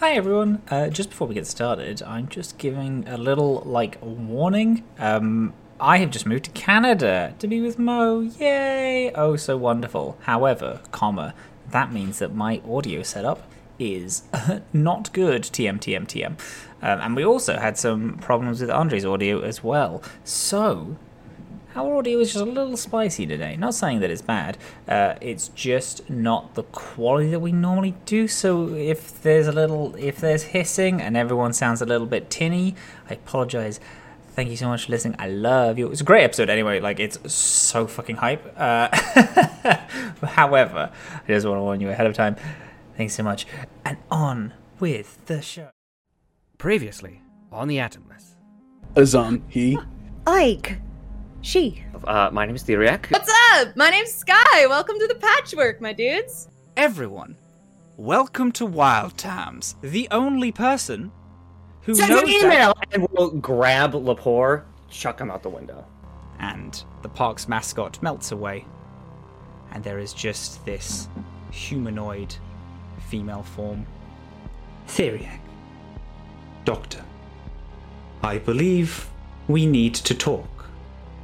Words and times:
Hi 0.00 0.12
everyone. 0.12 0.62
Uh, 0.70 0.90
just 0.90 1.10
before 1.10 1.26
we 1.26 1.34
get 1.34 1.44
started, 1.44 2.04
I'm 2.04 2.28
just 2.28 2.56
giving 2.56 3.02
a 3.08 3.18
little 3.18 3.64
like 3.66 3.98
warning. 4.00 4.84
Um, 4.96 5.54
I 5.80 5.98
have 5.98 6.12
just 6.12 6.24
moved 6.24 6.44
to 6.44 6.52
Canada 6.52 7.34
to 7.40 7.48
be 7.48 7.60
with 7.60 7.80
Mo. 7.80 8.20
Yay! 8.20 9.10
Oh, 9.16 9.34
so 9.34 9.56
wonderful. 9.56 10.16
However, 10.20 10.82
comma, 10.92 11.34
that 11.72 11.92
means 11.92 12.20
that 12.20 12.32
my 12.32 12.62
audio 12.64 13.02
setup 13.02 13.42
is 13.80 14.22
not 14.72 15.12
good. 15.12 15.42
TM 15.42 15.80
TM 15.80 16.06
TM. 16.06 16.38
Um, 16.80 17.00
and 17.00 17.16
we 17.16 17.24
also 17.24 17.58
had 17.58 17.76
some 17.76 18.18
problems 18.18 18.60
with 18.60 18.70
Andre's 18.70 19.04
audio 19.04 19.40
as 19.40 19.64
well. 19.64 20.00
So 20.22 20.96
our 21.78 21.96
audio 21.96 22.18
is 22.18 22.32
just 22.32 22.44
a 22.44 22.48
little 22.48 22.76
spicy 22.76 23.24
today. 23.24 23.56
Not 23.56 23.72
saying 23.72 24.00
that 24.00 24.10
it's 24.10 24.22
bad. 24.22 24.58
Uh, 24.88 25.14
it's 25.20 25.48
just 25.48 26.10
not 26.10 26.54
the 26.54 26.64
quality 26.64 27.30
that 27.30 27.38
we 27.38 27.52
normally 27.52 27.94
do. 28.04 28.26
So 28.26 28.74
if 28.74 29.22
there's 29.22 29.46
a 29.46 29.52
little, 29.52 29.94
if 29.96 30.18
there's 30.18 30.42
hissing 30.42 31.00
and 31.00 31.16
everyone 31.16 31.52
sounds 31.52 31.80
a 31.80 31.86
little 31.86 32.06
bit 32.06 32.30
tinny, 32.30 32.74
I 33.08 33.14
apologize. 33.14 33.78
Thank 34.34 34.50
you 34.50 34.56
so 34.56 34.68
much 34.68 34.86
for 34.86 34.92
listening. 34.92 35.16
I 35.20 35.28
love 35.28 35.78
you. 35.78 35.86
It 35.86 35.90
was 35.90 36.00
a 36.00 36.04
great 36.04 36.24
episode 36.24 36.50
anyway. 36.50 36.80
Like 36.80 36.98
it's 36.98 37.32
so 37.32 37.86
fucking 37.86 38.16
hype. 38.16 38.54
Uh, 38.56 38.88
however, 40.26 40.90
I 41.14 41.26
just 41.28 41.46
want 41.46 41.58
to 41.58 41.62
warn 41.62 41.80
you 41.80 41.90
ahead 41.90 42.06
of 42.06 42.14
time. 42.14 42.34
Thanks 42.96 43.14
so 43.14 43.22
much. 43.22 43.46
And 43.84 43.98
on 44.10 44.52
with 44.80 45.24
the 45.26 45.42
show. 45.42 45.70
Previously 46.56 47.22
on 47.52 47.68
the 47.68 47.76
Atomless. 47.76 48.34
Azam, 48.94 49.42
he. 49.48 49.78
Ike. 50.26 50.78
She. 51.40 51.82
Uh, 52.04 52.30
my 52.32 52.46
name 52.46 52.56
is 52.56 52.64
Theriac. 52.64 53.10
What's 53.10 53.32
up? 53.54 53.76
My 53.76 53.90
name's 53.90 54.12
Skye. 54.12 54.66
Welcome 54.68 54.98
to 54.98 55.06
the 55.06 55.14
patchwork, 55.14 55.80
my 55.80 55.92
dudes. 55.92 56.48
Everyone, 56.76 57.36
welcome 57.96 58.52
to 58.52 58.66
Wild 58.66 59.16
Times. 59.16 59.76
The 59.82 60.08
only 60.10 60.52
person 60.52 61.10
who 61.82 61.94
Send 61.94 62.10
knows 62.10 62.22
an 62.22 62.26
that- 62.26 62.44
email, 62.44 62.72
and 62.92 63.06
we'll 63.12 63.30
grab 63.30 63.92
Lepore, 63.94 64.64
chuck 64.90 65.20
him 65.20 65.30
out 65.30 65.42
the 65.42 65.48
window. 65.48 65.84
and 66.40 66.84
the 67.02 67.08
park's 67.08 67.48
mascot 67.48 68.00
melts 68.02 68.30
away, 68.30 68.64
and 69.72 69.82
there 69.82 69.98
is 69.98 70.12
just 70.12 70.64
this 70.64 71.08
humanoid 71.50 72.34
female 73.08 73.42
form. 73.42 73.84
Theriac. 74.86 75.40
Doctor, 76.64 77.02
I 78.22 78.38
believe 78.38 79.08
we 79.48 79.66
need 79.66 79.94
to 79.96 80.14
talk. 80.14 80.57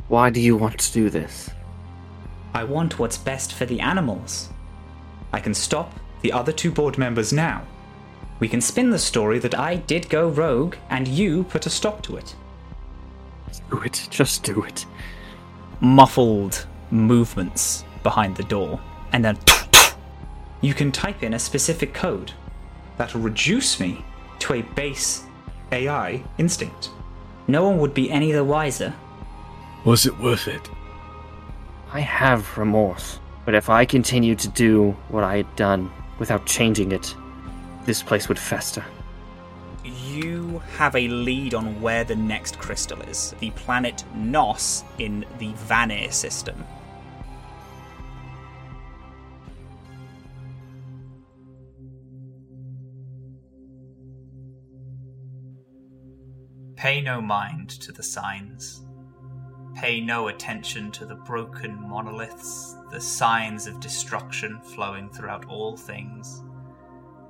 Why 0.08 0.30
do 0.30 0.40
you 0.40 0.56
want 0.56 0.78
to 0.78 0.92
do 0.92 1.10
this? 1.10 1.50
I 2.52 2.64
want 2.64 2.98
what's 2.98 3.16
best 3.16 3.52
for 3.52 3.66
the 3.66 3.80
animals. 3.80 4.50
I 5.32 5.40
can 5.40 5.54
stop 5.54 5.94
the 6.20 6.32
other 6.32 6.52
two 6.52 6.70
board 6.70 6.98
members 6.98 7.32
now. 7.32 7.66
We 8.38 8.48
can 8.48 8.60
spin 8.60 8.90
the 8.90 8.98
story 8.98 9.38
that 9.38 9.58
I 9.58 9.76
did 9.76 10.08
go 10.08 10.28
rogue 10.28 10.76
and 10.90 11.08
you 11.08 11.44
put 11.44 11.66
a 11.66 11.70
stop 11.70 12.02
to 12.02 12.16
it. 12.16 12.34
Do 13.70 13.80
it. 13.80 14.06
Just 14.10 14.42
do 14.42 14.62
it. 14.62 14.84
muffled 15.80 16.66
movements 16.90 17.84
behind 18.02 18.36
the 18.36 18.42
door, 18.44 18.80
and 19.12 19.24
then 19.24 19.38
you 20.60 20.74
can 20.74 20.90
type 20.90 21.22
in 21.22 21.34
a 21.34 21.38
specific 21.38 21.94
code 21.94 22.32
that'll 22.96 23.20
reduce 23.20 23.80
me 23.80 24.04
to 24.38 24.54
a 24.54 24.62
base 24.62 25.24
AI 25.72 26.22
instinct. 26.38 26.90
No 27.46 27.68
one 27.68 27.78
would 27.78 27.94
be 27.94 28.10
any 28.10 28.32
the 28.32 28.44
wiser. 28.44 28.94
Was 29.84 30.06
it 30.06 30.18
worth 30.18 30.48
it? 30.48 30.70
I 31.92 32.00
have 32.00 32.56
remorse, 32.56 33.20
but 33.44 33.54
if 33.54 33.68
I 33.68 33.84
continued 33.84 34.38
to 34.38 34.48
do 34.48 34.92
what 35.10 35.24
I 35.24 35.36
had 35.36 35.56
done 35.56 35.92
without 36.18 36.46
changing 36.46 36.92
it, 36.92 37.14
this 37.84 38.02
place 38.02 38.26
would 38.26 38.38
fester. 38.38 38.82
You 39.84 40.62
have 40.78 40.96
a 40.96 41.08
lead 41.08 41.52
on 41.52 41.82
where 41.82 42.02
the 42.02 42.16
next 42.16 42.58
crystal 42.58 43.00
is 43.02 43.34
the 43.40 43.50
planet 43.50 44.04
Nos 44.14 44.84
in 44.98 45.26
the 45.38 45.52
Vanir 45.52 46.10
system. 46.10 46.64
Pay 56.74 57.02
no 57.02 57.20
mind 57.20 57.68
to 57.68 57.92
the 57.92 58.02
signs. 58.02 58.83
Pay 59.76 60.00
no 60.00 60.28
attention 60.28 60.92
to 60.92 61.04
the 61.04 61.16
broken 61.16 61.80
monoliths, 61.88 62.76
the 62.90 63.00
signs 63.00 63.66
of 63.66 63.80
destruction 63.80 64.60
flowing 64.60 65.10
throughout 65.10 65.46
all 65.46 65.76
things. 65.76 66.44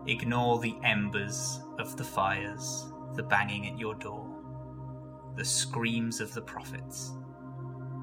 Ignore 0.07 0.59
the 0.59 0.77
embers 0.83 1.61
of 1.79 1.97
the 1.97 2.05
fires, 2.05 2.93
the 3.15 3.23
banging 3.23 3.67
at 3.67 3.79
your 3.79 3.95
door, 3.95 4.29
the 5.37 5.45
screams 5.45 6.21
of 6.21 6.35
the 6.35 6.43
prophets. 6.43 7.13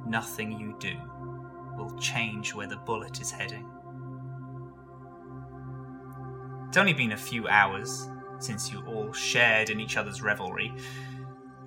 Nothing 0.08 0.52
you 0.52 0.76
do 0.80 0.96
will 1.78 1.96
change 2.00 2.56
where 2.56 2.68
the 2.68 2.78
bullet 2.78 3.22
is 3.22 3.30
heading. 3.30 3.70
It's 6.68 6.78
only 6.78 6.94
been 6.94 7.12
a 7.12 7.18
few 7.18 7.48
hours 7.48 8.10
since 8.40 8.72
you 8.72 8.84
all 8.88 9.14
shared 9.14 9.70
in 9.70 9.80
each 9.80 9.98
other's 9.98 10.24
revelry, 10.24 10.74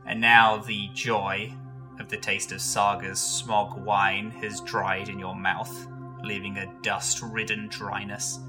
and 0.06 0.20
now 0.20 0.56
the 0.56 0.88
joy 0.92 1.52
of 2.00 2.08
the 2.08 2.16
taste 2.16 2.52
of 2.52 2.60
Saga's 2.60 3.20
smog 3.20 3.78
wine 3.78 4.30
has 4.42 4.60
dried 4.60 5.08
in 5.08 5.18
your 5.18 5.34
mouth, 5.34 5.86
leaving 6.22 6.58
a 6.58 6.72
dust 6.82 7.20
ridden 7.22 7.68
dryness. 7.68 8.40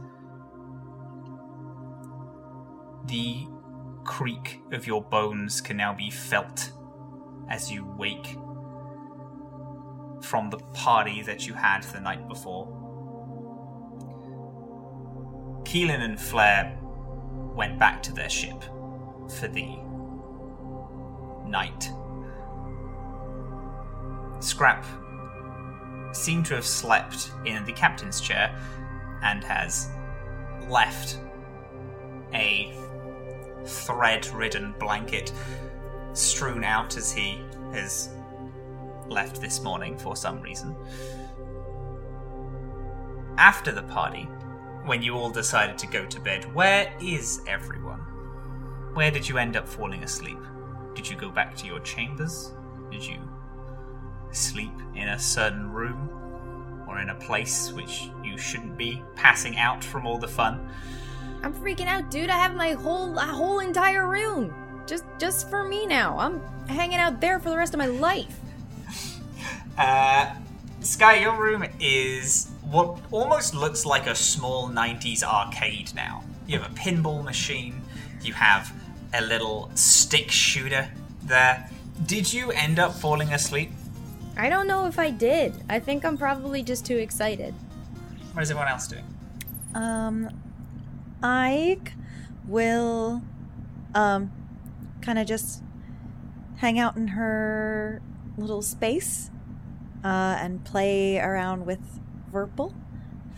The 3.05 3.47
creak 4.03 4.61
of 4.71 4.87
your 4.87 5.01
bones 5.01 5.61
can 5.61 5.77
now 5.77 5.93
be 5.93 6.09
felt 6.09 6.71
as 7.49 7.71
you 7.71 7.85
wake 7.85 8.37
from 10.21 10.49
the 10.49 10.57
party 10.73 11.21
that 11.21 11.45
you 11.45 11.53
had 11.53 11.83
the 11.83 11.99
night 11.99 12.27
before. 12.27 12.67
Keelan 15.65 16.01
and 16.01 16.19
Flair 16.19 16.77
went 17.55 17.77
back 17.77 18.01
to 18.03 18.13
their 18.13 18.29
ship 18.29 18.63
for 19.37 19.47
the 19.47 19.77
night. 21.47 21.91
Scrap 24.39 24.85
seemed 26.13 26.45
to 26.47 26.55
have 26.55 26.65
slept 26.65 27.31
in 27.45 27.63
the 27.65 27.73
captain's 27.73 28.21
chair 28.21 28.57
and 29.21 29.43
has 29.43 29.89
left 30.69 31.19
a 32.33 32.73
thread 33.65 34.27
ridden 34.27 34.73
blanket 34.79 35.31
strewn 36.13 36.63
out 36.63 36.95
as 36.97 37.11
he 37.11 37.41
has 37.71 38.09
left 39.07 39.41
this 39.41 39.61
morning 39.61 39.97
for 39.97 40.15
some 40.15 40.41
reason. 40.41 40.75
After 43.37 43.71
the 43.71 43.83
party, 43.83 44.23
when 44.85 45.01
you 45.01 45.15
all 45.15 45.29
decided 45.29 45.77
to 45.79 45.87
go 45.87 46.05
to 46.05 46.19
bed, 46.19 46.53
where 46.53 46.93
is 47.01 47.41
everyone? 47.47 47.99
Where 48.93 49.11
did 49.11 49.27
you 49.27 49.37
end 49.37 49.57
up 49.57 49.67
falling 49.67 50.03
asleep? 50.03 50.39
Did 50.93 51.09
you 51.09 51.17
go 51.17 51.29
back 51.29 51.55
to 51.57 51.65
your 51.65 51.79
chambers? 51.81 52.53
Did 52.91 53.05
you 53.05 53.17
sleep 54.35 54.71
in 54.95 55.09
a 55.09 55.19
certain 55.19 55.71
room? 55.71 56.09
Or 56.87 56.99
in 56.99 57.09
a 57.09 57.15
place 57.15 57.71
which 57.71 58.09
you 58.23 58.37
shouldn't 58.37 58.77
be, 58.77 59.01
passing 59.15 59.57
out 59.57 59.83
from 59.83 60.05
all 60.05 60.17
the 60.17 60.27
fun? 60.27 60.69
I'm 61.43 61.53
freaking 61.53 61.87
out, 61.87 62.09
dude. 62.11 62.29
I 62.29 62.37
have 62.37 62.55
my 62.55 62.71
whole 62.71 63.17
a 63.17 63.25
whole 63.25 63.59
entire 63.59 64.07
room 64.07 64.53
just 64.87 65.05
just 65.19 65.49
for 65.49 65.63
me 65.63 65.85
now. 65.85 66.17
I'm 66.17 66.41
hanging 66.67 66.97
out 66.97 67.21
there 67.21 67.39
for 67.39 67.49
the 67.49 67.57
rest 67.57 67.73
of 67.73 67.77
my 67.79 67.87
life. 67.87 68.39
Uh, 69.77 70.33
Skye, 70.79 71.15
your 71.15 71.37
room 71.37 71.65
is 71.81 72.49
what 72.61 72.97
almost 73.11 73.53
looks 73.53 73.85
like 73.85 74.07
a 74.07 74.15
small 74.15 74.69
90s 74.69 75.21
arcade 75.21 75.91
now. 75.93 76.23
You 76.47 76.57
have 76.59 76.71
a 76.71 76.73
pinball 76.75 77.25
machine, 77.25 77.81
you 78.21 78.31
have 78.31 78.71
a 79.13 79.21
little 79.21 79.69
stick 79.75 80.31
shooter 80.31 80.89
there. 81.23 81.69
Did 82.05 82.31
you 82.31 82.51
end 82.51 82.79
up 82.79 82.93
falling 82.93 83.33
asleep? 83.33 83.71
I 84.37 84.49
don't 84.49 84.67
know 84.67 84.85
if 84.87 84.99
I 84.99 85.11
did. 85.11 85.53
I 85.69 85.79
think 85.79 86.03
I'm 86.03 86.17
probably 86.17 86.61
just 86.61 86.85
too 86.85 86.97
excited. 86.97 87.53
What 88.33 88.43
is 88.43 88.51
everyone 88.51 88.69
else 88.69 88.87
doing? 88.87 89.05
Um, 89.73 90.29
Ike 91.23 91.93
will, 92.47 93.21
um, 93.93 94.31
kind 95.01 95.19
of 95.19 95.25
just 95.25 95.63
hang 96.57 96.79
out 96.79 96.97
in 96.97 97.09
her 97.09 98.01
little 98.37 98.61
space, 98.61 99.29
uh, 100.03 100.37
and 100.39 100.63
play 100.65 101.17
around 101.19 101.65
with 101.65 101.79
Verpal 102.31 102.73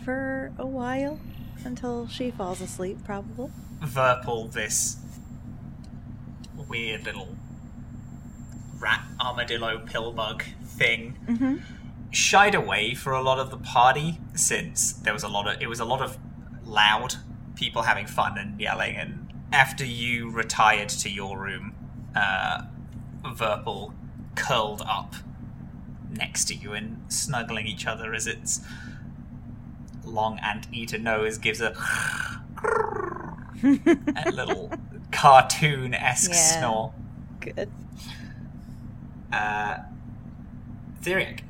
for 0.04 0.52
a 0.58 0.66
while 0.66 1.20
until 1.64 2.08
she 2.08 2.32
falls 2.32 2.60
asleep, 2.62 2.98
probably. 3.04 3.52
Verpal, 3.82 4.52
this 4.52 4.98
weird 6.68 7.04
little 7.06 7.36
rat 8.80 9.04
armadillo 9.20 9.80
pillbug 9.86 10.44
thing, 10.64 11.18
Mm-hmm. 11.28 11.56
shied 12.12 12.56
away 12.56 12.94
for 12.94 13.12
a 13.14 13.22
lot 13.22 13.40
of 13.40 13.50
the 13.52 13.58
party 13.58 14.20
since 14.34 14.92
there 14.94 15.14
was 15.14 15.24
a 15.24 15.28
lot 15.28 15.48
of 15.48 15.62
it 15.62 15.68
was 15.68 15.80
a 15.80 15.86
lot 15.86 16.02
of 16.02 16.18
loud 16.66 17.16
people 17.56 17.82
having 17.84 18.06
fun 18.06 18.38
and 18.38 18.60
yelling 18.60 18.96
and 18.96 19.28
after 19.52 19.86
you 19.86 20.30
retired 20.30 20.90
to 20.90 21.10
your 21.10 21.40
room, 21.40 21.74
uh, 22.16 22.64
Verpal 23.24 23.94
curled 24.36 24.82
up 24.86 25.16
next 26.12 26.46
to 26.46 26.54
you 26.56 26.74
and 26.74 27.02
snuggling 27.12 27.66
each 27.66 27.88
other 27.88 28.14
as 28.14 28.28
its 28.28 28.60
long 30.04 30.38
anteater 30.40 30.98
nose 30.98 31.38
gives 31.38 31.62
a, 31.62 31.74
a 33.64 34.32
little 34.32 34.72
cartoon 35.12 35.94
esque 35.94 36.32
Yeah. 36.32 36.60
snore. 36.60 36.94
Good. 37.40 37.72
Uh, 39.32 39.78
Theriac. 41.02 41.42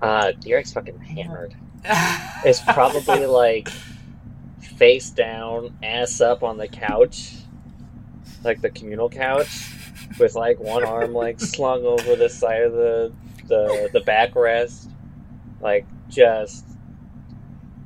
Uh, 0.00 0.32
Derek's 0.40 0.72
fucking 0.72 0.98
hammered. 1.00 1.54
It's 2.44 2.60
probably 2.60 3.26
like 3.26 3.68
face 4.60 5.10
down, 5.10 5.76
ass 5.82 6.20
up 6.20 6.44
on 6.44 6.56
the 6.56 6.68
couch, 6.68 7.32
like 8.44 8.60
the 8.60 8.70
communal 8.70 9.08
couch, 9.08 9.72
with 10.20 10.36
like 10.36 10.60
one 10.60 10.84
arm 10.84 11.12
like 11.14 11.40
slung 11.40 11.84
over 11.84 12.14
the 12.14 12.28
side 12.28 12.62
of 12.62 12.72
the 12.72 13.12
the 13.46 13.90
the 13.92 14.00
backrest, 14.00 14.88
like 15.60 15.84
just 16.08 16.64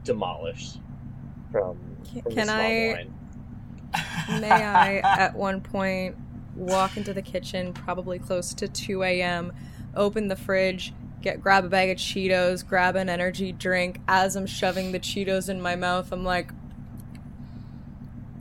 demolished 0.04 0.80
from, 1.50 1.78
Can- 2.10 2.22
from 2.22 2.32
can 2.34 2.46
small 2.46 2.58
I- 2.58 2.94
wine. 2.94 3.14
May 4.40 4.50
I, 4.50 4.96
at 4.98 5.34
one 5.34 5.60
point, 5.62 6.16
walk 6.56 6.96
into 6.96 7.12
the 7.12 7.22
kitchen, 7.22 7.72
probably 7.72 8.18
close 8.18 8.54
to 8.54 8.68
2 8.68 9.02
a.m., 9.02 9.52
open 9.94 10.28
the 10.28 10.36
fridge, 10.36 10.92
get 11.20 11.40
grab 11.40 11.64
a 11.64 11.68
bag 11.68 11.90
of 11.90 11.98
Cheetos, 11.98 12.66
grab 12.66 12.96
an 12.96 13.08
energy 13.08 13.52
drink. 13.52 14.00
As 14.08 14.36
I'm 14.36 14.46
shoving 14.46 14.92
the 14.92 15.00
Cheetos 15.00 15.48
in 15.48 15.60
my 15.60 15.76
mouth, 15.76 16.12
I'm 16.12 16.24
like, 16.24 16.50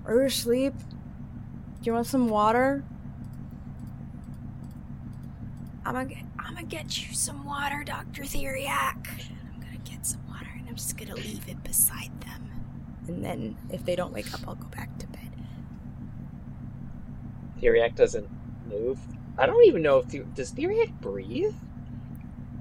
"Are 0.05 0.15
you 0.15 0.21
asleep? 0.21 0.73
Do 0.77 1.83
you 1.83 1.93
want 1.93 2.07
some 2.07 2.29
water?" 2.29 2.83
I'm 5.83 5.93
gonna, 5.93 6.05
get, 6.05 6.23
I'm 6.39 6.53
gonna 6.53 6.67
get 6.67 7.01
you 7.01 7.13
some 7.13 7.43
water, 7.43 7.83
Doctor 7.83 8.23
Theriac. 8.23 9.07
I'm 9.53 9.59
gonna 9.59 9.77
get 9.83 10.05
some 10.05 10.21
water, 10.27 10.49
and 10.57 10.69
I'm 10.69 10.75
just 10.75 10.95
gonna 10.95 11.15
leave 11.15 11.47
it 11.49 11.63
beside 11.63 12.11
them. 12.21 12.49
And 13.07 13.23
then, 13.25 13.57
if 13.71 13.83
they 13.83 13.95
don't 13.95 14.13
wake 14.13 14.33
up, 14.33 14.41
I'll 14.47 14.55
go 14.55 14.67
back 14.67 14.97
to. 14.99 15.10
Theriac 17.61 17.95
doesn't 17.95 18.27
move. 18.69 18.99
I 19.37 19.45
don't 19.45 19.63
even 19.65 19.81
know 19.81 19.97
if 19.99 20.07
the, 20.09 20.19
does 20.19 20.51
Theriac 20.51 20.91
breathe. 21.01 21.53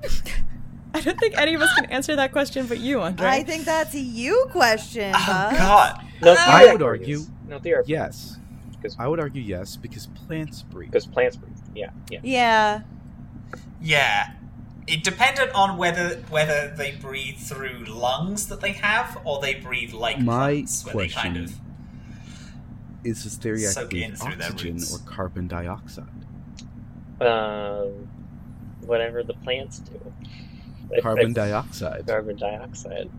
I 0.95 1.01
don't 1.01 1.19
think 1.21 1.39
any 1.39 1.55
of 1.55 1.63
us 1.63 1.73
can 1.75 1.87
answer 1.87 2.17
that 2.17 2.33
question 2.33 2.67
but 2.67 2.79
you, 2.79 3.01
Andre. 3.01 3.27
I 3.27 3.43
think 3.45 3.65
that's 3.65 3.95
a 3.95 4.01
you 4.01 4.47
question, 4.51 5.13
Oh 5.15 5.25
bud. 5.27 5.57
God! 5.57 6.05
No, 6.23 6.35
I 6.39 6.73
would 6.73 6.83
argue 6.83 7.21
No, 7.49 7.59
Theriac 7.59 7.85
yes. 7.87 8.39
Because- 8.73 8.97
I 8.99 9.07
would 9.09 9.21
argue 9.21 9.43
yes 9.43 9.77
because 9.77 10.07
plants 10.07 10.63
breathe. 10.63 10.91
because 10.91 11.07
plants 11.07 11.37
breathe. 11.37 11.57
Yeah, 11.75 11.91
yeah. 12.11 12.21
Yeah. 12.23 12.81
Yeah. 13.81 14.31
It 14.87 15.05
depended 15.05 15.51
on 15.51 15.77
whether 15.77 16.17
whether 16.31 16.75
they 16.77 16.93
breathe 16.93 17.37
through 17.39 17.85
lungs 17.85 18.49
that 18.49 18.61
they 18.61 18.73
have 18.73 19.21
or 19.25 19.41
they 19.41 19.55
breathe 19.55 19.93
like 19.93 20.19
My 20.19 20.53
plants, 20.55 20.85
where 20.85 20.95
they 20.95 21.09
kind 21.09 21.35
question 21.37 21.45
of 21.45 21.61
Is 23.05 23.25
this 23.25 23.37
theriac 23.39 23.73
Soak 23.73 23.95
in 23.95 24.11
breathe 24.11 24.19
through 24.19 24.37
their 24.37 24.51
oxygen 24.51 24.79
or 24.93 24.99
carbon 25.07 25.49
dioxide? 25.49 26.05
Um, 27.21 28.09
whatever 28.81 29.23
the 29.23 29.35
plants 29.35 29.79
do. 29.79 30.13
If 30.91 31.03
Carbon 31.03 31.33
dioxide. 31.33 32.07
Carbon 32.07 32.37
dioxide. 32.37 33.11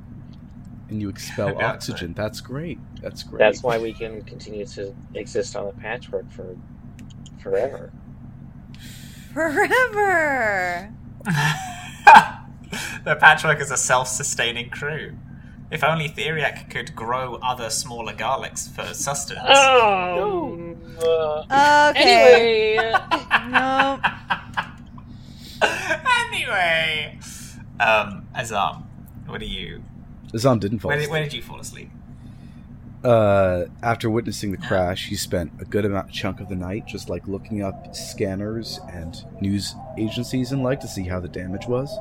And 0.89 1.01
you 1.01 1.10
expel 1.10 1.57
oxygen. 1.62 2.13
That's 2.13 2.42
great. 2.42 2.80
That's 3.01 3.24
great. 3.24 3.39
That's 3.39 3.63
why 3.63 3.78
we 3.78 3.94
can 3.94 4.24
continue 4.24 4.66
to 4.68 4.94
exist 5.13 5.56
on 5.56 5.66
the 5.68 5.72
patchwork 5.74 6.30
for 6.31 6.57
forever. 7.39 7.92
Forever. 9.34 10.94
the 13.06 13.16
patchwork 13.16 13.62
is 13.62 13.72
a 13.72 13.77
self-sustaining 13.77 14.69
crew. 14.69 15.18
If 15.72 15.84
only 15.86 16.10
Theriac 16.10 16.70
could 16.70 16.94
grow 16.96 17.36
other 17.36 17.70
smaller 17.70 18.14
garlics 18.14 18.70
for 18.70 18.94
sustenance. 18.94 19.46
Oh. 19.50 20.76
uh, 21.50 21.94
Okay. 21.96 22.78
anyway, 22.78 22.94
No. 23.50 24.00
anyway, 26.28 27.18
um, 27.80 28.28
Azam, 28.36 28.84
what 29.28 29.40
do 29.40 29.46
you? 29.46 29.84
Zom 30.38 30.60
didn't 30.60 30.80
fall 30.80 30.90
Where 30.90 30.98
did, 30.98 31.04
asleep. 31.04 31.12
where 31.14 31.24
did 31.24 31.34
you 31.34 31.42
fall 31.42 31.60
asleep? 31.60 31.90
uh, 33.04 33.66
after 33.82 34.10
witnessing 34.10 34.52
the 34.52 34.58
crash, 34.58 35.08
he 35.08 35.16
spent 35.16 35.52
a 35.60 35.66
good 35.66 35.86
amount 35.86 36.12
chunk 36.12 36.40
of 36.40 36.50
the 36.50 36.56
night 36.56 36.86
just 36.86 37.10
like 37.10 37.28
looking 37.28 37.64
up 37.64 37.96
scanners 37.96 38.80
and 38.92 39.26
news 39.42 39.74
agencies 39.98 40.52
and 40.52 40.62
like 40.64 40.80
to 40.82 40.88
see 40.88 41.04
how 41.06 41.20
the 41.20 41.28
damage 41.30 41.66
was. 41.68 41.98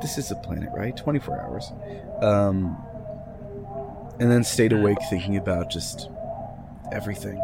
This 0.00 0.16
is 0.16 0.30
a 0.30 0.36
planet, 0.36 0.70
right? 0.72 0.96
24 0.96 1.40
hours. 1.40 1.72
Um, 2.22 2.76
and 4.20 4.30
then 4.30 4.42
stayed 4.42 4.72
awake 4.72 4.98
thinking 5.08 5.36
about 5.36 5.70
just 5.70 6.10
everything. 6.92 7.40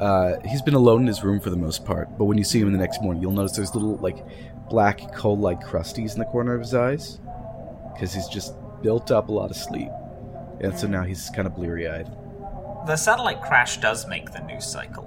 Uh, 0.00 0.40
he's 0.44 0.62
been 0.62 0.74
alone 0.74 1.02
in 1.02 1.06
his 1.06 1.22
room 1.22 1.40
for 1.40 1.50
the 1.50 1.56
most 1.56 1.84
part, 1.84 2.08
but 2.18 2.24
when 2.24 2.38
you 2.38 2.44
see 2.44 2.60
him 2.60 2.66
in 2.66 2.72
the 2.72 2.78
next 2.78 3.02
morning, 3.02 3.22
you'll 3.22 3.32
notice 3.32 3.52
there's 3.52 3.74
little 3.74 3.96
like 3.96 4.24
black 4.68 5.12
coal-like 5.14 5.60
crusties 5.60 6.14
in 6.14 6.18
the 6.18 6.24
corner 6.24 6.54
of 6.54 6.60
his 6.60 6.74
eyes 6.74 7.20
because 7.92 8.12
he's 8.12 8.26
just 8.28 8.54
built 8.82 9.10
up 9.10 9.28
a 9.28 9.32
lot 9.32 9.50
of 9.50 9.56
sleep. 9.56 9.90
And 10.60 10.76
so 10.78 10.86
now 10.86 11.02
he's 11.02 11.30
kind 11.30 11.46
of 11.46 11.54
bleary 11.54 11.88
eyed. 11.88 12.10
The 12.86 12.96
satellite 12.96 13.42
crash 13.42 13.78
does 13.78 14.06
make 14.06 14.32
the 14.32 14.40
news 14.40 14.64
cycle, 14.64 15.04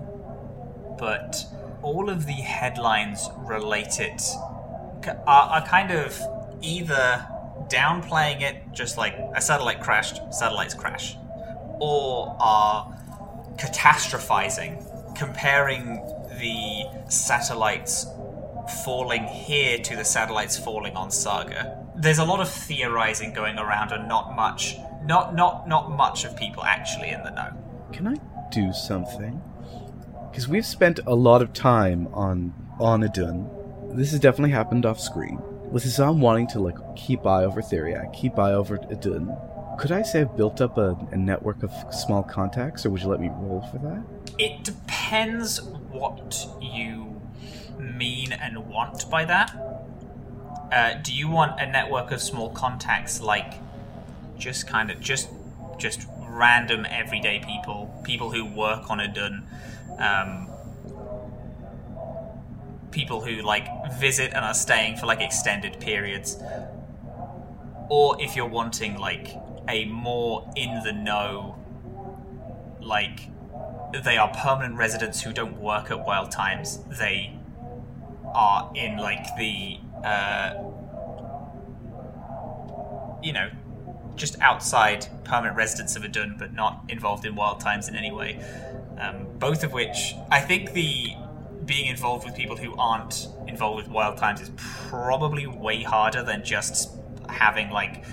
but 0.99 1.45
all 1.81 2.09
of 2.09 2.25
the 2.25 2.33
headlines 2.33 3.29
relate 3.37 3.99
it 3.99 4.21
are, 5.27 5.49
are 5.49 5.65
kind 5.65 5.91
of 5.91 6.19
either 6.61 7.27
downplaying 7.69 8.41
it, 8.41 8.63
just 8.73 8.97
like 8.97 9.15
a 9.35 9.41
satellite 9.41 9.81
crashed, 9.81 10.21
satellites 10.33 10.73
crash, 10.73 11.17
or 11.79 12.35
are 12.39 12.97
catastrophizing, 13.57 15.15
comparing 15.15 15.95
the 16.39 16.85
satellites 17.09 18.07
falling 18.83 19.23
here 19.23 19.77
to 19.79 19.95
the 19.95 20.03
satellites 20.03 20.57
falling 20.57 20.95
on 20.95 21.11
Saga. 21.11 21.83
There's 21.95 22.19
a 22.19 22.25
lot 22.25 22.39
of 22.39 22.49
theorizing 22.49 23.33
going 23.33 23.57
around, 23.57 23.91
and 23.91 24.07
not 24.07 24.35
much, 24.35 24.75
not 25.03 25.35
not 25.35 25.67
not 25.67 25.91
much 25.91 26.25
of 26.25 26.35
people 26.35 26.63
actually 26.63 27.09
in 27.09 27.23
the 27.23 27.31
know. 27.31 27.51
Can 27.93 28.07
I 28.07 28.15
do 28.51 28.73
something? 28.73 29.41
Because 30.29 30.47
we've 30.47 30.65
spent 30.65 30.99
a 31.05 31.15
lot 31.15 31.41
of 31.41 31.53
time 31.53 32.07
on 32.13 32.53
on 32.79 33.03
Idun. 33.03 33.49
This 33.93 34.11
has 34.11 34.19
definitely 34.19 34.51
happened 34.51 34.85
off 34.85 34.99
screen. 34.99 35.41
With 35.75 35.83
Azam 35.83 36.19
wanting 36.19 36.47
to 36.47 36.61
like 36.61 36.77
keep 36.95 37.25
eye 37.25 37.43
over 37.43 37.61
Theriac, 37.61 38.13
keep 38.13 38.39
eye 38.39 38.53
over 38.53 38.79
Idun, 38.89 39.35
could 39.77 39.91
I 39.91 40.03
say 40.03 40.21
I've 40.21 40.37
built 40.37 40.61
up 40.61 40.77
a, 40.77 40.95
a 41.11 41.17
network 41.17 41.63
of 41.63 41.93
small 41.93 42.23
contacts, 42.23 42.85
or 42.85 42.91
would 42.91 43.01
you 43.01 43.09
let 43.09 43.19
me 43.19 43.27
roll 43.27 43.61
for 43.69 43.79
that? 43.79 44.01
It 44.39 44.63
depends 44.63 45.61
what 45.61 46.47
you 46.61 47.19
mean 47.77 48.31
and 48.31 48.69
want 48.69 49.09
by 49.09 49.25
that. 49.25 49.53
Uh, 50.71 50.93
do 51.03 51.13
you 51.13 51.27
want 51.27 51.59
a 51.59 51.69
network 51.69 52.09
of 52.11 52.21
small 52.21 52.51
contacts, 52.51 53.19
like 53.19 53.55
just 54.37 54.67
kind 54.67 54.89
of 54.89 55.01
just 55.01 55.27
just 55.77 56.07
random 56.29 56.85
everyday 56.89 57.41
people, 57.45 57.93
people 58.05 58.31
who 58.31 58.45
work 58.45 58.89
on 58.89 59.01
Idun, 59.01 59.45
um, 59.97 60.47
people 62.95 63.19
who 63.21 63.41
like 63.41 63.67
visit 63.99 64.33
and 64.33 64.45
are 64.45 64.53
staying 64.53 64.95
for 64.95 65.05
like 65.05 65.21
extended 65.21 65.79
periods, 65.79 66.41
or 67.89 68.19
if 68.21 68.35
you're 68.35 68.47
wanting 68.47 68.97
like 68.97 69.35
a 69.67 69.85
more 69.85 70.49
in 70.55 70.81
the 70.83 70.93
know, 70.93 71.59
like 72.79 73.29
they 74.03 74.17
are 74.17 74.31
permanent 74.33 74.77
residents 74.77 75.21
who 75.21 75.33
don't 75.33 75.59
work 75.59 75.91
at 75.91 76.05
Wild 76.05 76.31
Times. 76.31 76.79
They 76.89 77.37
are 78.33 78.71
in 78.75 78.97
like 78.97 79.25
the 79.37 79.77
uh, 80.03 80.53
you 83.21 83.33
know 83.33 83.49
just 84.15 84.39
outside 84.39 85.05
permanent 85.25 85.57
residents 85.57 85.97
of 85.97 86.05
Idun, 86.05 86.37
but 86.39 86.53
not 86.53 86.83
involved 86.87 87.25
in 87.25 87.35
Wild 87.35 87.59
Times 87.59 87.89
in 87.89 87.95
any 87.97 88.11
way. 88.13 88.39
Um, 88.97 89.27
both 89.37 89.65
of 89.65 89.73
which 89.73 90.15
I 90.31 90.39
think 90.39 90.71
the 90.71 91.09
being 91.65 91.87
involved 91.87 92.25
with 92.25 92.35
people 92.35 92.55
who 92.55 92.75
aren't 92.77 93.27
involved 93.47 93.77
with 93.77 93.87
Wild 93.91 94.17
Times 94.17 94.41
is 94.41 94.51
probably 94.57 95.47
way 95.47 95.81
harder 95.83 96.23
than 96.23 96.43
just 96.43 96.91
having 97.29 97.69
like 97.69 98.03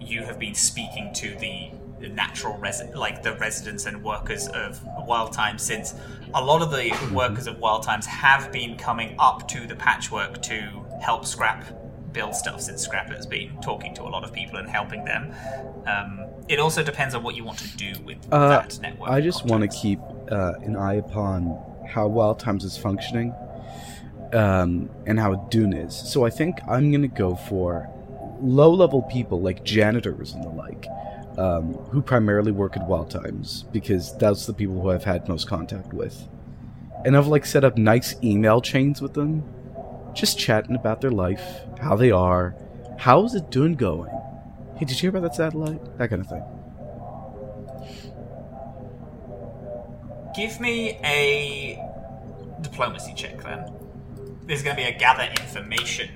you 0.00 0.22
have 0.22 0.38
been 0.38 0.54
speaking 0.54 1.12
to 1.14 1.34
the 1.36 1.70
natural 2.08 2.58
resi- 2.58 2.94
like 2.96 3.22
the 3.22 3.34
residents 3.36 3.86
and 3.86 4.02
workers 4.02 4.48
of 4.48 4.80
Wild 5.06 5.32
Times 5.32 5.62
since 5.62 5.94
a 6.34 6.42
lot 6.42 6.62
of 6.62 6.70
the 6.70 6.90
workers 7.12 7.46
of 7.46 7.58
Wild 7.58 7.82
Times 7.84 8.06
have 8.06 8.50
been 8.50 8.76
coming 8.76 9.14
up 9.18 9.46
to 9.48 9.66
the 9.66 9.76
patchwork 9.76 10.42
to 10.42 10.84
help 11.00 11.24
Scrap 11.24 11.64
build 12.12 12.34
stuff 12.34 12.60
since 12.60 12.82
Scrap 12.82 13.08
has 13.10 13.26
been 13.26 13.56
talking 13.62 13.94
to 13.94 14.02
a 14.02 14.10
lot 14.10 14.24
of 14.24 14.32
people 14.32 14.58
and 14.58 14.68
helping 14.68 15.04
them. 15.04 15.32
Um, 15.86 16.26
it 16.48 16.58
also 16.58 16.82
depends 16.82 17.14
on 17.14 17.22
what 17.22 17.36
you 17.36 17.44
want 17.44 17.58
to 17.60 17.76
do 17.76 17.92
with 18.04 18.18
Uh, 18.32 18.48
that 18.48 18.78
network. 18.80 19.08
I 19.08 19.20
just 19.20 19.44
want 19.46 19.62
to 19.62 19.68
keep 19.68 20.00
uh, 20.30 20.54
an 20.62 20.76
eye 20.76 20.94
upon 20.94 21.58
how 21.88 22.06
Wild 22.06 22.38
Times 22.38 22.64
is 22.64 22.76
functioning 22.76 23.34
um, 24.32 24.90
and 25.06 25.18
how 25.18 25.34
Dune 25.50 25.72
is. 25.72 25.94
So 25.94 26.24
I 26.24 26.30
think 26.30 26.58
I'm 26.68 26.90
going 26.90 27.02
to 27.02 27.08
go 27.08 27.36
for 27.36 27.88
low 28.40 28.72
level 28.72 29.02
people 29.02 29.40
like 29.40 29.64
janitors 29.64 30.34
and 30.34 30.42
the 30.44 30.48
like, 30.48 30.86
um, 31.38 31.74
who 31.90 32.02
primarily 32.02 32.52
work 32.52 32.76
at 32.76 32.86
Wild 32.86 33.10
Times, 33.10 33.64
because 33.72 34.16
that's 34.18 34.46
the 34.46 34.54
people 34.54 34.80
who 34.80 34.90
I've 34.90 35.04
had 35.04 35.28
most 35.28 35.48
contact 35.48 35.92
with. 35.92 36.28
And 37.04 37.16
I've 37.16 37.26
like 37.26 37.46
set 37.46 37.64
up 37.64 37.76
nice 37.76 38.14
email 38.22 38.60
chains 38.60 39.00
with 39.00 39.14
them, 39.14 39.44
just 40.14 40.38
chatting 40.38 40.76
about 40.76 41.00
their 41.00 41.10
life, 41.10 41.60
how 41.80 41.96
they 41.96 42.10
are, 42.10 42.54
how's 42.98 43.34
it 43.34 43.50
Dune 43.50 43.74
going? 43.74 44.10
Hey, 44.76 44.84
did 44.84 44.90
you 44.90 45.10
hear 45.10 45.10
about 45.10 45.22
that 45.22 45.34
satellite? 45.34 45.98
That 45.98 46.10
kind 46.10 46.22
of 46.22 46.28
thing. 46.28 46.61
Give 50.34 50.60
me 50.60 50.98
a 51.04 51.78
diplomacy 52.60 53.12
check 53.14 53.42
then. 53.42 53.72
There's 54.44 54.62
going 54.62 54.76
to 54.76 54.82
be 54.82 54.88
a 54.88 54.96
gather 54.98 55.24
information 55.42 56.10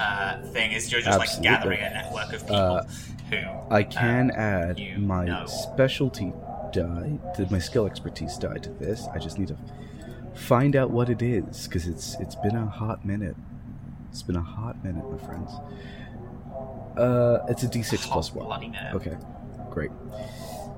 uh, 0.00 0.40
thing. 0.52 0.72
Is 0.72 0.90
you're 0.90 1.00
just 1.00 1.18
Absolutely. 1.20 1.50
like 1.50 1.60
gathering 1.60 1.80
a 1.80 1.90
network 1.90 2.32
of 2.32 2.40
people 2.42 2.56
Uh, 2.56 2.82
who 3.30 3.36
I 3.70 3.82
can 3.82 4.30
um, 4.30 4.36
add 4.36 5.00
my 5.00 5.24
know. 5.24 5.46
specialty 5.46 6.32
die, 6.72 7.18
to 7.36 7.46
my 7.50 7.58
skill 7.58 7.86
expertise 7.86 8.36
die 8.38 8.58
to 8.58 8.70
this. 8.70 9.06
I 9.12 9.18
just 9.18 9.38
need 9.38 9.48
to 9.48 9.56
find 10.34 10.76
out 10.76 10.90
what 10.90 11.10
it 11.10 11.20
is 11.22 11.66
because 11.66 11.86
it's 11.86 12.16
it's 12.20 12.34
been 12.36 12.56
a 12.56 12.66
hot 12.66 13.04
minute. 13.04 13.36
It's 14.10 14.22
been 14.22 14.36
a 14.36 14.42
hot 14.42 14.82
minute, 14.84 15.04
my 15.10 15.18
friends. 15.18 15.50
Uh, 16.96 17.38
it's 17.48 17.62
a 17.62 17.68
D6 17.68 18.04
Hot 18.08 18.26
one. 18.34 18.76
Okay, 18.94 19.16
great. 19.70 19.90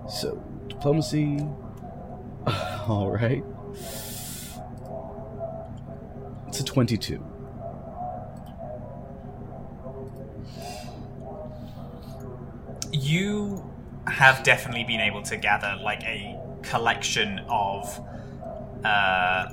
So 0.08 0.42
diplomacy. 0.68 1.44
All 2.88 3.10
right. 3.10 3.44
It's 6.48 6.60
a 6.60 6.64
twenty-two. 6.64 7.24
you 12.94 13.62
have 14.06 14.42
definitely 14.42 14.84
been 14.84 15.00
able 15.00 15.22
to 15.22 15.36
gather 15.36 15.78
like 15.82 16.02
a 16.04 16.38
collection 16.62 17.40
of 17.48 18.00
uh, 18.84 19.46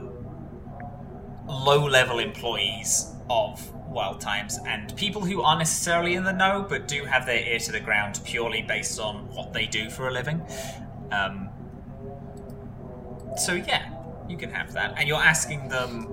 low-level 1.47 2.19
employees 2.19 3.13
of 3.29 3.73
Wild 3.89 4.21
Times 4.21 4.59
and 4.65 4.95
people 4.95 5.21
who 5.25 5.41
aren't 5.41 5.59
necessarily 5.59 6.15
in 6.15 6.23
the 6.23 6.31
know 6.31 6.65
but 6.67 6.87
do 6.87 7.05
have 7.05 7.25
their 7.25 7.43
ear 7.43 7.59
to 7.59 7.71
the 7.71 7.79
ground 7.79 8.21
purely 8.23 8.61
based 8.61 8.99
on 8.99 9.27
what 9.33 9.53
they 9.53 9.65
do 9.65 9.89
for 9.89 10.07
a 10.07 10.11
living. 10.11 10.41
Um, 11.11 11.49
so 13.37 13.53
yeah, 13.53 13.89
you 14.27 14.37
can 14.37 14.51
have 14.51 14.73
that, 14.73 14.93
and 14.97 15.07
you're 15.07 15.21
asking 15.21 15.69
them 15.69 16.03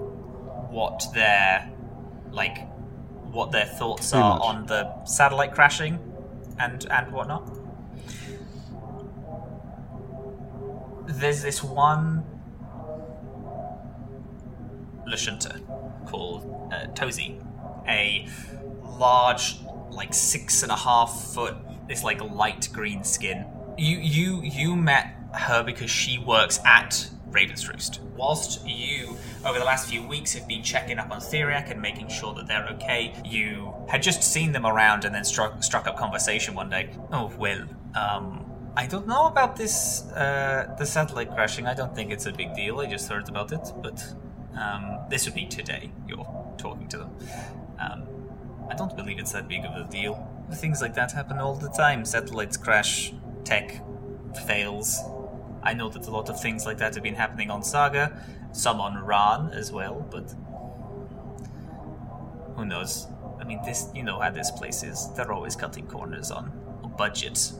what 0.70 1.04
their 1.14 1.70
like 2.30 2.66
what 3.32 3.52
their 3.52 3.66
thoughts 3.66 4.10
Pretty 4.10 4.22
are 4.22 4.38
much. 4.38 4.46
on 4.48 4.66
the 4.66 5.04
satellite 5.04 5.52
crashing 5.54 5.98
and 6.58 6.86
and 6.90 7.12
whatnot. 7.12 7.50
There's 11.06 11.42
this 11.42 11.62
one 11.62 12.24
Lashunta 15.06 15.60
called 16.06 16.70
uh, 16.72 16.86
Tozy, 16.94 17.42
a 17.88 18.28
large, 18.84 19.60
like 19.90 20.12
six 20.12 20.62
and 20.62 20.70
a 20.70 20.76
half 20.76 21.32
foot, 21.32 21.56
this 21.88 22.04
like 22.04 22.20
light 22.20 22.68
green 22.72 23.02
skin. 23.04 23.46
You 23.78 23.98
you 23.98 24.42
you 24.42 24.76
met 24.76 25.14
her 25.32 25.62
because 25.62 25.90
she 25.90 26.18
works 26.18 26.60
at 26.64 27.08
Raven's 27.30 27.68
Roost. 27.68 28.00
Whilst 28.16 28.66
you, 28.66 29.16
over 29.44 29.58
the 29.58 29.64
last 29.64 29.88
few 29.88 30.06
weeks, 30.06 30.32
have 30.32 30.48
been 30.48 30.62
checking 30.62 30.98
up 30.98 31.10
on 31.10 31.20
Theriac 31.20 31.70
and 31.70 31.80
making 31.80 32.08
sure 32.08 32.34
that 32.34 32.46
they're 32.46 32.66
okay, 32.70 33.14
you 33.24 33.72
had 33.88 34.02
just 34.02 34.22
seen 34.22 34.52
them 34.52 34.66
around 34.66 35.04
and 35.04 35.14
then 35.14 35.24
struck 35.24 35.62
struck 35.62 35.86
up 35.86 35.96
conversation 35.96 36.54
one 36.54 36.70
day. 36.70 36.90
Oh 37.12 37.32
well, 37.38 37.64
um, 37.94 38.44
I 38.76 38.86
don't 38.86 39.06
know 39.06 39.26
about 39.26 39.56
this 39.56 40.02
uh, 40.12 40.74
the 40.78 40.86
satellite 40.86 41.30
crashing. 41.32 41.66
I 41.66 41.74
don't 41.74 41.94
think 41.94 42.10
it's 42.10 42.26
a 42.26 42.32
big 42.32 42.54
deal. 42.54 42.80
I 42.80 42.86
just 42.86 43.08
heard 43.08 43.28
about 43.28 43.52
it, 43.52 43.72
but 43.82 44.02
um, 44.58 44.98
this 45.10 45.26
would 45.26 45.34
be 45.34 45.46
today. 45.46 45.92
You're 46.08 46.54
talking 46.56 46.88
to 46.88 46.98
them. 46.98 47.16
Um, 47.78 48.02
I 48.70 48.74
don't 48.74 48.94
believe 48.96 49.18
it's 49.18 49.32
that 49.32 49.48
big 49.48 49.64
of 49.64 49.74
a 49.74 49.90
deal. 49.90 50.28
Things 50.54 50.80
like 50.80 50.94
that 50.94 51.12
happen 51.12 51.38
all 51.38 51.54
the 51.54 51.68
time. 51.68 52.04
Satellites 52.04 52.56
crash, 52.56 53.12
tech 53.44 53.82
fails. 54.46 55.00
I 55.62 55.74
know 55.74 55.88
that 55.88 56.06
a 56.06 56.10
lot 56.10 56.28
of 56.28 56.40
things 56.40 56.66
like 56.66 56.78
that 56.78 56.94
have 56.94 57.02
been 57.02 57.14
happening 57.14 57.50
on 57.50 57.62
Saga, 57.62 58.22
some 58.52 58.80
on 58.80 59.04
Ran 59.04 59.50
as 59.52 59.72
well, 59.72 60.06
but 60.10 60.34
who 62.56 62.64
knows? 62.64 63.06
I 63.40 63.44
mean, 63.44 63.60
this 63.64 63.88
you 63.94 64.02
know 64.02 64.18
how 64.18 64.30
this 64.30 64.50
place 64.50 64.82
is. 64.82 65.08
They're 65.16 65.32
always 65.32 65.56
cutting 65.56 65.86
corners 65.86 66.30
on 66.30 66.52
budgets. 66.96 67.54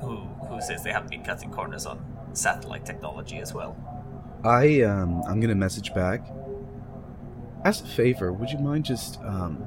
Who 0.00 0.16
who 0.48 0.60
says 0.60 0.82
they 0.82 0.92
haven't 0.92 1.10
been 1.10 1.24
cutting 1.24 1.50
corners 1.50 1.86
on 1.86 2.04
satellite 2.32 2.84
technology 2.84 3.38
as 3.38 3.54
well? 3.54 3.76
I 4.44 4.82
um 4.82 5.22
I'm 5.26 5.40
gonna 5.40 5.54
message 5.54 5.94
back. 5.94 6.20
As 7.64 7.80
a 7.80 7.86
favor, 7.86 8.32
would 8.32 8.50
you 8.50 8.58
mind 8.58 8.84
just 8.84 9.20
um 9.22 9.64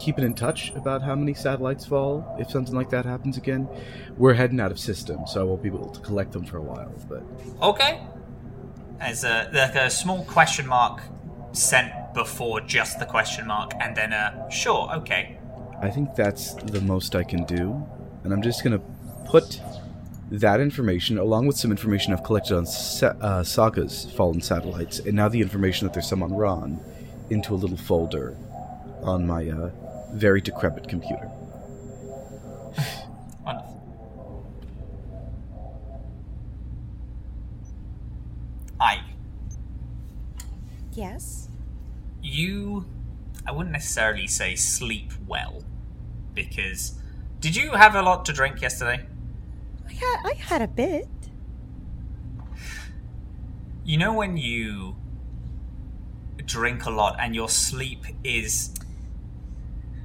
keeping 0.00 0.24
in 0.24 0.34
touch 0.34 0.72
about 0.74 1.02
how 1.02 1.14
many 1.14 1.34
satellites 1.34 1.84
fall 1.86 2.36
if 2.40 2.50
something 2.50 2.74
like 2.74 2.90
that 2.90 3.04
happens 3.04 3.36
again? 3.36 3.68
We're 4.16 4.34
heading 4.34 4.58
out 4.58 4.72
of 4.72 4.78
system, 4.78 5.26
so 5.26 5.40
I 5.40 5.44
won't 5.44 5.62
be 5.62 5.68
able 5.68 5.90
to 5.90 6.00
collect 6.00 6.32
them 6.32 6.44
for 6.44 6.56
a 6.56 6.62
while. 6.62 6.92
But 7.08 7.22
Okay. 7.62 8.00
As 8.98 9.24
a 9.24 9.50
like 9.52 9.76
a 9.76 9.88
small 9.88 10.24
question 10.24 10.66
mark 10.66 11.00
sent 11.52 11.92
before 12.14 12.60
just 12.60 12.98
the 12.98 13.06
question 13.06 13.46
mark, 13.46 13.72
and 13.80 13.96
then 13.96 14.12
a 14.12 14.46
sure, 14.50 14.90
okay. 14.96 15.38
I 15.80 15.90
think 15.90 16.14
that's 16.14 16.54
the 16.54 16.80
most 16.80 17.14
I 17.14 17.24
can 17.24 17.44
do, 17.44 17.86
and 18.24 18.32
I'm 18.32 18.42
just 18.42 18.62
gonna 18.62 18.80
put 19.24 19.60
that 20.30 20.60
information 20.60 21.18
along 21.18 21.46
with 21.46 21.56
some 21.56 21.70
information 21.70 22.12
I've 22.12 22.22
collected 22.22 22.56
on 22.56 22.66
Sa- 22.66 23.14
uh, 23.20 23.42
Saga's 23.42 24.04
fallen 24.16 24.40
satellites, 24.40 24.98
and 25.00 25.14
now 25.14 25.28
the 25.28 25.40
information 25.40 25.86
that 25.86 25.94
there's 25.94 26.08
some 26.08 26.22
on 26.22 26.32
Ron, 26.34 26.78
into 27.30 27.54
a 27.54 27.56
little 27.56 27.76
folder 27.76 28.36
on 29.02 29.26
my 29.26 29.48
uh, 29.48 29.70
very 30.12 30.40
decrepit 30.40 30.88
computer. 30.88 31.28
Wonderful. 33.44 33.80
I 38.80 39.02
Yes. 40.92 41.48
you 42.22 42.86
I 43.46 43.52
wouldn't 43.52 43.72
necessarily 43.72 44.26
say 44.26 44.54
sleep 44.54 45.12
well 45.26 45.62
because 46.34 46.94
did 47.40 47.56
you 47.56 47.72
have 47.72 47.94
a 47.94 48.02
lot 48.02 48.24
to 48.26 48.32
drink 48.32 48.60
yesterday? 48.60 49.06
I 49.88 49.92
had 49.92 50.16
I 50.24 50.34
had 50.34 50.62
a 50.62 50.68
bit. 50.68 51.08
You 53.84 53.98
know 53.98 54.12
when 54.12 54.36
you 54.36 54.96
drink 56.44 56.84
a 56.84 56.90
lot 56.90 57.16
and 57.18 57.34
your 57.34 57.48
sleep 57.48 58.04
is 58.24 58.74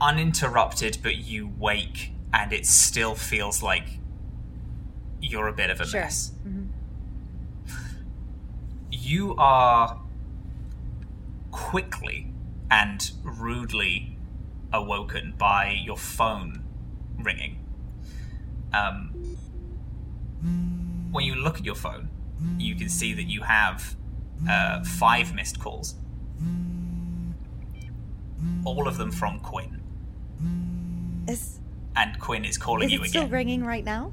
uninterrupted 0.01 0.97
but 1.01 1.15
you 1.17 1.51
wake 1.57 2.11
and 2.33 2.51
it 2.53 2.65
still 2.65 3.15
feels 3.15 3.61
like 3.63 3.99
you're 5.21 5.47
a 5.47 5.53
bit 5.53 5.69
of 5.69 5.79
a 5.81 5.85
Sure. 5.87 6.01
mess. 6.01 6.31
Mhm. 6.45 6.67
You 8.91 9.35
are 9.37 9.99
quickly 11.51 12.31
and 12.69 13.11
rudely 13.23 14.17
awoken 14.73 15.33
by 15.37 15.69
your 15.71 15.97
phone 15.97 16.63
ringing. 17.17 17.59
Um, 18.73 19.11
when 21.11 21.23
you 21.25 21.35
look 21.35 21.57
at 21.59 21.65
your 21.65 21.75
phone, 21.75 22.09
you 22.57 22.75
can 22.75 22.89
see 22.89 23.13
that 23.13 23.23
you 23.23 23.41
have 23.43 23.95
uh, 24.49 24.83
five 24.83 25.33
missed 25.33 25.59
calls. 25.59 25.95
All 28.65 28.87
of 28.87 28.97
them 28.97 29.11
from 29.11 29.39
Quinn. 29.39 29.81
Is 31.27 31.59
And 31.95 32.19
Quinn 32.19 32.45
is 32.45 32.57
calling 32.57 32.87
is 32.87 32.93
you 32.93 33.03
it 33.03 33.09
still 33.09 33.27
ringing 33.27 33.63
right 33.63 33.83
now? 33.83 34.11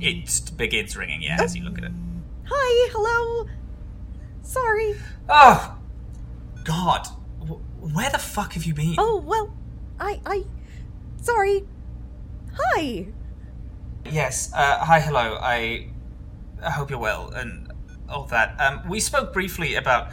it 0.00 0.50
begins 0.56 0.96
ringing, 0.96 1.22
yeah, 1.22 1.40
as 1.40 1.56
you 1.56 1.62
look 1.64 1.78
at 1.78 1.84
it. 1.84 1.92
Hi, 2.46 2.90
hello. 2.92 3.48
Sorry. 4.42 4.94
Oh! 5.28 5.78
God! 6.64 7.06
Where 7.80 8.10
the 8.10 8.18
fuck 8.18 8.52
have 8.54 8.64
you 8.64 8.74
been? 8.74 8.94
Oh 8.98 9.18
well, 9.18 9.54
I 10.00 10.20
I. 10.24 10.44
Sorry. 11.16 11.64
Hi. 12.58 13.06
Yes. 14.10 14.52
Uh, 14.54 14.78
hi, 14.78 15.00
hello. 15.00 15.38
I, 15.40 15.88
I 16.62 16.70
hope 16.70 16.90
you're 16.90 16.98
well 16.98 17.30
and 17.30 17.72
all 18.08 18.24
that. 18.26 18.58
Um, 18.60 18.82
we 18.88 19.00
spoke 19.00 19.32
briefly 19.32 19.74
about 19.74 20.10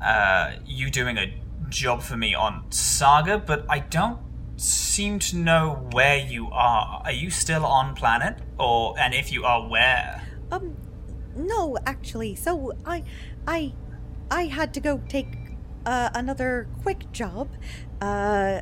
uh, 0.00 0.52
you 0.64 0.90
doing 0.90 1.18
a 1.18 1.34
job 1.74 2.02
for 2.02 2.16
me 2.16 2.34
on 2.34 2.64
Saga, 2.70 3.38
but 3.38 3.66
I 3.68 3.80
don't 3.80 4.18
seem 4.56 5.18
to 5.18 5.36
know 5.36 5.88
where 5.92 6.18
you 6.18 6.48
are. 6.50 7.02
Are 7.04 7.12
you 7.12 7.30
still 7.30 7.66
on 7.66 7.94
planet, 7.94 8.38
or 8.58 8.98
and 8.98 9.12
if 9.14 9.32
you 9.32 9.44
are, 9.44 9.68
where? 9.68 10.22
Um, 10.52 10.76
no, 11.36 11.76
actually. 11.86 12.34
So 12.36 12.72
I, 12.86 13.02
I, 13.46 13.74
I 14.30 14.44
had 14.44 14.72
to 14.74 14.80
go 14.80 15.02
take 15.08 15.36
uh, 15.84 16.10
another 16.14 16.68
quick 16.82 17.10
job, 17.12 17.48
uh, 18.00 18.60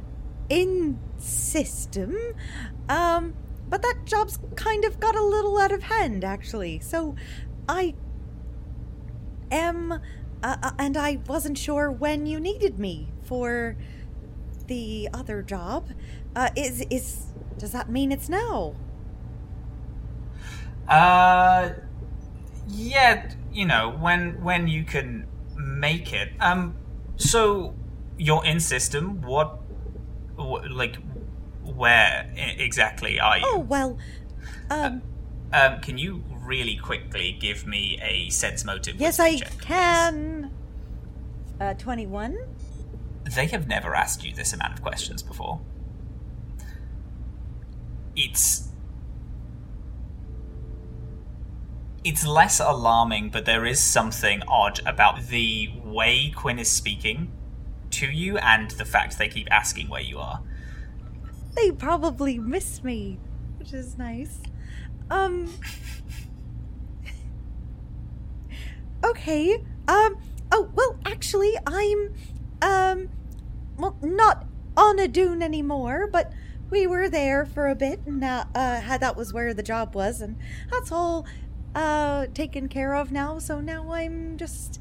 in 0.48 0.98
system. 1.18 2.16
Um, 2.88 3.34
but 3.68 3.82
that 3.82 4.04
job's 4.04 4.38
kind 4.56 4.84
of 4.84 5.00
got 5.00 5.16
a 5.16 5.22
little 5.24 5.58
out 5.58 5.72
of 5.72 5.82
hand, 5.82 6.24
actually. 6.24 6.80
So 6.80 7.14
I 7.68 7.94
am, 9.50 10.00
uh, 10.42 10.56
uh, 10.62 10.70
and 10.78 10.96
I 10.96 11.18
wasn't 11.26 11.58
sure 11.58 11.90
when 11.90 12.26
you 12.26 12.40
needed 12.40 12.78
me 12.78 13.08
for 13.22 13.76
the 14.66 15.08
other 15.12 15.42
job. 15.42 15.88
Uh, 16.34 16.50
is 16.56 16.84
is 16.90 17.26
does 17.58 17.72
that 17.72 17.90
mean 17.90 18.12
it's 18.12 18.28
now? 18.28 18.74
Uh, 20.88 21.70
yeah, 22.68 23.32
you 23.52 23.64
know 23.66 23.90
when 23.90 24.42
when 24.42 24.68
you 24.68 24.84
can 24.84 25.26
make 25.56 26.12
it. 26.12 26.32
Um, 26.40 26.76
so 27.16 27.74
you're 28.18 28.44
in 28.44 28.60
system. 28.60 29.22
What, 29.22 29.58
wh- 30.36 30.64
like, 30.70 30.96
where 31.64 32.30
exactly 32.36 33.20
are 33.20 33.38
you? 33.38 33.44
Oh 33.46 33.58
well, 33.58 33.98
um, 34.70 35.02
Um, 35.52 35.80
can 35.80 35.98
you 35.98 36.22
really 36.42 36.76
quickly 36.76 37.36
give 37.40 37.66
me 37.66 37.98
a 38.02 38.28
sense 38.30 38.64
motive? 38.64 38.96
yes, 38.96 39.20
I 39.20 39.36
check, 39.36 39.58
can. 39.60 40.50
Uh, 41.60 41.74
twenty-one. 41.74 42.38
They 43.24 43.46
have 43.46 43.68
never 43.68 43.94
asked 43.94 44.24
you 44.24 44.34
this 44.34 44.52
amount 44.52 44.74
of 44.74 44.82
questions 44.82 45.22
before. 45.22 45.60
It's. 48.16 48.68
It's 52.04 52.26
less 52.26 52.58
alarming, 52.58 53.30
but 53.30 53.44
there 53.44 53.64
is 53.64 53.80
something 53.80 54.42
odd 54.48 54.80
about 54.84 55.28
the 55.28 55.70
way 55.84 56.32
Quinn 56.34 56.58
is 56.58 56.68
speaking 56.68 57.30
to 57.92 58.06
you 58.06 58.38
and 58.38 58.72
the 58.72 58.84
fact 58.84 59.18
they 59.18 59.28
keep 59.28 59.46
asking 59.52 59.88
where 59.88 60.00
you 60.00 60.18
are. 60.18 60.42
They 61.54 61.70
probably 61.70 62.38
miss 62.38 62.82
me, 62.82 63.20
which 63.58 63.72
is 63.72 63.96
nice. 63.96 64.40
Um. 65.10 65.52
okay. 69.04 69.64
Um. 69.88 70.16
Oh 70.50 70.70
well, 70.74 70.98
actually, 71.06 71.54
I'm. 71.66 72.14
Um. 72.60 73.08
Well, 73.76 73.96
not 74.02 74.46
on 74.76 74.98
Idun 75.00 75.42
anymore, 75.42 76.08
but 76.10 76.32
we 76.70 76.86
were 76.86 77.08
there 77.08 77.44
for 77.44 77.68
a 77.68 77.74
bit, 77.74 78.00
and 78.06 78.22
uh, 78.22 78.44
uh, 78.54 78.98
that 78.98 79.16
was 79.16 79.32
where 79.32 79.52
the 79.54 79.62
job 79.62 79.94
was, 79.94 80.20
and 80.20 80.36
that's 80.70 80.92
all 80.92 81.26
uh 81.74 82.26
taken 82.34 82.68
care 82.68 82.94
of 82.94 83.10
now. 83.10 83.38
So 83.38 83.60
now 83.60 83.92
I'm 83.92 84.36
just. 84.36 84.80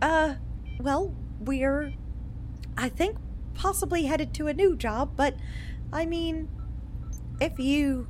Uh. 0.00 0.34
Well, 0.78 1.14
we're. 1.40 1.92
I 2.76 2.88
think 2.88 3.18
possibly 3.54 4.04
headed 4.04 4.32
to 4.34 4.46
a 4.46 4.54
new 4.54 4.74
job, 4.76 5.12
but 5.16 5.34
I 5.92 6.06
mean, 6.06 6.48
if 7.40 7.58
you 7.58 8.06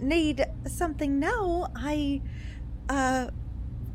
need 0.00 0.44
something 0.66 1.18
now, 1.18 1.68
I, 1.76 2.22
uh, 2.88 3.28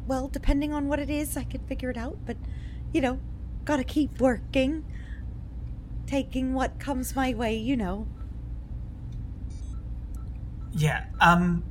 well, 0.07 0.27
depending 0.27 0.73
on 0.73 0.87
what 0.87 0.99
it 0.99 1.09
is, 1.09 1.37
I 1.37 1.43
could 1.43 1.61
figure 1.67 1.89
it 1.89 1.97
out, 1.97 2.17
but, 2.25 2.37
you 2.93 3.01
know, 3.01 3.19
gotta 3.63 3.83
keep 3.83 4.19
working, 4.19 4.85
taking 6.05 6.53
what 6.53 6.79
comes 6.79 7.15
my 7.15 7.33
way, 7.33 7.55
you 7.55 7.75
know. 7.75 8.07
Yeah. 10.71 11.05
Um. 11.21 11.63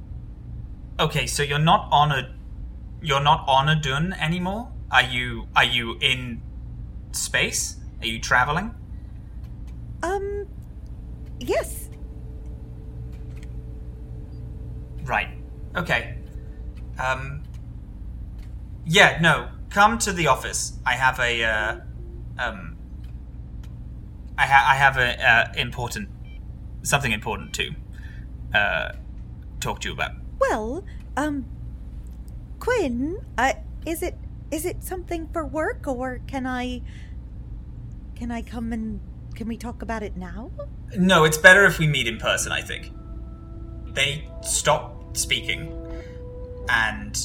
Okay, 0.99 1.27
so 1.27 1.43
you're 1.43 1.59
not 1.59 1.89
on 1.91 2.11
a, 2.13 2.35
you're 3.03 3.21
not 3.21 3.45
on 3.47 3.69
Idun 3.69 4.15
anymore. 4.15 4.71
Are 4.91 5.03
you? 5.03 5.47
Are 5.55 5.65
you 5.65 5.99
in 6.01 6.41
space? 7.13 7.77
Are 8.01 8.07
you 8.07 8.19
traveling? 8.19 8.75
Um, 10.03 10.47
yes, 11.41 11.85
Right. 15.05 15.29
Okay. 15.77 16.17
Um. 16.99 17.43
Yeah. 18.87 19.19
No. 19.21 19.49
Come 19.71 19.99
to 19.99 20.13
the 20.13 20.27
office. 20.29 20.79
I 20.87 20.95
have 20.95 21.19
a. 21.19 21.45
Uh, 21.45 21.77
um. 22.39 22.71
I, 24.37 24.47
ha- 24.47 24.67
I 24.69 24.75
have 24.75 24.97
a 24.97 25.25
uh, 25.25 25.53
important, 25.57 26.09
something 26.83 27.13
important 27.13 27.53
to, 27.55 27.71
uh, 28.53 28.93
talk 29.61 29.79
to 29.83 29.89
you 29.89 29.95
about. 29.95 30.11
well, 30.41 30.85
um, 31.17 31.45
Quinn, 32.59 33.19
uh, 33.39 33.53
is 33.87 34.03
it, 34.03 34.17
is 34.51 34.65
it 34.65 34.83
something 34.83 35.29
for 35.33 35.47
work, 35.47 35.87
or 35.87 36.21
can 36.27 36.49
I, 36.49 36.83
can 38.17 38.33
I 38.33 38.43
come 38.43 38.73
and, 38.73 38.99
can 39.37 39.47
we 39.47 39.57
talk 39.57 39.83
about 39.83 40.03
it 40.03 40.17
now? 40.17 40.51
No, 40.97 41.23
it's 41.23 41.39
better 41.39 41.65
if 41.65 41.79
we 41.79 41.87
meet 41.87 42.09
in 42.09 42.19
person, 42.19 42.51
I 42.51 42.61
think. 42.61 42.91
They 43.93 44.29
stop 44.43 45.17
speaking, 45.17 45.73
and 46.69 47.17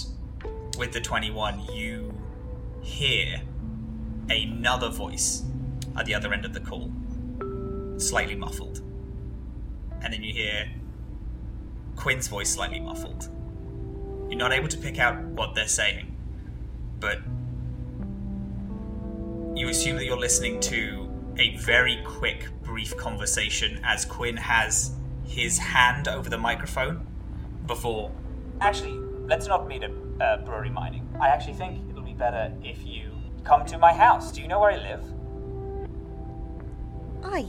with 0.80 0.94
the 0.94 1.02
21, 1.02 1.60
you 1.74 2.18
hear 2.82 3.42
another 4.30 4.90
voice 4.90 5.44
at 5.98 6.06
the 6.06 6.16
other 6.16 6.34
end 6.34 6.46
of 6.46 6.54
the 6.54 6.60
call, 6.62 6.90
slightly 7.98 8.36
muffled. 8.36 8.82
And 10.02 10.14
then 10.14 10.24
you 10.24 10.34
hear 10.34 10.72
Quinn's 11.98 12.30
voice 12.30 12.50
slightly 12.50 12.80
muffled. 12.80 13.28
You're 14.30 14.40
not 14.40 14.54
able 14.54 14.70
to 14.70 14.78
pick 14.78 15.00
out 15.00 15.22
what 15.22 15.54
they're 15.54 15.68
saying, 15.68 16.16
but 17.02 17.20
you 19.56 19.68
assume 19.68 19.98
that 19.98 20.06
you're 20.06 20.18
listening 20.18 20.62
to 20.62 21.12
a 21.38 21.58
very 21.58 22.02
quick, 22.06 22.48
brief 22.64 22.96
conversation 22.96 23.82
as 23.84 24.06
Quinn 24.06 24.38
has 24.38 24.96
his 25.26 25.58
hand 25.58 26.08
over 26.08 26.30
the 26.30 26.38
microphone 26.38 27.06
before. 27.68 28.12
Actually, 28.62 28.98
let's 29.28 29.48
not 29.48 29.68
meet 29.68 29.84
at 29.84 29.92
uh, 30.22 30.38
brewery 30.38 30.70
mining. 30.70 31.08
I 31.20 31.30
actually 31.30 31.54
think 31.54 31.90
it'll 31.90 32.04
be 32.04 32.14
better 32.14 32.54
if 32.64 32.86
you 32.86 33.12
come 33.44 33.66
to 33.68 33.78
my 33.78 33.94
house. 33.94 34.32
Do 34.32 34.42
you 34.42 34.48
know 34.48 34.60
where 34.60 34.72
I 34.72 34.78
live? 34.78 35.04
I, 37.24 37.46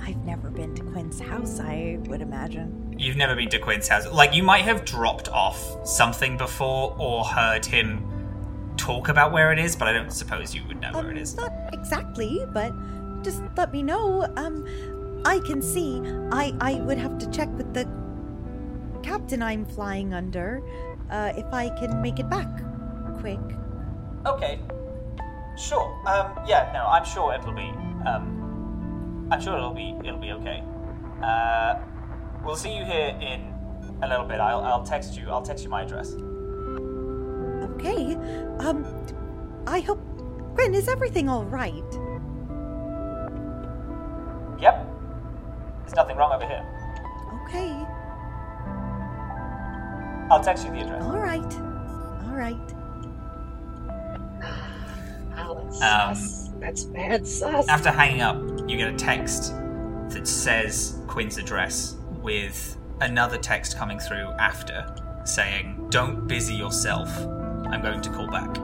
I've 0.00 0.24
never 0.24 0.50
been 0.50 0.74
to 0.74 0.82
Quinn's 0.82 1.20
house. 1.20 1.60
I 1.60 1.98
would 2.06 2.20
imagine. 2.20 2.94
You've 2.98 3.16
never 3.16 3.34
been 3.34 3.48
to 3.50 3.58
Quinn's 3.58 3.88
house. 3.88 4.10
Like, 4.10 4.34
you 4.34 4.42
might 4.42 4.64
have 4.64 4.84
dropped 4.84 5.28
off 5.28 5.86
something 5.86 6.36
before 6.36 6.94
or 6.98 7.24
heard 7.24 7.64
him 7.64 8.04
talk 8.76 9.08
about 9.08 9.32
where 9.32 9.52
it 9.52 9.58
is, 9.58 9.76
but 9.76 9.88
I 9.88 9.92
don't 9.92 10.12
suppose 10.12 10.54
you 10.54 10.62
would 10.68 10.80
know 10.80 10.92
where 10.92 11.10
it 11.10 11.16
Um. 11.16 11.36
Not 11.36 11.52
exactly, 11.72 12.44
but 12.52 12.72
just 13.22 13.42
let 13.56 13.72
me 13.72 13.82
know. 13.82 14.26
Um, 14.36 14.66
I 15.24 15.38
can 15.40 15.62
see. 15.62 16.00
I 16.32 16.54
I 16.60 16.74
would 16.74 16.98
have 16.98 17.18
to 17.18 17.30
check 17.30 17.48
with 17.56 17.72
the 17.72 17.88
captain 19.02 19.42
I'm 19.42 19.64
flying 19.64 20.12
under, 20.12 20.62
uh, 21.10 21.32
if 21.36 21.46
I 21.52 21.68
can 21.70 22.00
make 22.00 22.18
it 22.18 22.28
back 22.28 22.48
quick. 23.20 23.40
Okay. 24.26 24.60
Sure. 25.56 25.86
Um, 26.06 26.38
yeah, 26.46 26.70
no, 26.74 26.84
I'm 26.86 27.04
sure 27.04 27.34
it'll 27.34 27.52
be. 27.52 27.72
Um, 28.06 29.28
I'm 29.30 29.40
sure 29.40 29.56
it'll 29.56 29.72
be. 29.72 29.96
It'll 30.04 30.20
be 30.20 30.32
okay. 30.32 30.62
Uh, 31.22 31.76
we'll 32.44 32.56
see 32.56 32.76
you 32.76 32.84
here 32.84 33.16
in 33.20 33.54
a 34.02 34.08
little 34.08 34.26
bit. 34.26 34.40
I'll, 34.40 34.60
I'll 34.60 34.82
text 34.82 35.16
you. 35.16 35.30
I'll 35.30 35.42
text 35.42 35.64
you 35.64 35.70
my 35.70 35.82
address. 35.82 36.12
Okay. 37.74 38.14
Um, 38.58 38.84
I 39.66 39.80
hope. 39.80 40.00
Gwen, 40.54 40.74
is 40.74 40.88
everything 40.88 41.28
all 41.28 41.44
right? 41.44 41.90
Yep. 44.60 44.86
There's 45.80 45.96
nothing 45.96 46.16
wrong 46.16 46.32
over 46.32 46.46
here. 46.46 46.64
Okay. 47.46 47.74
I'll 50.30 50.42
text 50.42 50.64
you 50.66 50.72
the 50.72 50.80
address. 50.80 51.02
All 51.04 51.18
right. 51.18 51.54
All 52.28 52.36
right. 52.36 52.56
That's 55.36 55.82
Um, 55.82 56.14
sus. 56.14 56.50
That's 56.60 56.84
bad 56.84 57.26
sus. 57.26 57.68
After 57.68 57.90
hanging 57.90 58.22
up, 58.22 58.36
you 58.68 58.76
get 58.76 58.88
a 58.92 58.96
text 58.96 59.52
that 60.10 60.26
says 60.26 60.98
Quinn's 61.06 61.36
address 61.38 61.96
with 62.22 62.76
another 63.00 63.36
text 63.38 63.76
coming 63.76 63.98
through 63.98 64.28
after 64.38 64.86
saying, 65.24 65.86
Don't 65.90 66.26
busy 66.26 66.54
yourself. 66.54 67.08
I'm 67.66 67.82
going 67.82 68.00
to 68.00 68.10
call 68.10 68.28
back. 68.28 68.56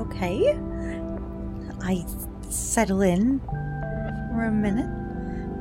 Okay. 0.00 0.58
I 1.82 2.04
settle 2.48 3.02
in 3.02 3.40
for 3.40 4.44
a 4.44 4.50
minute. 4.52 4.90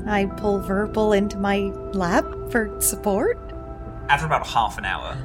I 0.07 0.25
pull 0.25 0.59
Verpal 0.59 1.15
into 1.17 1.37
my 1.37 1.57
lab 1.93 2.32
for 2.53 2.69
support. 2.79 3.39
After 4.09 4.27
about 4.27 4.45
half 4.45 4.77
an 4.77 4.85
hour, 4.85 5.17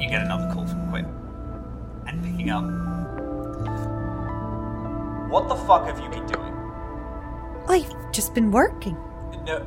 you 0.00 0.08
get 0.08 0.22
another 0.22 0.48
call 0.54 0.64
from 0.64 0.88
Quinn. 0.90 1.06
And 2.06 2.22
picking 2.22 2.50
up, 2.50 2.62
what 5.28 5.48
the 5.48 5.56
fuck 5.56 5.86
have 5.86 5.98
you 5.98 6.08
been 6.08 6.26
doing? 6.26 6.54
I've 7.66 8.12
just 8.12 8.32
been 8.32 8.52
working. 8.52 8.96
No. 9.44 9.66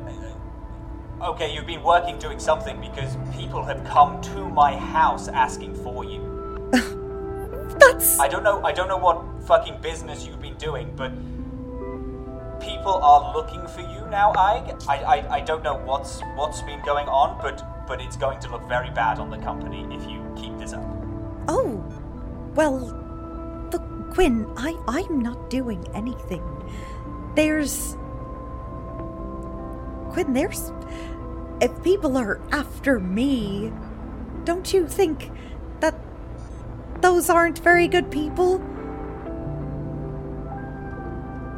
Okay, 1.22 1.54
you've 1.54 1.68
been 1.68 1.84
working 1.84 2.18
doing 2.18 2.39
something 2.39 2.80
because 2.80 3.18
people 3.36 3.62
have 3.62 3.84
come 3.84 4.22
to 4.22 4.48
my 4.48 4.78
house 4.78 5.28
asking 5.28 5.76
for 5.84 6.06
you. 6.06 6.70
That's. 7.78 8.20
I 8.20 8.30
don't 8.30 8.44
know. 8.44 8.63
I 8.63 8.72
don't 8.72 8.88
know 8.88 8.98
what 8.98 9.22
fucking 9.48 9.82
business 9.82 10.26
you've 10.26 10.41
been 10.41 10.56
doing, 10.56 10.94
but 10.96 11.12
people 12.86 13.04
are 13.04 13.34
looking 13.34 13.65
for 13.65 13.82
you 13.82 14.08
now, 14.12 14.32
Ayg. 14.34 14.86
I, 14.88 14.98
I, 14.98 15.36
I 15.38 15.41
don't 15.41 15.63
know 15.63 15.74
what's 15.74 16.21
what's 16.36 16.62
been 16.62 16.84
going 16.86 17.08
on, 17.08 17.41
but 17.41 17.88
but 17.88 18.00
it's 18.00 18.15
going 18.15 18.39
to 18.41 18.52
look 18.52 18.62
very 18.67 18.91
bad 18.91 19.17
on 19.17 19.32
the 19.32 19.39
company 19.39 19.88
if 19.89 20.08
you 20.08 20.21
keep 20.38 20.56
this 20.60 20.74
up. 20.74 20.86
Oh, 21.48 21.84
well, 22.54 22.78
look, 23.71 24.13
Quinn, 24.13 24.45
I, 24.56 24.78
I'm 24.88 25.19
not 25.19 25.50
doing 25.50 25.84
anything. 25.95 26.43
There's. 27.36 27.98
Quinn, 30.12 30.34
there's. 30.34 30.71
If 31.62 31.71
people 31.82 32.17
are 32.17 32.39
after 32.52 33.00
me, 33.00 33.74
don't 34.43 34.71
you 34.71 34.88
think 34.88 35.32
that 35.80 35.95
those 37.02 37.32
aren't 37.32 37.58
very 37.58 37.88
good 37.88 38.12
people? 38.12 38.62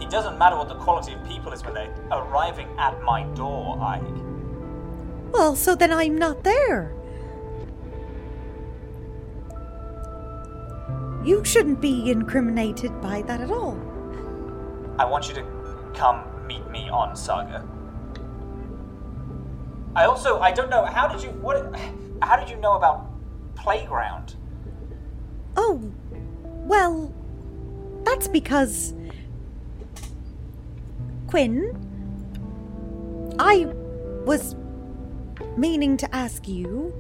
It 0.08 0.12
doesn't 0.12 0.38
matter 0.38 0.56
what 0.56 0.70
the 0.70 0.76
quality 0.76 1.12
of 1.12 1.24
people 1.26 1.52
is 1.52 1.66
when 1.66 1.74
they're 1.74 1.94
arriving 2.10 2.70
at 2.80 3.02
my 3.02 3.24
door, 3.36 3.76
Ayg. 3.76 5.34
Well, 5.34 5.54
so 5.54 5.76
then 5.76 5.92
I'm 5.92 6.18
not 6.18 6.46
there. 6.46 6.94
You 11.26 11.44
shouldn't 11.44 11.82
be 11.82 12.10
incriminated 12.10 13.02
by 13.02 13.22
that 13.24 13.42
at 13.42 13.52
all. 13.52 13.78
I 14.98 15.04
want 15.04 15.28
you 15.28 15.34
to 15.34 15.46
come 15.94 16.24
meet 16.48 16.66
me 16.70 16.88
on 16.88 17.14
Saga. 17.14 17.68
I 19.94 20.06
also 20.06 20.40
I 20.40 20.54
don't 20.54 20.70
know 20.70 20.86
how 20.86 21.10
did 21.10 21.22
you 21.22 21.32
what 21.32 21.76
how 22.22 22.38
did 22.38 22.50
you 22.50 22.56
know 22.56 22.78
about 22.78 23.12
playground? 23.56 24.38
Oh, 25.58 25.92
well, 26.44 27.14
that's 28.06 28.30
because. 28.30 28.94
Quinn, 31.28 31.76
I 33.38 33.66
was 34.26 34.56
meaning 35.58 35.98
to 35.98 36.16
ask 36.16 36.48
you. 36.48 36.94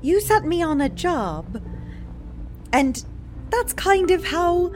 You 0.00 0.20
sent 0.20 0.46
me 0.46 0.62
on 0.62 0.80
a 0.80 0.88
job, 0.88 1.62
and 2.72 3.04
that's 3.50 3.72
kind 3.72 4.10
of 4.10 4.24
how. 4.26 4.72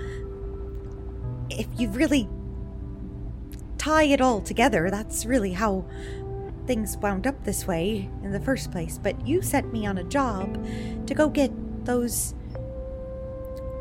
If 1.51 1.67
you 1.79 1.89
really 1.89 2.29
tie 3.79 4.03
it 4.03 4.21
all 4.21 4.41
together, 4.41 4.91
that's 4.91 5.25
really 5.25 5.53
how 5.53 5.85
things 6.67 6.97
wound 6.99 7.27
up 7.27 7.45
this 7.45 7.67
way 7.67 8.11
in 8.23 8.33
the 8.33 8.41
first 8.41 8.71
place. 8.71 8.99
But 8.99 9.27
you 9.27 9.41
sent 9.43 9.73
me 9.73 9.87
on 9.87 9.99
a 9.99 10.05
job 10.05 10.67
to 11.07 11.15
go 11.15 11.29
get 11.29 11.51
those 11.87 12.35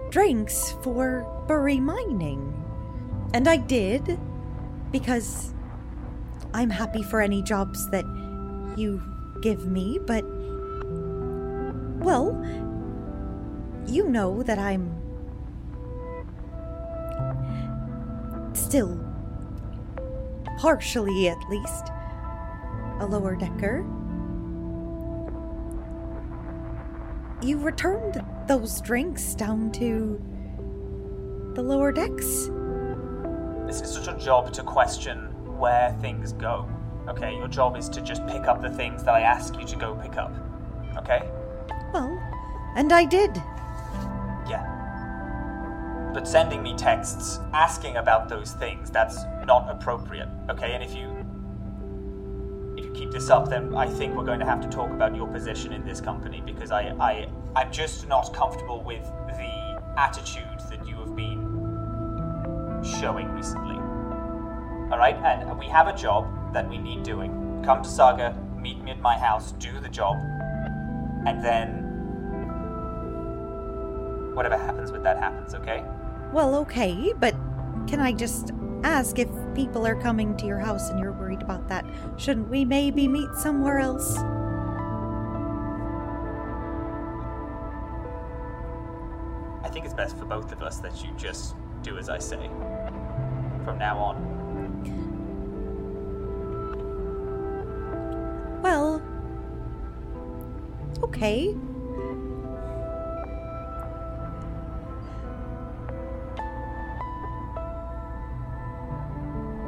drinks 0.10 0.76
for 0.82 1.26
Bury 1.48 1.80
Mining. 1.80 2.54
And 3.34 3.48
I 3.48 3.58
did, 3.58 4.20
because 4.92 5.54
I'm 6.54 6.70
happy 6.70 7.04
for 7.04 7.22
any 7.22 7.42
jobs 7.42 7.90
that 7.92 8.06
you 8.78 9.02
give 9.42 9.68
me, 9.68 10.00
but. 10.06 10.24
Well, 12.00 12.42
you 13.86 14.08
know 14.08 14.44
that 14.44 14.60
I'm. 14.60 14.98
still. 18.54 19.00
partially 20.58 21.30
at 21.30 21.38
least. 21.50 21.92
a 23.00 23.06
lower 23.06 23.36
decker. 23.36 23.86
You 27.42 27.60
returned 27.60 28.24
those 28.48 28.82
drinks 28.82 29.36
down 29.36 29.72
to. 29.74 30.20
the 31.54 31.62
lower 31.62 31.92
decks? 31.92 32.50
This 33.68 33.82
is 33.82 33.92
such 33.92 34.08
a 34.08 34.18
job 34.18 34.54
to 34.54 34.64
question 34.64 35.18
where 35.58 35.92
things 36.00 36.32
go. 36.32 36.70
Okay, 37.10 37.36
your 37.36 37.50
job 37.50 37.76
is 37.76 37.90
to 37.90 38.00
just 38.00 38.26
pick 38.26 38.48
up 38.48 38.62
the 38.62 38.70
things 38.70 39.04
that 39.04 39.14
I 39.14 39.20
ask 39.20 39.60
you 39.60 39.66
to 39.66 39.76
go 39.76 39.94
pick 39.96 40.16
up. 40.16 40.34
Okay? 40.96 41.30
Well, 41.94 42.18
and 42.78 42.94
I 42.94 43.04
did. 43.04 43.36
Yeah. 44.50 44.64
But 46.14 46.30
sending 46.30 46.64
me 46.64 46.76
texts 46.76 47.42
asking 47.52 47.98
about 47.98 48.30
those 48.30 48.54
things, 48.54 48.90
that's 48.90 49.18
not 49.46 49.70
appropriate. 49.70 50.30
Okay, 50.50 50.72
and 50.72 50.82
if 50.82 50.96
you 50.96 51.14
if 52.78 52.86
you 52.86 52.92
keep 52.92 53.12
this 53.12 53.30
up, 53.30 53.50
then 53.50 53.76
I 53.76 53.86
think 53.86 54.16
we're 54.16 54.24
going 54.24 54.40
to 54.40 54.46
have 54.46 54.62
to 54.62 54.70
talk 54.70 54.92
about 54.92 55.14
your 55.14 55.28
position 55.28 55.74
in 55.74 55.84
this 55.86 56.00
company 56.00 56.42
because 56.46 56.72
I, 56.72 56.94
I 57.02 57.28
I'm 57.54 57.70
just 57.72 58.08
not 58.08 58.34
comfortable 58.34 58.82
with 58.82 59.04
the 59.28 59.82
attitude 59.98 60.60
that 60.70 60.88
you 60.88 60.96
have 60.96 61.14
been 61.16 61.47
showing 62.84 63.30
recently. 63.32 63.76
Alright, 64.92 65.16
and 65.16 65.58
we 65.58 65.66
have 65.68 65.88
a 65.88 65.96
job 65.96 66.28
that 66.54 66.70
we 66.70 66.78
need 66.78 67.04
doing. 67.04 67.62
Come 67.66 67.84
to 67.84 67.90
Saga, 67.90 68.36
meet 68.58 68.82
me 68.82 68.92
at 68.92 69.02
my 69.02 69.18
house, 69.18 69.52
do 69.54 69.80
the 69.80 69.90
job, 69.90 70.18
and 71.26 71.44
then 71.44 71.84
whatever 74.34 74.58
happens 74.58 74.92
with 74.92 75.04
that 75.04 75.18
happens, 75.18 75.54
okay? 75.56 75.84
Well, 76.32 76.56
okay, 76.56 77.14
but 77.20 77.36
can 77.88 78.00
I 78.00 78.12
just 78.14 78.52
ask 78.84 79.18
if 79.20 79.30
people 79.56 79.86
are 79.86 79.96
coming 79.96 80.38
to 80.38 80.46
your 80.46 80.60
house 80.60 80.90
and 80.90 81.00
you're 81.00 81.12
worried 81.12 81.42
about 81.42 81.68
that? 81.70 81.86
Shouldn't 82.18 82.50
we 82.50 82.64
maybe 82.64 83.08
meet 83.08 83.34
somewhere 83.36 83.80
else? 83.80 84.18
I 89.64 89.70
think 89.70 89.86
it's 89.86 89.94
best 89.94 90.18
for 90.18 90.26
both 90.26 90.52
of 90.52 90.62
us 90.62 90.78
that 90.80 91.04
you 91.04 91.12
just 91.18 91.56
do 91.82 91.98
as 91.98 92.10
I 92.10 92.20
say. 92.20 92.50
From 93.64 93.78
now 93.78 93.98
on. 93.98 94.38
Well, 98.62 99.02
okay. 101.04 101.56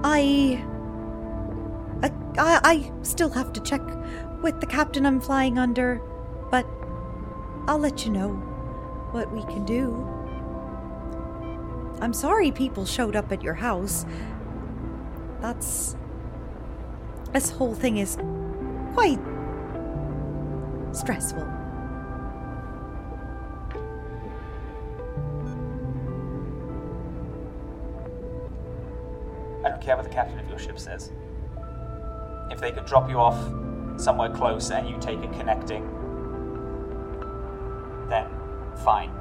I, 0.04 0.64
I, 2.38 2.60
I, 2.64 2.92
still 3.04 3.30
have 3.30 3.54
to 3.54 3.62
check 3.62 3.82
with 4.42 4.60
the 4.60 4.66
captain 4.66 5.06
I'm 5.06 5.20
flying 5.20 5.60
under, 5.60 6.02
but 6.50 6.66
I'll 7.68 7.78
let 7.78 8.06
you 8.06 8.12
know 8.12 8.30
what 9.12 9.32
we 9.32 9.42
can 9.44 9.66
do. 9.66 10.19
I'm 12.02 12.14
sorry 12.14 12.52
people 12.52 12.86
showed 12.86 13.16
up 13.16 13.32
at 13.32 13.44
your 13.44 13.56
house. 13.56 14.06
That's. 15.42 15.96
This 17.34 17.50
whole 17.52 17.76
thing 17.76 17.98
is 17.98 18.18
quite 18.94 19.20
stressful. 20.94 21.44
I 29.64 29.70
don't 29.70 29.82
care 29.82 29.96
what 29.98 30.04
the 30.04 30.10
captain 30.10 30.40
of 30.40 30.50
your 30.50 30.58
ship 30.58 30.80
says. 30.80 31.12
If 32.50 32.60
they 32.60 32.72
could 32.72 32.86
drop 32.86 33.10
you 33.10 33.20
off 33.20 33.38
somewhere 34.00 34.30
close 34.30 34.72
and 34.72 34.90
you 34.90 34.98
take 35.00 35.20
a 35.20 35.28
connecting, 35.28 35.84
then 38.10 38.28
fine. 38.84 39.19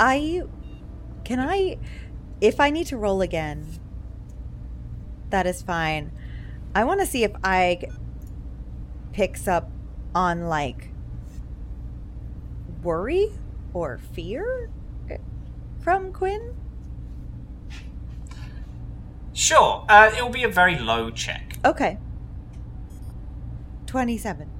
I. 0.00 0.42
Can 1.24 1.38
I. 1.38 1.78
If 2.40 2.58
I 2.58 2.70
need 2.70 2.86
to 2.86 2.96
roll 2.96 3.20
again, 3.20 3.66
that 5.28 5.46
is 5.46 5.62
fine. 5.62 6.10
I 6.74 6.84
want 6.84 7.00
to 7.00 7.06
see 7.06 7.22
if 7.22 7.32
I 7.44 7.82
picks 9.12 9.46
up 9.46 9.70
on 10.14 10.48
like 10.48 10.88
worry 12.82 13.28
or 13.74 13.98
fear 14.12 14.70
from 15.82 16.12
Quinn. 16.12 16.56
Sure, 19.32 19.84
uh, 19.88 20.10
it'll 20.14 20.28
be 20.28 20.44
a 20.44 20.48
very 20.48 20.78
low 20.78 21.10
check. 21.10 21.58
Okay. 21.64 21.98
27. 23.86 24.50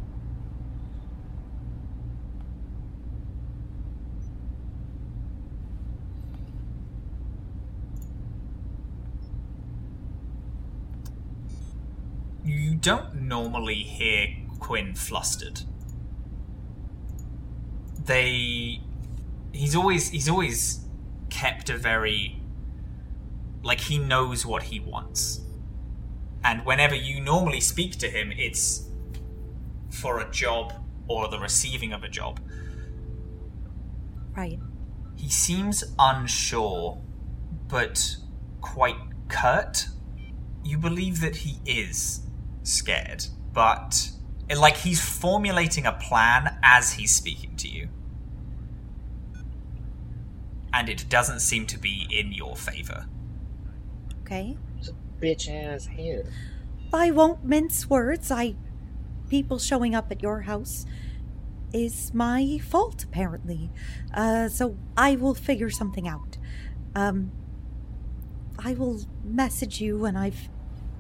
You 12.43 12.70
don't 12.81 13.15
normally 13.15 13.83
hear 13.83 14.29
Quinn 14.59 14.95
flustered. 14.95 15.63
they 18.11 18.81
he's 19.53 19.77
always 19.77 20.11
he's 20.11 20.29
always 20.29 20.81
kept 21.29 21.71
a 21.71 21.77
very 21.77 22.41
like 23.63 23.81
he 23.81 23.99
knows 23.99 24.45
what 24.47 24.65
he 24.65 24.81
wants. 24.81 25.43
And 26.43 26.65
whenever 26.65 26.95
you 26.95 27.21
normally 27.21 27.61
speak 27.61 27.99
to 27.99 28.09
him, 28.09 28.33
it's 28.33 28.89
for 29.91 30.21
a 30.21 30.31
job 30.31 30.73
or 31.07 31.29
the 31.29 31.39
receiving 31.39 31.93
of 31.93 32.03
a 32.03 32.09
job. 32.09 32.41
Right. 34.35 34.59
He 35.17 35.29
seems 35.29 35.85
unsure, 35.99 36.99
but 37.69 38.17
quite 38.63 38.97
curt. 39.29 39.87
You 40.65 40.79
believe 40.79 41.21
that 41.21 41.37
he 41.37 41.61
is 41.67 42.23
scared, 42.63 43.27
but 43.53 44.11
like 44.57 44.77
he's 44.79 45.01
formulating 45.01 45.87
a 45.87 45.93
plan 45.93 46.59
as 46.63 46.95
he's 46.95 47.15
speaking 47.15 47.57
to 47.57 47.69
you. 47.69 47.89
And 50.73 50.89
it 50.89 51.09
doesn't 51.09 51.41
seem 51.41 51.67
to 51.67 51.79
be 51.79 52.07
in 52.11 52.33
your 52.33 52.57
favor. 52.57 53.07
Okay. 54.23 54.57
Bitch 55.21 55.49
ass 55.49 55.87
hair. 55.87 56.25
I 56.93 57.11
won't 57.11 57.45
mince 57.45 57.89
words. 57.91 58.31
I. 58.31 58.55
People 59.29 59.59
showing 59.59 59.95
up 59.95 60.11
at 60.11 60.23
your 60.23 60.43
house 60.43 60.87
is 61.73 62.13
my 62.15 62.59
fault, 62.59 63.05
apparently. 63.05 63.71
Uh, 64.15 64.49
so 64.49 64.77
I 64.97 65.15
will 65.17 65.35
figure 65.35 65.71
something 65.71 66.09
out. 66.09 66.39
Um. 66.95 67.33
I 68.59 68.75
will 68.75 69.01
message 69.25 69.81
you 69.81 69.99
when 69.99 70.17
I've. 70.17 70.49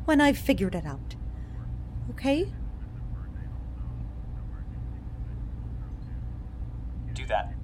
when 0.04 0.20
I've 0.20 0.38
figured 0.38 0.74
it 0.74 0.86
out. 0.86 1.14
Okay? 2.10 2.52
Do 7.12 7.26
that. 7.26 7.54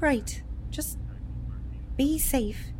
Right. 0.00 0.42
Just. 0.70 0.98
be 1.96 2.18
safe. 2.18 2.72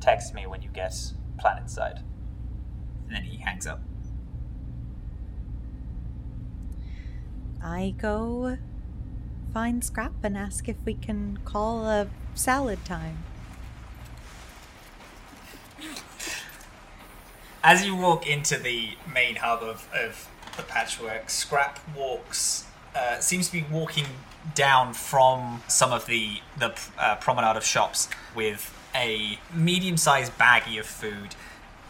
Text 0.00 0.34
me 0.34 0.46
when 0.46 0.62
you 0.62 0.68
get 0.70 0.94
planet 1.38 1.70
side. 1.70 2.02
And 3.06 3.16
then 3.16 3.24
he 3.24 3.38
hangs 3.38 3.66
up. 3.66 3.80
I 7.62 7.94
go 7.98 8.58
find 9.52 9.82
Scrap 9.82 10.12
and 10.22 10.36
ask 10.36 10.68
if 10.68 10.76
we 10.84 10.94
can 10.94 11.38
call 11.44 11.86
a 11.86 12.08
salad 12.34 12.84
time. 12.84 13.25
As 17.66 17.84
you 17.84 17.96
walk 17.96 18.28
into 18.28 18.58
the 18.58 18.90
main 19.12 19.34
hub 19.34 19.60
of, 19.60 19.88
of 19.92 20.30
the 20.56 20.62
patchwork, 20.62 21.28
Scrap 21.28 21.80
walks, 21.96 22.64
uh, 22.94 23.18
seems 23.18 23.48
to 23.48 23.54
be 23.54 23.66
walking 23.68 24.06
down 24.54 24.94
from 24.94 25.64
some 25.66 25.92
of 25.92 26.06
the 26.06 26.42
the 26.56 26.72
uh, 26.96 27.16
promenade 27.16 27.56
of 27.56 27.64
shops 27.64 28.08
with 28.36 28.72
a 28.94 29.40
medium-sized 29.52 30.38
baggie 30.38 30.78
of 30.78 30.86
food. 30.86 31.34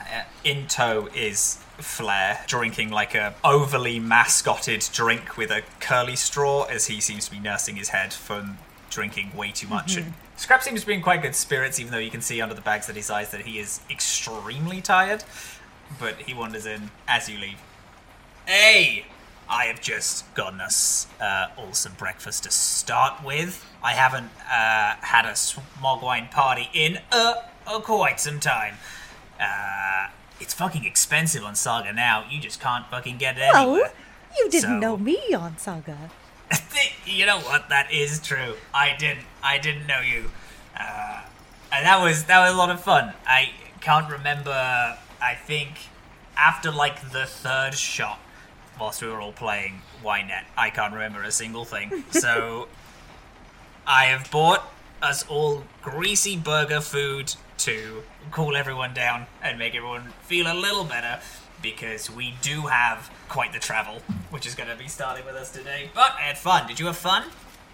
Uh, 0.01 0.23
in 0.43 0.67
tow 0.67 1.11
is 1.15 1.59
Flair 1.77 2.43
drinking 2.47 2.89
like 2.89 3.15
a 3.15 3.35
overly 3.45 4.01
mascotted 4.01 4.83
drink 4.95 5.37
with 5.37 5.51
a 5.51 5.61
curly 5.79 6.17
straw, 6.17 6.63
as 6.65 6.87
he 6.87 7.03
seems 7.03 7.27
to 7.27 7.31
be 7.33 7.39
nursing 7.39 7.77
his 7.77 7.91
head 7.91 8.15
from 8.15 8.57
drinking 8.89 9.37
way 9.37 9.51
too 9.51 9.69
much. 9.69 9.99
And 9.99 10.15
Scrap 10.37 10.63
seems 10.63 10.81
to 10.83 10.87
be 10.87 10.95
in 10.95 11.03
quite 11.03 11.21
good 11.21 11.35
spirits, 11.35 11.79
even 11.79 11.93
though 11.93 11.99
you 11.99 12.11
can 12.11 12.23
see 12.23 12.41
under 12.41 12.55
the 12.55 12.63
bags 12.63 12.87
that 12.87 12.97
his 12.97 13.11
eyes 13.11 13.31
that 13.31 13.43
he 13.43 13.59
is 13.59 13.81
extremely 13.91 14.81
tired. 14.81 15.23
But 15.99 16.17
he 16.23 16.35
wanders 16.35 16.67
in 16.67 16.91
as 17.09 17.29
you 17.29 17.39
leave. 17.39 17.59
Hey! 18.47 19.07
I 19.49 19.67
have 19.67 19.81
just 19.81 20.33
gotten 20.35 20.61
us 20.61 21.07
uh, 21.21 21.47
all 21.57 21.73
some 21.73 21.93
breakfast 21.95 22.43
to 22.45 22.51
start 22.51 23.23
with. 23.25 23.65
I 23.83 23.93
haven't 23.93 24.31
uh, 24.51 24.97
had 25.01 25.25
a 25.25 25.37
smog 25.37 26.03
wine 26.03 26.29
party 26.33 26.69
in 26.75 26.99
uh, 27.13 27.35
uh, 27.67 27.79
quite 27.81 28.19
some 28.19 28.41
time. 28.41 28.75
Uh, 29.41 30.09
it's 30.41 30.53
fucking 30.53 30.85
expensive 30.85 31.45
on 31.45 31.55
Saga 31.55 31.93
now. 31.93 32.25
You 32.29 32.41
just 32.41 32.61
can't 32.61 32.87
fucking 32.87 33.19
get 33.19 33.39
it 33.39 33.51
Oh, 33.55 33.77
you 34.37 34.49
didn't 34.51 34.63
So- 34.71 34.79
know 34.79 34.97
me 34.97 35.33
on 35.33 35.59
Saga. 35.59 36.11
you 37.07 37.25
know 37.27 37.39
what? 37.41 37.69
That 37.69 37.93
is 37.93 38.21
true. 38.21 38.55
I 38.75 38.97
didn't. 38.99 39.27
I 39.43 39.59
didn't 39.59 39.87
know 39.87 40.01
you, 40.01 40.31
uh, 40.79 41.23
and 41.73 41.85
that 41.87 42.01
was 42.01 42.25
that 42.25 42.39
was 42.41 42.53
a 42.55 42.57
lot 42.57 42.71
of 42.71 42.81
fun. 42.81 43.15
I 43.27 43.51
can't 43.81 44.09
remember. 44.11 44.97
I 45.27 45.35
think 45.35 45.71
after 46.37 46.71
like 46.71 47.11
the 47.11 47.27
third 47.27 47.75
shot, 47.75 48.21
whilst 48.79 49.03
we 49.03 49.09
were 49.09 49.21
all 49.21 49.33
playing 49.33 49.83
Ynet, 50.05 50.45
I 50.57 50.71
can't 50.71 50.93
remember 50.93 51.25
a 51.25 51.33
single 51.33 51.65
thing. 51.65 52.05
So 52.13 52.69
I 53.89 54.05
have 54.05 54.31
bought 54.31 54.63
us 55.03 55.27
all 55.27 55.65
greasy 55.83 56.37
burger 56.37 56.81
food 56.81 57.35
to 57.59 58.05
cool 58.31 58.57
everyone 58.57 58.95
down 58.95 59.27
and 59.43 59.59
make 59.59 59.75
everyone 59.75 60.13
feel 60.23 60.47
a 60.47 60.55
little 60.55 60.85
better 60.85 61.19
because 61.61 62.09
we 62.09 62.37
do 62.41 62.63
have 62.63 63.11
quite 63.29 63.53
the 63.53 63.59
travel, 63.59 64.03
which 64.31 64.47
is 64.47 64.55
going 64.55 64.69
to 64.69 64.77
be 64.77 64.87
starting 64.87 65.25
with 65.27 65.35
us 65.35 65.51
today. 65.51 65.91
But 65.93 66.13
I 66.17 66.23
had 66.23 66.39
fun. 66.39 66.69
Did 66.69 66.79
you 66.79 66.87
have 66.87 66.97
fun? 66.97 67.25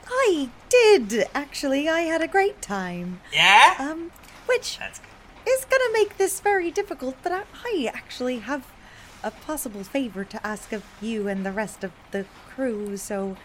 I 0.09 0.49
did, 0.71 1.29
actually. 1.35 1.87
I 1.87 2.01
had 2.03 2.23
a 2.23 2.29
great 2.29 2.62
time. 2.62 3.21
Yeah? 3.31 3.77
Um, 3.79 4.11
which 4.47 4.79
That's 4.79 5.01
good. 5.01 5.12
Is 5.48 5.64
gonna 5.64 5.92
make 5.92 6.16
this 6.18 6.40
very 6.40 6.70
difficult, 6.70 7.16
but 7.22 7.33
I, 7.33 7.42
I 7.64 7.90
actually 7.92 8.38
have 8.40 8.66
a 9.22 9.31
possible 9.31 9.85
favor 9.85 10.24
to 10.24 10.46
ask 10.46 10.72
of 10.72 10.85
you 11.00 11.28
and 11.28 11.44
the 11.46 11.52
rest 11.52 11.85
of 11.85 11.92
the 12.11 12.26
crew, 12.48 12.96
so. 12.96 13.37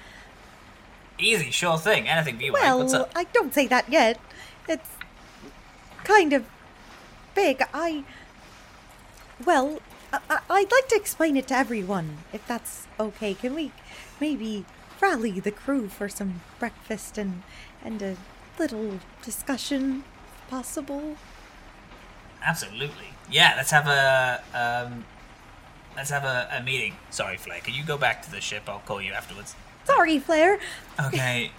Easy, 1.19 1.49
sure 1.51 1.77
thing. 1.77 2.07
Anything 2.07 2.39
you, 2.41 2.51
Mike. 2.51 2.63
What's 2.75 2.93
Well. 2.93 3.09
I 3.15 3.23
don't 3.25 3.53
say 3.53 3.67
that 3.67 3.89
yet. 3.89 4.19
It's 4.67 4.89
kind 6.03 6.33
of 6.33 6.45
big. 7.35 7.63
I. 7.73 8.03
Well, 9.43 9.79
I, 10.13 10.19
I- 10.29 10.39
I'd 10.49 10.71
like 10.71 10.87
to 10.89 10.95
explain 10.95 11.37
it 11.37 11.47
to 11.47 11.55
everyone, 11.55 12.19
if 12.33 12.45
that's 12.47 12.87
okay. 12.99 13.33
Can 13.33 13.53
we 13.55 13.71
maybe 14.19 14.65
rally 14.99 15.39
the 15.39 15.51
crew 15.51 15.87
for 15.87 16.09
some 16.09 16.41
breakfast 16.59 17.17
and 17.17 17.43
and 17.83 18.01
a 18.01 18.17
little 18.59 18.99
discussion, 19.23 20.03
if 20.43 20.49
possible? 20.49 21.17
Absolutely. 22.47 23.09
Yeah, 23.29 23.53
let's 23.57 23.71
have 23.71 23.87
a 23.87 24.41
um, 24.53 25.03
let's 25.97 26.09
have 26.09 26.23
a, 26.23 26.47
a 26.51 26.63
meeting. 26.63 26.95
Sorry, 27.09 27.35
Flair. 27.35 27.59
Can 27.59 27.73
you 27.73 27.83
go 27.83 27.97
back 27.97 28.21
to 28.23 28.31
the 28.31 28.39
ship? 28.39 28.63
I'll 28.67 28.79
call 28.79 29.01
you 29.01 29.11
afterwards. 29.11 29.53
Sorry, 29.83 30.17
Flair. 30.17 30.57
Okay. 30.99 31.51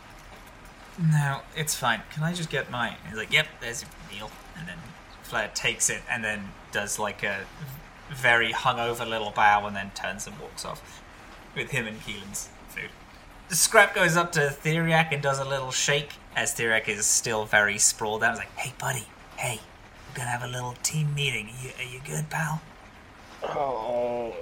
no, 0.99 1.41
it's 1.55 1.75
fine. 1.75 2.03
Can 2.13 2.23
I 2.23 2.33
just 2.33 2.49
get 2.51 2.71
mine? 2.71 2.97
He's 3.09 3.19
like, 3.19 3.33
"Yep, 3.33 3.47
there's 3.61 3.83
your 3.83 3.91
meal." 4.11 4.31
And 4.59 4.67
then 4.67 4.79
Flair 5.23 5.51
takes 5.55 5.91
it 5.91 6.01
and 6.11 6.25
then 6.25 6.53
does 6.73 6.99
like 6.99 7.23
a 7.23 7.45
very 8.11 8.53
hungover 8.53 9.07
little 9.07 9.31
bow 9.31 9.67
and 9.67 9.77
then 9.77 9.91
turns 9.95 10.27
and 10.27 10.39
walks 10.41 10.65
off 10.65 11.03
with 11.55 11.71
him 11.71 11.87
and 11.87 12.01
Keelan's 12.03 12.49
food. 12.69 12.89
Scrap 13.51 13.95
goes 13.95 14.17
up 14.17 14.33
to 14.33 14.41
Theriac 14.41 15.13
and 15.13 15.23
does 15.23 15.39
a 15.39 15.45
little 15.45 15.71
shake 15.71 16.15
as 16.35 16.55
Theriac 16.55 16.89
is 16.89 17.05
still 17.05 17.45
very 17.45 17.77
sprawled 17.79 18.23
out. 18.25 18.33
He's 18.33 18.39
like, 18.39 18.57
"Hey, 18.57 18.73
buddy. 18.79 19.07
Hey, 19.37 19.61
gonna 20.19 20.31
have 20.31 20.43
a 20.43 20.49
little 20.49 20.75
team 20.83 21.15
meeting. 21.15 21.47
Are 21.49 21.65
you, 21.65 21.71
are 21.79 21.93
you 21.95 22.01
good, 22.05 22.29
pal?" 22.31 22.61
Oh, 23.43 24.35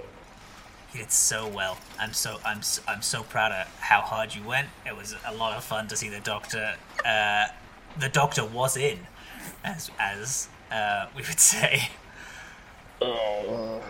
You 0.93 1.01
did 1.01 1.13
so 1.13 1.47
well. 1.47 1.77
I'm 1.99 2.13
so 2.15 2.39
I'm 2.45 2.63
so, 2.63 2.83
I'm 2.89 3.03
so 3.03 3.23
proud 3.23 3.53
of 3.53 3.67
how 3.81 4.01
hard 4.01 4.35
you 4.35 4.43
went. 4.43 4.69
It 4.87 4.97
was 4.97 5.15
a 5.27 5.35
lot 5.35 5.57
of 5.57 5.65
fun 5.65 5.87
to 5.89 5.97
see 5.97 6.09
the 6.09 6.21
doctor. 6.21 6.77
Uh, 7.05 7.47
the 7.99 8.09
doctor 8.09 8.45
was 8.45 8.77
in, 8.77 9.01
as 9.65 9.91
as 9.99 10.49
uh, 10.73 11.07
we 11.15 11.23
would 11.23 11.41
say. 11.55 11.91
oh. 13.03 13.83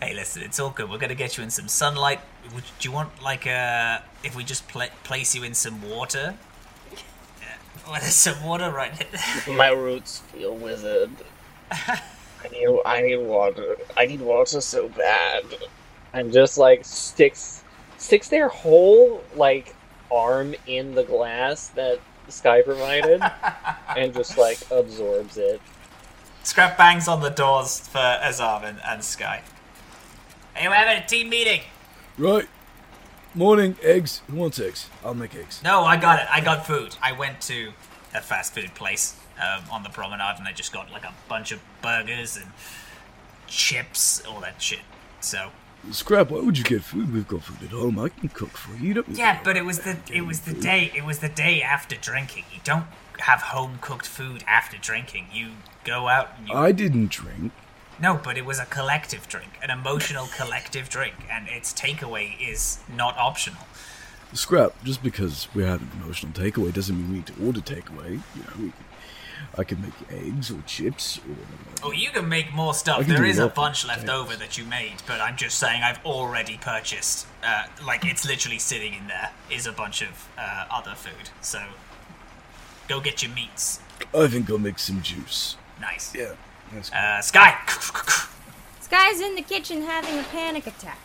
Hey, 0.00 0.14
listen, 0.14 0.42
it's 0.42 0.58
all 0.58 0.70
good. 0.70 0.88
We're 0.88 0.96
gonna 0.98 1.14
get 1.14 1.36
you 1.36 1.42
in 1.44 1.50
some 1.50 1.68
sunlight. 1.68 2.20
Would, 2.54 2.64
do 2.78 2.88
you 2.88 2.92
want 2.92 3.20
like 3.22 3.46
uh, 3.46 3.98
if 4.24 4.34
we 4.34 4.42
just 4.44 4.66
pla 4.68 4.86
place 5.04 5.34
you 5.34 5.42
in 5.42 5.52
some 5.52 5.82
water? 5.90 6.36
Yeah. 7.86 7.92
Well, 7.92 8.00
there's 8.00 8.14
some 8.14 8.44
water 8.44 8.70
right 8.70 8.92
here. 8.94 9.56
My 9.56 9.70
roots 9.70 10.18
feel 10.18 10.54
withered. 10.54 11.10
I 11.70 12.00
need, 12.52 12.80
I 12.84 13.02
need 13.02 13.16
water. 13.16 13.76
I 13.96 14.06
need 14.06 14.20
water 14.20 14.60
so 14.60 14.88
bad. 14.88 15.44
And 16.12 16.32
just 16.32 16.58
like 16.58 16.84
sticks, 16.84 17.62
sticks 17.98 18.28
their 18.28 18.48
whole 18.48 19.22
like 19.34 19.74
arm 20.10 20.54
in 20.66 20.94
the 20.94 21.02
glass 21.02 21.68
that 21.68 22.00
Skye 22.28 22.62
provided, 22.62 23.22
and 23.96 24.14
just 24.14 24.36
like 24.38 24.58
absorbs 24.70 25.36
it. 25.36 25.60
Scrap 26.42 26.78
bangs 26.78 27.08
on 27.08 27.20
the 27.20 27.30
doors 27.30 27.80
for 27.80 27.98
Azam 27.98 28.64
and, 28.64 28.78
and 28.86 29.02
Skye. 29.04 29.42
Hey, 30.54 30.68
we're 30.68 30.74
having 30.74 31.02
a 31.02 31.06
team 31.06 31.28
meeting. 31.28 31.60
Right. 32.16 32.48
Morning, 33.38 33.76
eggs. 33.84 34.20
Who 34.28 34.34
wants 34.34 34.58
eggs? 34.58 34.90
I'll 35.04 35.14
make 35.14 35.32
eggs. 35.36 35.62
No, 35.62 35.84
I 35.84 35.96
got 35.96 36.18
it. 36.18 36.26
I 36.28 36.40
got 36.40 36.66
food. 36.66 36.96
I 37.00 37.12
went 37.12 37.40
to 37.42 37.70
a 38.12 38.20
fast 38.20 38.52
food 38.52 38.74
place 38.74 39.14
um, 39.40 39.62
on 39.70 39.84
the 39.84 39.90
promenade, 39.90 40.34
and 40.38 40.48
I 40.48 40.52
just 40.52 40.72
got 40.72 40.90
like 40.90 41.04
a 41.04 41.14
bunch 41.28 41.52
of 41.52 41.60
burgers 41.80 42.36
and 42.36 42.46
chips, 43.46 44.24
all 44.26 44.40
that 44.40 44.60
shit. 44.60 44.80
So 45.20 45.50
Scrap, 45.92 46.30
why 46.30 46.40
would 46.40 46.58
you 46.58 46.64
get 46.64 46.82
food? 46.82 47.14
We've 47.14 47.28
got 47.28 47.44
food 47.44 47.62
at 47.62 47.70
home. 47.72 48.00
I 48.00 48.08
can 48.08 48.28
cook 48.28 48.56
for 48.56 48.76
you. 48.76 48.94
you 48.94 49.04
yeah, 49.12 49.40
but 49.44 49.56
it 49.56 49.64
was 49.64 49.78
the 49.78 49.98
it 50.12 50.22
was 50.22 50.40
the 50.40 50.52
day 50.52 50.90
it 50.96 51.04
was 51.04 51.20
the 51.20 51.28
day 51.28 51.62
after 51.62 51.94
drinking. 51.94 52.42
You 52.52 52.60
don't 52.64 52.86
have 53.20 53.42
home 53.42 53.78
cooked 53.80 54.08
food 54.08 54.42
after 54.48 54.76
drinking. 54.78 55.28
You 55.32 55.50
go 55.84 56.08
out 56.08 56.30
and 56.38 56.48
you 56.48 56.54
I 56.56 56.72
didn't 56.72 57.10
drink. 57.10 57.52
No, 58.00 58.20
but 58.22 58.38
it 58.38 58.44
was 58.44 58.58
a 58.58 58.66
collective 58.66 59.28
drink, 59.28 59.50
an 59.62 59.70
emotional 59.70 60.28
collective 60.36 60.88
drink, 60.88 61.14
and 61.30 61.48
its 61.48 61.72
takeaway 61.72 62.34
is 62.40 62.78
not 62.94 63.16
optional. 63.16 63.62
Scrap, 64.32 64.72
just 64.84 65.02
because 65.02 65.48
we're 65.54 65.66
an 65.66 65.90
emotional 66.02 66.32
takeaway 66.32 66.72
doesn't 66.72 66.96
mean 66.96 67.08
we 67.08 67.16
need 67.16 67.26
to 67.26 67.46
order 67.46 67.60
takeaway. 67.60 68.10
You 68.10 68.42
know, 68.42 68.52
we, 68.60 68.72
I 69.56 69.64
can 69.64 69.80
make 69.80 69.94
eggs 70.10 70.50
or 70.50 70.60
chips 70.66 71.18
or. 71.18 71.88
Oh, 71.88 71.92
you 71.92 72.10
can 72.10 72.28
make 72.28 72.52
more 72.52 72.74
stuff. 72.74 73.06
There 73.06 73.24
is 73.24 73.38
a 73.38 73.48
bunch 73.48 73.86
left 73.86 74.08
over 74.08 74.36
that 74.36 74.58
you 74.58 74.64
made, 74.64 74.96
but 75.06 75.20
I'm 75.20 75.36
just 75.36 75.58
saying 75.58 75.82
I've 75.82 76.04
already 76.04 76.58
purchased. 76.58 77.26
Uh, 77.42 77.64
like 77.86 78.04
it's 78.04 78.26
literally 78.26 78.58
sitting 78.58 78.94
in 78.94 79.06
there 79.08 79.30
is 79.50 79.66
a 79.66 79.72
bunch 79.72 80.02
of 80.02 80.28
uh, 80.36 80.66
other 80.70 80.94
food. 80.94 81.30
So 81.40 81.62
go 82.86 83.00
get 83.00 83.22
your 83.22 83.32
meats. 83.32 83.80
I 84.14 84.26
think 84.26 84.50
I'll 84.50 84.58
make 84.58 84.78
some 84.78 85.00
juice. 85.00 85.56
Nice. 85.80 86.14
Yeah. 86.14 86.34
That's 86.72 86.92
Uh, 86.92 87.20
Skye. 87.22 87.56
This 88.78 88.88
guy's 88.90 89.20
in 89.20 89.34
the 89.34 89.42
kitchen 89.42 89.82
having 89.82 90.18
a 90.18 90.22
panic 90.24 90.66
attack. 90.66 90.98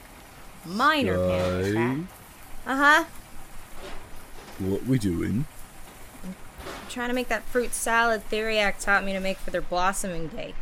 Minor 0.66 1.18
panic 1.18 1.66
attack. 1.68 1.98
Uh 2.66 2.76
huh. 2.78 3.04
What 4.60 4.86
we 4.86 4.98
doing? 5.00 5.46
trying 6.90 7.10
to 7.10 7.16
make 7.16 7.28
that 7.28 7.44
fruit 7.46 7.74
salad 7.74 8.22
Theriac 8.30 8.80
taught 8.80 9.04
me 9.04 9.14
to 9.14 9.20
make 9.20 9.38
for 9.38 9.50
their 9.50 9.62
blossoming 9.62 10.28
day. 10.28 10.54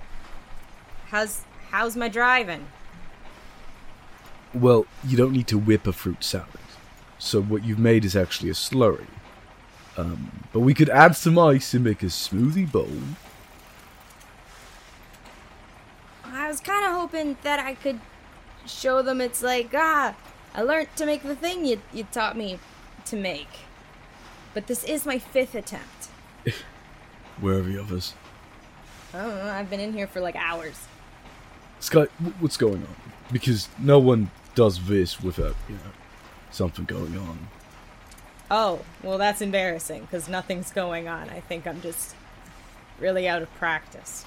How's 1.07 1.41
how's 1.71 1.97
my 1.97 2.07
driving? 2.07 2.67
Well, 4.53 4.85
you 5.05 5.17
don't 5.17 5.33
need 5.33 5.47
to 5.47 5.57
whip 5.57 5.85
a 5.87 5.91
fruit 5.93 6.23
salad. 6.23 6.47
So 7.19 7.41
what 7.41 7.63
you've 7.65 7.79
made 7.79 8.05
is 8.05 8.15
actually 8.15 8.49
a 8.49 8.53
slurry. 8.53 9.07
Um, 9.97 10.43
but 10.53 10.61
we 10.61 10.73
could 10.73 10.89
add 10.89 11.15
some 11.17 11.37
ice 11.37 11.73
and 11.73 11.83
make 11.83 12.01
a 12.01 12.05
smoothie 12.07 12.69
bowl. 12.71 12.89
I 16.25 16.40
was 16.51 16.59
kind 16.59 16.85
of 16.85 16.91
hoping 16.91 17.37
that 17.43 17.59
I 17.59 17.75
could 17.75 18.01
show 18.65 19.01
them 19.01 19.21
it's 19.21 19.41
like, 19.41 19.71
ah, 19.73 20.13
I 20.53 20.61
learned 20.61 20.89
to 20.97 21.05
make 21.05 21.23
the 21.23 21.35
thing 21.35 21.65
you, 21.65 21.81
you 21.93 22.05
taught 22.11 22.35
me 22.35 22.59
to 23.05 23.15
make. 23.15 23.47
But 24.53 24.67
this 24.67 24.83
is 24.83 25.05
my 25.05 25.17
fifth 25.17 25.55
attempt. 25.55 26.09
Where 27.39 27.59
are 27.59 27.61
the 27.61 27.81
others? 27.81 28.15
I 29.13 29.21
don't 29.21 29.35
know, 29.37 29.49
I've 29.49 29.69
been 29.69 29.79
in 29.79 29.93
here 29.93 30.07
for 30.07 30.19
like 30.19 30.35
hours. 30.35 30.77
Skye, 31.79 32.07
what's 32.41 32.57
going 32.57 32.83
on? 32.83 32.95
Because 33.31 33.69
no 33.79 33.97
one 33.97 34.29
does 34.53 34.87
this 34.87 35.21
without, 35.21 35.55
you 35.69 35.75
know, 35.75 35.91
something 36.51 36.83
going 36.83 37.17
on. 37.17 37.47
Oh, 38.51 38.81
well, 39.01 39.17
that's 39.17 39.41
embarrassing 39.41 40.01
because 40.01 40.27
nothing's 40.27 40.71
going 40.71 41.07
on. 41.07 41.29
I 41.29 41.39
think 41.39 41.65
I'm 41.65 41.79
just 41.79 42.13
really 42.99 43.25
out 43.25 43.41
of 43.41 43.53
practice. 43.55 44.25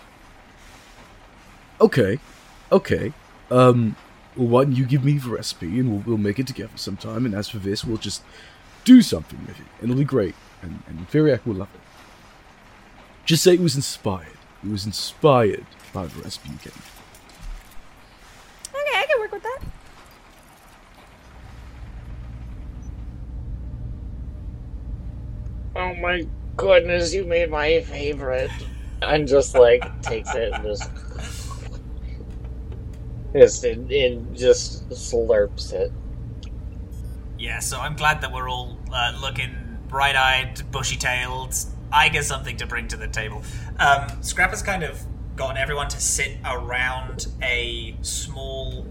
Okay, 1.80 2.18
okay. 2.70 3.12
Um, 3.50 3.96
well, 4.36 4.48
why 4.48 4.64
don't 4.64 4.76
you 4.76 4.86
give 4.86 5.04
me 5.04 5.18
the 5.18 5.30
recipe 5.30 5.78
and 5.78 5.90
we'll, 5.90 6.02
we'll 6.06 6.18
make 6.18 6.38
it 6.38 6.46
together 6.46 6.76
sometime. 6.76 7.26
And 7.26 7.34
as 7.34 7.48
for 7.48 7.58
this, 7.58 7.84
we'll 7.84 7.98
just 7.98 8.22
do 8.84 9.02
something 9.02 9.40
with 9.46 9.58
it, 9.58 9.66
and 9.80 9.90
it'll 9.90 9.98
be 9.98 10.04
great. 10.04 10.34
And 10.62 10.82
and 10.86 11.08
Firiak 11.10 11.44
will 11.46 11.54
love 11.54 11.68
it. 11.74 11.80
Just 13.24 13.42
say 13.42 13.54
it 13.54 13.60
was 13.60 13.76
inspired. 13.76 14.28
It 14.62 14.70
was 14.70 14.86
inspired 14.86 15.66
by 15.92 16.06
the 16.06 16.22
recipe 16.22 16.50
you 16.50 16.56
gave. 16.56 17.00
Okay, 18.70 18.98
I 18.98 19.06
can 19.06 19.20
work 19.20 19.32
with 19.32 19.42
that. 19.42 19.60
Oh 25.76 25.94
my 25.94 26.26
goodness, 26.56 27.12
you 27.14 27.24
made 27.24 27.50
my 27.50 27.80
favorite. 27.82 28.50
And 29.02 29.28
just 29.28 29.54
like 29.54 30.02
takes 30.02 30.34
it 30.34 30.52
and 30.52 30.64
just 30.64 30.90
and 33.34 34.36
just 34.36 34.88
slurps 34.90 35.72
it. 35.72 35.92
Yeah, 37.38 37.58
so 37.58 37.80
I'm 37.80 37.96
glad 37.96 38.20
that 38.20 38.32
we're 38.32 38.48
all 38.48 38.78
uh, 38.92 39.12
looking 39.20 39.78
bright-eyed, 39.88 40.70
bushy-tailed. 40.70 41.54
I 41.92 42.08
get 42.08 42.24
something 42.24 42.56
to 42.58 42.66
bring 42.66 42.88
to 42.88 42.96
the 42.96 43.08
table. 43.08 43.42
Um, 43.78 44.22
Scrap 44.22 44.50
has 44.50 44.62
kind 44.62 44.84
of 44.84 45.02
gotten 45.36 45.56
everyone 45.56 45.88
to 45.88 46.00
sit 46.00 46.38
around 46.44 47.26
a 47.42 47.96
small 48.02 48.86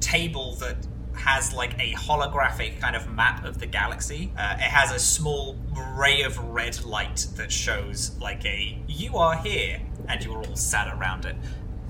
table 0.00 0.54
that 0.56 0.86
has 1.14 1.52
like 1.52 1.74
a 1.78 1.92
holographic 1.92 2.80
kind 2.80 2.96
of 2.96 3.10
map 3.10 3.44
of 3.44 3.58
the 3.58 3.66
galaxy. 3.66 4.32
Uh, 4.36 4.54
it 4.54 4.60
has 4.60 4.90
a 4.90 4.98
small 4.98 5.56
ray 5.96 6.22
of 6.22 6.38
red 6.38 6.84
light 6.84 7.26
that 7.36 7.50
shows 7.50 8.16
like 8.20 8.44
a 8.44 8.78
"you 8.86 9.16
are 9.16 9.36
here," 9.36 9.80
and 10.08 10.24
you're 10.24 10.44
all 10.44 10.56
sat 10.56 10.88
around 10.88 11.24
it. 11.24 11.36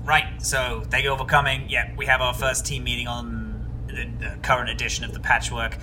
Right. 0.03 0.41
So 0.41 0.83
they 0.89 1.07
overcoming. 1.07 1.69
Yeah, 1.69 1.93
we 1.95 2.05
have 2.05 2.21
our 2.21 2.33
first 2.33 2.65
team 2.65 2.83
meeting 2.83 3.07
on 3.07 3.65
the, 3.87 4.05
the 4.19 4.37
current 4.41 4.69
edition 4.69 5.05
of 5.05 5.13
the 5.13 5.19
Patchwork. 5.19 5.77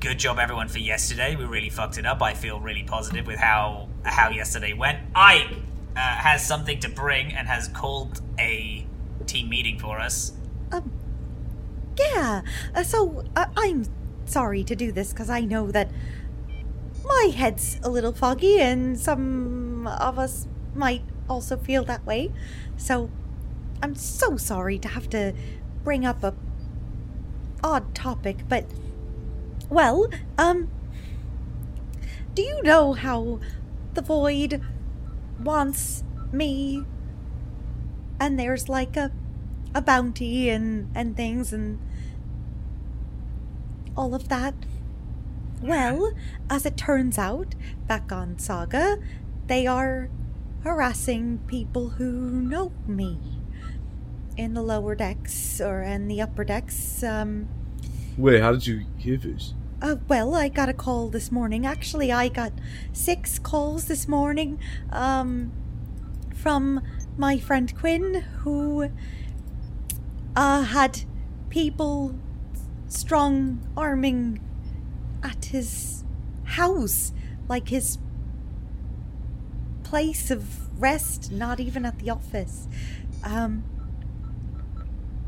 Good 0.00 0.18
job, 0.18 0.38
everyone, 0.38 0.68
for 0.68 0.80
yesterday. 0.80 1.34
We 1.34 1.44
really 1.44 1.70
fucked 1.70 1.96
it 1.96 2.04
up. 2.04 2.22
I 2.22 2.34
feel 2.34 2.60
really 2.60 2.82
positive 2.82 3.26
with 3.26 3.38
how 3.38 3.88
how 4.04 4.28
yesterday 4.28 4.74
went. 4.74 5.12
Ayg 5.14 5.62
uh, 5.96 5.98
has 5.98 6.46
something 6.46 6.78
to 6.80 6.88
bring 6.90 7.32
and 7.32 7.48
has 7.48 7.68
called 7.68 8.20
a 8.38 8.86
team 9.26 9.48
meeting 9.48 9.78
for 9.78 9.98
us. 9.98 10.32
Yeah, 11.98 12.42
uh, 12.74 12.82
so 12.82 13.24
uh, 13.36 13.46
I'm 13.56 13.86
sorry 14.26 14.64
to 14.64 14.74
do 14.74 14.90
this 14.92 15.12
because 15.12 15.30
I 15.30 15.40
know 15.40 15.70
that 15.70 15.90
my 17.04 17.32
head's 17.34 17.78
a 17.82 17.88
little 17.88 18.12
foggy 18.12 18.60
and 18.60 18.98
some 18.98 19.86
of 19.86 20.18
us 20.18 20.48
might 20.74 21.02
also 21.28 21.56
feel 21.56 21.84
that 21.84 22.04
way. 22.04 22.32
So 22.76 23.10
I'm 23.84 23.94
so 23.94 24.38
sorry 24.38 24.78
to 24.78 24.88
have 24.88 25.10
to 25.10 25.34
bring 25.82 26.06
up 26.06 26.24
a 26.24 26.32
odd 27.62 27.94
topic, 27.94 28.48
but 28.48 28.64
well, 29.68 30.08
um 30.38 30.70
do 32.32 32.40
you 32.40 32.62
know 32.62 32.94
how 32.94 33.40
the 33.92 34.00
void 34.00 34.62
wants 35.38 36.02
me 36.32 36.86
and 38.18 38.38
there's 38.38 38.70
like 38.70 38.96
a 38.96 39.12
a 39.74 39.82
bounty 39.82 40.48
and 40.48 40.90
and 40.94 41.14
things 41.14 41.52
and 41.52 41.78
all 43.94 44.14
of 44.14 44.30
that. 44.30 44.54
Well, 45.60 46.14
as 46.48 46.64
it 46.64 46.78
turns 46.78 47.18
out, 47.18 47.54
back 47.86 48.10
on 48.10 48.38
Saga, 48.38 48.96
they 49.46 49.66
are 49.66 50.08
harassing 50.62 51.40
people 51.46 51.90
who 51.90 52.30
know 52.30 52.72
me 52.86 53.43
in 54.36 54.54
the 54.54 54.62
lower 54.62 54.94
decks 54.94 55.60
or 55.60 55.82
in 55.82 56.08
the 56.08 56.20
upper 56.20 56.44
decks. 56.44 57.02
Um, 57.02 57.48
Wait, 58.16 58.40
how 58.40 58.52
did 58.52 58.66
you 58.66 58.84
hear 58.96 59.16
this? 59.16 59.54
uh, 59.84 59.96
well, 60.08 60.34
I 60.34 60.48
got 60.48 60.70
a 60.70 60.72
call 60.72 61.10
this 61.10 61.30
morning. 61.30 61.66
Actually, 61.66 62.10
I 62.10 62.28
got 62.28 62.52
six 62.94 63.38
calls 63.38 63.84
this 63.84 64.08
morning 64.08 64.58
um, 64.90 65.52
from 66.34 66.80
my 67.18 67.38
friend 67.38 67.76
Quinn, 67.76 68.24
who 68.38 68.90
uh, 70.34 70.62
had 70.62 71.02
people 71.50 72.18
strong 72.88 73.60
arming 73.76 74.40
at 75.22 75.46
his 75.46 76.02
house, 76.44 77.12
like 77.46 77.68
his 77.68 77.98
place 79.82 80.30
of 80.30 80.80
rest, 80.80 81.30
not 81.30 81.60
even 81.60 81.84
at 81.84 81.98
the 81.98 82.08
office. 82.08 82.68
Um, 83.22 83.64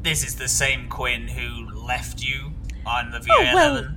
This 0.07 0.23
is 0.23 0.37
the 0.37 0.47
same 0.47 0.89
Quinn 0.89 1.27
who 1.27 1.69
left 1.85 2.23
you 2.23 2.53
on 2.87 3.11
the 3.11 3.19
VA 3.19 3.27
Oh, 3.33 3.43
well, 3.53 3.95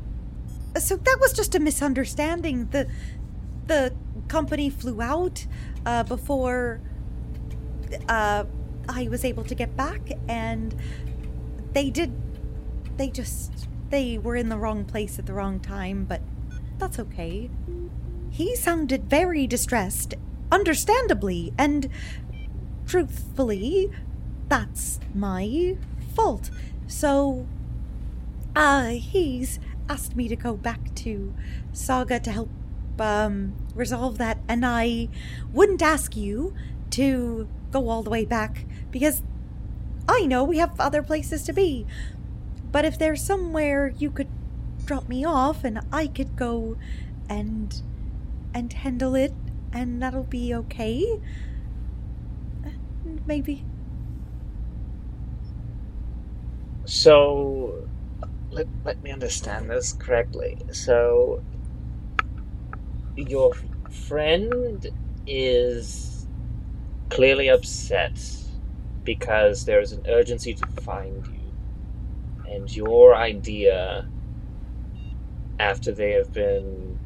so 0.79 0.95
that 0.95 1.17
was 1.21 1.33
just 1.33 1.53
a 1.53 1.59
misunderstanding. 1.59 2.67
The 2.71 2.87
the 3.67 3.93
company 4.27 4.71
flew 4.71 5.03
out 5.03 5.45
uh, 5.85 6.01
before 6.01 6.81
uh, 8.07 8.45
I 8.89 9.07
was 9.07 9.23
able 9.23 9.43
to 9.43 9.53
get 9.53 9.77
back, 9.77 10.01
and 10.27 10.75
they 11.73 11.91
did. 11.91 12.11
They 12.97 13.11
just 13.11 13.67
they 13.91 14.17
were 14.17 14.35
in 14.35 14.49
the 14.49 14.57
wrong 14.57 14.85
place 14.85 15.19
at 15.19 15.27
the 15.27 15.33
wrong 15.33 15.59
time, 15.59 16.05
but 16.05 16.23
that's 16.79 16.97
okay. 16.97 17.51
He 18.31 18.55
sounded 18.55 19.07
very 19.07 19.45
distressed, 19.45 20.15
understandably, 20.51 21.53
and 21.55 21.87
truthfully, 22.87 23.91
that's 24.47 24.99
my 25.13 25.77
fault. 26.09 26.49
So 26.87 27.47
uh, 28.55 28.89
he's 28.89 29.59
asked 29.87 30.15
me 30.15 30.27
to 30.27 30.35
go 30.35 30.55
back 30.55 30.93
to 30.95 31.33
Saga 31.71 32.19
to 32.19 32.31
help 32.31 32.49
um, 32.99 33.55
resolve 33.73 34.17
that, 34.17 34.39
and 34.47 34.65
I 34.65 35.09
wouldn't 35.53 35.81
ask 35.81 36.15
you 36.15 36.53
to 36.91 37.47
go 37.71 37.89
all 37.89 38.03
the 38.03 38.09
way 38.09 38.25
back 38.25 38.65
because 38.91 39.21
I 40.07 40.25
know 40.25 40.43
we 40.43 40.57
have 40.57 40.79
other 40.79 41.03
places 41.03 41.43
to 41.43 41.53
be. 41.53 41.85
But 42.71 42.85
if 42.85 42.97
there's 42.97 43.23
somewhere 43.23 43.93
you 43.97 44.11
could 44.11 44.27
drop 44.85 45.07
me 45.07 45.23
off 45.23 45.63
and 45.63 45.79
I 45.91 46.07
could 46.07 46.35
go 46.35 46.77
and 47.29 47.81
and 48.53 48.73
handle 48.73 49.13
it 49.15 49.33
and 49.71 50.01
that'll 50.01 50.23
be 50.23 50.53
okay. 50.53 51.19
Maybe. 53.27 53.63
So, 56.89 57.87
let, 58.49 58.65
let 58.83 59.03
me 59.03 59.11
understand 59.11 59.69
this 59.69 59.93
correctly. 59.93 60.57
So, 60.71 61.43
your 63.15 63.53
friend 63.91 64.87
is 65.27 66.25
clearly 67.11 67.47
upset 67.47 68.19
because 69.03 69.65
there's 69.65 69.91
an 69.91 70.03
urgency 70.07 70.55
to 70.55 70.65
find 70.81 71.27
you. 71.27 72.51
And 72.51 72.75
your 72.75 73.15
idea, 73.15 74.09
after 75.59 75.91
they 75.91 76.13
have 76.13 76.33
been 76.33 76.97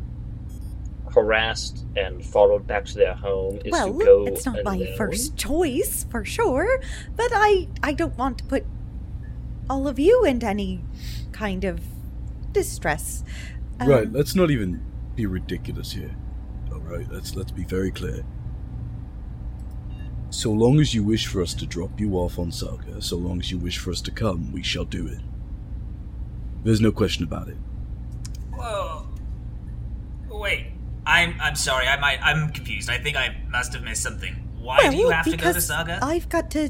harassed 1.14 1.86
and 1.98 2.26
followed 2.26 2.66
back 2.66 2.86
to 2.86 2.96
their 2.96 3.16
home, 3.16 3.60
is 3.66 3.74
well, 3.74 4.00
to 4.00 4.06
go 4.06 4.26
it's 4.28 4.46
not 4.46 4.64
my 4.64 4.78
alone? 4.78 4.96
first 4.96 5.36
choice 5.36 6.06
for 6.10 6.24
sure, 6.24 6.80
but 7.18 7.32
I 7.34 7.68
I 7.84 7.92
don't 7.92 8.18
want 8.18 8.38
to 8.38 8.46
put 8.46 8.64
all 9.74 9.88
of 9.88 9.98
you 9.98 10.24
into 10.24 10.46
any 10.46 10.80
kind 11.32 11.64
of 11.64 11.82
distress. 12.52 13.24
Um, 13.80 13.90
right, 13.90 14.12
let's 14.12 14.36
not 14.36 14.52
even 14.52 14.86
be 15.16 15.26
ridiculous 15.26 15.92
here. 15.92 16.16
Alright, 16.72 17.12
let's 17.12 17.36
let's 17.36 17.52
be 17.52 17.64
very 17.64 17.92
clear. 17.92 18.24
So 20.30 20.52
long 20.52 20.80
as 20.80 20.94
you 20.94 21.04
wish 21.04 21.26
for 21.26 21.42
us 21.42 21.54
to 21.56 21.66
drop 21.66 22.00
you 22.00 22.16
off 22.16 22.38
on 22.38 22.52
Saga, 22.52 23.02
so 23.02 23.18
long 23.18 23.40
as 23.40 23.52
you 23.52 23.58
wish 23.58 23.80
for 23.80 23.90
us 23.92 24.02
to 24.02 24.12
come, 24.12 24.52
we 24.52 24.62
shall 24.64 24.86
do 24.86 25.08
it. 25.08 25.20
There's 26.64 26.82
no 26.82 26.92
question 26.92 27.24
about 27.24 27.50
it. 27.50 27.58
Whoa. 28.54 29.08
Wait. 30.30 30.68
I'm 31.06 31.36
I'm 31.42 31.56
sorry. 31.56 31.88
I 31.88 32.00
might 32.00 32.20
I'm 32.22 32.50
confused. 32.52 32.90
I 32.90 32.98
think 33.00 33.18
I 33.18 33.36
must 33.50 33.74
have 33.74 33.84
missed 33.84 34.04
something. 34.04 34.34
Why 34.60 34.90
do 34.90 34.96
you 34.96 35.10
have 35.10 35.26
to 35.26 35.32
go 35.32 35.38
to 35.38 35.38
because 35.38 35.66
Saga? 35.66 36.00
I've 36.02 36.30
got 36.30 36.50
to 36.52 36.70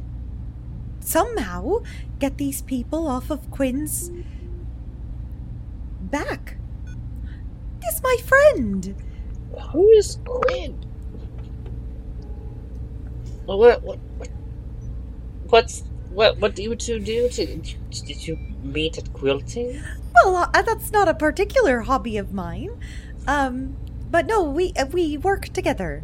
somehow 1.08 1.84
get 2.20 2.38
these 2.38 2.62
people 2.62 3.08
off 3.08 3.30
of 3.30 3.49
Quinn's 3.51 4.12
back. 6.01 6.58
This 7.82 8.01
my 8.01 8.18
friend. 8.26 8.95
Who 9.72 9.89
is 9.91 10.20
Quinn? 10.26 10.84
What, 13.45 13.60
what, 13.60 13.84
what, 13.84 14.30
what's, 15.49 15.84
what, 16.12 16.39
what 16.39 16.56
do 16.56 16.64
you 16.64 16.76
two 16.76 16.99
do? 16.99 17.28
To, 17.30 17.45
did 17.45 18.28
you 18.28 18.38
meet 18.64 18.97
at 18.97 19.12
quilting? 19.14 19.82
Well, 20.16 20.49
uh, 20.54 20.62
that's 20.62 20.91
not 20.91 21.08
a 21.08 21.14
particular 21.14 21.82
hobby 21.82 22.18
of 22.18 22.34
mine. 22.34 22.80
Um, 23.28 23.76
but 24.10 24.26
no, 24.28 24.43
we 24.43 24.74
uh, 24.78 24.86
we 24.86 25.18
work 25.18 25.49
together. 25.49 26.04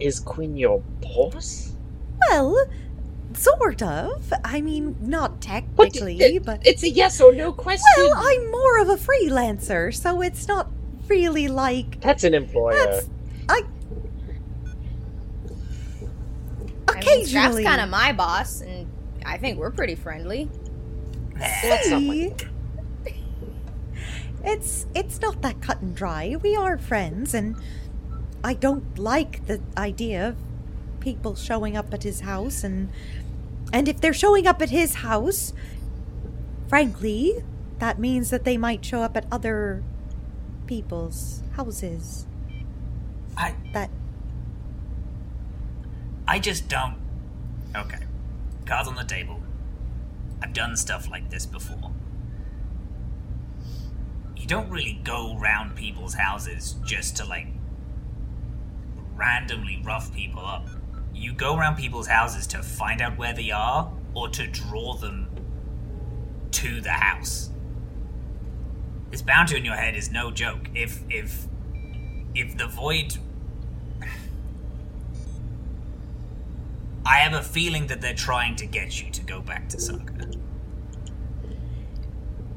Is 0.00 0.18
Quinn 0.20 0.56
your 0.56 0.80
boss? 1.02 1.72
Well, 2.30 2.56
sort 3.34 3.82
of. 3.82 4.32
I 4.44 4.60
mean, 4.60 4.96
not 5.00 5.32
What 5.32 5.40
do- 5.92 6.00
technically, 6.00 6.20
it- 6.20 6.44
but 6.44 6.66
it's 6.66 6.82
a 6.82 6.90
yes 6.90 7.20
or 7.20 7.32
no 7.34 7.52
question. 7.52 7.84
well, 7.98 8.12
I'm 8.16 8.50
more 8.50 8.80
of 8.80 8.88
a 8.88 8.96
freelancer, 8.96 9.94
so 9.94 10.20
it's 10.22 10.48
not 10.48 10.70
really 11.08 11.48
like 11.48 12.00
That's 12.00 12.24
an 12.24 12.34
employer. 12.34 12.74
that's 12.76 13.08
I. 13.48 13.62
I 16.88 17.00
mean, 17.04 17.26
Scrap's 17.26 17.60
kind 17.60 17.80
of 17.80 17.88
my 17.88 18.12
boss, 18.12 18.60
and 18.60 18.86
I 19.24 19.38
think 19.38 19.58
we're 19.58 19.70
pretty 19.70 19.94
friendly. 19.94 20.50
That's 21.36 21.88
not? 21.90 22.44
It's 24.42 24.86
it's 24.94 25.20
not 25.20 25.42
that 25.42 25.60
cut 25.60 25.80
and 25.82 25.94
dry. 25.94 26.36
We 26.42 26.56
are 26.56 26.78
friends, 26.78 27.34
and 27.34 27.56
I 28.42 28.54
don't 28.54 28.98
like 28.98 29.46
the 29.46 29.60
idea 29.76 30.28
of 30.28 30.36
people 31.00 31.34
showing 31.34 31.76
up 31.76 31.92
at 31.92 32.02
his 32.02 32.20
house, 32.20 32.64
and 32.64 32.90
and 33.72 33.88
if 33.88 34.00
they're 34.00 34.14
showing 34.14 34.46
up 34.46 34.62
at 34.62 34.70
his 34.70 34.96
house, 34.96 35.52
frankly, 36.68 37.44
that 37.78 37.98
means 37.98 38.30
that 38.30 38.44
they 38.44 38.56
might 38.56 38.84
show 38.84 39.02
up 39.02 39.16
at 39.16 39.26
other 39.30 39.82
people's 40.66 41.42
houses. 41.56 42.26
I 43.36 43.54
That 43.72 43.90
I 46.26 46.38
just 46.38 46.68
don't. 46.68 46.96
Okay. 47.76 48.04
Cards 48.64 48.88
on 48.88 48.94
the 48.94 49.04
table. 49.04 49.40
I've 50.42 50.52
done 50.52 50.76
stuff 50.76 51.10
like 51.10 51.28
this 51.28 51.44
before. 51.44 51.90
You 54.36 54.46
don't 54.46 54.70
really 54.70 55.00
go 55.04 55.36
round 55.36 55.74
people's 55.74 56.14
houses 56.14 56.76
just 56.84 57.16
to, 57.16 57.24
like, 57.26 57.48
randomly 59.20 59.80
rough 59.84 60.12
people 60.14 60.44
up. 60.44 60.66
You 61.14 61.34
go 61.34 61.56
around 61.56 61.76
people's 61.76 62.06
houses 62.06 62.46
to 62.48 62.62
find 62.62 63.02
out 63.02 63.18
where 63.18 63.34
they 63.34 63.50
are 63.50 63.92
or 64.14 64.28
to 64.30 64.46
draw 64.46 64.94
them 64.94 65.28
to 66.52 66.80
the 66.80 66.90
house. 66.90 67.50
This 69.10 69.20
bounty 69.22 69.58
in 69.58 69.64
your 69.64 69.74
head 69.76 69.94
is 69.94 70.10
no 70.10 70.30
joke. 70.30 70.70
If 70.74 71.02
if 71.10 71.46
if 72.34 72.56
the 72.56 72.66
void 72.66 73.18
I 77.04 77.16
have 77.18 77.34
a 77.34 77.42
feeling 77.42 77.88
that 77.88 78.00
they're 78.00 78.14
trying 78.14 78.56
to 78.56 78.66
get 78.66 79.02
you 79.02 79.10
to 79.10 79.22
go 79.22 79.40
back 79.40 79.68
to 79.70 79.80
Saga. 79.80 80.30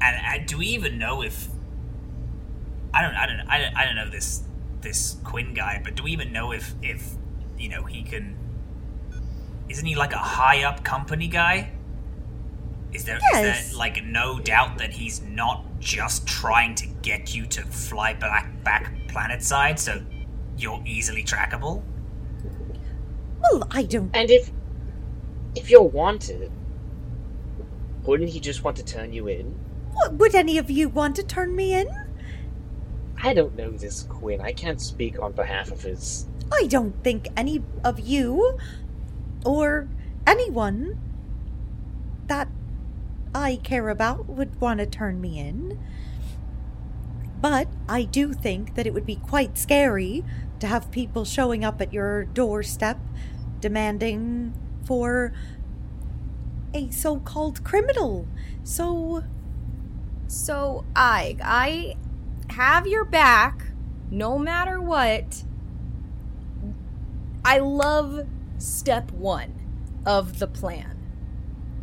And, 0.00 0.16
and 0.26 0.46
do 0.46 0.58
we 0.58 0.66
even 0.68 0.98
know 0.98 1.22
if 1.22 1.48
I 2.92 3.02
don't 3.02 3.14
I 3.14 3.26
don't 3.26 3.40
I 3.48 3.58
don't, 3.58 3.76
I 3.76 3.84
don't 3.84 3.96
know 3.96 4.10
this 4.10 4.43
this 4.84 5.16
Quinn 5.24 5.54
guy, 5.54 5.80
but 5.82 5.96
do 5.96 6.04
we 6.04 6.12
even 6.12 6.32
know 6.32 6.52
if 6.52 6.74
if 6.82 7.14
you 7.58 7.68
know 7.68 7.82
he 7.84 8.02
can? 8.04 8.36
Isn't 9.68 9.86
he 9.86 9.96
like 9.96 10.12
a 10.12 10.18
high 10.18 10.62
up 10.62 10.84
company 10.84 11.26
guy? 11.26 11.72
Is 12.92 13.04
there 13.04 13.16
is 13.16 13.22
Yes. 13.32 13.68
there 13.70 13.78
like 13.78 14.04
no 14.04 14.38
doubt 14.38 14.78
that 14.78 14.92
he's 14.92 15.20
not 15.22 15.64
just 15.80 16.26
trying 16.28 16.76
to 16.76 16.86
get 17.02 17.34
you 17.34 17.46
to 17.46 17.62
fly 17.62 18.14
back 18.14 18.62
back 18.62 18.92
planet 19.08 19.42
side 19.42 19.80
so 19.80 20.00
you're 20.56 20.80
easily 20.86 21.24
trackable? 21.24 21.82
well, 23.42 23.66
I 23.70 23.82
don't. 23.82 24.10
And 24.14 24.30
if 24.30 24.50
if 25.56 25.70
you're 25.70 25.82
wanted, 25.82 26.52
wouldn't 28.04 28.30
he 28.30 28.40
just 28.40 28.62
want 28.64 28.76
to 28.76 28.84
turn 28.84 29.12
you 29.12 29.26
in? 29.28 29.46
What, 29.92 30.14
would 30.14 30.34
any 30.34 30.58
of 30.58 30.70
you 30.70 30.88
want 30.88 31.16
to 31.16 31.22
turn 31.22 31.54
me 31.54 31.74
in? 31.74 31.88
I 33.24 33.32
don't 33.32 33.56
know 33.56 33.70
this 33.70 34.02
Quinn. 34.02 34.42
I 34.42 34.52
can't 34.52 34.80
speak 34.80 35.18
on 35.18 35.32
behalf 35.32 35.70
of 35.72 35.82
his. 35.82 36.26
I 36.52 36.66
don't 36.66 37.02
think 37.02 37.28
any 37.34 37.62
of 37.82 37.98
you 37.98 38.58
or 39.46 39.88
anyone 40.26 40.98
that 42.26 42.48
I 43.34 43.60
care 43.62 43.88
about 43.88 44.28
would 44.28 44.60
want 44.60 44.80
to 44.80 44.86
turn 44.86 45.22
me 45.22 45.38
in. 45.38 45.82
But 47.40 47.68
I 47.88 48.02
do 48.04 48.34
think 48.34 48.74
that 48.74 48.86
it 48.86 48.92
would 48.92 49.06
be 49.06 49.16
quite 49.16 49.56
scary 49.56 50.22
to 50.60 50.66
have 50.66 50.90
people 50.90 51.24
showing 51.24 51.64
up 51.64 51.80
at 51.80 51.94
your 51.94 52.24
doorstep 52.24 52.98
demanding 53.60 54.52
for 54.84 55.32
a 56.74 56.90
so 56.90 57.20
called 57.20 57.64
criminal. 57.64 58.28
So, 58.64 59.24
So, 60.26 60.84
I, 60.94 61.36
I 61.42 61.96
have 62.50 62.86
your 62.86 63.04
back 63.04 63.66
no 64.10 64.38
matter 64.38 64.80
what. 64.80 65.44
I 67.44 67.58
love 67.58 68.26
step 68.58 69.10
one 69.10 69.54
of 70.06 70.38
the 70.38 70.46
plan. 70.46 70.98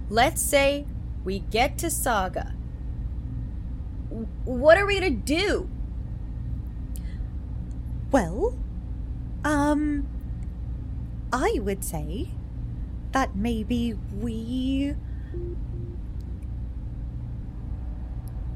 Let's 0.10 0.42
say 0.42 0.88
we 1.24 1.40
get 1.40 1.78
to 1.80 1.90
Saga. 1.90 2.56
What 4.44 4.78
are 4.78 4.86
we 4.86 5.00
gonna 5.00 5.12
do? 5.12 5.70
well, 8.12 8.58
um, 9.44 10.08
I 11.32 11.60
would 11.62 11.84
say 11.84 12.30
that 13.14 13.36
maybe 13.36 13.98
we 14.20 14.96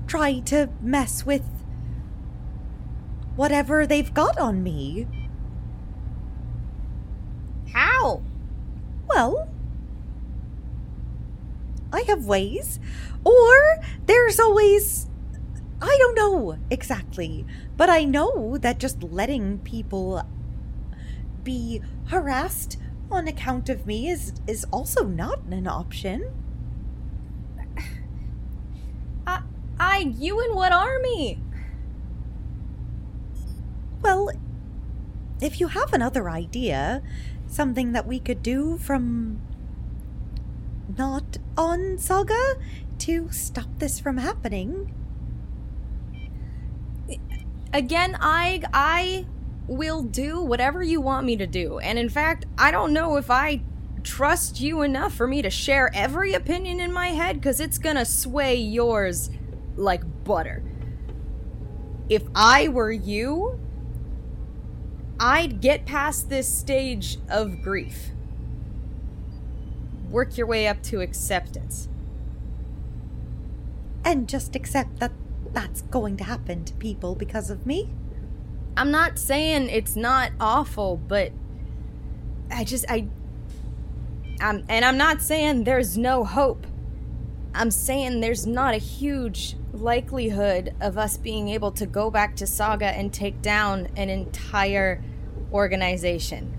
try 0.07 0.39
to 0.39 0.69
mess 0.81 1.25
with 1.25 1.43
whatever 3.35 3.85
they've 3.85 4.13
got 4.13 4.37
on 4.39 4.63
me. 4.63 5.07
How? 7.73 8.21
Well, 9.07 9.49
I 11.91 12.01
have 12.01 12.25
ways. 12.25 12.79
Or 13.23 13.79
there's 14.05 14.39
always. 14.39 15.07
I 15.81 15.95
don't 15.99 16.15
know 16.15 16.57
exactly. 16.69 17.45
But 17.77 17.89
I 17.89 18.03
know 18.05 18.57
that 18.57 18.79
just 18.79 19.03
letting 19.03 19.59
people 19.59 20.23
be 21.43 21.81
harassed 22.07 22.77
on 23.11 23.27
account 23.27 23.69
of 23.69 23.85
me 23.85 24.09
is 24.09 24.33
is 24.47 24.65
also 24.71 25.03
not 25.03 25.43
an 25.51 25.67
option. 25.67 26.31
I, 29.27 29.41
I, 29.79 29.97
you 29.99 30.39
in 30.43 30.55
what 30.55 30.71
army? 30.71 31.39
Well, 34.05 34.29
if 35.41 35.59
you 35.59 35.69
have 35.69 35.91
another 35.91 36.29
idea, 36.29 37.01
something 37.47 37.93
that 37.93 38.05
we 38.05 38.19
could 38.19 38.43
do 38.43 38.77
from 38.77 39.41
not 40.95 41.37
on 41.57 41.97
Saga 41.97 42.53
to 42.99 43.31
stop 43.31 43.65
this 43.79 43.99
from 43.99 44.17
happening. 44.17 44.93
Again, 47.73 48.15
I, 48.21 48.61
I 48.71 49.25
will 49.67 50.03
do 50.03 50.39
whatever 50.39 50.83
you 50.83 51.01
want 51.01 51.25
me 51.25 51.35
to 51.37 51.47
do. 51.47 51.79
And 51.79 51.97
in 51.97 52.09
fact, 52.09 52.45
I 52.59 52.69
don't 52.69 52.93
know 52.93 53.15
if 53.15 53.31
I 53.31 53.63
trust 54.03 54.61
you 54.61 54.83
enough 54.83 55.15
for 55.15 55.25
me 55.25 55.41
to 55.41 55.49
share 55.49 55.89
every 55.95 56.35
opinion 56.35 56.79
in 56.79 56.93
my 56.93 57.07
head 57.07 57.37
because 57.37 57.59
it's 57.59 57.79
gonna 57.79 58.05
sway 58.05 58.55
yours 58.55 59.31
like 59.75 60.03
butter. 60.23 60.61
If 62.07 62.21
I 62.35 62.67
were 62.67 62.91
you, 62.91 63.64
I'd 65.19 65.61
get 65.61 65.85
past 65.85 66.29
this 66.29 66.47
stage 66.47 67.17
of 67.29 67.61
grief. 67.61 68.09
Work 70.09 70.37
your 70.37 70.47
way 70.47 70.67
up 70.67 70.83
to 70.83 71.01
acceptance. 71.01 71.87
And 74.03 74.27
just 74.27 74.55
accept 74.55 74.99
that 74.99 75.11
that's 75.51 75.81
going 75.83 76.17
to 76.17 76.23
happen 76.23 76.65
to 76.65 76.73
people 76.73 77.15
because 77.15 77.49
of 77.49 77.65
me. 77.65 77.89
I'm 78.77 78.91
not 78.91 79.17
saying 79.17 79.69
it's 79.69 79.95
not 79.95 80.31
awful, 80.39 80.97
but 80.97 81.31
I 82.51 82.65
just 82.65 82.85
I 82.89 83.07
I'm 84.41 84.65
and 84.67 84.83
I'm 84.83 84.97
not 84.97 85.21
saying 85.21 85.63
there's 85.63 85.97
no 85.97 86.25
hope. 86.25 86.67
I'm 87.53 87.71
saying 87.71 88.19
there's 88.19 88.45
not 88.45 88.73
a 88.73 88.77
huge 88.77 89.55
likelihood 89.81 90.73
of 90.81 90.97
us 90.97 91.17
being 91.17 91.49
able 91.49 91.71
to 91.73 91.85
go 91.85 92.09
back 92.09 92.35
to 92.37 92.47
Saga 92.47 92.87
and 92.87 93.13
take 93.13 93.41
down 93.41 93.87
an 93.95 94.09
entire 94.09 95.03
organization. 95.51 96.57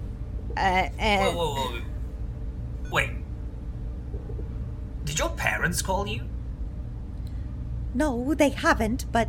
Uh, 0.57 0.89
and 0.99 1.37
Whoa, 1.37 1.55
whoa, 1.55 1.55
whoa. 1.55 1.81
Wait. 2.93 3.11
Did 5.05 5.19
your 5.19 5.31
parents 5.31 5.83
call 5.83 6.07
you? 6.07 6.23
No, 7.95 8.35
they 8.35 8.51
haven't, 8.51 9.11
but 9.12 9.29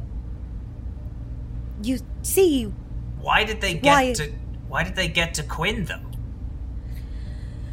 you 1.84 2.00
see, 2.22 2.64
Why 3.22 3.44
did 3.44 3.62
they 3.62 3.74
get 3.76 3.86
Why- 3.92 4.14
to 4.14 4.32
why 4.68 4.84
did 4.84 4.96
they 4.96 5.08
get 5.08 5.34
to 5.36 5.44
Quinn 5.44 5.86
though? 5.86 6.02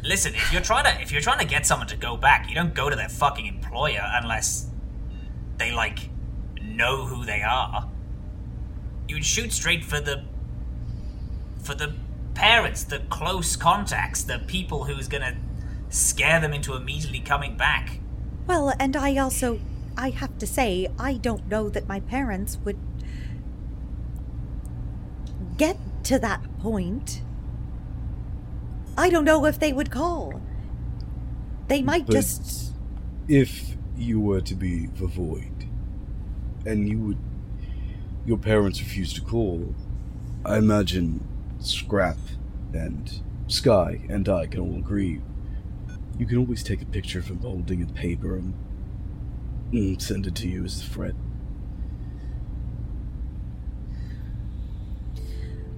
Listen, 0.01 0.33
if 0.33 0.53
you're 0.53 0.61
trying 0.61 0.85
to 0.85 1.01
if 1.01 1.11
you're 1.11 1.21
trying 1.21 1.39
to 1.39 1.45
get 1.45 1.65
someone 1.65 1.87
to 1.87 1.97
go 1.97 2.15
back, 2.15 2.47
you 2.47 2.55
don't 2.55 2.73
go 2.73 2.89
to 2.89 2.95
their 2.95 3.09
fucking 3.09 3.45
employer 3.45 4.01
unless 4.21 4.67
they 5.57 5.71
like 5.71 6.09
know 6.61 7.05
who 7.05 7.25
they 7.25 7.41
are. 7.41 7.89
You 9.07 9.15
would 9.17 9.25
shoot 9.25 9.51
straight 9.53 9.83
for 9.85 9.99
the 9.99 10.23
for 11.63 11.75
the 11.75 11.93
parents, 12.33 12.83
the 12.83 12.99
close 13.09 13.55
contacts, 13.55 14.23
the 14.23 14.39
people 14.39 14.83
who's 14.85 15.07
gonna 15.07 15.37
scare 15.89 16.39
them 16.39 16.53
into 16.53 16.75
immediately 16.75 17.19
coming 17.19 17.55
back. 17.57 17.99
well, 18.47 18.73
and 18.79 18.95
I 18.95 19.17
also 19.17 19.59
I 19.97 20.09
have 20.09 20.37
to 20.39 20.47
say, 20.47 20.87
I 20.99 21.13
don't 21.13 21.47
know 21.47 21.69
that 21.69 21.87
my 21.87 22.01
parents 22.01 22.57
would 22.65 22.77
get 25.57 25.77
to 26.03 26.19
that 26.19 26.41
point. 26.59 27.21
I 28.97 29.09
don't 29.09 29.25
know 29.25 29.45
if 29.45 29.59
they 29.59 29.73
would 29.73 29.89
call. 29.91 30.41
They 31.67 31.81
might 31.81 32.05
But- 32.05 32.13
just 32.13 32.73
If 33.27 33.74
you 33.97 34.19
were 34.19 34.41
to 34.41 34.55
be 34.55 34.87
the 34.87 35.07
void, 35.07 35.67
and 36.65 36.87
you 36.87 36.99
would, 36.99 37.17
your 38.25 38.37
parents 38.37 38.79
refused 38.79 39.15
to 39.15 39.21
call, 39.21 39.73
I 40.45 40.57
imagine 40.57 41.25
Scrap 41.59 42.17
and 42.73 43.21
Skye 43.47 44.01
and 44.09 44.27
I 44.27 44.47
can 44.47 44.59
all 44.61 44.77
agree. 44.77 45.21
You 46.17 46.25
can 46.25 46.37
always 46.37 46.63
take 46.63 46.81
a 46.81 46.85
picture 46.85 47.19
of 47.19 47.27
him 47.27 47.39
holding 47.39 47.81
a 47.81 47.87
paper 47.87 48.35
and 48.35 48.53
mm, 49.71 50.01
send 50.01 50.27
it 50.27 50.35
to 50.35 50.47
you 50.47 50.63
as 50.63 50.81
a 50.81 50.85
threat. 50.85 51.15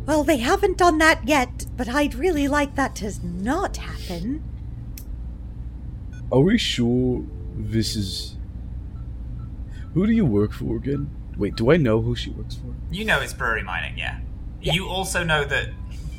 Well, 0.05 0.23
they 0.23 0.37
haven't 0.37 0.77
done 0.77 0.99
that 0.99 1.27
yet, 1.27 1.65
but 1.75 1.89
I'd 1.89 2.15
really 2.15 2.47
like 2.47 2.75
that 2.75 2.95
to 2.97 3.13
not 3.25 3.77
happen. 3.77 4.43
Are 6.31 6.39
we 6.39 6.57
sure 6.57 7.25
this 7.57 7.95
is. 7.95 8.35
Who 9.93 10.05
do 10.05 10.13
you 10.13 10.25
work 10.25 10.53
for 10.53 10.75
again? 10.77 11.09
Wait, 11.37 11.55
do 11.55 11.71
I 11.71 11.77
know 11.77 12.01
who 12.01 12.15
she 12.15 12.29
works 12.29 12.55
for? 12.55 12.73
You 12.91 13.05
know 13.05 13.19
it's 13.19 13.33
brewery 13.33 13.63
mining, 13.63 13.97
yeah. 13.97 14.19
You 14.61 14.87
also 14.87 15.23
know 15.23 15.43
that 15.45 15.69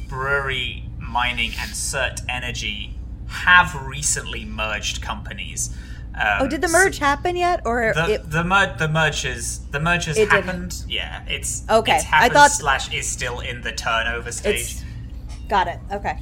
brewery 0.08 0.84
mining 0.98 1.50
and 1.58 1.70
Cert 1.72 2.20
Energy 2.28 2.96
have 3.26 3.74
recently 3.86 4.44
merged 4.44 5.02
companies. 5.02 5.76
Um, 6.14 6.24
Oh, 6.42 6.48
did 6.48 6.60
the 6.62 6.68
merge 6.68 6.98
happen 6.98 7.36
yet, 7.36 7.60
or 7.64 7.92
The 7.94 8.14
it, 8.14 8.30
the 8.30 8.42
mer- 8.42 8.74
the 8.76 8.88
merge 8.88 9.22
has 9.22 9.60
the 9.70 9.78
merge 9.80 10.06
has 10.06 10.16
It 10.16 10.30
didn't. 10.30 10.44
happened. 10.44 10.84
Yeah, 10.88 11.24
it's 11.28 11.64
Okay, 11.68 11.96
It's 11.96 12.06
I 12.12 12.28
thought- 12.28 12.50
slash 12.52 12.92
is 12.92 13.06
still 13.06 13.40
in 13.40 13.60
the 13.62 13.72
turnover 13.72 14.32
stage. 14.32 14.78
got 15.48 15.68
it? 15.68 15.78
Okay, 15.92 16.18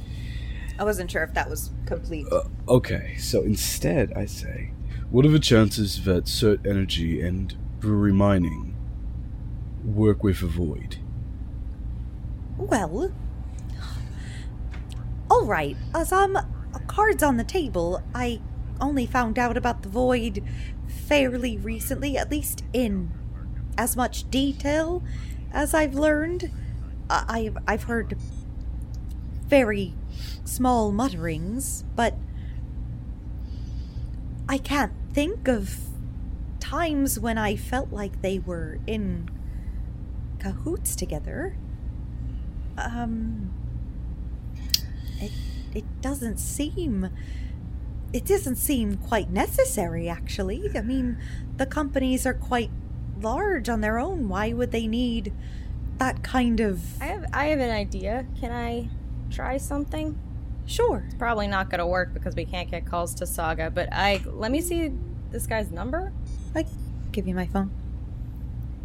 I 0.77 0.83
wasn't 0.83 1.09
sure 1.09 1.23
if 1.23 1.33
that 1.33 1.49
was 1.49 1.71
complete. 1.85 2.27
Uh, 2.31 2.43
okay, 2.67 3.15
so 3.17 3.41
instead, 3.43 4.11
I 4.13 4.25
say, 4.25 4.71
what 5.09 5.25
are 5.25 5.29
the 5.29 5.39
chances 5.39 6.03
that 6.03 6.25
Cert 6.25 6.65
Energy 6.65 7.21
and 7.21 7.55
Brewery 7.79 8.13
Mining 8.13 8.75
work 9.83 10.23
with 10.23 10.41
a 10.41 10.47
void? 10.47 10.97
Well, 12.57 13.13
all 15.29 15.45
right. 15.45 15.77
As 15.93 16.11
I'm 16.11 16.37
cards 16.87 17.21
on 17.23 17.37
the 17.37 17.43
table, 17.43 18.01
I 18.13 18.41
only 18.81 19.05
found 19.05 19.37
out 19.39 19.57
about 19.57 19.83
the 19.83 19.89
void 19.89 20.43
fairly 20.87 21.57
recently, 21.57 22.17
at 22.17 22.31
least 22.31 22.63
in 22.73 23.11
as 23.77 23.95
much 23.95 24.29
detail 24.29 25.03
as 25.51 25.73
I've 25.73 25.93
learned. 25.93 26.51
I- 27.09 27.25
I've 27.27 27.57
I've 27.67 27.83
heard 27.83 28.17
very 29.47 29.93
small 30.43 30.91
mutterings, 30.91 31.83
but 31.95 32.15
I 34.49 34.57
can't 34.57 34.93
think 35.13 35.47
of 35.47 35.77
times 36.59 37.19
when 37.19 37.37
I 37.37 37.55
felt 37.55 37.91
like 37.91 38.21
they 38.21 38.39
were 38.39 38.79
in 38.87 39.29
cahoots 40.39 40.95
together. 40.95 41.57
Um, 42.77 43.53
it 45.19 45.31
it 45.73 46.01
doesn't 46.01 46.37
seem 46.37 47.09
it 48.13 48.25
doesn't 48.25 48.55
seem 48.55 48.97
quite 48.97 49.29
necessary 49.29 50.07
actually. 50.07 50.69
I 50.75 50.81
mean, 50.81 51.17
the 51.57 51.65
companies 51.65 52.25
are 52.25 52.33
quite 52.33 52.71
large 53.19 53.67
on 53.67 53.81
their 53.81 53.99
own. 53.99 54.29
Why 54.29 54.53
would 54.53 54.71
they 54.71 54.87
need 54.87 55.33
that 55.97 56.23
kind 56.23 56.59
of 56.59 57.01
I 57.01 57.05
have 57.07 57.25
I 57.33 57.45
have 57.47 57.59
an 57.59 57.71
idea. 57.71 58.25
Can 58.39 58.51
I 58.51 58.89
try 59.29 59.57
something? 59.57 60.17
Sure. 60.67 61.03
It's 61.05 61.15
probably 61.15 61.47
not 61.47 61.69
going 61.69 61.79
to 61.79 61.87
work 61.87 62.13
because 62.13 62.35
we 62.35 62.45
can't 62.45 62.69
get 62.69 62.85
calls 62.85 63.15
to 63.15 63.25
Saga, 63.25 63.71
but 63.71 63.87
I 63.91 64.21
let 64.25 64.51
me 64.51 64.61
see 64.61 64.91
this 65.31 65.47
guy's 65.47 65.71
number. 65.71 66.11
I 66.53 66.65
give 67.13 67.27
you 67.27 67.33
my 67.33 67.47
phone. 67.47 67.71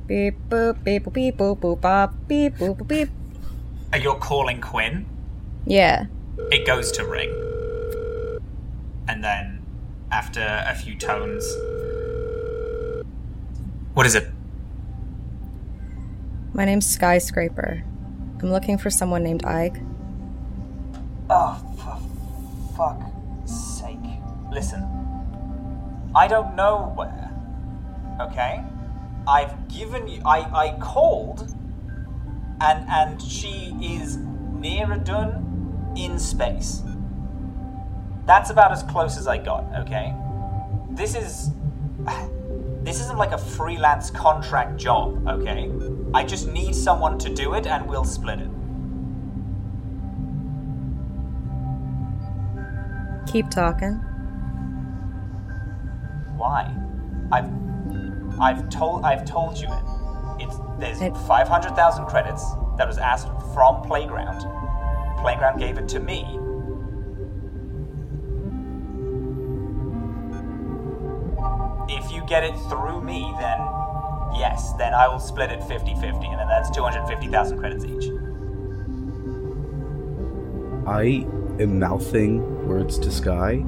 Beep 0.07 0.37
boop 0.49 0.83
beep 0.85 1.05
boop 1.05 1.13
beep 1.13 1.37
boop 1.37 1.59
boop 1.59 1.81
bop 1.81 2.15
beep 2.29 2.55
boop 2.55 2.79
boop 2.79 2.89
beep. 2.89 3.09
Are 3.93 3.99
you 3.99 4.15
calling 4.15 4.61
Quinn? 4.61 5.07
Yeah. 5.67 6.07
It 6.51 6.67
goes 6.67 6.91
to 6.93 7.05
ring, 7.05 7.31
and 9.07 9.23
then 9.23 9.63
after 10.11 10.41
a 10.41 10.75
few 10.75 10.95
tones, 10.95 11.45
what 13.95 14.07
is 14.07 14.15
it? 14.15 14.29
My 16.55 16.65
name's 16.65 16.87
Skyscraper. 16.87 17.83
I'm 18.41 18.51
looking 18.51 18.79
for 18.79 18.91
someone 18.91 19.23
named 19.23 19.43
Ayg. 19.43 19.87
Oh, 21.29 21.55
for 21.57 21.57
fuck's 21.57 21.71
sake. 21.71 21.72
Listen. 24.53 24.87
I 26.15 26.29
don't 26.29 26.55
know 26.55 26.93
where. 26.95 27.31
Okay? 28.21 28.63
I've 29.27 29.69
given 29.69 30.09
you. 30.09 30.21
I, 30.27 30.41
I 30.41 30.79
called, 30.79 31.49
and 32.61 32.87
and 32.89 33.23
she 33.23 33.77
is 33.81 34.19
near 34.19 34.93
Idun 34.93 35.95
in 35.97 36.19
space. 36.19 36.83
That's 38.27 38.51
about 38.51 38.73
as 38.73 38.83
close 38.83 39.17
as 39.17 39.27
I 39.27 39.39
got, 39.39 39.65
okay? 39.87 40.15
This 40.91 41.15
is. 41.15 41.51
This 42.83 43.01
isn't 43.01 43.17
like 43.17 43.31
a 43.31 43.39
freelance 43.39 44.11
contract 44.11 44.77
job, 44.77 45.25
okay? 45.29 45.71
I 46.13 46.25
just 46.25 46.49
need 46.49 46.75
someone 46.75 47.17
to 47.21 47.33
do 47.33 47.55
it 47.55 47.65
and 47.65 47.87
we'll 47.87 48.03
split 48.03 48.41
it. 48.41 48.51
Keep 53.33 53.51
talking. 53.51 54.03
Why? 56.43 56.75
I've 57.31 57.49
I've 58.41 58.69
told 58.69 59.05
I've 59.05 59.25
told 59.25 59.59
you 59.61 59.69
it. 59.69 59.85
It's 60.43 60.57
there's 60.81 61.01
It- 61.01 61.17
five 61.19 61.47
hundred 61.47 61.77
thousand 61.77 62.07
credits 62.07 62.45
that 62.79 62.89
was 62.89 62.99
asked 62.99 63.29
from 63.55 63.81
Playground. 63.83 64.41
Playground 65.21 65.61
gave 65.61 65.79
it 65.79 65.87
to 65.91 66.01
me. 66.01 66.25
If 71.89 72.11
you 72.11 72.25
get 72.27 72.43
it 72.43 72.57
through 72.69 73.03
me, 73.03 73.33
then 73.39 73.59
yes, 74.37 74.73
then 74.73 74.95
I 74.95 75.07
will 75.07 75.21
split 75.21 75.53
it 75.53 75.61
50-50, 75.61 76.27
and 76.29 76.41
then 76.41 76.49
that's 76.49 76.71
250,000 76.71 77.59
credits 77.59 77.85
each. 77.85 78.11
I 80.89 81.25
am 81.63 81.79
mouthing 81.79 82.67
words 82.67 82.99
to 82.99 83.13
Skye. 83.13 83.59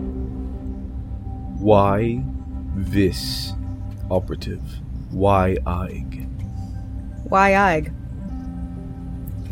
Why 1.58 2.24
this 2.74 3.52
operative? 4.10 4.60
Why 5.10 5.56
Ayg? 5.66 6.28
Why 7.28 7.52
Ayg? 7.52 7.92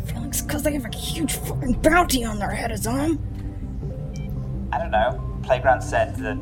Felix, 0.05 0.41
because 0.41 0.63
they 0.63 0.73
have 0.73 0.85
a 0.85 0.95
huge 0.95 1.33
fucking 1.33 1.73
bounty 1.81 2.23
on 2.23 2.39
their 2.39 2.51
head, 2.51 2.71
is 2.71 2.85
on. 2.85 3.19
I 4.71 4.77
don't 4.77 4.91
know. 4.91 5.39
Playground 5.43 5.81
said 5.81 6.15
that 6.17 6.37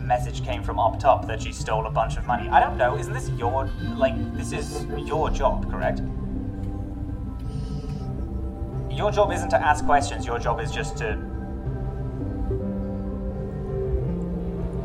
message 0.00 0.44
came 0.44 0.62
from 0.62 0.78
up 0.78 0.98
top 0.98 1.26
that 1.26 1.42
she 1.42 1.52
stole 1.52 1.86
a 1.86 1.90
bunch 1.90 2.16
of 2.16 2.26
money. 2.26 2.48
I 2.48 2.60
don't 2.60 2.76
know. 2.76 2.96
Isn't 2.96 3.12
this 3.12 3.28
your 3.30 3.66
like 3.96 4.14
this 4.36 4.52
is 4.52 4.86
your 5.06 5.30
job, 5.30 5.70
correct? 5.70 6.00
Your 8.90 9.10
job 9.10 9.32
isn't 9.32 9.50
to 9.50 9.60
ask 9.60 9.84
questions. 9.84 10.24
Your 10.26 10.38
job 10.38 10.60
is 10.60 10.70
just 10.70 10.96
to 10.98 11.18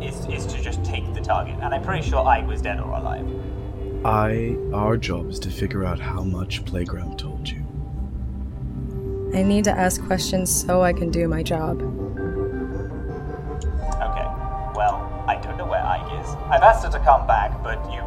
is 0.03 0.25
is 0.27 0.45
to 0.53 0.61
just 0.61 0.83
take 0.83 1.13
the 1.13 1.21
target. 1.21 1.55
And 1.61 1.73
I'm 1.73 1.83
pretty 1.83 2.07
sure 2.09 2.23
Ayg 2.23 2.47
was 2.47 2.61
dead 2.61 2.79
or 2.79 2.91
alive. 2.93 3.27
I 4.05 4.57
our 4.73 4.97
job 4.97 5.29
is 5.29 5.39
to 5.39 5.49
figure 5.49 5.85
out 5.85 5.99
how 5.99 6.23
much 6.23 6.65
Playground 6.65 7.19
told 7.19 7.49
you. 7.49 7.63
I 9.33 9.43
need 9.43 9.63
to 9.65 9.71
ask 9.71 10.03
questions 10.05 10.49
so 10.53 10.81
I 10.81 10.93
can 10.93 11.09
do 11.09 11.27
my 11.27 11.41
job. 11.43 11.81
Okay. 14.07 14.27
Well, 14.75 15.23
I 15.27 15.39
don't 15.41 15.57
know 15.57 15.65
where 15.65 15.81
Ayg 15.81 16.21
is. 16.21 16.27
I've 16.49 16.63
asked 16.63 16.83
her 16.85 16.91
to 16.91 16.99
come 16.99 17.27
back, 17.27 17.63
but 17.63 17.79
you 17.91 18.01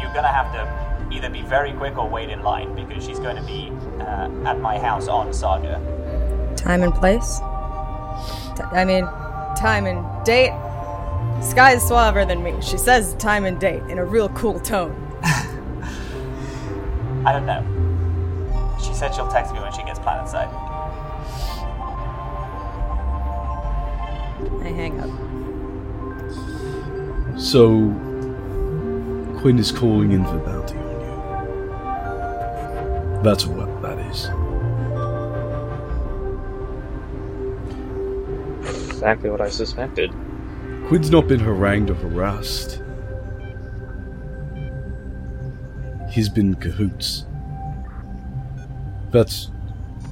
you're 0.00 0.14
gonna 0.14 0.32
have 0.32 0.52
to 0.52 0.88
either 1.10 1.30
be 1.30 1.42
very 1.42 1.72
quick 1.72 1.96
or 1.96 2.08
wait 2.08 2.30
in 2.30 2.42
line 2.42 2.74
because 2.74 3.04
she's 3.04 3.18
going 3.18 3.36
to 3.36 3.42
be 3.42 3.70
uh, 4.00 4.30
at 4.44 4.60
my 4.60 4.78
house 4.78 5.08
on 5.08 5.32
Saga. 5.32 5.80
Time 6.56 6.82
and 6.82 6.94
place? 6.94 7.38
T- 8.56 8.62
I 8.62 8.84
mean, 8.84 9.04
time 9.56 9.86
and 9.86 10.04
date? 10.24 10.52
Skye's 11.40 11.82
suaver 11.82 12.26
than 12.26 12.42
me. 12.42 12.54
She 12.60 12.76
says 12.76 13.14
time 13.14 13.44
and 13.44 13.58
date 13.58 13.82
in 13.88 13.98
a 13.98 14.04
real 14.04 14.28
cool 14.30 14.60
tone. 14.60 14.94
I 17.24 17.32
don't 17.32 17.46
know. 17.46 17.64
She 18.82 18.92
said 18.94 19.14
she'll 19.14 19.28
text 19.28 19.52
me 19.52 19.60
when 19.60 19.72
she 19.72 19.82
gets 19.82 19.98
planet 19.98 20.28
side. 20.28 20.48
I 24.62 24.68
hang 24.68 25.00
up. 25.00 25.10
So, 27.38 27.78
Quinn 29.40 29.58
is 29.58 29.70
calling 29.72 30.12
in 30.12 30.24
for 30.24 30.38
bounty 30.38 30.76
on 30.76 31.00
you. 33.16 33.22
That's 33.22 33.46
what 33.46 33.82
that 33.82 33.98
is. 34.10 34.28
Exactly 38.90 39.30
what 39.30 39.40
I 39.40 39.48
suspected. 39.48 40.12
Quinn's 40.88 41.10
not 41.10 41.28
been 41.28 41.40
harangued 41.40 41.90
or 41.90 41.94
harassed. 41.96 42.82
He's 46.10 46.30
been 46.30 46.54
cahoots. 46.54 47.26
That's 49.10 49.50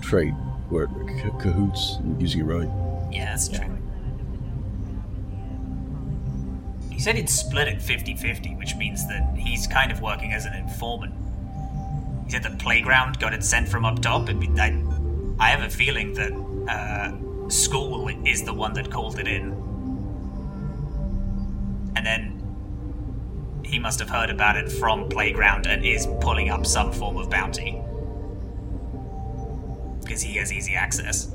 trade 0.03 0.35
word, 0.68 0.91
ca- 0.91 1.39
cahoots. 1.39 1.97
I'm 2.01 2.20
using 2.20 2.43
it 2.43 2.45
right. 2.45 2.68
Yeah, 3.11 3.24
that's 3.31 3.49
true. 3.49 3.66
He 6.91 7.01
said 7.01 7.14
he'd 7.14 7.31
split 7.31 7.68
it 7.68 7.81
50 7.81 8.14
50, 8.14 8.57
which 8.57 8.77
means 8.77 9.09
that 9.09 9.35
he's 9.35 9.66
kind 9.66 9.91
of 9.91 10.03
working 10.03 10.35
as 10.35 10.45
an 10.45 10.53
informant. 10.53 11.14
He 12.27 12.33
said 12.33 12.43
the 12.43 12.51
playground 12.51 13.18
got 13.18 13.33
it 13.33 13.43
sent 13.43 13.66
from 13.66 13.87
up 13.87 14.03
top, 14.03 14.29
and 14.29 14.61
I, 14.61 14.79
I 15.43 15.49
have 15.49 15.62
a 15.62 15.70
feeling 15.70 16.12
that 16.12 16.33
uh, 16.68 17.49
school 17.49 18.09
is 18.27 18.43
the 18.43 18.53
one 18.53 18.74
that 18.74 18.91
called 18.91 19.18
it 19.18 19.27
in. 19.27 19.66
Then 22.07 23.63
he 23.65 23.81
must 23.81 23.99
have 23.99 24.09
heard 24.09 24.31
about 24.31 24.57
it 24.57 24.71
from 24.71 25.09
playground 25.09 25.67
and 25.67 25.85
is 25.85 26.07
pulling 26.21 26.51
up 26.51 26.65
some 26.65 26.93
form 26.93 27.17
of 27.17 27.29
bounty. 27.29 27.83
Because 30.05 30.23
he 30.23 30.35
has 30.35 30.53
easy 30.53 30.77
access. 30.77 31.33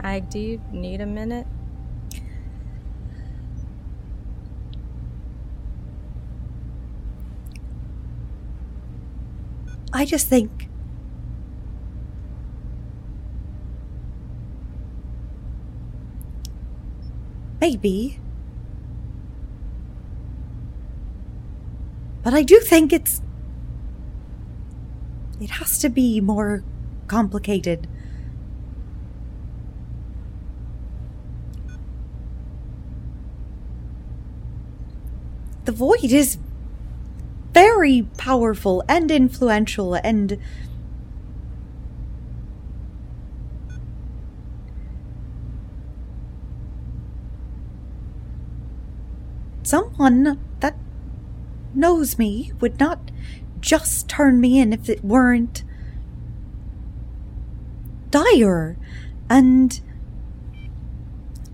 I 0.00 0.20
do 0.20 0.58
need 0.72 1.02
a 1.02 1.06
minute? 1.06 1.46
I 9.92 10.06
just 10.06 10.26
think. 10.28 10.70
Maybe. 17.64 18.20
But 22.22 22.34
I 22.34 22.42
do 22.42 22.60
think 22.60 22.92
it's. 22.92 23.22
It 25.40 25.48
has 25.48 25.78
to 25.78 25.88
be 25.88 26.20
more 26.20 26.62
complicated. 27.06 27.88
The 35.64 35.72
void 35.72 36.12
is 36.12 36.36
very 37.54 38.02
powerful 38.18 38.84
and 38.90 39.10
influential 39.10 39.94
and 39.94 40.36
someone 49.74 50.38
that 50.60 50.76
knows 51.74 52.16
me 52.16 52.52
would 52.60 52.78
not 52.78 53.10
just 53.58 54.08
turn 54.08 54.40
me 54.40 54.60
in 54.60 54.72
if 54.72 54.88
it 54.88 55.04
weren't 55.04 55.64
dire 58.12 58.76
and 59.28 59.80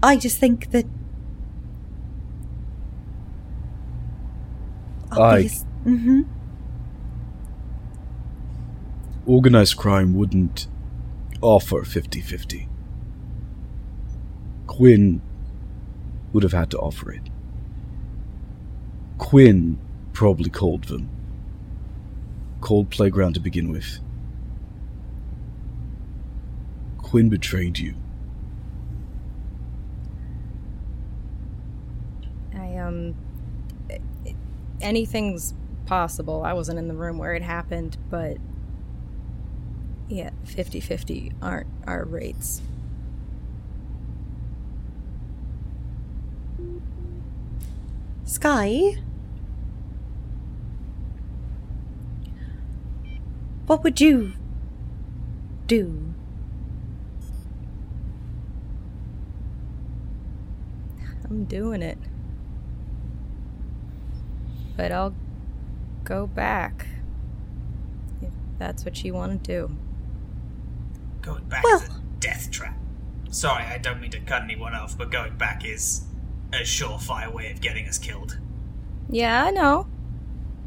i 0.02 0.16
just 0.16 0.36
think 0.38 0.70
that 0.70 0.84
obvious- 5.12 5.64
Mhm. 5.86 6.26
Organized 9.24 9.76
crime 9.78 10.12
wouldn't 10.12 10.66
offer 11.40 11.84
50 11.84 12.20
50. 12.20 12.68
Quinn 14.66 15.22
would 16.34 16.42
have 16.42 16.52
had 16.52 16.70
to 16.70 16.78
offer 16.78 17.12
it. 17.12 17.29
Quinn 19.20 19.78
probably 20.14 20.48
called 20.48 20.84
them. 20.84 21.08
Called 22.62 22.88
Playground 22.90 23.34
to 23.34 23.40
begin 23.40 23.70
with. 23.70 24.00
Quinn 26.98 27.28
betrayed 27.28 27.78
you. 27.78 27.94
I, 32.56 32.76
um. 32.76 33.14
Anything's 34.80 35.52
possible. 35.84 36.42
I 36.42 36.54
wasn't 36.54 36.78
in 36.78 36.88
the 36.88 36.94
room 36.94 37.18
where 37.18 37.34
it 37.34 37.42
happened, 37.42 37.98
but. 38.08 38.38
Yeah, 40.08 40.30
50 40.44 40.80
50 40.80 41.32
aren't 41.40 41.68
our 41.86 42.04
rates. 42.04 42.62
Skye? 48.24 48.96
What 53.70 53.84
would 53.84 54.00
you 54.00 54.32
do? 55.68 56.12
I'm 61.24 61.44
doing 61.44 61.80
it. 61.80 61.96
But 64.76 64.90
I'll 64.90 65.14
go 66.02 66.26
back. 66.26 66.88
if 68.20 68.32
that's 68.58 68.84
what 68.84 69.04
you 69.04 69.14
want 69.14 69.44
to 69.44 69.52
do. 69.68 69.76
Going 71.22 71.44
back 71.44 71.62
Well- 71.62 71.80
is 71.80 71.90
a 71.90 72.00
death 72.18 72.50
trap. 72.50 72.76
Sorry, 73.30 73.62
I 73.62 73.78
don't 73.78 74.00
mean 74.00 74.10
to 74.10 74.18
cut 74.18 74.42
anyone 74.42 74.74
off, 74.74 74.98
but 74.98 75.12
going 75.12 75.36
back 75.36 75.64
is 75.64 76.06
a 76.52 76.62
surefire 76.62 77.32
way 77.32 77.52
of 77.52 77.60
getting 77.60 77.86
us 77.86 77.98
killed. 77.98 78.36
Yeah, 79.08 79.44
I 79.44 79.52
know. 79.52 79.86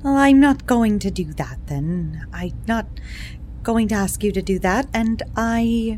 Well, 0.04 0.18
I'm 0.18 0.42
not 0.42 0.66
going 0.66 1.00
to 1.00 1.10
do 1.10 1.32
that 1.36 1.60
then. 1.68 2.28
I'm 2.34 2.62
not 2.68 2.88
going 3.64 3.88
to 3.88 3.96
ask 3.96 4.22
you 4.22 4.34
to 4.34 4.42
do 4.42 4.60
that, 4.60 4.88
and 4.94 5.24
I. 5.38 5.98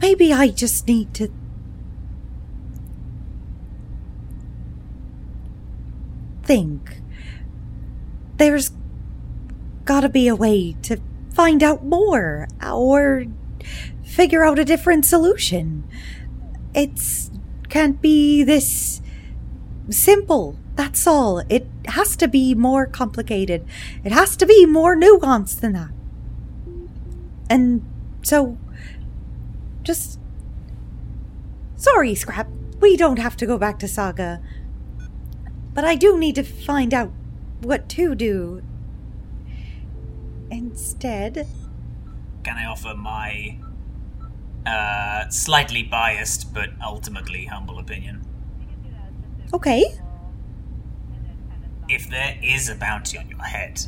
Maybe 0.00 0.32
I 0.32 0.48
just 0.48 0.88
need 0.88 1.14
to. 1.14 1.32
Think. 6.42 7.00
There's 8.38 8.72
gotta 9.84 10.08
be 10.08 10.26
a 10.26 10.34
way 10.34 10.72
to 10.82 11.00
find 11.32 11.62
out 11.62 11.84
more, 11.84 12.48
or 12.66 13.26
figure 14.02 14.44
out 14.44 14.58
a 14.58 14.64
different 14.64 15.04
solution. 15.04 15.84
It's 16.74 17.30
can't 17.68 18.00
be 18.00 18.42
this 18.42 19.00
simple. 19.90 20.56
That's 20.74 21.06
all. 21.06 21.40
It 21.48 21.66
has 21.86 22.16
to 22.16 22.28
be 22.28 22.54
more 22.54 22.86
complicated. 22.86 23.66
It 24.04 24.12
has 24.12 24.36
to 24.36 24.46
be 24.46 24.64
more 24.66 24.96
nuanced 24.96 25.60
than 25.60 25.72
that. 25.72 25.90
And 27.50 27.84
so, 28.22 28.58
just. 29.82 30.18
Sorry, 31.76 32.14
Scrap. 32.14 32.48
We 32.80 32.96
don't 32.96 33.18
have 33.18 33.36
to 33.38 33.46
go 33.46 33.58
back 33.58 33.78
to 33.80 33.88
Saga. 33.88 34.40
But 35.74 35.84
I 35.84 35.94
do 35.94 36.18
need 36.18 36.34
to 36.36 36.42
find 36.42 36.94
out 36.94 37.12
what 37.60 37.88
to 37.90 38.14
do. 38.14 38.62
Instead. 40.50 41.46
Can 42.44 42.56
I 42.56 42.66
offer 42.66 42.94
my 42.94 43.58
uh, 44.66 45.28
slightly 45.28 45.82
biased 45.82 46.52
but 46.52 46.70
ultimately 46.84 47.46
humble 47.46 47.78
opinion? 47.78 48.24
Okay. 49.52 49.84
If 51.88 52.10
there 52.10 52.38
is 52.42 52.68
a 52.68 52.74
bounty 52.74 53.16
on 53.16 53.28
your 53.28 53.42
head, 53.42 53.80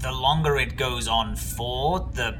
the 0.00 0.12
longer 0.12 0.56
it 0.56 0.76
goes 0.76 1.08
on 1.08 1.34
for, 1.34 2.08
the 2.12 2.38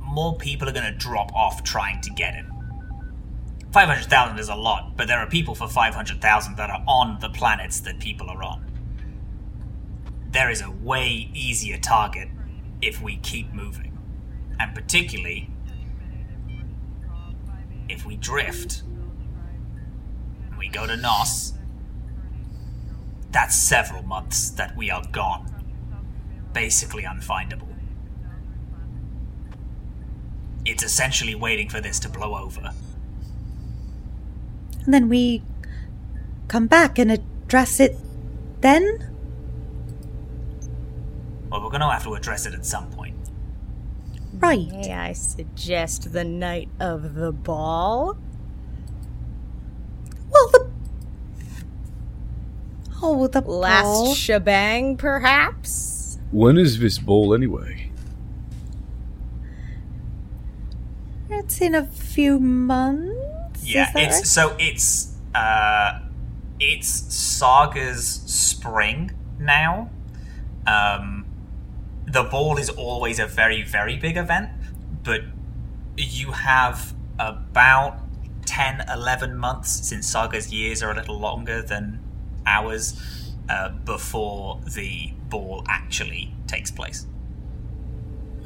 more 0.00 0.36
people 0.36 0.68
are 0.68 0.72
going 0.72 0.90
to 0.90 0.98
drop 0.98 1.32
off 1.34 1.62
trying 1.62 2.00
to 2.00 2.10
get 2.10 2.34
it. 2.34 2.46
500,000 3.72 4.38
is 4.38 4.48
a 4.48 4.54
lot, 4.54 4.96
but 4.96 5.06
there 5.06 5.18
are 5.18 5.26
people 5.26 5.54
for 5.54 5.68
500,000 5.68 6.56
that 6.56 6.70
are 6.70 6.82
on 6.88 7.18
the 7.20 7.28
planets 7.28 7.80
that 7.80 8.00
people 8.00 8.28
are 8.28 8.42
on. 8.42 8.64
There 10.30 10.50
is 10.50 10.60
a 10.60 10.70
way 10.70 11.30
easier 11.34 11.78
target 11.78 12.28
if 12.82 13.00
we 13.00 13.16
keep 13.16 13.52
moving. 13.52 13.96
And 14.58 14.74
particularly, 14.74 15.49
if 17.90 18.06
we 18.06 18.16
drift, 18.16 18.82
we 20.58 20.68
go 20.68 20.86
to 20.86 20.96
Nos, 20.96 21.54
that's 23.30 23.54
several 23.54 24.02
months 24.02 24.50
that 24.50 24.76
we 24.76 24.90
are 24.90 25.04
gone. 25.12 25.46
Basically 26.52 27.04
unfindable. 27.04 27.66
It's 30.64 30.82
essentially 30.82 31.34
waiting 31.34 31.68
for 31.68 31.80
this 31.80 31.98
to 32.00 32.08
blow 32.08 32.36
over. 32.36 32.72
And 34.84 34.94
then 34.94 35.08
we 35.08 35.42
come 36.48 36.66
back 36.66 36.98
and 36.98 37.12
address 37.12 37.80
it 37.80 37.96
then? 38.60 39.06
Well, 41.50 41.62
we're 41.62 41.70
gonna 41.70 41.90
have 41.90 42.04
to 42.04 42.14
address 42.14 42.46
it 42.46 42.54
at 42.54 42.66
some 42.66 42.90
point. 42.90 42.99
Right. 44.40 44.70
May 44.70 44.92
I 44.92 45.12
suggest 45.12 46.12
the 46.12 46.24
night 46.24 46.68
of 46.80 47.14
the 47.14 47.30
ball? 47.32 48.16
Well, 50.30 50.48
the. 50.52 50.70
Oh, 53.02 53.26
the 53.26 53.40
Last 53.40 53.84
ball. 53.84 54.14
shebang, 54.14 54.96
perhaps? 54.96 56.18
When 56.30 56.56
is 56.58 56.78
this 56.78 56.98
ball 56.98 57.34
anyway? 57.34 57.90
It's 61.28 61.60
in 61.60 61.74
a 61.74 61.84
few 61.86 62.38
months. 62.38 63.64
Yeah, 63.64 63.88
is 63.88 63.92
that 63.94 64.02
it's 64.02 64.16
right? 64.16 64.26
so 64.26 64.56
it's 64.58 65.16
uh 65.34 66.00
it's 66.58 66.88
Saga's 66.88 68.06
spring 68.26 69.12
now. 69.38 69.90
Um 70.66 71.19
the 72.12 72.24
ball 72.24 72.58
is 72.58 72.68
always 72.70 73.18
a 73.18 73.26
very 73.26 73.62
very 73.62 73.96
big 73.96 74.16
event, 74.16 74.50
but 75.04 75.22
you 75.96 76.32
have 76.32 76.94
about 77.18 78.00
10 78.46 78.84
11 78.92 79.36
months 79.36 79.70
since 79.86 80.08
Saga's 80.08 80.52
years 80.52 80.82
are 80.82 80.90
a 80.90 80.94
little 80.94 81.18
longer 81.18 81.62
than 81.62 82.00
ours 82.46 83.32
uh, 83.48 83.68
before 83.84 84.60
the 84.74 85.12
ball 85.28 85.64
actually 85.68 86.34
takes 86.46 86.70
place. 86.70 87.06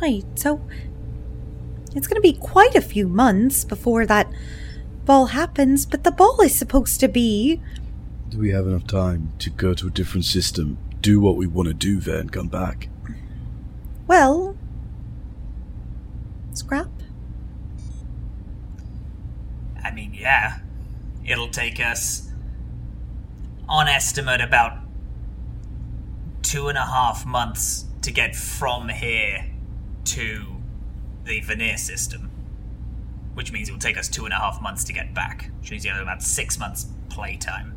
Right, 0.03 0.25
so 0.35 0.61
it's 1.95 2.07
going 2.07 2.17
to 2.17 2.21
be 2.21 2.35
quite 2.35 2.75
a 2.75 2.81
few 2.81 3.09
months 3.09 3.65
before 3.65 4.05
that 4.07 4.31
ball 5.05 5.27
happens, 5.27 5.87
but 5.87 6.05
the 6.05 6.11
ball 6.11 6.41
is 6.41 6.55
supposed 6.55 7.01
to 7.01 7.09
be. 7.09 7.63
Do 8.29 8.39
we 8.39 8.51
have 8.51 8.67
enough 8.67 8.87
time 8.87 9.33
to 9.39 9.51
go 9.51 9.75
to 9.75 9.87
a 9.87 9.91
different 9.91 10.25
system, 10.25 10.77
do 11.01 11.21
what 11.21 11.37
we 11.37 11.47
want 11.47 11.69
to 11.69 11.75
do 11.75 12.01
there, 12.01 12.19
and 12.19 12.33
come 12.33 12.49
back? 12.49 12.89
Well. 14.07 14.57
Scrap? 16.53 16.89
I 19.83 19.91
mean, 19.91 20.15
yeah, 20.15 20.59
it'll 21.25 21.51
take 21.51 21.81
us, 21.81 22.31
on 23.69 23.89
estimate, 23.89 24.41
about 24.41 24.79
two 26.43 26.69
and 26.69 26.79
a 26.79 26.87
half 26.87 27.27
months 27.27 27.87
to 28.03 28.11
get 28.11 28.37
from 28.37 28.89
here 28.89 29.47
to 30.05 30.57
the 31.25 31.41
Veneer 31.41 31.77
system. 31.77 32.31
Which 33.35 33.51
means 33.51 33.69
it 33.69 33.73
will 33.73 33.81
take 33.81 33.99
us 33.99 34.09
two 34.09 34.25
and 34.25 34.33
a 34.33 34.37
half 34.37 34.63
months 34.63 34.85
to 34.85 34.93
get 34.93 35.13
back. 35.13 35.51
Which 35.61 35.71
means 35.71 35.85
you 35.85 35.91
have 35.91 36.03
about 36.03 36.23
six 36.23 36.59
months 36.59 36.87
playtime. 37.09 37.75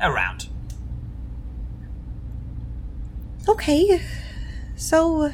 Around. 0.00 0.48
Okay, 3.48 4.00
so. 4.76 5.32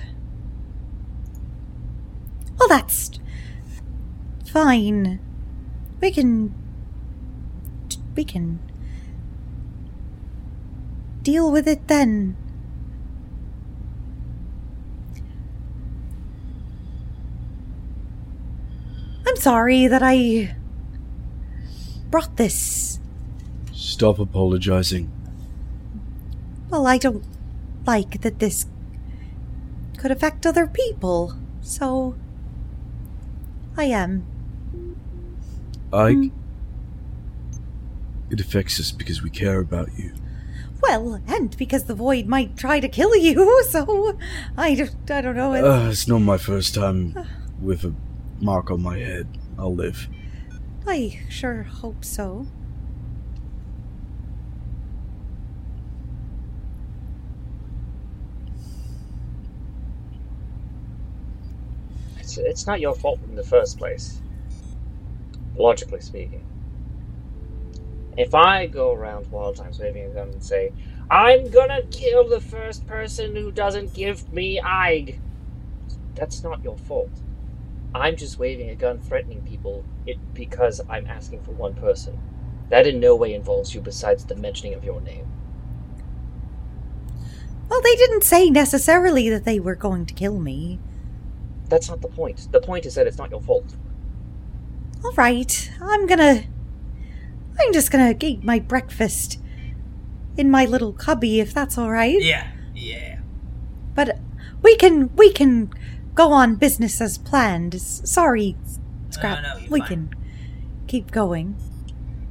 Well, 2.58 2.68
that's. 2.68 3.18
fine. 4.46 5.20
We 6.00 6.10
can. 6.10 6.54
We 8.16 8.24
can. 8.24 8.60
deal 11.22 11.52
with 11.52 11.68
it 11.68 11.88
then. 11.88 12.36
I'm 19.26 19.36
sorry 19.36 19.86
that 19.86 20.02
I. 20.02 20.56
brought 22.10 22.36
this. 22.38 22.98
Stop 23.72 24.18
apologizing. 24.18 25.10
Well, 26.70 26.86
I 26.86 26.96
don't 26.96 27.22
like 27.88 28.20
that 28.20 28.38
this 28.38 28.66
could 29.96 30.10
affect 30.10 30.44
other 30.44 30.66
people, 30.66 31.32
so 31.62 32.14
I 33.78 33.84
am. 33.84 34.26
Ayg, 35.90 36.30
it 38.28 38.40
affects 38.40 38.78
us 38.78 38.92
because 38.92 39.22
we 39.22 39.30
care 39.30 39.58
about 39.60 39.88
you. 39.96 40.12
Well, 40.82 41.20
and 41.26 41.56
because 41.56 41.84
the 41.84 41.94
void 41.94 42.26
might 42.26 42.58
try 42.58 42.78
to 42.78 42.88
kill 42.88 43.16
you, 43.16 43.64
so 43.70 44.18
I 44.56 44.74
don't, 44.74 45.10
I 45.10 45.22
don't 45.22 45.36
know. 45.36 45.54
It's, 45.54 45.66
Uh, 45.66 45.88
it's 45.90 46.06
not 46.06 46.18
my 46.20 46.36
first 46.36 46.74
time 46.74 47.16
with 47.60 47.84
a 47.84 47.94
mark 48.38 48.70
on 48.70 48.82
my 48.82 48.98
head. 48.98 49.26
I'll 49.58 49.74
live. 49.74 50.08
I 50.86 51.20
sure 51.30 51.62
hope 51.62 52.04
so. 52.04 52.46
It's, 62.28 62.36
it's 62.36 62.66
not 62.66 62.80
your 62.80 62.94
fault 62.94 63.20
in 63.26 63.36
the 63.36 63.42
first 63.42 63.78
place. 63.78 64.20
Logically 65.56 66.00
speaking. 66.00 66.44
If 68.18 68.34
I 68.34 68.66
go 68.66 68.92
around 68.92 69.30
Wild 69.30 69.56
Times 69.56 69.78
waving 69.78 70.04
a 70.04 70.10
gun 70.10 70.28
and 70.28 70.42
say, 70.42 70.72
I'm 71.10 71.48
gonna 71.50 71.80
kill 71.90 72.28
the 72.28 72.40
first 72.40 72.86
person 72.86 73.34
who 73.34 73.50
doesn't 73.50 73.94
give 73.94 74.30
me 74.30 74.60
Ayg, 74.60 75.18
that's 76.14 76.42
not 76.42 76.62
your 76.62 76.76
fault. 76.76 77.10
I'm 77.94 78.14
just 78.14 78.38
waving 78.38 78.68
a 78.68 78.74
gun 78.74 79.00
threatening 79.00 79.40
people 79.42 79.82
it, 80.04 80.18
because 80.34 80.82
I'm 80.90 81.06
asking 81.06 81.42
for 81.44 81.52
one 81.52 81.72
person. 81.74 82.18
That 82.68 82.86
in 82.86 83.00
no 83.00 83.16
way 83.16 83.32
involves 83.32 83.74
you 83.74 83.80
besides 83.80 84.26
the 84.26 84.36
mentioning 84.36 84.74
of 84.74 84.84
your 84.84 85.00
name. 85.00 85.26
Well, 87.70 87.80
they 87.80 87.96
didn't 87.96 88.24
say 88.24 88.50
necessarily 88.50 89.30
that 89.30 89.46
they 89.46 89.58
were 89.58 89.74
going 89.74 90.04
to 90.04 90.12
kill 90.12 90.38
me. 90.38 90.78
That's 91.68 91.88
not 91.88 92.00
the 92.00 92.08
point. 92.08 92.50
The 92.52 92.60
point 92.60 92.86
is 92.86 92.94
that 92.94 93.06
it's 93.06 93.18
not 93.18 93.30
your 93.30 93.40
fault. 93.42 93.74
All 95.04 95.12
right, 95.12 95.70
I'm 95.80 96.06
gonna. 96.06 96.44
I'm 97.60 97.72
just 97.72 97.90
gonna 97.90 98.14
eat 98.20 98.42
my 98.44 98.58
breakfast 98.58 99.38
in 100.36 100.50
my 100.50 100.64
little 100.64 100.92
cubby, 100.92 101.40
if 101.40 101.52
that's 101.52 101.76
all 101.76 101.90
right. 101.90 102.20
Yeah, 102.20 102.48
yeah. 102.74 103.18
But 103.94 104.18
we 104.62 104.76
can 104.76 105.14
we 105.16 105.32
can 105.32 105.70
go 106.14 106.32
on 106.32 106.54
business 106.56 107.00
as 107.00 107.18
planned. 107.18 107.74
S- 107.74 108.00
Sorry, 108.04 108.56
Scrap. 109.10 109.42
no, 109.42 109.56
you're 109.58 109.70
we 109.70 109.80
fine. 109.80 109.88
can 109.88 110.14
keep 110.86 111.10
going. 111.10 111.56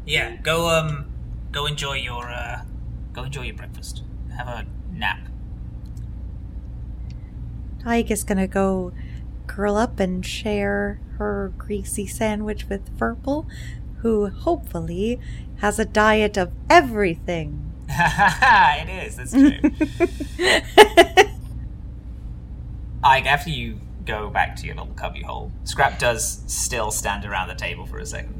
Yeah, 0.06 0.38
go 0.38 0.70
um 0.70 1.12
go 1.52 1.66
enjoy 1.66 1.96
your 1.98 2.30
uh 2.30 2.62
go 3.14 3.24
enjoy 3.24 3.44
your 3.44 3.56
breakfast. 3.56 4.04
Have 4.38 4.48
a 4.48 4.66
nap. 4.92 5.20
Tyke 7.84 8.12
is 8.12 8.24
gonna 8.24 8.48
go 8.48 8.92
curl 9.48 9.76
up 9.78 10.00
and 10.00 10.26
share 10.26 11.00
her 11.18 11.52
greasy 11.58 12.06
sandwich 12.06 12.68
with 12.70 12.95
Purple, 12.98 13.48
who 14.02 14.28
hopefully 14.28 15.20
has 15.58 15.80
a 15.80 15.86
diet 15.86 16.38
of 16.38 16.52
everything. 16.70 17.74
it 17.89 19.08
is, 19.08 19.16
that's 19.16 19.32
true. 19.32 19.50
Ayg, 23.04 23.26
after 23.26 23.50
you 23.50 23.80
go 24.06 24.30
back 24.30 24.56
to 24.58 24.66
your 24.66 24.76
little 24.76 24.93
cubbyhole, 24.93 25.52
Scrap 25.64 26.00
does 26.00 26.43
still 26.48 26.91
stand 26.91 27.26
around 27.26 27.48
the 27.48 27.56
table 27.56 27.86
for 27.86 28.00
a 28.00 28.06
second. 28.06 28.36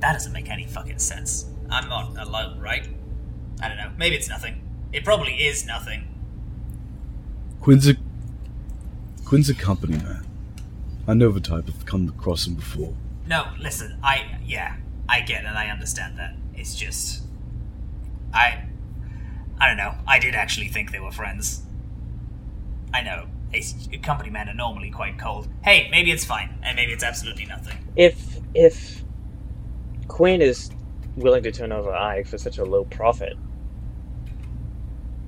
That 0.00 0.12
doesn't 0.12 0.32
make 0.32 0.50
any 0.50 0.66
fucking 0.66 0.98
sense. 0.98 1.46
I'm 1.70 1.88
not 1.88 2.16
alone, 2.18 2.60
right? 2.60 2.86
I 3.62 3.68
don't 3.68 3.76
know. 3.76 3.90
Maybe 3.96 4.16
it's 4.16 4.28
nothing. 4.28 4.60
It 4.92 5.04
probably 5.04 5.34
is 5.34 5.64
nothing. 5.64 6.08
Quinn's 7.60 7.88
a 7.88 7.96
Quinn's 9.24 9.48
a 9.48 9.54
company 9.54 9.96
man. 9.96 10.26
I 11.06 11.14
know 11.14 11.30
the 11.30 11.40
type. 11.40 11.64
I've 11.68 11.86
come 11.86 12.08
across 12.08 12.46
him 12.46 12.54
before. 12.54 12.94
No, 13.26 13.46
listen, 13.58 13.98
I 14.02 14.38
yeah, 14.44 14.76
I 15.08 15.20
get 15.20 15.44
and 15.44 15.56
I 15.56 15.68
understand 15.68 16.18
that. 16.18 16.34
It's 16.54 16.74
just 16.74 17.22
I 18.32 18.64
I 19.58 19.68
don't 19.68 19.76
know. 19.76 19.94
I 20.06 20.18
did 20.18 20.34
actually 20.34 20.68
think 20.68 20.92
they 20.92 21.00
were 21.00 21.12
friends. 21.12 21.62
I 22.92 23.02
know. 23.02 23.26
Ace- 23.52 23.88
Company 24.02 24.30
men 24.30 24.48
are 24.48 24.54
normally 24.54 24.90
quite 24.90 25.18
cold. 25.18 25.48
Hey, 25.62 25.88
maybe 25.90 26.10
it's 26.10 26.24
fine, 26.24 26.58
and 26.62 26.76
maybe 26.76 26.92
it's 26.92 27.04
absolutely 27.04 27.46
nothing. 27.46 27.76
If 27.96 28.38
if 28.54 29.02
Quinn 30.08 30.42
is 30.42 30.70
willing 31.16 31.42
to 31.44 31.52
turn 31.52 31.72
over 31.72 31.90
Ayg 31.90 32.26
for 32.26 32.38
such 32.38 32.58
a 32.58 32.64
low 32.64 32.84
profit, 32.84 33.36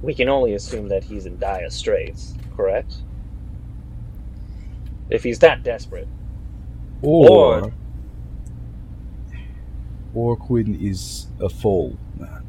we 0.02 0.14
can 0.14 0.28
only 0.28 0.54
assume 0.54 0.88
that 0.88 1.04
he's 1.04 1.26
in 1.26 1.38
dire 1.38 1.70
straits, 1.70 2.34
correct? 2.56 2.96
If 5.10 5.22
he's 5.22 5.38
that 5.40 5.62
desperate. 5.62 6.08
Or 7.02 7.60
Or- 7.64 7.72
or 10.14 10.36
Quinn 10.36 10.74
is 10.80 11.26
a 11.40 11.48
fall 11.48 11.96
man. 12.18 12.46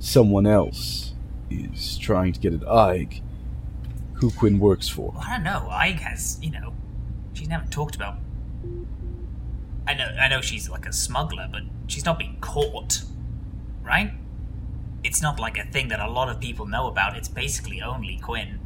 Someone 0.00 0.46
else 0.46 1.14
is 1.50 1.96
trying 1.98 2.32
to 2.32 2.40
get 2.40 2.52
at 2.52 2.60
Ayg, 2.62 3.20
who 4.14 4.30
Quinn 4.32 4.58
works 4.58 4.88
for. 4.88 5.14
I 5.18 5.34
don't 5.36 5.44
know. 5.44 5.68
Ayg 5.70 6.00
has, 6.00 6.38
you 6.42 6.50
know, 6.50 6.74
she's 7.34 7.48
never 7.48 7.66
talked 7.66 7.94
about. 7.94 8.16
I 9.86 9.94
know, 9.94 10.06
I 10.20 10.28
know 10.28 10.40
she's 10.40 10.68
like 10.68 10.86
a 10.86 10.92
smuggler, 10.92 11.48
but 11.50 11.62
she's 11.86 12.04
not 12.04 12.18
been 12.18 12.36
caught, 12.40 13.02
right? 13.82 14.12
It's 15.04 15.22
not 15.22 15.38
like 15.38 15.56
a 15.56 15.64
thing 15.64 15.88
that 15.88 16.00
a 16.00 16.10
lot 16.10 16.28
of 16.28 16.40
people 16.40 16.66
know 16.66 16.88
about. 16.88 17.16
It's 17.16 17.28
basically 17.28 17.80
only 17.80 18.18
Quinn. 18.18 18.58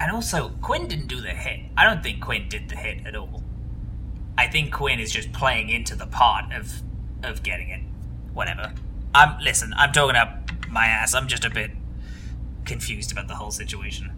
And 0.00 0.10
also, 0.10 0.50
Quinn 0.60 0.88
didn't 0.88 1.06
do 1.06 1.20
the 1.20 1.30
hit. 1.30 1.60
I 1.76 1.84
don't 1.84 2.02
think 2.02 2.20
Quinn 2.20 2.48
did 2.48 2.68
the 2.68 2.76
hit 2.76 3.06
at 3.06 3.14
all. 3.14 3.42
I 4.36 4.48
think 4.48 4.72
Quinn 4.72 4.98
is 4.98 5.12
just 5.12 5.32
playing 5.32 5.70
into 5.70 5.94
the 5.94 6.06
part 6.06 6.52
of 6.52 6.82
of 7.22 7.42
getting 7.42 7.70
it. 7.70 7.80
Whatever. 8.32 8.74
I'm 9.14 9.38
listen. 9.42 9.72
I'm 9.76 9.92
talking 9.92 10.16
up 10.16 10.50
my 10.68 10.86
ass. 10.86 11.14
I'm 11.14 11.28
just 11.28 11.44
a 11.44 11.50
bit 11.50 11.70
confused 12.64 13.12
about 13.12 13.28
the 13.28 13.36
whole 13.36 13.50
situation. 13.50 14.10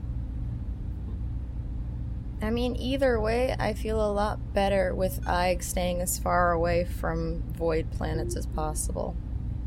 I 2.41 2.51
mean, 2.51 2.77
either 2.77 3.19
way, 3.21 3.55
I 3.59 3.73
feel 3.73 4.01
a 4.01 4.13
lot 4.13 4.53
better 4.53 4.95
with 4.95 5.23
Ayg 5.25 5.63
staying 5.63 6.01
as 6.01 6.19
far 6.19 6.53
away 6.53 6.85
from 6.85 7.43
void 7.53 7.91
planets 7.91 8.37
as 8.37 8.47
possible. 8.47 9.17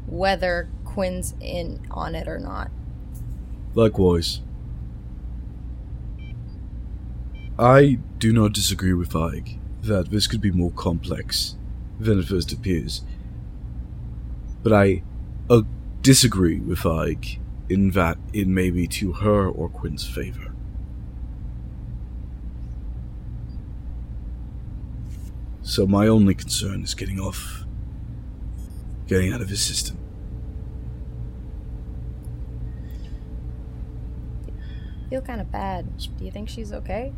Whether 0.08 0.70
Quinn's 0.86 1.36
in 1.40 1.86
on 1.92 2.16
it 2.16 2.28
or 2.28 2.40
not. 2.40 2.70
Likewise. 3.74 4.42
I 7.60 8.00
do 8.20 8.32
not 8.32 8.54
disagree 8.54 8.94
with 8.94 9.12
Ayg 9.12 9.60
that 9.82 10.12
this 10.12 10.28
could 10.28 10.40
be 10.40 10.50
more 10.50 10.72
complex 10.72 11.58
than 12.00 12.18
it 12.18 12.26
first 12.26 12.54
appears. 12.54 13.02
But 14.64 14.72
I 14.72 15.04
uh, 15.50 15.64
disagree 16.02 16.62
with 16.62 16.80
Ayg 16.80 17.38
in 17.68 17.92
that 17.92 18.18
it 18.32 18.48
may 18.48 18.70
be 18.70 18.88
to 18.88 19.12
her 19.12 19.50
or 19.50 19.68
Quinn's 19.68 20.08
favor. 20.08 20.54
So 25.62 25.86
my 25.86 26.08
only 26.08 26.36
concern 26.36 26.82
is 26.84 26.94
getting 26.94 27.20
off, 27.20 27.66
getting 29.06 29.34
out 29.34 29.42
of 29.42 29.50
his 29.50 29.62
system. 29.62 29.98
I 34.48 35.10
feel 35.10 35.22
kind 35.22 35.42
of 35.42 35.52
bad. 35.52 35.98
Do 36.18 36.24
you 36.24 36.32
think 36.32 36.48
she's 36.48 36.72
okay? 36.72 37.12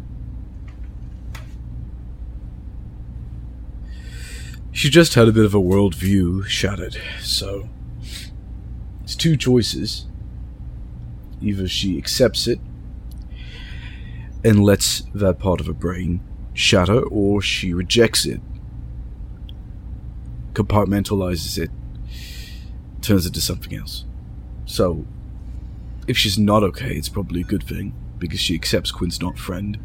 She 4.73 4.89
just 4.89 5.15
had 5.15 5.27
a 5.27 5.31
bit 5.33 5.45
of 5.45 5.53
a 5.53 5.59
worldview 5.59 6.45
shattered, 6.45 6.97
so 7.21 7.69
it's 9.03 9.15
two 9.15 9.35
choices. 9.35 10.05
Either 11.41 11.67
she 11.67 11.97
accepts 11.97 12.47
it 12.47 12.59
and 14.43 14.63
lets 14.63 15.01
that 15.13 15.39
part 15.39 15.59
of 15.59 15.67
her 15.67 15.73
brain 15.73 16.21
shatter, 16.53 17.01
or 17.01 17.41
she 17.41 17.73
rejects 17.73 18.25
it, 18.25 18.41
compartmentalizes 20.53 21.57
it, 21.57 21.69
turns 23.01 23.25
it 23.25 23.33
to 23.33 23.41
something 23.41 23.77
else. 23.77 24.05
So, 24.65 25.05
if 26.07 26.17
she's 26.17 26.39
not 26.39 26.63
okay, 26.63 26.95
it's 26.95 27.09
probably 27.09 27.41
a 27.41 27.45
good 27.45 27.63
thing, 27.63 27.93
because 28.17 28.39
she 28.39 28.55
accepts 28.55 28.91
Quinn's 28.91 29.21
not 29.21 29.37
friend. 29.37 29.77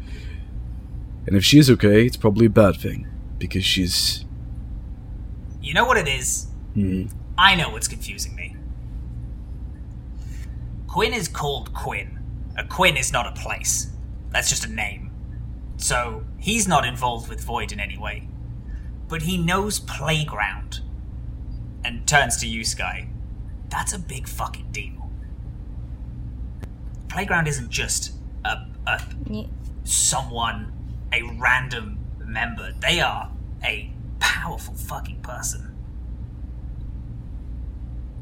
And 1.25 1.35
if 1.35 1.43
she 1.43 1.59
is 1.59 1.69
okay, 1.69 2.05
it's 2.05 2.17
probably 2.17 2.45
a 2.45 2.49
bad 2.49 2.77
thing, 2.77 3.07
because 3.37 3.65
she's 3.65 4.23
You 5.67 5.73
know 5.73 5.83
what 5.83 5.97
it 5.97 6.07
is? 6.07 6.47
Hmm. 6.75 7.07
I 7.37 7.53
know 7.53 7.71
what's 7.71 7.89
confusing 7.89 8.33
me. 8.37 8.55
Quinn 10.87 11.13
is 11.13 11.27
called 11.27 11.73
Quinn. 11.73 12.19
A 12.55 12.63
Quinn 12.63 12.95
is 12.95 13.11
not 13.11 13.27
a 13.27 13.33
place. 13.33 13.91
That's 14.29 14.49
just 14.49 14.63
a 14.63 14.71
name. 14.71 15.11
So, 15.75 16.23
he's 16.37 16.69
not 16.69 16.85
involved 16.85 17.27
with 17.27 17.43
Void 17.43 17.73
in 17.73 17.81
any 17.81 17.97
way. 17.97 18.29
But 19.09 19.23
he 19.23 19.37
knows 19.37 19.77
Playground. 19.77 20.79
And 21.83 22.07
turns 22.07 22.37
to 22.37 22.47
you, 22.47 22.63
Skye. 22.63 23.09
That's 23.67 23.91
a 23.91 23.99
big 23.99 24.25
fucking 24.25 24.71
deal. 24.71 25.11
Playground 27.09 27.49
isn't 27.49 27.69
just 27.69 28.13
a, 28.45 28.65
a 28.87 29.01
someone, 29.83 30.71
a 31.11 31.23
random 31.23 31.99
member. 32.19 32.73
They 32.79 33.01
are 33.01 33.29
a 33.65 33.91
powerful 34.19 34.75
fucking 34.75 35.21
person. 35.21 35.75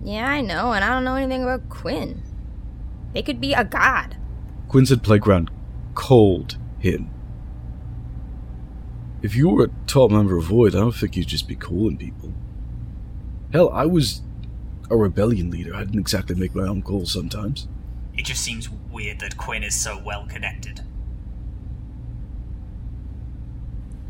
Yeah, 0.04 0.28
I 0.28 0.41
know, 0.41 0.74
and 0.74 0.84
I 0.84 0.89
don't 0.89 1.04
know 1.04 1.16
anything 1.16 1.43
about 1.43 1.70
Quinn. 1.70 2.22
They 3.14 3.22
could 3.24 3.41
be 3.41 3.54
a 3.54 3.64
god. 3.64 4.18
Quinn 4.68 4.86
said 4.86 5.04
Playground 5.04 5.50
called 5.93 6.58
him. 6.80 7.10
If 9.22 9.36
you 9.36 9.50
were 9.50 9.66
a 9.66 9.88
top 9.88 10.12
member 10.12 10.38
of 10.38 10.46
Void, 10.46 10.76
I 10.76 10.80
don't 10.80 10.91
think 10.91 11.16
you'd 11.16 11.28
just 11.28 11.48
be 11.48 11.56
calling 11.56 11.98
people. 11.98 12.34
Hell, 13.52 13.70
I 13.72 13.86
was 13.86 14.22
a 14.89 14.96
rebellion 14.96 15.50
leader. 15.50 15.74
I 15.74 15.80
didn't 15.80 16.00
exactly 16.00 16.36
make 16.36 16.54
my 16.54 16.68
own 16.68 16.82
calls 16.84 17.12
sometimes. 17.12 17.68
It 18.16 18.26
just 18.26 18.43
seems 18.43 18.70
weird 18.70 19.20
that 19.22 19.38
Quinn 19.38 19.64
is 19.64 19.76
so 19.76 19.98
well 19.98 20.28
connected. 20.28 20.82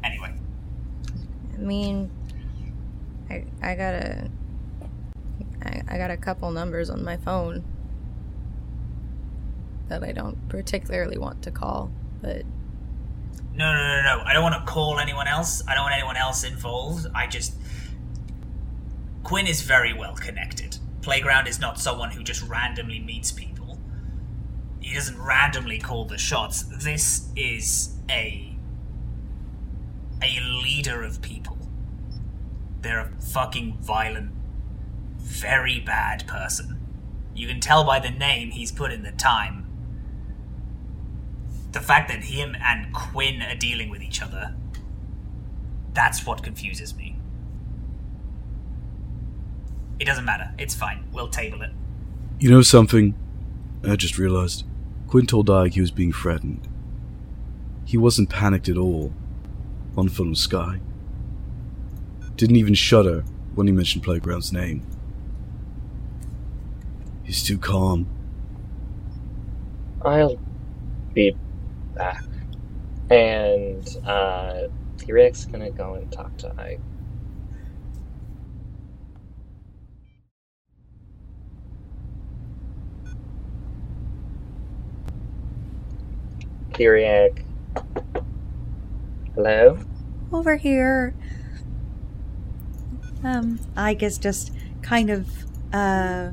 Anyway, 0.03 0.33
I 1.55 1.61
mean, 1.61 2.11
I 3.29 3.45
I 3.61 3.75
got 3.75 3.93
a 3.93 4.29
I, 5.63 5.81
I 5.87 5.97
got 5.97 6.11
a 6.11 6.17
couple 6.17 6.51
numbers 6.51 6.89
on 6.89 7.03
my 7.03 7.17
phone 7.17 7.63
that 9.87 10.03
I 10.03 10.11
don't 10.11 10.49
particularly 10.49 11.17
want 11.17 11.41
to 11.43 11.51
call, 11.51 11.91
but 12.21 12.43
No, 13.53 13.71
no, 13.73 13.77
no, 13.77 14.01
no. 14.03 14.23
I 14.25 14.33
don't 14.33 14.43
want 14.43 14.55
to 14.55 14.71
call 14.71 14.99
anyone 14.99 15.27
else. 15.27 15.63
I 15.67 15.75
don't 15.75 15.83
want 15.83 15.95
anyone 15.95 16.17
else 16.17 16.43
involved. 16.43 17.07
I 17.15 17.27
just. 17.27 17.53
Quinn 19.23 19.47
is 19.47 19.61
very 19.61 19.93
well 19.93 20.13
connected. 20.15 20.77
Playground 21.01 21.47
is 21.47 21.59
not 21.59 21.79
someone 21.79 22.11
who 22.11 22.23
just 22.23 22.41
randomly 22.43 22.99
meets 22.99 23.31
people. 23.31 23.79
He 24.79 24.93
doesn't 24.93 25.19
randomly 25.19 25.79
call 25.79 26.05
the 26.05 26.17
shots. 26.17 26.63
This 26.83 27.29
is 27.35 27.95
a. 28.09 28.54
a 30.26 30.41
leader 30.41 31.03
of 31.03 31.21
people. 31.21 31.57
They're 32.82 32.99
a 32.99 33.21
fucking 33.21 33.78
violent, 33.82 34.32
very 35.17 35.80
bad 35.80 36.28
person. 36.28 36.80
You 37.34 37.47
can 37.47 37.59
tell 37.59 37.84
by 37.84 37.99
the 37.99 38.11
name 38.11 38.51
he's 38.51 38.71
put 38.71 38.91
in 38.91 39.03
the 39.03 39.11
time 39.11 39.65
the 41.76 41.82
fact 41.82 42.07
that 42.07 42.23
him 42.23 42.55
and 42.63 42.93
Quinn 42.93 43.41
are 43.41 43.55
dealing 43.55 43.89
with 43.89 44.01
each 44.01 44.21
other, 44.21 44.55
that's 45.93 46.26
what 46.26 46.41
confuses 46.41 46.95
me. 46.95 47.17
It 49.99 50.05
doesn't 50.05 50.23
matter. 50.23 50.53
It's 50.57 50.73
fine. 50.73 51.03
We'll 51.11 51.28
table 51.28 51.61
it. 51.61 51.71
You 52.39 52.49
know 52.49 52.61
something? 52.61 53.13
I 53.84 53.97
just 53.97 54.17
realized. 54.17 54.63
Quinn 55.07 55.26
told 55.26 55.47
Ayg 55.47 55.73
he 55.73 55.82
was 55.82 55.91
being 55.91 56.13
threatened. 56.13 56.65
He 57.84 57.97
wasn't 57.97 58.30
panicked 58.30 58.69
at 58.69 58.78
all. 58.78 59.13
On 59.97 60.09
from 60.09 60.35
sky. 60.35 60.81
Didn't 62.35 62.57
even 62.57 62.73
shudder 62.73 63.23
when 63.53 63.67
he 63.67 63.73
mentioned 63.73 64.03
Playground's 64.03 64.51
name. 64.51 64.85
He's 67.23 67.43
too 67.43 67.57
calm. 67.57 68.05
I'll 70.03 70.37
be 71.13 71.35
back. 71.95 72.23
And 73.09 73.97
uh, 74.05 74.67
T-Rex 74.97 75.45
gonna 75.45 75.71
go 75.71 75.95
and 75.95 76.11
talk 76.11 76.35
to 76.37 76.49
Ayg. 76.49 76.79
Kyriak. 86.73 87.43
Hello? 89.36 89.77
Over 90.31 90.55
here. 90.57 91.13
Um, 93.23 93.59
I 93.75 93.93
guess 93.93 94.17
just 94.17 94.51
kind 94.81 95.09
of 95.09 95.27
uh 95.73 96.31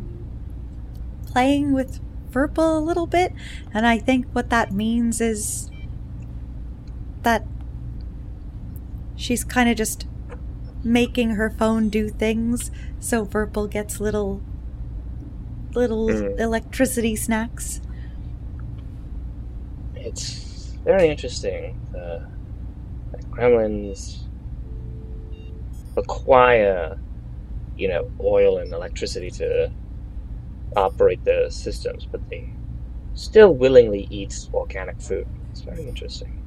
playing 1.26 1.72
with 1.72 2.00
Verpal 2.30 2.76
a 2.76 2.80
little 2.80 3.07
bit, 3.07 3.32
and 3.72 3.86
I 3.86 3.98
think 3.98 4.26
what 4.32 4.50
that 4.50 4.72
means 4.72 5.20
is 5.20 5.70
that 7.22 7.46
she's 9.16 9.44
kind 9.44 9.68
of 9.70 9.76
just 9.76 10.07
making 10.84 11.30
her 11.30 11.48
phone 11.48 11.88
do 11.88 12.09
things 12.09 12.70
so 12.98 13.24
Verpal 13.24 13.70
gets 13.70 14.00
little 14.00 14.40
little 15.74 16.09
Mm. 16.09 16.38
electricity 16.38 17.16
snacks. 17.16 17.80
It's 19.94 20.74
very 20.84 21.09
interesting. 21.09 21.78
Uh, 21.96 22.20
gremlins 23.33 24.18
require, 25.97 26.99
you 27.76 27.89
know, 27.89 28.11
oil 28.20 28.59
and 28.59 28.72
electricity 28.72 29.30
to 29.30 29.70
operate 30.76 31.24
the 31.24 31.49
systems, 31.51 32.07
but 32.11 32.26
they 32.30 32.49
still 33.14 33.53
willingly 33.55 34.07
eat 34.11 34.49
organic 34.55 35.01
food. 35.01 35.26
It's 35.51 35.61
very 35.61 35.87
interesting. 35.87 36.39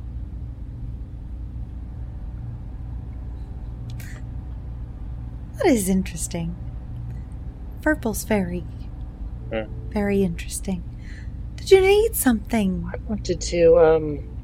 That 5.58 5.68
is 5.68 5.90
interesting. 5.90 6.56
Verpal's 7.82 8.24
very, 8.24 8.64
Hmm. 9.52 9.72
very 9.92 10.24
interesting. 10.24 10.84
Did 11.56 11.72
you 11.72 11.82
need 11.82 12.16
something? 12.16 12.90
I 12.94 12.98
wanted 13.08 13.40
to 13.42 13.78
um 13.80 14.35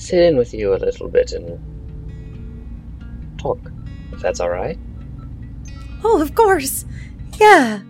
sit 0.00 0.22
in 0.22 0.36
with 0.36 0.54
you 0.54 0.74
a 0.74 0.78
little 0.78 1.08
bit 1.08 1.32
and 1.32 1.60
talk, 3.38 3.60
if 4.12 4.20
that's 4.20 4.40
all 4.40 4.50
right. 4.50 4.78
Oh, 6.02 6.20
of 6.20 6.34
course. 6.34 6.86
Yeah, 7.38 7.82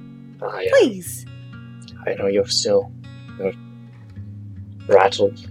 I, 0.43 0.47
uh, 0.67 0.69
please. 0.71 1.25
I 2.07 2.15
know 2.15 2.27
you're 2.27 2.47
still 2.47 2.93
you're 3.39 3.53
rattled. 4.89 5.49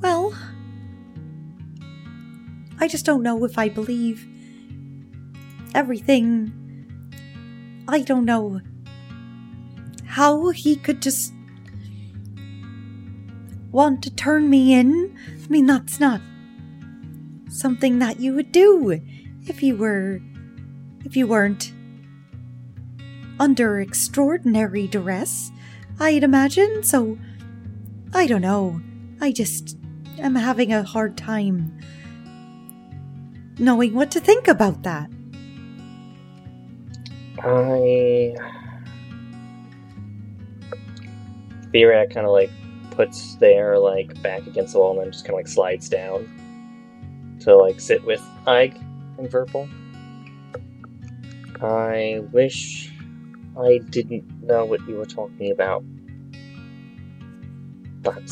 Well, 0.00 0.32
I 2.78 2.86
just 2.86 3.04
don't 3.04 3.22
know 3.22 3.44
if 3.44 3.58
I 3.58 3.68
believe 3.68 4.26
everything. 5.74 6.52
I 7.88 8.02
don't 8.02 8.24
know 8.24 8.60
how 10.04 10.50
he 10.50 10.76
could 10.76 11.02
just 11.02 11.32
want 13.78 14.02
to 14.02 14.10
turn 14.10 14.50
me 14.50 14.74
in. 14.74 15.16
I 15.44 15.46
mean, 15.46 15.66
that's 15.66 16.00
not 16.00 16.20
something 17.48 18.00
that 18.00 18.18
you 18.18 18.34
would 18.34 18.50
do 18.50 19.00
if 19.46 19.62
you 19.62 19.76
were 19.76 20.18
if 21.04 21.16
you 21.16 21.28
weren't 21.28 21.72
under 23.38 23.78
extraordinary 23.78 24.88
duress, 24.88 25.52
I'd 26.00 26.24
imagine. 26.24 26.82
So 26.82 27.18
I 28.12 28.26
don't 28.26 28.42
know. 28.42 28.80
I 29.20 29.30
just 29.30 29.78
am 30.18 30.34
having 30.34 30.72
a 30.72 30.82
hard 30.82 31.16
time 31.16 31.78
knowing 33.60 33.94
what 33.94 34.10
to 34.10 34.18
think 34.18 34.48
about 34.48 34.82
that. 34.82 35.08
I. 37.44 38.34
Theorak 41.72 42.12
kind 42.12 42.26
of 42.26 42.32
like 42.32 42.50
puts 42.98 43.36
their 43.36 43.78
like 43.78 44.20
back 44.24 44.44
against 44.48 44.72
the 44.72 44.78
wall 44.80 44.90
and 44.90 45.00
then 45.00 45.12
just 45.12 45.24
kind 45.24 45.34
of 45.34 45.36
like 45.36 45.46
slides 45.46 45.88
down 45.88 46.28
to 47.38 47.54
like 47.54 47.78
sit 47.78 48.04
with 48.04 48.20
Ayg 48.44 48.74
and 49.18 49.28
Verpal. 49.28 49.68
I 51.62 52.18
wish 52.32 52.92
I 53.56 53.78
didn't 53.90 54.42
know 54.42 54.64
what 54.64 54.80
you 54.88 54.96
were 54.96 55.06
talking 55.06 55.52
about, 55.52 55.84
but 58.02 58.28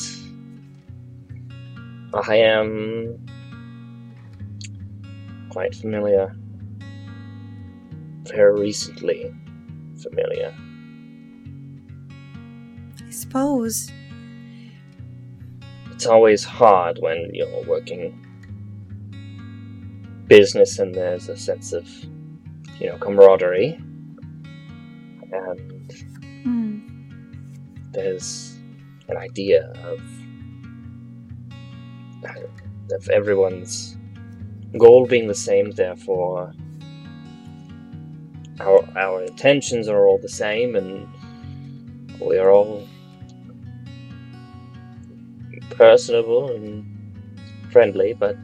I 2.28 2.34
am 2.34 3.24
quite 5.50 5.76
familiar 5.76 6.34
very 8.24 8.60
recently 8.60 9.32
familiar. 10.02 10.52
I 13.06 13.10
suppose. 13.10 13.92
It's 15.96 16.04
always 16.04 16.44
hard 16.44 16.98
when 17.00 17.30
you're 17.32 17.64
working 17.64 18.22
business 20.28 20.78
and 20.78 20.94
there's 20.94 21.30
a 21.30 21.36
sense 21.38 21.72
of, 21.72 21.88
you 22.78 22.88
know, 22.88 22.98
camaraderie. 22.98 23.80
And 25.32 25.94
Hmm. 26.44 26.80
there's 27.92 28.58
an 29.08 29.16
idea 29.16 29.72
of 29.84 30.00
of 32.92 33.08
everyone's 33.08 33.96
goal 34.78 35.06
being 35.06 35.26
the 35.28 35.34
same, 35.34 35.70
therefore 35.70 36.52
our 38.60 38.84
our 38.98 39.22
intentions 39.22 39.88
are 39.88 40.06
all 40.06 40.18
the 40.18 40.28
same 40.28 40.76
and 40.76 41.08
we 42.20 42.36
are 42.36 42.50
all 42.50 42.86
personable 45.70 46.50
and 46.50 46.84
friendly, 47.70 48.12
but 48.14 48.36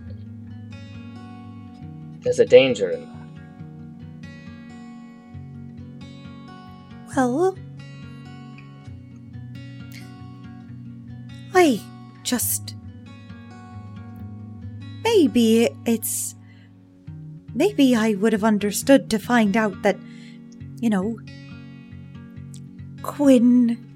there's 2.21 2.39
a 2.39 2.47
danger 2.47 2.91
in 2.91 3.01
that. 3.01 3.13
Well, 7.17 7.57
I 11.55 11.81
just. 12.23 12.75
Maybe 15.05 15.69
it's. 15.85 16.35
Maybe 17.55 17.95
I 17.95 18.15
would 18.15 18.33
have 18.33 18.45
understood 18.45 19.11
to 19.11 19.19
find 19.19 19.57
out 19.59 19.83
that, 19.83 19.99
you 20.81 20.89
know, 20.89 21.19
Quinn 23.03 23.92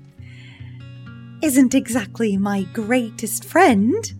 isn't 1.46 1.76
exactly 1.76 2.36
my 2.36 2.64
greatest 2.72 3.44
friend, 3.44 4.12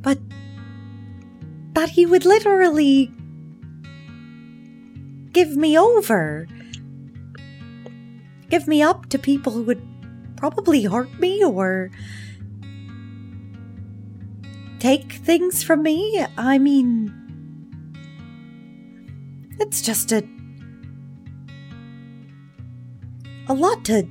but 0.00 0.16
that 1.72 1.90
he 1.90 2.06
would 2.06 2.24
literally 2.24 3.10
give 5.32 5.56
me 5.56 5.76
over 5.76 6.46
give 8.48 8.68
me 8.68 8.80
up 8.80 9.08
to 9.08 9.18
people 9.18 9.52
who 9.52 9.64
would 9.64 9.82
probably 10.36 10.84
hurt 10.84 11.12
me 11.18 11.42
or 11.42 11.90
take 14.78 15.14
things 15.14 15.64
from 15.64 15.82
me. 15.82 16.24
I 16.38 16.58
mean, 16.58 17.12
it's 19.58 19.82
just 19.82 20.12
a 20.12 20.22
a 23.48 23.54
lot 23.54 23.84
to 23.86 24.08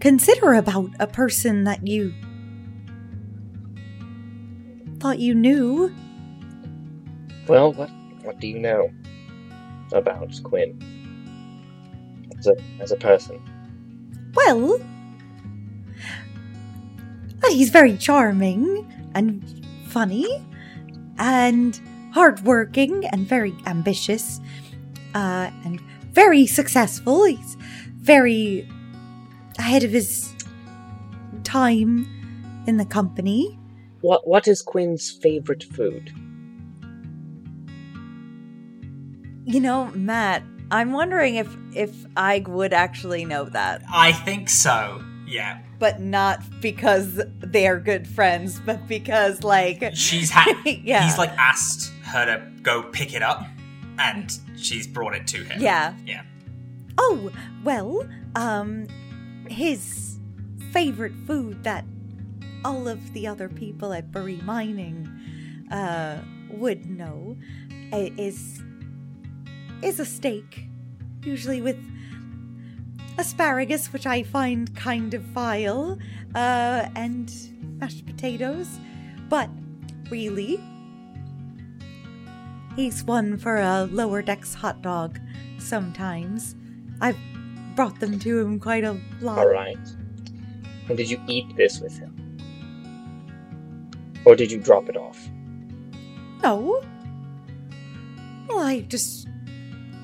consider 0.00 0.54
about 0.54 0.90
a 0.98 1.06
person 1.06 1.64
that 1.64 1.86
you 1.86 2.12
thought 4.98 5.18
you 5.18 5.34
knew. 5.34 5.94
Well, 7.46 7.72
what 7.72 7.90
what 8.22 8.40
do 8.40 8.46
you 8.46 8.58
know 8.58 8.90
about 9.92 10.32
Quinn 10.42 10.78
as 12.38 12.46
a 12.46 12.56
as 12.80 12.92
a 12.92 12.96
person? 12.96 13.40
Well, 14.34 14.78
that 17.40 17.50
he's 17.50 17.70
very 17.70 17.96
charming 17.96 18.86
and 19.14 19.42
funny 19.86 20.26
and 21.18 21.80
hardworking 22.12 23.06
and 23.06 23.26
very 23.26 23.54
ambitious 23.66 24.40
uh, 25.14 25.50
and 25.64 25.80
very 26.12 26.46
successful. 26.46 27.24
He's 27.24 27.56
very 27.96 28.68
ahead 29.58 29.84
of 29.84 29.90
his 29.90 30.32
time 31.44 32.06
in 32.66 32.76
the 32.76 32.84
company. 32.84 33.58
What 34.00 34.26
what 34.28 34.46
is 34.46 34.62
Quinn's 34.62 35.10
favorite 35.10 35.64
food? 35.64 36.12
You 39.44 39.60
know, 39.60 39.86
Matt, 39.94 40.42
I'm 40.70 40.92
wondering 40.92 41.36
if 41.36 41.54
if 41.74 41.90
I 42.16 42.44
would 42.46 42.72
actually 42.72 43.24
know 43.24 43.44
that, 43.46 43.82
I 43.92 44.12
think 44.12 44.48
so. 44.50 45.02
Yeah. 45.26 45.58
but 45.78 46.00
not 46.00 46.40
because 46.62 47.20
they 47.40 47.66
are 47.66 47.78
good 47.78 48.06
friends, 48.08 48.60
but 48.64 48.86
because 48.88 49.42
like 49.44 49.94
She's 49.94 50.30
had. 50.30 50.54
Yeah. 50.64 51.04
He's 51.04 51.18
like 51.18 51.30
asked 51.38 51.92
her 52.04 52.24
to 52.26 52.62
go 52.62 52.82
pick 52.82 53.14
it 53.14 53.22
up, 53.22 53.44
and 53.98 54.30
she's 54.56 54.86
brought 54.86 55.14
it 55.14 55.26
to 55.28 55.44
him. 55.44 55.60
yeah. 55.60 55.94
Yeah. 56.06 56.22
Oh, 57.00 57.30
well, 57.62 58.08
um, 58.34 58.86
his 59.50 60.18
favorite 60.72 61.14
food 61.26 61.64
that 61.64 61.84
all 62.64 62.88
of 62.88 63.12
the 63.12 63.26
other 63.26 63.48
people 63.48 63.92
at 63.92 64.10
Bury 64.12 64.36
Mining 64.42 65.08
uh, 65.70 66.18
would 66.50 66.88
know 66.90 67.36
is 67.92 68.62
is 69.82 70.00
a 70.00 70.04
steak, 70.04 70.66
usually 71.22 71.60
with 71.60 71.78
asparagus, 73.16 73.92
which 73.92 74.06
I 74.06 74.22
find 74.22 74.74
kind 74.76 75.14
of 75.14 75.22
vile, 75.22 75.98
uh, 76.34 76.88
and 76.94 77.32
mashed 77.78 78.04
potatoes. 78.06 78.68
But 79.28 79.50
really, 80.10 80.60
he's 82.76 83.04
one 83.04 83.38
for 83.38 83.56
a 83.56 83.84
lower 83.84 84.22
decks 84.22 84.54
hot 84.54 84.82
dog 84.82 85.20
sometimes. 85.58 86.56
I've 87.00 87.16
brought 87.78 88.00
them 88.00 88.18
to 88.18 88.40
him 88.40 88.58
quite 88.58 88.82
a 88.82 88.98
lot. 89.20 89.38
All 89.38 89.46
right. 89.46 89.78
And 90.88 90.96
did 90.96 91.08
you 91.08 91.20
eat 91.28 91.54
this 91.54 91.78
with 91.78 91.96
him, 91.96 92.12
or 94.24 94.34
did 94.34 94.50
you 94.50 94.58
drop 94.58 94.88
it 94.88 94.96
off? 94.96 95.16
No. 96.42 96.82
Well, 98.48 98.58
I 98.58 98.80
just. 98.80 99.28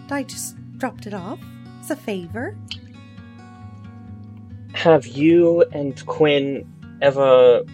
I 0.09 0.22
just 0.22 0.55
dropped 0.79 1.09
it 1.09 1.14
off 1.14 1.41
as 1.81 1.91
a 1.91 1.97
favor. 1.97 2.57
Have 4.75 5.09
you 5.09 5.62
and 5.72 6.07
Quinn 6.07 6.64
ever 7.03 7.64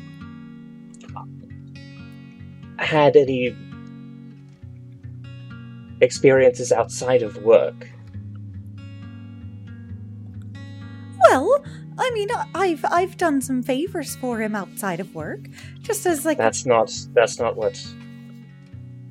had 2.78 3.16
any 3.16 3.54
experiences 6.00 6.72
outside 6.72 7.22
of 7.22 7.36
work? 7.42 7.86
Well, 11.30 11.64
I 11.96 12.10
mean, 12.10 12.28
I've 12.56 12.84
I've 12.90 13.16
done 13.16 13.40
some 13.40 13.62
favors 13.62 14.16
for 14.16 14.40
him 14.40 14.56
outside 14.56 14.98
of 14.98 15.14
work, 15.14 15.46
just 15.80 16.04
as 16.04 16.24
like 16.24 16.38
That's 16.38 16.66
not. 16.66 16.92
That's 17.12 17.38
not 17.38 17.56
what. 17.56 17.74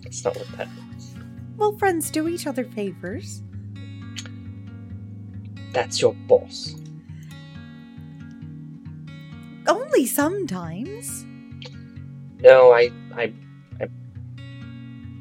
That's 0.03 0.25
not 0.25 0.35
what 0.35 0.47
that 0.57 0.67
means. 0.75 1.15
well, 1.55 1.77
friends 1.77 2.11
do 2.11 2.27
each 2.27 2.45
other 2.45 2.65
favors. 2.65 3.41
That's 5.71 6.01
your 6.01 6.13
boss. 6.13 6.75
Only 9.67 10.05
sometimes. 10.05 11.25
No, 12.41 12.71
I, 12.71 12.91
I, 13.15 13.33
I, 13.79 13.87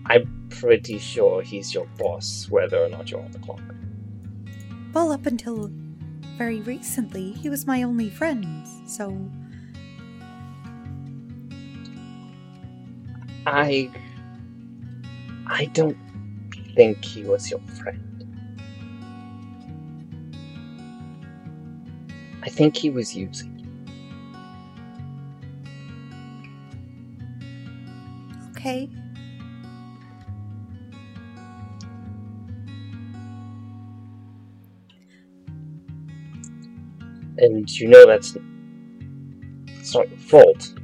I'm 0.06 0.48
pretty 0.48 0.98
sure 0.98 1.42
he's 1.42 1.74
your 1.74 1.86
boss, 1.98 2.48
whether 2.48 2.82
or 2.82 2.88
not 2.88 3.10
you're 3.10 3.20
on 3.20 3.30
the 3.30 3.40
clock. 3.40 3.60
Well, 4.94 5.12
up 5.12 5.26
until 5.26 5.70
very 6.38 6.60
recently, 6.60 7.32
he 7.32 7.50
was 7.50 7.66
my 7.66 7.82
only 7.82 8.08
friend. 8.08 8.66
So 8.86 9.28
I, 13.44 13.90
I 15.46 15.64
don't 15.66 15.96
think 16.76 17.04
he 17.04 17.24
was 17.24 17.50
your 17.50 17.60
friend. 17.82 18.04
I 22.42 22.48
think 22.48 22.76
he 22.76 22.88
was 22.88 23.16
using 23.16 23.58
you. 23.58 23.68
okay. 28.50 28.88
And 37.38 37.70
you 37.70 37.88
know 37.88 38.06
that's 38.06 38.36
it's 39.66 39.94
not 39.94 40.08
your 40.08 40.18
fault. 40.18 40.74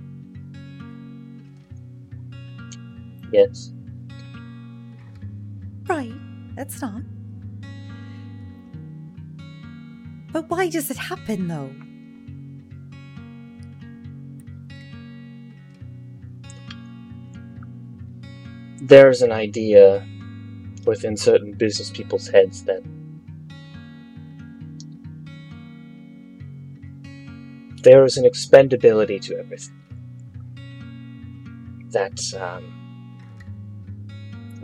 Yes. 3.33 3.73
Right, 5.87 6.15
that's 6.57 6.81
not. 6.81 7.03
But 10.33 10.49
why 10.49 10.69
does 10.69 10.91
it 10.91 10.97
happen 10.97 11.49
though? 11.49 11.71
There's 18.83 19.23
an 19.23 19.33
idea 19.33 20.07
within 20.87 21.17
certain 21.17 21.53
business 21.53 21.91
people's 21.91 22.29
heads 22.29 22.65
that 22.65 22.83
there 27.85 28.05
is 28.05 28.17
an 28.17 28.25
expendability 28.25 29.21
to 29.21 29.39
everything. 29.39 29.79
That 31.91 32.19
um, 32.41 32.65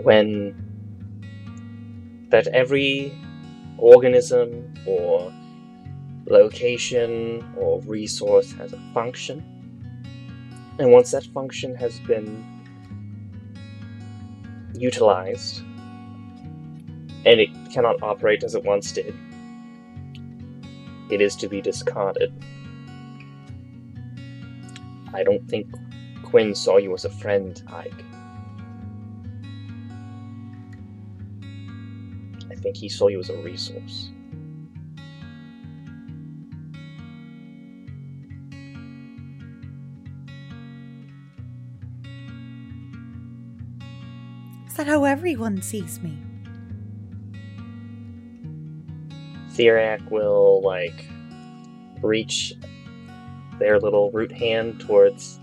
when 0.03 0.57
that 2.31 2.47
every 2.49 3.13
organism 3.79 4.73
or 4.87 5.33
location 6.27 7.47
or 7.57 7.81
resource 7.83 8.53
has 8.53 8.73
a 8.73 8.81
function, 8.95 9.45
and 10.79 10.91
once 10.91 11.11
that 11.11 11.25
function 11.27 11.75
has 11.75 12.01
been 12.01 12.45
utilized 14.75 15.61
and 17.27 17.39
it 17.39 17.51
cannot 17.71 18.03
operate 18.03 18.43
as 18.43 18.55
it 18.55 18.65
once 18.65 18.93
did, 18.93 19.15
it 21.11 21.21
is 21.21 21.37
to 21.37 21.49
be 21.49 21.61
discarded. 21.61 22.33
I 25.13 25.23
don't 25.23 25.47
think 25.49 25.67
Quinn 26.23 26.55
saw 26.55 26.77
you 26.77 26.95
as 26.95 27.05
a 27.05 27.11
friend, 27.11 27.61
Ayg. 27.67 27.93
I 32.51 32.55
think 32.55 32.77
he 32.77 32.89
saw 32.89 33.09
you 33.09 33.19
as 33.19 33.31
a 33.31 33.37
resource. 33.39 34.11
Is 44.69 44.75
that 44.77 44.87
how 44.87 45.05
everyone 45.05 45.61
sees 45.61 46.01
me? 46.01 46.17
Theriac 49.55 50.09
will, 50.11 50.63
like, 50.63 51.07
reach 52.03 52.55
their 53.61 53.79
little 53.79 54.11
root 54.11 54.33
hand 54.33 54.81
towards 54.81 55.39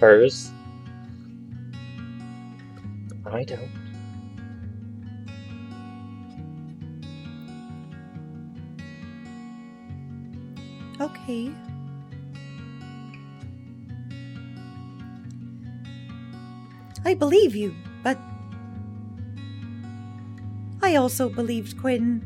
hers. 0.00 0.50
I 3.26 3.44
don't. 3.44 3.70
Okay. 11.00 11.52
I 17.04 17.14
believe 17.14 17.56
you, 17.56 17.74
but 18.04 18.16
I 20.80 20.94
also 20.94 21.28
believed 21.28 21.78
Quinn. 21.78 22.22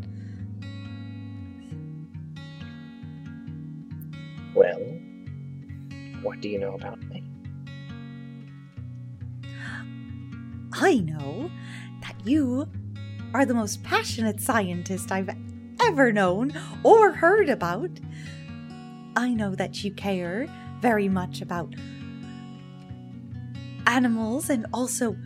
Well, 4.54 4.95
what 6.26 6.40
do 6.40 6.48
you 6.48 6.58
know 6.58 6.74
about 6.74 7.00
me? 7.04 7.22
I 10.72 10.96
know 10.96 11.48
that 12.02 12.16
you 12.24 12.68
are 13.32 13.46
the 13.46 13.54
most 13.54 13.84
passionate 13.84 14.40
scientist 14.40 15.12
I've 15.12 15.30
ever 15.80 16.12
known 16.12 16.52
or 16.82 17.12
heard 17.12 17.48
about. 17.48 17.90
I 19.14 19.34
know 19.34 19.54
that 19.54 19.84
you 19.84 19.92
care 19.92 20.48
very 20.80 21.08
much 21.08 21.40
about 21.40 21.72
animals 23.86 24.50
and 24.50 24.66
also 24.74 25.16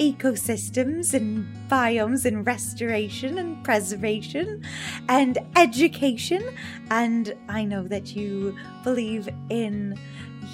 ecosystems 0.00 1.12
and 1.12 1.46
biomes 1.68 2.24
and 2.24 2.46
restoration 2.46 3.38
and 3.38 3.62
preservation 3.62 4.64
and 5.08 5.38
education. 5.56 6.42
And 6.90 7.34
I 7.48 7.64
know 7.64 7.86
that 7.86 8.16
you 8.16 8.56
believe 8.82 9.28
in 9.50 9.98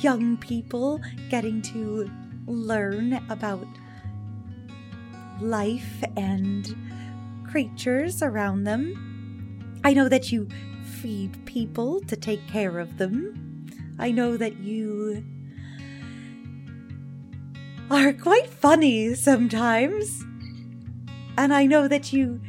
young 0.01 0.37
people 0.39 1.01
getting 1.31 1.63
to 1.63 2.11
learn 2.47 3.25
about 3.31 3.67
life 5.41 6.03
and 6.17 6.77
creatures 7.49 8.23
around 8.23 8.65
them. 8.65 9.81
I 9.85 9.95
know 9.95 10.09
that 10.09 10.33
you 10.33 10.49
feed 11.01 11.47
people 11.47 12.01
to 12.01 12.17
take 12.17 12.45
care 12.49 12.81
of 12.81 12.99
them. 12.99 13.69
I 13.99 14.11
know 14.11 14.37
that 14.37 14.57
you 14.59 15.25
are 17.91 18.13
quite 18.13 18.49
funny 18.49 19.15
sometimes. 19.15 20.25
And 21.39 21.53
I 21.53 21.67
know 21.67 21.87
that 21.89 22.13
you 22.13 22.41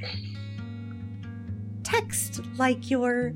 text 1.84 2.42
like 2.58 2.90
you're 2.90 3.34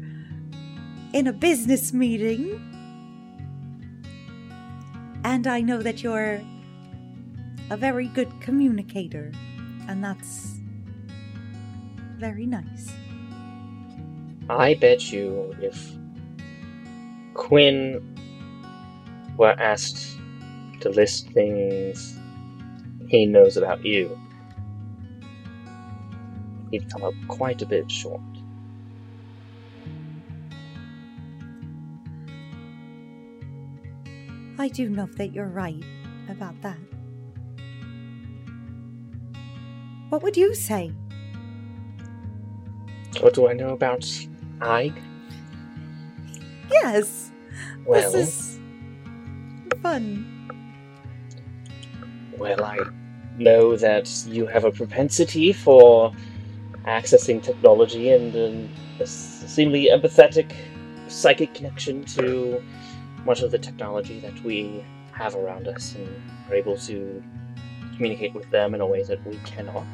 in 1.13 1.27
a 1.27 1.33
business 1.33 1.93
meeting. 1.93 2.67
And 5.23 5.45
I 5.45 5.61
know 5.61 5.81
that 5.81 6.01
you're 6.01 6.41
a 7.69 7.77
very 7.77 8.07
good 8.07 8.31
communicator. 8.41 9.31
And 9.87 10.03
that's 10.03 10.59
very 12.17 12.45
nice. 12.45 12.91
I 14.49 14.73
bet 14.75 15.11
you 15.11 15.55
if 15.61 15.91
Quinn 17.33 18.01
were 19.37 19.55
asked 19.59 20.17
to 20.81 20.89
list 20.89 21.29
things 21.29 22.17
he 23.07 23.25
knows 23.25 23.57
about 23.57 23.83
you, 23.85 24.17
he'd 26.71 26.89
come 26.91 27.03
up 27.03 27.13
quite 27.27 27.61
a 27.61 27.65
bit 27.65 27.89
short. 27.89 28.21
I 34.57 34.67
do 34.67 34.89
know 34.89 35.07
that 35.17 35.33
you're 35.33 35.47
right 35.47 35.83
about 36.29 36.61
that. 36.61 36.77
What 40.09 40.23
would 40.23 40.37
you 40.37 40.53
say? 40.53 40.91
What 43.21 43.33
do 43.33 43.47
I 43.47 43.53
know 43.53 43.69
about 43.69 44.01
Ayg? 44.59 44.93
Yes, 46.69 47.31
Well, 47.85 48.11
this 48.11 48.29
is 48.29 48.59
fun. 49.81 50.30
Well, 52.41 52.63
I 52.63 52.79
know 53.37 53.77
that 53.77 54.09
you 54.27 54.47
have 54.47 54.65
a 54.65 54.71
propensity 54.71 55.53
for 55.53 56.11
accessing 56.85 57.41
technology 57.41 58.09
and 58.09 58.35
um, 58.35 58.69
a 58.99 59.05
seemingly 59.05 59.89
empathetic 59.91 60.51
psychic 61.07 61.53
connection 61.53 62.03
to 62.03 62.63
much 63.25 63.41
of 63.41 63.51
the 63.51 63.59
technology 63.59 64.19
that 64.21 64.43
we 64.43 64.83
have 65.11 65.35
around 65.35 65.67
us 65.67 65.93
and 65.93 66.09
are 66.49 66.55
able 66.55 66.75
to 66.75 67.23
communicate 67.95 68.33
with 68.33 68.49
them 68.49 68.73
in 68.73 68.81
a 68.81 68.87
way 68.87 69.03
that 69.03 69.23
we 69.27 69.35
cannot. 69.45 69.85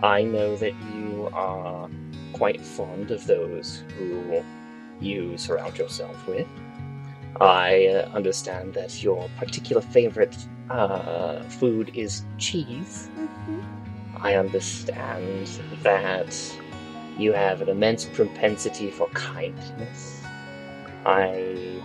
I 0.00 0.22
know 0.22 0.56
that 0.56 0.72
you 0.94 1.28
are 1.34 1.90
quite 2.32 2.64
fond 2.64 3.10
of 3.10 3.26
those 3.26 3.82
who 3.98 4.42
you 5.00 5.36
surround 5.36 5.76
yourself 5.76 6.26
with. 6.26 6.48
I 7.40 7.86
uh, 7.86 8.08
understand 8.14 8.74
that 8.74 9.02
your 9.02 9.28
particular 9.38 9.80
favorite 9.80 10.36
uh, 10.70 11.42
food 11.44 11.92
is 11.94 12.22
cheese. 12.38 13.08
I 14.16 14.34
understand 14.34 15.46
that 15.82 16.58
you 17.16 17.32
have 17.32 17.60
an 17.60 17.68
immense 17.68 18.04
propensity 18.06 18.90
for 18.90 19.08
kindness. 19.10 20.22
I 21.06 21.80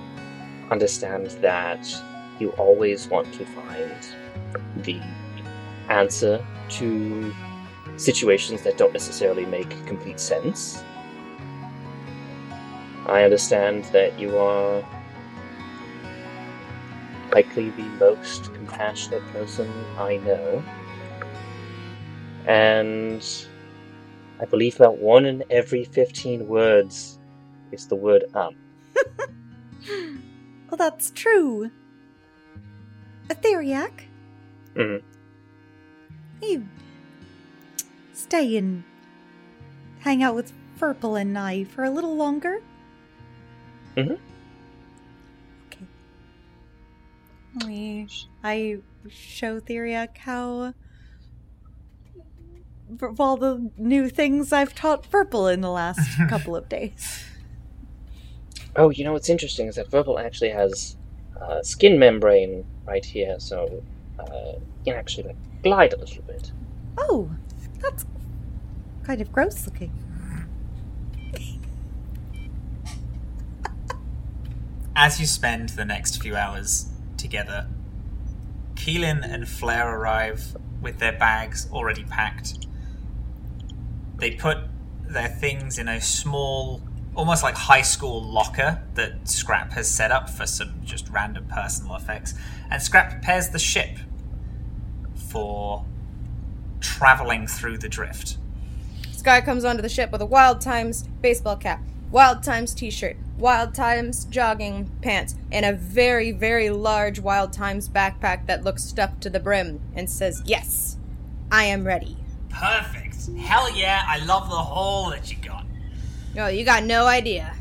understand 0.72 1.28
that 1.42 1.88
you 2.40 2.50
always 2.52 3.08
want 3.08 3.32
to 3.36 3.46
find 3.46 3.96
the 4.78 5.00
answer 5.90 6.44
to 6.70 7.34
situations 7.98 8.64
that 8.64 8.78
don't 8.78 8.94
necessarily 8.94 9.46
make 9.46 9.70
complete 9.86 10.20
sense. 10.20 10.84
I 13.06 13.24
understand 13.24 13.84
that 13.86 14.18
you 14.20 14.38
are 14.38 14.84
likely 17.34 17.70
the 17.72 17.84
most 18.00 18.54
compassionate 18.54 19.26
person 19.34 19.70
I 19.98 20.18
know. 20.18 20.64
And 22.48 23.26
I 24.40 24.46
believe 24.46 24.76
about 24.76 24.98
one 24.98 25.26
in 25.26 25.44
every 25.50 25.84
15 25.86 26.48
words 26.48 27.20
is 27.72 27.88
the 27.88 27.96
word 27.96 28.26
um. 28.34 28.56
Well, 30.70 30.78
that's 30.78 31.12
true. 31.12 31.70
Etheriac, 33.30 34.06
Mhm. 34.76 35.04
you 36.42 36.68
stay 38.14 38.58
and 38.58 38.84
hang 40.00 40.24
out 40.24 40.34
with 40.36 40.52
Verpal 40.80 41.20
and 41.20 41.38
I 41.38 41.64
for 41.64 41.84
a 41.84 41.92
little 41.92 42.16
longer? 42.16 42.62
Mhm. 43.96 44.14
Okay. 44.14 44.33
We, 47.62 48.08
I 48.44 48.80
show 49.10 49.60
Theriac 49.60 50.18
how 50.18 50.74
of 53.02 53.20
all 53.20 53.38
the 53.38 53.72
new 53.78 54.10
things 54.10 54.52
I've 54.52 54.76
taught 54.76 55.10
Verpal 55.10 55.54
in 55.54 55.62
the 55.62 55.70
last 55.70 56.18
couple 56.30 56.56
of 56.56 56.70
days. 56.70 57.24
Oh, 58.76 58.90
you 58.90 59.04
know 59.04 59.14
what's 59.14 59.30
interesting 59.30 59.68
is 59.68 59.76
that 59.76 59.90
Verpal 59.90 60.24
actually 60.24 60.50
has 60.50 60.96
uh, 61.40 61.62
skin 61.62 62.00
membrane 62.00 62.66
right 62.86 63.06
here, 63.06 63.36
so 63.40 63.84
uh, 64.20 64.54
you 64.86 64.92
can 64.92 64.96
actually 64.96 65.28
like 65.28 65.64
glide 65.64 65.94
a 65.94 65.98
little 65.98 66.24
bit. 66.24 66.52
Oh, 66.98 67.30
that's 67.80 68.06
kind 69.04 69.22
of 69.22 69.32
gross 69.32 69.66
looking. 69.66 69.92
As 74.96 75.20
you 75.20 75.26
spend 75.26 75.70
the 75.70 75.86
next 75.86 76.22
few 76.22 76.36
hours 76.36 76.93
together, 77.24 77.68
Keelan 78.76 79.24
and 79.24 79.48
Flair 79.48 79.98
arrive 79.98 80.56
with 80.82 81.00
their 81.00 81.14
bags 81.14 81.68
already 81.72 82.04
packed. 82.04 82.68
They 84.18 84.32
put 84.32 84.58
their 85.08 85.30
things 85.30 85.80
in 85.80 85.88
a 85.88 86.02
small, 86.02 86.82
almost 87.16 87.42
like 87.42 87.56
high 87.56 87.82
school 87.82 88.22
locker 88.22 88.84
that 88.96 89.28
Scrap 89.28 89.72
has 89.72 89.90
set 89.90 90.12
up 90.12 90.30
for 90.30 90.46
some 90.46 90.82
just 90.84 91.10
random 91.10 91.48
personal 91.48 91.96
effects. 91.96 92.36
And 92.70 92.82
Scrap 92.82 93.10
prepares 93.10 93.50
the 93.50 93.60
ship 93.60 93.98
for 95.16 95.86
traveling 96.82 97.48
through 97.48 97.78
the 97.78 97.90
drift. 97.90 98.38
Skye 99.14 99.42
comes 99.42 99.64
onto 99.64 99.82
the 99.82 99.90
ship 99.90 100.12
with 100.12 100.22
a 100.22 100.26
Wild 100.26 100.60
Times 100.60 101.08
baseball 101.22 101.56
cap, 101.56 101.82
Wild 102.12 102.44
Times 102.44 102.74
t 102.74 102.92
shirt, 102.92 103.16
Wild 103.38 103.74
Times 103.74 104.26
jogging 104.26 104.90
pants, 105.02 105.36
and 105.52 105.66
a 105.66 105.74
very, 105.74 106.32
very 106.32 106.70
large 106.70 107.20
Wild 107.20 107.52
Times 107.52 107.90
backpack 107.90 108.46
that 108.48 108.64
looks 108.64 108.84
stuffed 108.84 109.22
to 109.22 109.30
the 109.30 109.40
brim 109.40 109.82
and 109.96 110.10
says, 110.10 110.42
Yes, 110.46 110.98
I 111.52 111.66
am 111.66 111.86
ready. 111.86 112.18
Perfect. 112.50 113.28
Hell 113.38 113.76
yeah, 113.76 114.04
I 114.08 114.24
love 114.26 114.50
the 114.50 114.56
haul 114.56 115.10
that 115.10 115.32
you 115.32 115.38
got. 115.38 115.66
Oh, 116.38 116.48
you 116.48 116.64
got 116.64 116.84
no 116.84 117.06
idea. 117.08 117.56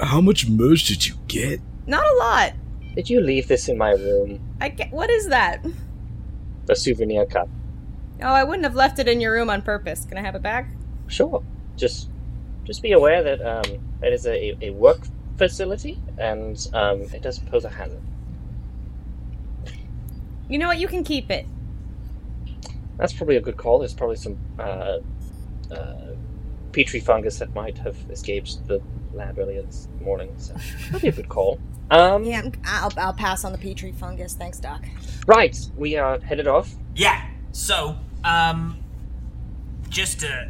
How 0.00 0.20
much 0.20 0.48
merch 0.48 0.86
did 0.86 1.06
you 1.06 1.14
get? 1.28 1.60
Not 1.86 2.04
a 2.04 2.16
lot. 2.16 2.52
Did 2.94 3.08
you 3.10 3.20
leave 3.20 3.48
this 3.48 3.68
in 3.68 3.78
my 3.78 3.92
room? 3.92 4.40
I 4.60 4.68
get, 4.70 4.90
what 4.90 5.10
is 5.10 5.28
that? 5.28 5.64
A 6.68 6.76
souvenir 6.76 7.26
cup? 7.26 7.48
Oh, 8.22 8.26
I 8.26 8.44
wouldn't 8.44 8.64
have 8.64 8.74
left 8.74 8.98
it 8.98 9.08
in 9.08 9.20
your 9.20 9.32
room 9.32 9.50
on 9.50 9.62
purpose. 9.62 10.04
Can 10.04 10.18
I 10.18 10.22
have 10.22 10.34
it 10.34 10.42
back? 10.42 10.68
Sure. 11.06 11.42
Just, 11.76 12.08
just 12.66 12.82
be 12.82 12.92
aware 12.92 13.22
that 13.22 13.40
um, 13.42 13.78
it 14.02 14.12
is 14.12 14.26
a, 14.26 14.56
a 14.64 14.70
work 14.70 15.00
facility, 15.38 15.98
and 16.18 16.68
um, 16.74 17.00
it 17.02 17.22
does 17.22 17.38
pose 17.38 17.64
a 17.64 17.68
hazard. 17.70 18.00
You 20.48 20.58
know 20.58 20.68
what? 20.68 20.78
You 20.78 20.88
can 20.88 21.04
keep 21.04 21.30
it. 21.30 21.46
That's 22.96 23.12
probably 23.12 23.36
a 23.36 23.40
good 23.40 23.56
call. 23.56 23.78
There's 23.80 23.94
probably 23.94 24.16
some 24.16 24.36
uh, 24.58 24.98
uh, 25.70 25.94
petri 26.72 27.00
fungus 27.00 27.38
that 27.40 27.54
might 27.54 27.76
have 27.78 27.96
escaped 28.10 28.66
the 28.66 28.80
lab 29.12 29.38
earlier 29.38 29.62
this 29.62 29.88
morning. 30.00 30.32
So 30.38 30.54
that'd 30.86 31.02
be 31.02 31.08
a 31.08 31.12
good 31.12 31.28
call. 31.28 31.58
Um, 31.88 32.24
Yeah, 32.24 32.38
I'm- 32.40 32.52
I'll, 32.64 32.92
I'll 32.96 33.12
pass 33.12 33.44
on 33.44 33.52
the 33.52 33.58
petri 33.58 33.92
fungus. 33.92 34.34
Thanks, 34.34 34.58
Doc. 34.58 34.84
Right, 35.28 35.56
we 35.76 35.96
are 35.96 36.18
headed 36.18 36.48
off. 36.48 36.74
Yeah. 36.96 37.24
So, 37.52 37.96
um, 38.24 38.76
just 39.88 40.24
uh, 40.24 40.46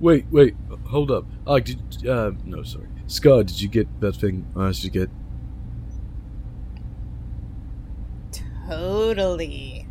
Wait, 0.00 0.26
wait, 0.30 0.54
hold 0.86 1.10
up. 1.10 1.24
I 1.46 1.60
did. 1.60 2.06
Uh, 2.06 2.32
no, 2.44 2.62
sorry. 2.62 2.88
Scar, 3.06 3.42
did 3.44 3.60
you 3.60 3.68
get 3.68 3.88
that 4.00 4.16
thing 4.16 4.46
I 4.56 4.68
asked 4.68 4.84
you 4.84 4.90
to 4.90 4.98
get? 4.98 5.10
Totally. 8.68 9.86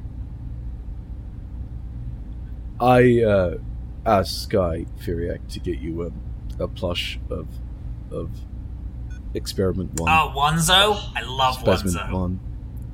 I 2.79 3.21
uh, 3.21 3.57
asked 4.05 4.43
Sky 4.43 4.85
Furiac 4.99 5.47
to 5.53 5.59
get 5.59 5.79
you 5.79 6.03
a, 6.59 6.63
a 6.63 6.67
plush 6.67 7.19
of 7.29 7.47
of 8.11 8.29
experiment 9.33 9.99
one. 9.99 10.11
one, 10.11 10.19
oh, 10.19 10.37
Wanzo. 10.37 11.11
I 11.15 11.21
love 11.23 11.55
specimen 11.55 11.93
Wanzo. 11.93 12.11
one, 12.11 12.39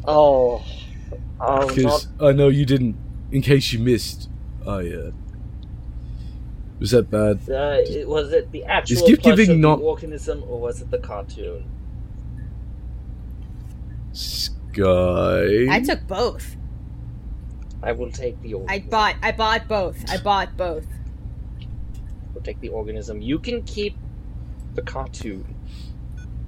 Oh, 0.06 0.64
oh, 1.11 1.18
Oh, 1.41 1.68
because 1.68 2.07
I 2.22 2.31
know 2.34 2.49
you 2.49 2.65
didn't. 2.65 2.98
In 3.31 3.41
case 3.41 3.72
you 3.72 3.80
missed, 3.80 4.30
I 4.65 4.90
uh, 4.90 5.11
was 6.80 6.91
that 6.91 7.10
bad? 7.11 7.39
Uh, 7.49 7.77
it- 7.81 8.07
was 8.07 8.31
it 8.34 8.51
the 8.51 8.64
actual 8.65 9.06
gift 9.07 9.22
plush 9.23 9.35
giving 9.38 9.56
of 9.56 9.60
not- 9.60 9.80
the 9.80 9.85
organism, 9.85 10.43
or 10.47 10.60
was 10.60 10.81
it 10.81 10.89
the 10.91 10.97
cartoon? 10.99 11.64
Skye. 14.14 15.68
I 15.69 15.81
took 15.85 16.07
both. 16.07 16.56
I 17.81 17.91
will 17.93 18.11
take 18.11 18.41
the 18.41 18.56
I 18.68 18.80
bought. 18.80 19.15
I 19.22 19.31
bought 19.31 19.68
both. 19.68 20.03
I 20.10 20.18
bought 20.18 20.57
both. 20.57 20.85
We'll 22.34 22.43
take 22.43 22.60
the 22.60 22.69
organism. 22.69 23.22
You 23.22 23.39
can 23.39 23.64
keep 23.64 23.95
the 24.76 24.81
cartoon. 24.81 25.56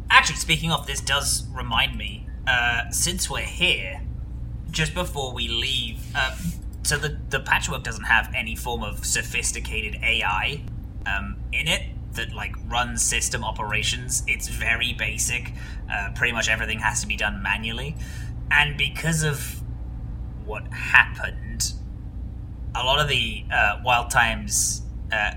Actually, 0.09 0.35
speaking 0.37 0.71
of, 0.71 0.87
this 0.87 0.99
does 1.01 1.47
remind 1.55 1.97
me. 1.97 2.27
Uh, 2.45 2.89
since 2.89 3.29
we're 3.29 3.39
here, 3.41 4.01
just 4.71 4.93
before 4.93 5.33
we 5.33 5.47
leave, 5.47 5.99
uh, 6.15 6.35
so 6.83 6.97
the 6.97 7.17
the 7.29 7.39
patchwork 7.39 7.83
doesn't 7.83 8.05
have 8.05 8.31
any 8.35 8.55
form 8.55 8.83
of 8.83 9.05
sophisticated 9.05 9.95
AI 10.03 10.61
um, 11.05 11.37
in 11.51 11.67
it 11.67 11.83
that 12.13 12.33
like 12.33 12.55
runs 12.67 13.01
system 13.01 13.43
operations. 13.43 14.23
It's 14.27 14.47
very 14.47 14.93
basic. 14.93 15.53
Uh, 15.91 16.09
pretty 16.15 16.33
much 16.33 16.49
everything 16.49 16.79
has 16.79 17.01
to 17.01 17.07
be 17.07 17.15
done 17.15 17.41
manually, 17.41 17.95
and 18.49 18.77
because 18.77 19.23
of 19.23 19.61
what 20.45 20.63
happened, 20.73 21.73
a 22.75 22.83
lot 22.83 22.99
of 22.99 23.07
the 23.07 23.45
uh, 23.51 23.79
Wild 23.83 24.09
Times, 24.09 24.81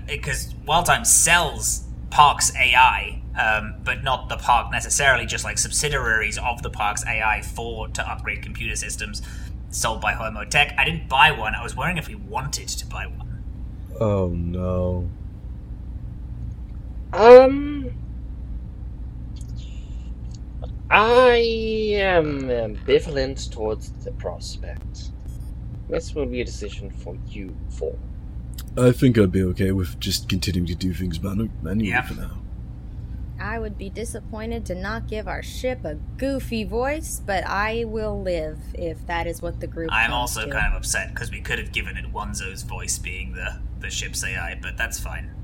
because 0.07 0.53
Wild 0.65 0.85
Times 0.85 1.11
sells 1.11 1.83
Park's 2.09 2.55
AI, 2.55 3.21
um, 3.37 3.75
but 3.83 4.03
not 4.03 4.29
the 4.29 4.37
Park 4.37 4.71
necessarily, 4.71 5.25
just 5.25 5.43
like 5.43 5.57
subsidiaries 5.57 6.37
of 6.37 6.61
the 6.63 6.69
Park's 6.69 7.05
AI 7.05 7.41
for 7.41 7.87
to 7.89 8.09
upgrade 8.09 8.41
computer 8.41 8.75
systems 8.75 9.21
sold 9.75 10.01
by 10.01 10.13
Homo 10.13 10.45
Tech. 10.45 10.73
I 10.77 10.85
didn't 10.85 11.09
buy 11.09 11.31
one. 11.31 11.53
I 11.53 11.61
was 11.61 11.75
wondering 11.75 11.97
if 11.97 12.07
we 12.07 12.15
wanted 12.15 12.67
to 12.69 12.85
buy 12.87 13.07
one. 13.07 13.43
Oh 13.99 14.29
no. 14.29 15.07
Um, 17.13 17.93
I 20.89 21.35
am 21.95 22.43
ambivalent 22.47 23.51
towards 23.51 23.89
the 24.03 24.11
prospect. 24.13 25.11
This 25.89 26.13
will 26.15 26.25
be 26.25 26.41
a 26.41 26.45
decision 26.45 26.89
for 26.89 27.15
you 27.27 27.55
four. 27.69 27.95
I 28.77 28.91
think 28.91 29.17
I'd 29.17 29.31
be 29.31 29.43
okay 29.43 29.71
with 29.71 29.99
just 29.99 30.27
continuing 30.27 30.67
to 30.67 30.75
do 30.75 30.93
things 30.93 31.21
manu- 31.21 31.49
manually 31.61 31.89
Yeah. 31.91 32.01
for 32.01 32.15
now. 32.15 32.41
I 33.45 33.59
would 33.59 33.77
be 33.77 33.91
disappointed 33.91 34.65
to 34.65 34.75
not 34.75 35.07
give 35.07 35.27
our 35.27 35.43
ship 35.43 35.85
a 35.85 35.95
goofy 36.17 36.63
voice, 36.63 37.21
but 37.23 37.45
I 37.45 37.85
will 37.85 38.19
live 38.19 38.57
if 38.73 39.05
that 39.05 39.27
is 39.27 39.39
what 39.39 39.59
the 39.59 39.67
group. 39.67 39.91
I'm 39.91 40.11
also 40.11 40.45
to. 40.45 40.51
kind 40.51 40.73
of 40.73 40.73
upset 40.73 41.13
because 41.13 41.29
we 41.29 41.41
could 41.41 41.59
have 41.59 41.71
given 41.71 41.95
it 41.95 42.11
Wanzo's 42.11 42.63
voice 42.63 42.97
being 42.97 43.33
the, 43.33 43.59
the 43.79 43.91
ship's 43.91 44.23
AI, 44.23 44.57
but 44.61 44.77
that's 44.77 44.99
fine. 44.99 45.31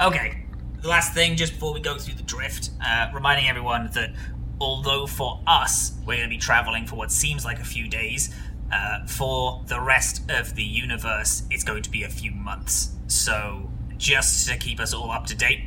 Okay, 0.00 0.44
the 0.80 0.86
last 0.86 1.12
thing 1.12 1.34
just 1.34 1.54
before 1.54 1.74
we 1.74 1.80
go 1.80 1.98
through 1.98 2.14
the 2.14 2.22
drift, 2.22 2.70
uh, 2.80 3.10
reminding 3.12 3.48
everyone 3.48 3.90
that 3.94 4.14
although 4.60 5.08
for 5.08 5.40
us 5.44 5.96
we're 6.06 6.18
going 6.18 6.28
to 6.28 6.32
be 6.32 6.38
traveling 6.38 6.86
for 6.86 6.94
what 6.94 7.10
seems 7.10 7.44
like 7.44 7.58
a 7.58 7.64
few 7.64 7.88
days, 7.88 8.32
uh, 8.70 9.04
for 9.06 9.64
the 9.66 9.80
rest 9.80 10.22
of 10.30 10.54
the 10.54 10.62
universe 10.62 11.42
it's 11.50 11.64
going 11.64 11.82
to 11.82 11.90
be 11.90 12.04
a 12.04 12.08
few 12.08 12.30
months. 12.30 12.90
So 13.08 13.68
just 13.96 14.48
to 14.48 14.56
keep 14.56 14.78
us 14.78 14.94
all 14.94 15.10
up 15.10 15.26
to 15.26 15.34
date, 15.34 15.64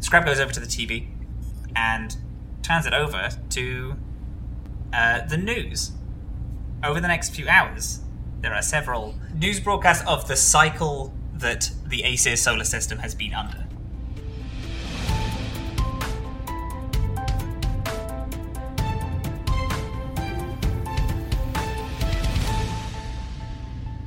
Scrap 0.00 0.24
goes 0.24 0.40
over 0.40 0.52
to 0.52 0.60
the 0.60 0.66
TV 0.66 1.08
and 1.76 2.16
turns 2.62 2.86
it 2.86 2.92
over 2.92 3.30
to 3.50 3.94
uh, 4.92 5.24
the 5.26 5.36
news. 5.36 5.92
Over 6.82 7.00
the 7.00 7.08
next 7.08 7.30
few 7.30 7.48
hours, 7.48 8.00
there 8.40 8.54
are 8.54 8.62
several 8.62 9.14
news 9.34 9.60
broadcasts 9.60 10.06
of 10.08 10.26
the 10.26 10.36
cycle 10.36 11.12
that 11.34 11.70
the 11.86 12.02
Aesir 12.04 12.36
solar 12.36 12.64
system 12.64 12.98
has 12.98 13.14
been 13.14 13.34
under. 13.34 13.66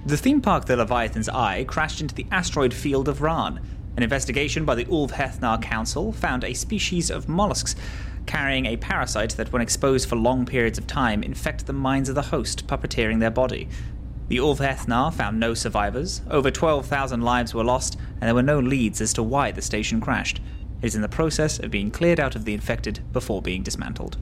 The 0.05 0.17
theme 0.17 0.41
park 0.41 0.65
The 0.65 0.75
Leviathan's 0.75 1.29
Eye 1.29 1.63
crashed 1.63 2.01
into 2.01 2.13
the 2.13 2.27
asteroid 2.29 2.73
field 2.73 3.07
of 3.07 3.21
Ran. 3.21 3.59
An 3.95 4.01
investigation 4.01 4.65
by 4.65 4.73
the 4.73 4.85
Ulv 4.85 5.11
Hethnar 5.11 5.61
Council 5.61 6.11
found 6.11 6.43
a 6.43 6.55
species 6.55 7.11
of 7.11 7.29
mollusks 7.29 7.75
carrying 8.25 8.65
a 8.65 8.77
parasite 8.77 9.37
that, 9.37 9.51
when 9.53 9.61
exposed 9.61 10.09
for 10.09 10.15
long 10.15 10.45
periods 10.45 10.79
of 10.79 10.87
time, 10.87 11.21
infect 11.21 11.67
the 11.67 11.73
minds 11.73 12.09
of 12.09 12.15
the 12.15 12.23
host, 12.23 12.65
puppeteering 12.65 13.19
their 13.19 13.29
body. 13.29 13.69
The 14.29 14.37
Ulv 14.37 14.57
Hethnar 14.57 15.13
found 15.13 15.39
no 15.39 15.53
survivors, 15.53 16.21
over 16.29 16.49
12,000 16.49 17.21
lives 17.21 17.53
were 17.53 17.63
lost, 17.63 17.97
and 18.19 18.23
there 18.23 18.33
were 18.33 18.41
no 18.41 18.59
leads 18.59 18.99
as 18.99 19.13
to 19.13 19.21
why 19.21 19.51
the 19.51 19.61
station 19.61 20.01
crashed. 20.01 20.39
It 20.81 20.87
is 20.87 20.95
in 20.95 21.01
the 21.03 21.09
process 21.09 21.59
of 21.59 21.69
being 21.69 21.91
cleared 21.91 22.19
out 22.19 22.35
of 22.35 22.45
the 22.45 22.53
infected 22.55 23.01
before 23.13 23.43
being 23.43 23.61
dismantled. 23.61 24.17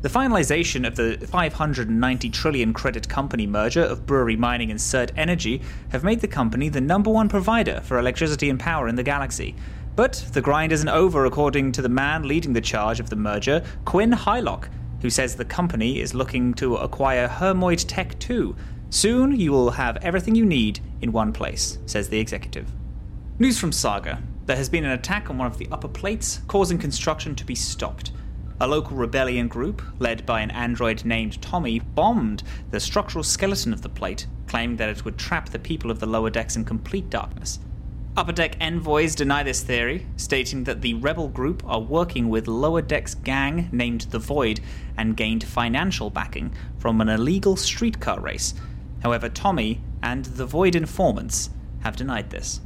The 0.00 0.08
finalization 0.08 0.86
of 0.86 0.94
the 0.94 1.26
590 1.26 2.30
trillion 2.30 2.72
credit 2.72 3.08
company 3.08 3.48
merger 3.48 3.82
of 3.82 4.06
Brewery 4.06 4.36
Mining 4.36 4.70
and 4.70 4.78
Cert 4.78 5.10
Energy 5.16 5.60
have 5.88 6.04
made 6.04 6.20
the 6.20 6.28
company 6.28 6.68
the 6.68 6.80
number 6.80 7.10
one 7.10 7.28
provider 7.28 7.80
for 7.80 7.98
electricity 7.98 8.48
and 8.48 8.60
power 8.60 8.86
in 8.86 8.94
the 8.94 9.02
galaxy. 9.02 9.56
But 9.96 10.24
the 10.32 10.40
grind 10.40 10.70
isn't 10.70 10.88
over, 10.88 11.24
according 11.24 11.72
to 11.72 11.82
the 11.82 11.88
man 11.88 12.28
leading 12.28 12.52
the 12.52 12.60
charge 12.60 13.00
of 13.00 13.10
the 13.10 13.16
merger, 13.16 13.64
Quinn 13.84 14.12
Hylock, 14.12 14.68
who 15.02 15.10
says 15.10 15.34
the 15.34 15.44
company 15.44 15.98
is 15.98 16.14
looking 16.14 16.54
to 16.54 16.76
acquire 16.76 17.26
Hermoid 17.26 17.84
Tech 17.88 18.16
2. 18.20 18.54
Soon 18.90 19.34
you 19.34 19.50
will 19.50 19.72
have 19.72 19.96
everything 19.96 20.36
you 20.36 20.46
need 20.46 20.78
in 21.02 21.10
one 21.10 21.32
place, 21.32 21.78
says 21.86 22.08
the 22.08 22.20
executive. 22.20 22.70
News 23.40 23.58
from 23.58 23.72
Saga. 23.72 24.22
There 24.46 24.56
has 24.56 24.68
been 24.68 24.84
an 24.84 24.92
attack 24.92 25.28
on 25.28 25.38
one 25.38 25.48
of 25.48 25.58
the 25.58 25.66
upper 25.72 25.88
plates, 25.88 26.40
causing 26.46 26.78
construction 26.78 27.34
to 27.34 27.44
be 27.44 27.56
stopped. 27.56 28.12
A 28.60 28.66
local 28.66 28.96
rebellion 28.96 29.46
group, 29.46 29.82
led 30.00 30.26
by 30.26 30.40
an 30.40 30.50
android 30.50 31.04
named 31.04 31.40
Tommy, 31.40 31.78
bombed 31.78 32.42
the 32.70 32.80
structural 32.80 33.22
skeleton 33.22 33.72
of 33.72 33.82
the 33.82 33.88
plate, 33.88 34.26
claiming 34.48 34.76
that 34.78 34.88
it 34.88 35.04
would 35.04 35.16
trap 35.16 35.50
the 35.50 35.60
people 35.60 35.92
of 35.92 36.00
the 36.00 36.06
lower 36.06 36.28
decks 36.28 36.56
in 36.56 36.64
complete 36.64 37.08
darkness. 37.08 37.60
Upper 38.16 38.32
Deck 38.32 38.56
envoys 38.60 39.14
deny 39.14 39.44
this 39.44 39.62
theory, 39.62 40.04
stating 40.16 40.64
that 40.64 40.80
the 40.80 40.94
rebel 40.94 41.28
group 41.28 41.62
are 41.64 41.78
working 41.78 42.28
with 42.28 42.48
Lower 42.48 42.82
Deck's 42.82 43.14
gang 43.14 43.68
named 43.70 44.00
the 44.10 44.18
Void 44.18 44.58
and 44.96 45.16
gained 45.16 45.44
financial 45.44 46.10
backing 46.10 46.52
from 46.78 47.00
an 47.00 47.08
illegal 47.08 47.54
streetcar 47.54 48.18
race. 48.18 48.54
However, 49.04 49.28
Tommy 49.28 49.80
and 50.02 50.24
the 50.24 50.46
Void 50.46 50.74
informants 50.74 51.50
have 51.84 51.94
denied 51.94 52.30
this. 52.30 52.60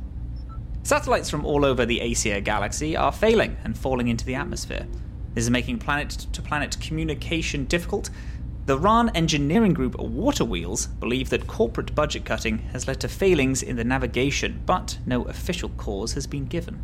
Satellites 0.85 1.29
from 1.29 1.45
all 1.45 1.67
over 1.67 1.85
the 1.85 2.01
Aesir 2.01 2.41
galaxy 2.41 2.97
are 2.97 3.13
failing 3.13 3.59
and 3.63 3.77
falling 3.77 4.09
into 4.09 4.25
the 4.25 4.37
atmosphere. 4.37 4.87
This 5.35 5.45
is 5.45 5.51
making 5.51 5.79
planet 5.79 6.11
to 6.11 6.43
planet 6.43 6.79
communication 6.81 7.65
difficult. 7.65 8.11
The 8.67 8.79
RAN 8.79 9.09
engineering 9.15 9.73
group 9.73 9.99
Water 9.99 10.45
Wheels 10.45 10.87
believe 10.87 11.31
that 11.31 11.47
corporate 11.47 11.95
budget 11.95 12.25
cutting 12.25 12.59
has 12.73 12.87
led 12.87 13.01
to 13.01 13.09
failings 13.09 13.63
in 13.63 13.77
the 13.77 13.85
navigation, 13.85 14.63
but 14.67 14.99
no 15.07 15.25
official 15.25 15.71
cause 15.71 16.13
has 16.13 16.27
been 16.27 16.47
given. 16.47 16.83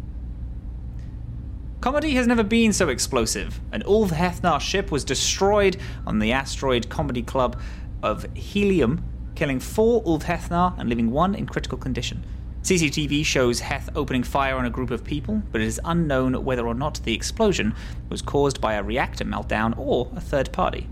Comedy 1.80 2.14
has 2.14 2.26
never 2.26 2.42
been 2.42 2.72
so 2.72 2.88
explosive. 2.88 3.60
An 3.70 3.82
Ulv 3.82 4.08
Hethnar 4.08 4.60
ship 4.60 4.90
was 4.90 5.04
destroyed 5.04 5.76
on 6.06 6.18
the 6.18 6.32
asteroid 6.32 6.88
comedy 6.88 7.22
club 7.22 7.60
of 8.02 8.26
Helium, 8.34 9.04
killing 9.36 9.60
four 9.60 10.02
Ulv 10.02 10.24
Hethnar 10.24 10.76
and 10.78 10.88
leaving 10.88 11.12
one 11.12 11.36
in 11.36 11.46
critical 11.46 11.78
condition. 11.78 12.24
CCTV 12.62 13.24
shows 13.24 13.60
Heth 13.60 13.88
opening 13.94 14.22
fire 14.22 14.56
on 14.56 14.66
a 14.66 14.70
group 14.70 14.90
of 14.90 15.04
people, 15.04 15.42
but 15.52 15.60
it 15.60 15.66
is 15.66 15.80
unknown 15.84 16.44
whether 16.44 16.66
or 16.66 16.74
not 16.74 17.00
the 17.04 17.14
explosion 17.14 17.74
was 18.08 18.20
caused 18.20 18.60
by 18.60 18.74
a 18.74 18.82
reactor 18.82 19.24
meltdown 19.24 19.74
or 19.78 20.10
a 20.14 20.20
third 20.20 20.52
party. 20.52 20.88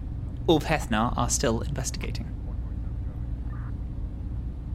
Ulv 0.49 0.63
Hethnar 0.63 1.17
are 1.19 1.29
still 1.29 1.61
investigating. 1.63 2.31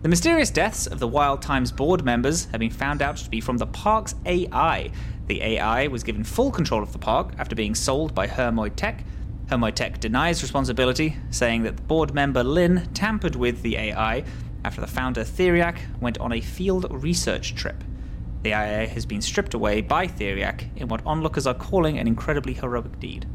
The 0.01 0.09
mysterious 0.09 0.49
deaths 0.49 0.87
of 0.87 0.99
the 0.99 1.07
Wild 1.07 1.41
Times 1.41 1.71
board 1.71 2.03
members 2.03 2.45
have 2.45 2.59
been 2.59 2.71
found 2.71 3.01
out 3.01 3.17
to 3.17 3.29
be 3.29 3.39
from 3.39 3.57
the 3.57 3.67
park's 3.67 4.15
AI. 4.25 4.91
The 5.27 5.41
AI 5.43 5.87
was 5.87 6.03
given 6.03 6.23
full 6.23 6.51
control 6.51 6.83
of 6.83 6.91
the 6.91 6.99
park 6.99 7.33
after 7.37 7.55
being 7.55 7.75
sold 7.75 8.13
by 8.13 8.27
Hermoid 8.27 8.75
Tech. 8.75 9.03
Hermoid 9.45 9.75
Tech 9.75 9.99
denies 9.99 10.41
responsibility, 10.41 11.17
saying 11.29 11.63
that 11.63 11.87
board 11.87 12.13
member 12.13 12.43
Lynn 12.43 12.89
tampered 12.93 13.35
with 13.35 13.61
the 13.61 13.77
AI 13.77 14.23
after 14.63 14.81
the 14.81 14.87
founder 14.87 15.23
Theriac 15.23 15.77
went 15.99 16.17
on 16.19 16.31
a 16.31 16.41
field 16.41 16.87
research 16.91 17.55
trip. 17.55 17.83
The 18.43 18.49
IA 18.49 18.87
has 18.87 19.05
been 19.05 19.21
stripped 19.21 19.53
away 19.53 19.81
by 19.81 20.07
Theriac 20.07 20.75
in 20.75 20.87
what 20.87 21.05
onlookers 21.05 21.45
are 21.45 21.53
calling 21.53 21.99
an 21.99 22.07
incredibly 22.07 22.53
heroic 22.53 22.99
deed. 22.99 23.27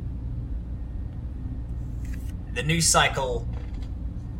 The 2.55 2.62
news 2.62 2.86
cycle 2.86 3.47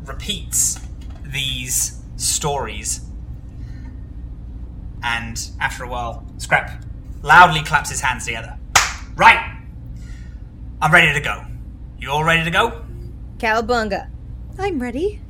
repeats 0.05 0.79
these 1.23 2.01
stories. 2.15 3.05
And 5.03 5.49
after 5.59 5.83
a 5.83 5.87
while, 5.87 6.25
Scrap 6.37 6.83
loudly 7.21 7.61
claps 7.61 7.89
his 7.89 8.01
hands 8.01 8.25
together. 8.25 8.57
Right! 9.15 9.61
I'm 10.81 10.91
ready 10.91 11.13
to 11.13 11.21
go. 11.21 11.45
You 11.99 12.11
all 12.11 12.23
ready 12.23 12.43
to 12.43 12.51
go? 12.51 12.83
Cowabunga. 13.37 14.09
I'm 14.59 14.79
ready. 14.81 15.21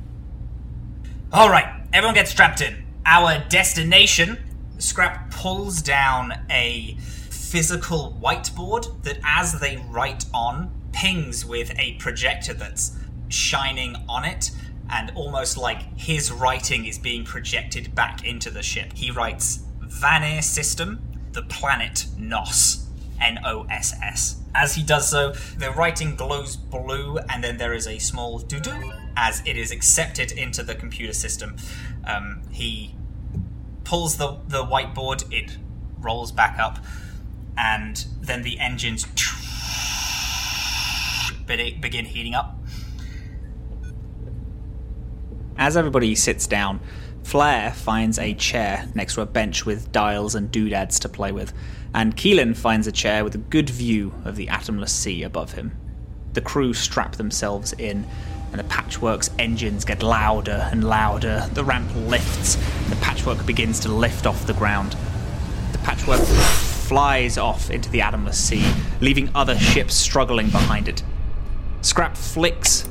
Alright, 1.30 1.66
everyone 1.92 2.14
gets 2.14 2.30
strapped 2.30 2.62
in. 2.62 2.86
Our 3.04 3.44
destination, 3.50 4.38
Scrap 4.78 5.30
pulls 5.30 5.82
down 5.82 6.32
a 6.48 6.96
physical 7.28 8.18
whiteboard 8.18 9.02
that, 9.02 9.18
as 9.22 9.60
they 9.60 9.76
write 9.90 10.24
on, 10.32 10.70
pings 10.92 11.44
with 11.44 11.78
a 11.78 11.96
projector 11.98 12.54
that's 12.54 12.96
shining 13.28 13.94
on 14.08 14.24
it, 14.24 14.52
and 14.88 15.12
almost 15.14 15.58
like 15.58 15.82
his 15.98 16.32
writing 16.32 16.86
is 16.86 16.98
being 16.98 17.24
projected 17.24 17.94
back 17.94 18.24
into 18.24 18.50
the 18.50 18.62
ship. 18.62 18.94
He 18.94 19.10
writes 19.10 19.64
Vanir 19.80 20.40
System, 20.40 21.02
the 21.32 21.42
planet 21.42 22.06
Nos. 22.16 22.86
N 23.20 23.40
O 23.44 23.66
S 23.68 23.94
S. 24.00 24.36
As 24.54 24.76
he 24.76 24.82
does 24.84 25.10
so, 25.10 25.32
the 25.58 25.72
writing 25.72 26.14
glows 26.14 26.54
blue, 26.54 27.18
and 27.28 27.42
then 27.42 27.56
there 27.56 27.74
is 27.74 27.88
a 27.88 27.98
small 27.98 28.38
doo 28.38 28.60
doo 28.60 28.92
as 29.20 29.42
it 29.44 29.56
is 29.56 29.72
accepted 29.72 30.30
into 30.30 30.62
the 30.62 30.76
computer 30.76 31.12
system. 31.12 31.56
Um, 32.06 32.42
he 32.52 32.94
pulls 33.82 34.16
the, 34.16 34.38
the 34.46 34.64
whiteboard, 34.64 35.30
it 35.32 35.58
rolls 35.98 36.30
back 36.30 36.58
up, 36.60 36.78
and 37.56 38.06
then 38.20 38.42
the 38.42 38.60
engines 38.60 39.04
begin 41.46 42.04
heating 42.04 42.34
up. 42.34 42.56
As 45.56 45.76
everybody 45.76 46.14
sits 46.14 46.46
down, 46.46 46.78
Flair 47.24 47.72
finds 47.72 48.20
a 48.20 48.34
chair 48.34 48.86
next 48.94 49.14
to 49.14 49.22
a 49.22 49.26
bench 49.26 49.66
with 49.66 49.90
dials 49.90 50.36
and 50.36 50.52
doodads 50.52 51.00
to 51.00 51.08
play 51.08 51.32
with, 51.32 51.52
and 51.92 52.16
Keelan 52.16 52.56
finds 52.56 52.86
a 52.86 52.92
chair 52.92 53.24
with 53.24 53.34
a 53.34 53.38
good 53.38 53.68
view 53.68 54.14
of 54.24 54.36
the 54.36 54.46
atomless 54.46 54.90
sea 54.90 55.24
above 55.24 55.52
him. 55.52 55.76
The 56.34 56.40
crew 56.40 56.72
strap 56.72 57.16
themselves 57.16 57.72
in, 57.72 58.06
and 58.50 58.58
the 58.58 58.64
patchwork's 58.64 59.30
engines 59.38 59.84
get 59.84 60.02
louder 60.02 60.68
and 60.70 60.84
louder. 60.84 61.48
The 61.52 61.64
ramp 61.64 61.90
lifts, 61.94 62.56
and 62.56 62.92
the 62.92 62.96
patchwork 62.96 63.44
begins 63.46 63.80
to 63.80 63.88
lift 63.88 64.26
off 64.26 64.46
the 64.46 64.54
ground. 64.54 64.96
The 65.72 65.78
patchwork 65.78 66.20
flies 66.20 67.36
off 67.36 67.70
into 67.70 67.90
the 67.90 68.00
atomless 68.00 68.34
sea, 68.34 68.64
leaving 69.00 69.30
other 69.34 69.58
ships 69.58 69.94
struggling 69.94 70.50
behind 70.50 70.88
it. 70.88 71.02
Scrap 71.82 72.16
flicks 72.16 72.88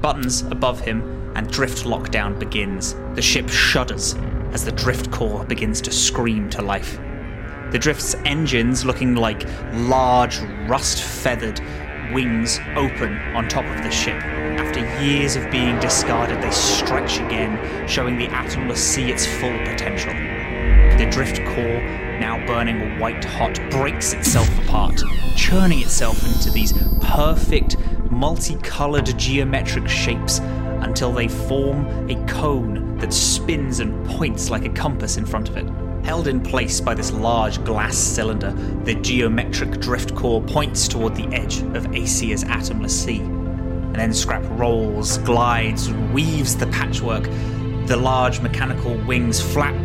buttons 0.00 0.42
above 0.42 0.80
him, 0.80 1.02
and 1.36 1.50
drift 1.50 1.84
lockdown 1.84 2.38
begins. 2.38 2.94
The 3.14 3.22
ship 3.22 3.48
shudders 3.48 4.14
as 4.52 4.64
the 4.64 4.72
drift 4.72 5.10
core 5.10 5.44
begins 5.44 5.80
to 5.82 5.92
scream 5.92 6.50
to 6.50 6.62
life. 6.62 6.98
The 7.70 7.78
drift's 7.78 8.14
engines, 8.24 8.84
looking 8.84 9.14
like 9.14 9.46
large, 9.72 10.40
rust 10.66 11.02
feathered 11.02 11.60
wings, 12.12 12.58
open 12.76 13.18
on 13.34 13.48
top 13.48 13.64
of 13.64 13.82
the 13.82 13.90
ship. 13.90 14.14
After 14.14 14.80
years 15.02 15.36
of 15.36 15.50
being 15.50 15.78
discarded, 15.80 16.42
they 16.42 16.50
stretch 16.50 17.18
again, 17.18 17.88
showing 17.88 18.16
the 18.16 18.28
atomless 18.28 18.78
sea 18.78 19.10
its 19.10 19.26
full 19.26 19.56
potential. 19.64 20.12
The 20.98 21.08
drift 21.10 21.44
core, 21.54 21.80
now 22.20 22.44
burning 22.46 22.98
white 22.98 23.24
hot, 23.24 23.58
breaks 23.70 24.12
itself 24.12 24.48
apart, 24.64 25.00
churning 25.36 25.80
itself 25.80 26.22
into 26.26 26.50
these 26.50 26.72
perfect, 27.00 27.76
multicolored 28.10 29.18
geometric 29.18 29.88
shapes 29.88 30.40
until 30.80 31.12
they 31.12 31.28
form 31.28 31.86
a 32.10 32.26
cone 32.26 32.98
that 32.98 33.12
spins 33.12 33.80
and 33.80 34.06
points 34.06 34.50
like 34.50 34.64
a 34.64 34.70
compass 34.70 35.16
in 35.16 35.24
front 35.24 35.48
of 35.48 35.56
it. 35.56 35.89
Held 36.10 36.26
in 36.26 36.40
place 36.40 36.80
by 36.80 36.92
this 36.92 37.12
large 37.12 37.62
glass 37.62 37.96
cylinder, 37.96 38.50
the 38.82 38.96
geometric 38.96 39.78
drift 39.78 40.12
core 40.16 40.42
points 40.42 40.88
toward 40.88 41.14
the 41.14 41.28
edge 41.28 41.60
of 41.76 41.94
Aesir's 41.94 42.42
atomless 42.42 42.90
sea. 42.90 43.20
And 43.20 43.94
then 43.94 44.12
Scrap 44.12 44.42
rolls, 44.58 45.18
glides, 45.18 45.92
weaves 46.12 46.56
the 46.56 46.66
patchwork. 46.66 47.22
The 47.86 47.96
large 47.96 48.40
mechanical 48.40 48.96
wings 49.06 49.40
flap, 49.40 49.76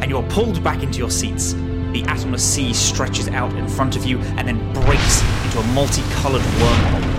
and 0.00 0.10
you're 0.10 0.26
pulled 0.30 0.64
back 0.64 0.82
into 0.82 1.00
your 1.00 1.10
seats. 1.10 1.52
The 1.52 2.02
atomless 2.04 2.40
sea 2.40 2.72
stretches 2.72 3.28
out 3.28 3.52
in 3.56 3.68
front 3.68 3.96
of 3.96 4.06
you 4.06 4.20
and 4.38 4.48
then 4.48 4.72
breaks 4.72 5.22
into 5.44 5.58
a 5.58 5.66
multicolored 5.74 6.40
wormhole. 6.40 7.13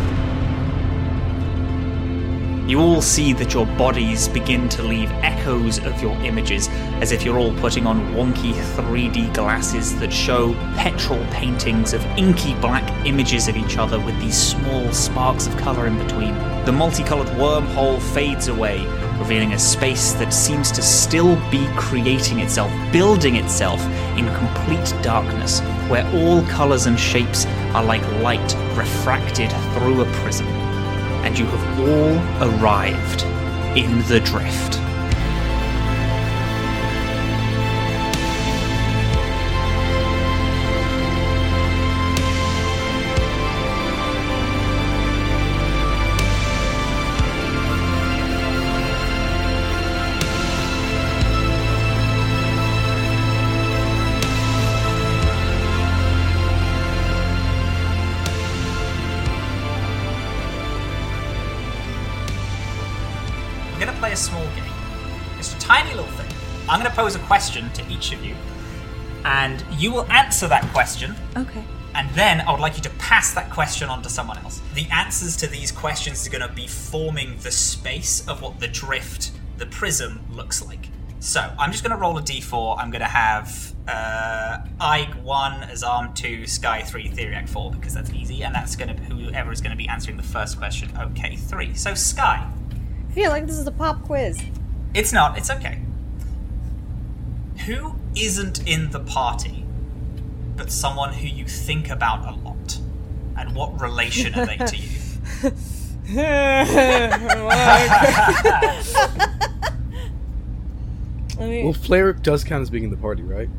You 2.68 2.80
all 2.80 3.00
see 3.00 3.32
that 3.34 3.54
your 3.54 3.68
bodies 3.78 4.28
begin 4.28 4.68
to 4.70 4.82
leave 4.82 5.12
echoes 5.22 5.78
of 5.78 6.02
your 6.02 6.16
images, 6.24 6.68
as 7.00 7.12
if 7.12 7.24
you're 7.24 7.38
all 7.38 7.54
putting 7.60 7.86
on 7.86 8.16
wonky 8.16 8.54
3D 8.54 9.36
glasses 9.36 10.00
that 10.00 10.12
show 10.12 10.56
petrol 10.76 11.24
paintings 11.30 11.94
of 11.94 12.04
inky 12.18 12.56
black 12.56 13.06
images 13.06 13.48
of 13.48 13.56
each 13.56 13.78
other 13.78 14.00
with 14.00 14.20
these 14.20 14.36
small 14.36 14.92
sparks 14.92 15.46
of 15.46 15.56
colour 15.58 15.86
in 15.86 15.96
between. 16.00 16.34
The 16.66 16.72
multicolored 16.72 17.28
wormhole 17.38 18.02
fades 18.02 18.48
away, 18.48 18.84
revealing 19.20 19.54
a 19.54 19.60
space 19.60 20.14
that 20.14 20.34
seems 20.34 20.72
to 20.72 20.82
still 20.82 21.36
be 21.52 21.68
creating 21.78 22.40
itself, 22.40 22.72
building 22.92 23.36
itself 23.36 23.80
in 24.18 24.26
complete 24.34 24.92
darkness, 25.04 25.60
where 25.88 26.08
all 26.16 26.42
colours 26.48 26.88
and 26.88 27.00
shapes 27.00 27.46
are 27.76 27.84
like 27.84 28.02
light 28.24 28.56
refracted 28.76 29.52
through 29.76 30.02
a 30.02 30.12
prism 30.24 30.65
and 31.26 31.38
you 31.38 31.46
have 31.46 31.80
all 31.80 32.50
arrived 32.50 33.24
in 33.76 34.00
the 34.08 34.20
drift. 34.20 34.80
I'm 66.76 66.82
going 66.82 66.92
to 66.92 66.98
pose 66.98 67.16
a 67.16 67.20
question 67.20 67.72
to 67.72 67.88
each 67.90 68.12
of 68.12 68.22
you, 68.26 68.36
and 69.24 69.64
you 69.80 69.94
will 69.94 70.12
answer 70.12 70.46
that 70.50 70.62
question, 70.74 71.16
Okay. 71.38 71.64
and 71.94 72.10
then 72.10 72.42
I 72.42 72.52
would 72.52 72.60
like 72.60 72.76
you 72.76 72.82
to 72.84 72.90
pass 73.00 73.34
that 73.34 73.50
question 73.50 73.88
on 73.88 74.02
to 74.02 74.10
someone 74.10 74.38
else. 74.40 74.62
The 74.74 74.86
answers 74.92 75.38
to 75.38 75.48
these 75.48 75.72
questions 75.72 76.28
are 76.28 76.30
going 76.30 76.46
to 76.46 76.54
be 76.54 76.68
forming 76.68 77.38
the 77.38 77.52
space 77.52 78.28
of 78.28 78.42
what 78.42 78.60
the 78.60 78.68
drift, 78.68 79.32
the 79.56 79.68
prism, 79.68 80.20
looks 80.30 80.66
like. 80.66 80.90
So 81.22 81.50
I'm 81.58 81.72
just 81.72 81.82
going 81.82 81.96
to 81.96 81.98
roll 81.98 82.18
a 82.18 82.22
d4. 82.22 82.78
I'm 82.78 82.92
going 82.92 83.00
to 83.00 83.08
have 83.08 83.74
uh, 83.88 84.58
Ayg 84.82 85.16
1 85.24 85.64
as 85.64 85.82
arm 85.82 86.14
2, 86.14 86.46
Skye 86.46 86.82
3, 86.82 87.08
Theriac 87.08 87.48
4, 87.48 87.72
because 87.72 87.94
that's 87.94 88.12
easy, 88.12 88.44
and 88.44 88.54
that's 88.54 88.76
going 88.76 88.94
to 88.94 89.02
whoever 89.02 89.54
is 89.54 89.62
going 89.62 89.72
to 89.72 89.78
be 89.78 89.88
answering 89.88 90.18
the 90.18 90.24
first 90.24 90.58
question. 90.58 90.92
Okay, 91.00 91.38
3. 91.38 91.74
So 91.74 91.94
Skye. 91.94 92.46
I 93.10 93.14
feel 93.14 93.32
like 93.32 93.48
this 93.48 93.58
is 93.60 93.66
a 93.66 93.72
pop 93.72 94.04
quiz. 94.04 94.44
It's 94.94 95.14
not. 95.14 95.38
It's 95.38 95.50
okay. 95.50 95.80
Who 97.66 97.96
isn't 98.16 98.68
in 98.68 98.92
the 98.92 99.00
party, 99.00 99.66
but 100.56 100.72
someone 100.72 101.14
who 101.14 101.28
you 101.28 101.46
think 101.46 101.90
about 101.90 102.28
a 102.28 102.36
lot? 102.38 102.80
And 103.38 103.56
what 103.56 103.82
relation 103.82 104.34
are 104.36 104.46
they 104.46 104.58
to 104.58 104.78
you? 104.78 105.52
Well, 111.38 111.74
Flaric 111.74 112.22
does 112.24 112.44
count 112.44 112.62
as 112.62 112.70
being 112.70 112.86
in 112.86 112.90
the 112.92 112.98
party, 112.98 113.24
right? 113.24 113.50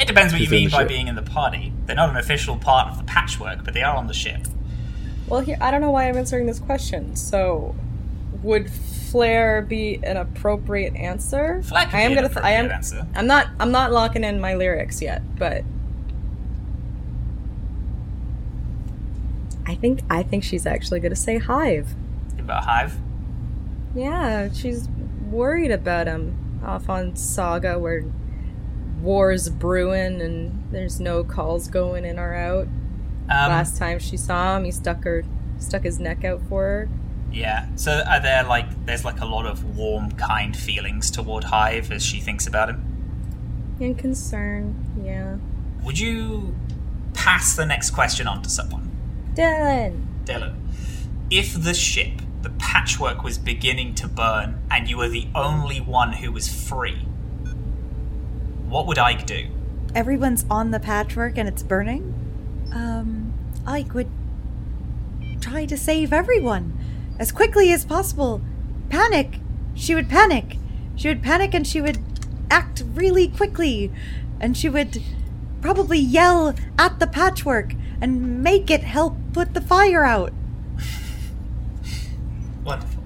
It 0.00 0.08
depends 0.08 0.32
what 0.32 0.40
you 0.40 0.48
mean 0.48 0.70
by 0.70 0.80
ship? 0.80 0.88
being 0.88 1.08
in 1.08 1.14
the 1.14 1.22
party. 1.22 1.72
They're 1.86 1.96
not 1.96 2.10
an 2.10 2.16
official 2.16 2.56
part 2.56 2.88
of 2.90 2.98
the 2.98 3.04
patchwork, 3.04 3.64
but 3.64 3.74
they 3.74 3.82
are 3.82 3.94
on 3.96 4.06
the 4.06 4.14
ship. 4.14 4.40
Well, 5.26 5.40
here 5.40 5.56
I 5.60 5.70
don't 5.70 5.80
know 5.80 5.90
why 5.90 6.08
I'm 6.08 6.16
answering 6.16 6.46
this 6.46 6.58
question. 6.58 7.14
So, 7.16 7.74
would 8.44 8.70
Flair 8.70 9.62
be 9.62 10.00
an 10.02 10.16
appropriate 10.16 10.94
answer? 10.94 11.62
Could 11.64 11.72
I 11.72 12.02
am 12.02 12.14
gonna. 12.14 12.30
I 12.42 12.52
am. 12.52 12.70
answer. 12.70 13.06
I'm 13.14 13.26
not. 13.26 13.48
I'm 13.58 13.72
not 13.72 13.90
locking 13.90 14.22
in 14.22 14.40
my 14.40 14.54
lyrics 14.54 15.00
yet, 15.02 15.22
but 15.38 15.64
I 19.66 19.74
think. 19.74 20.00
I 20.10 20.22
think 20.22 20.44
she's 20.44 20.66
actually 20.66 21.00
gonna 21.00 21.16
say 21.16 21.38
hive. 21.38 21.94
About 22.38 22.64
Hive. 22.64 22.98
Yeah, 23.94 24.52
she's 24.52 24.88
worried 25.30 25.70
about 25.70 26.06
him 26.06 26.60
off 26.64 26.88
on 26.88 27.16
Saga 27.16 27.78
where 27.78 28.04
war's 29.00 29.48
brewing 29.48 30.20
and 30.20 30.64
there's 30.70 31.00
no 31.00 31.24
calls 31.24 31.68
going 31.68 32.04
in 32.04 32.18
or 32.18 32.34
out. 32.34 32.66
Um, 32.66 33.50
Last 33.50 33.76
time 33.78 33.98
she 33.98 34.16
saw 34.16 34.56
him, 34.56 34.64
he 34.64 34.70
stuck 34.70 35.04
her, 35.04 35.24
stuck 35.58 35.82
his 35.84 35.98
neck 35.98 36.24
out 36.24 36.42
for 36.48 36.62
her. 36.62 36.88
Yeah. 37.34 37.66
So 37.74 38.02
are 38.06 38.20
there 38.20 38.44
like 38.44 38.86
there's 38.86 39.04
like 39.04 39.20
a 39.20 39.26
lot 39.26 39.44
of 39.44 39.76
warm, 39.76 40.12
kind 40.12 40.56
feelings 40.56 41.10
toward 41.10 41.44
Hive 41.44 41.90
as 41.90 42.04
she 42.04 42.20
thinks 42.20 42.46
about 42.46 42.70
him? 42.70 43.76
And 43.80 43.98
concern, 43.98 45.02
yeah. 45.04 45.36
Would 45.84 45.98
you 45.98 46.54
pass 47.12 47.56
the 47.56 47.66
next 47.66 47.90
question 47.90 48.28
on 48.28 48.42
to 48.42 48.48
someone? 48.48 48.90
Dylan. 49.34 50.06
Dylan, 50.24 50.54
if 51.28 51.60
the 51.60 51.74
ship, 51.74 52.22
the 52.42 52.50
patchwork, 52.50 53.24
was 53.24 53.36
beginning 53.36 53.96
to 53.96 54.06
burn 54.06 54.62
and 54.70 54.88
you 54.88 54.96
were 54.96 55.08
the 55.08 55.26
only 55.34 55.80
one 55.80 56.12
who 56.12 56.30
was 56.30 56.48
free, 56.48 57.00
what 58.68 58.86
would 58.86 58.96
Ayg 58.96 59.26
do? 59.26 59.48
Everyone's 59.92 60.44
on 60.48 60.70
the 60.70 60.80
patchwork 60.80 61.36
and 61.36 61.48
it's 61.48 61.64
burning. 61.64 62.14
Um, 62.72 63.34
Ayg 63.66 63.92
would 63.92 64.10
try 65.40 65.66
to 65.66 65.76
save 65.76 66.12
everyone 66.12 66.73
as 67.18 67.32
quickly 67.32 67.72
as 67.72 67.84
possible. 67.84 68.40
Panic. 68.88 69.38
She 69.74 69.94
would 69.94 70.08
panic. 70.08 70.56
She 70.96 71.08
would 71.08 71.22
panic 71.22 71.54
and 71.54 71.66
she 71.66 71.80
would 71.80 71.98
act 72.50 72.82
really 72.94 73.28
quickly. 73.28 73.90
And 74.40 74.56
she 74.56 74.68
would 74.68 75.02
probably 75.60 75.98
yell 75.98 76.54
at 76.78 76.98
the 77.00 77.06
patchwork 77.06 77.74
and 78.00 78.42
make 78.42 78.70
it 78.70 78.82
help 78.82 79.16
put 79.32 79.54
the 79.54 79.60
fire 79.60 80.04
out. 80.04 80.32
Wonderful. 82.64 83.02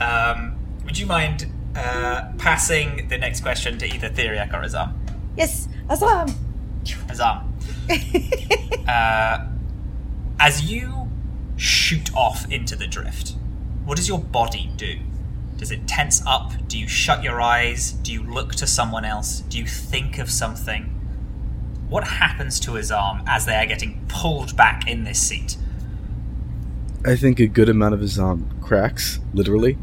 Um, 0.00 0.56
would 0.84 0.98
you 0.98 1.06
mind 1.06 1.46
uh, 1.76 2.32
passing 2.38 3.08
the 3.08 3.18
next 3.18 3.40
question 3.40 3.78
to 3.78 3.86
either 3.86 4.08
Theriak 4.08 4.52
or 4.52 4.62
Azam? 4.62 4.94
Yes, 5.36 5.68
Azam. 5.88 6.32
Azam. 6.84 7.44
uh, 8.88 9.46
as 10.38 10.70
you 10.70 10.99
shoot 11.60 12.14
off 12.14 12.50
into 12.50 12.74
the 12.74 12.86
drift, 12.86 13.34
what 13.84 13.96
does 13.96 14.08
your 14.08 14.18
body 14.18 14.70
do? 14.76 14.98
Does 15.58 15.70
it 15.70 15.86
tense 15.86 16.22
up? 16.26 16.52
Do 16.68 16.78
you 16.78 16.88
shut 16.88 17.22
your 17.22 17.40
eyes? 17.40 17.92
Do 17.92 18.12
you 18.12 18.22
look 18.22 18.54
to 18.56 18.66
someone 18.66 19.04
else? 19.04 19.40
Do 19.40 19.58
you 19.58 19.66
think 19.66 20.18
of 20.18 20.30
something? 20.30 20.84
What 21.88 22.04
happens 22.04 22.58
to 22.60 22.74
his 22.74 22.90
arm 22.90 23.22
as 23.26 23.44
they 23.44 23.56
are 23.56 23.66
getting 23.66 24.04
pulled 24.08 24.56
back 24.56 24.88
in 24.88 25.04
this 25.04 25.20
seat? 25.20 25.56
I 27.04 27.16
think 27.16 27.40
a 27.40 27.46
good 27.46 27.68
amount 27.68 27.94
of 27.94 28.00
his 28.00 28.18
arm 28.18 28.48
cracks, 28.62 29.20
literally. 29.34 29.76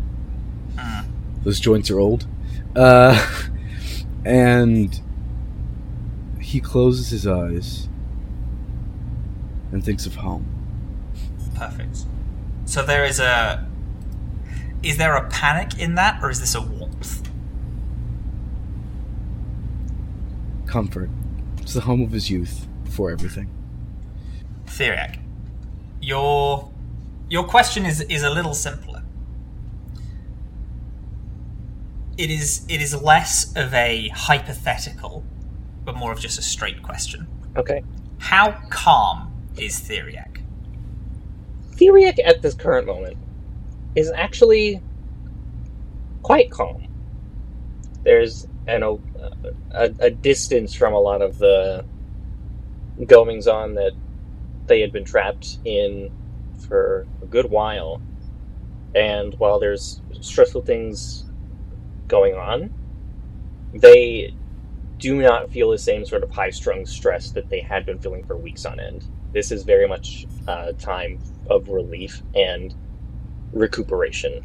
Those 1.44 1.60
joints 1.60 1.90
are 1.92 2.00
old. 2.00 2.28
Uh, 2.76 3.26
and 4.26 5.00
he 6.42 6.60
closes 6.60 7.10
his 7.10 7.28
eyes 7.28 7.88
and 9.72 9.84
thinks 9.84 10.06
of 10.06 10.16
home. 10.16 10.57
Perfect. 11.58 12.06
So 12.66 12.84
there 12.84 13.06
is 13.06 13.20
a. 13.20 13.66
Is 14.84 14.98
there 14.98 15.16
a 15.16 15.28
panic 15.30 15.80
in 15.80 15.96
that, 15.96 16.22
or 16.22 16.30
is 16.30 16.40
this 16.40 16.54
a 16.54 16.62
warmth? 16.62 17.28
Comfort. 20.68 21.10
It's 21.62 21.74
the 21.74 21.82
home 21.82 22.02
of 22.02 22.12
his 22.12 22.30
youth 22.30 22.68
before 22.84 23.10
everything. 23.12 23.50
Theriak, 24.68 25.20
your 26.02 26.72
your 27.30 27.44
question 27.44 27.86
is 27.86 28.02
is 28.02 28.24
a 28.24 28.30
little 28.30 28.54
simpler. 28.54 29.04
It 32.18 32.30
is 32.30 32.66
it 32.70 32.82
is 32.82 33.02
less 33.02 33.56
of 33.56 33.74
a 33.74 34.10
hypothetical, 34.10 35.24
but 35.86 35.96
more 35.96 36.12
of 36.12 36.20
just 36.20 36.38
a 36.38 36.42
straight 36.42 36.84
question. 36.84 37.28
Okay. 37.56 37.84
How 38.20 38.52
calm 38.70 39.32
is 39.58 39.80
Theriak? 39.80 40.37
Theriac 41.78 42.20
at 42.24 42.42
this 42.42 42.54
current 42.54 42.88
moment 42.88 43.18
is 43.96 44.12
actually 44.12 44.82
quite 46.24 46.52
calm. 46.52 46.88
There's 48.04 48.48
an, 48.68 48.84
a, 48.84 48.96
a, 49.72 49.94
a 50.00 50.10
distance 50.10 50.74
from 50.74 50.94
a 50.94 51.00
lot 51.00 51.22
of 51.22 51.38
the 51.38 51.86
goings 53.06 53.48
on 53.48 53.76
that 53.76 53.92
they 54.66 54.82
had 54.82 54.92
been 54.92 55.06
trapped 55.06 55.60
in 55.66 56.12
for 56.68 57.06
a 57.22 57.26
good 57.26 57.50
while. 57.50 58.02
And 58.96 59.34
while 59.36 59.60
there's 59.60 60.02
stressful 60.22 60.64
things 60.64 61.26
going 62.08 62.36
on, 62.36 62.74
they 63.74 64.34
do 64.98 65.22
not 65.22 65.52
feel 65.52 65.70
the 65.70 65.78
same 65.78 66.06
sort 66.06 66.24
of 66.24 66.32
high 66.32 66.50
strung 66.50 66.86
stress 66.86 67.32
that 67.32 67.50
they 67.50 67.60
had 67.60 67.86
been 67.86 68.00
feeling 68.00 68.24
for 68.24 68.36
weeks 68.36 68.66
on 68.66 68.80
end. 68.80 69.06
This 69.32 69.52
is 69.52 69.64
very 69.64 69.88
much 69.88 70.26
a 70.48 70.74
time 70.74 71.20
of 71.50 71.70
relief 71.70 72.22
and 72.36 72.74
recuperation 73.54 74.44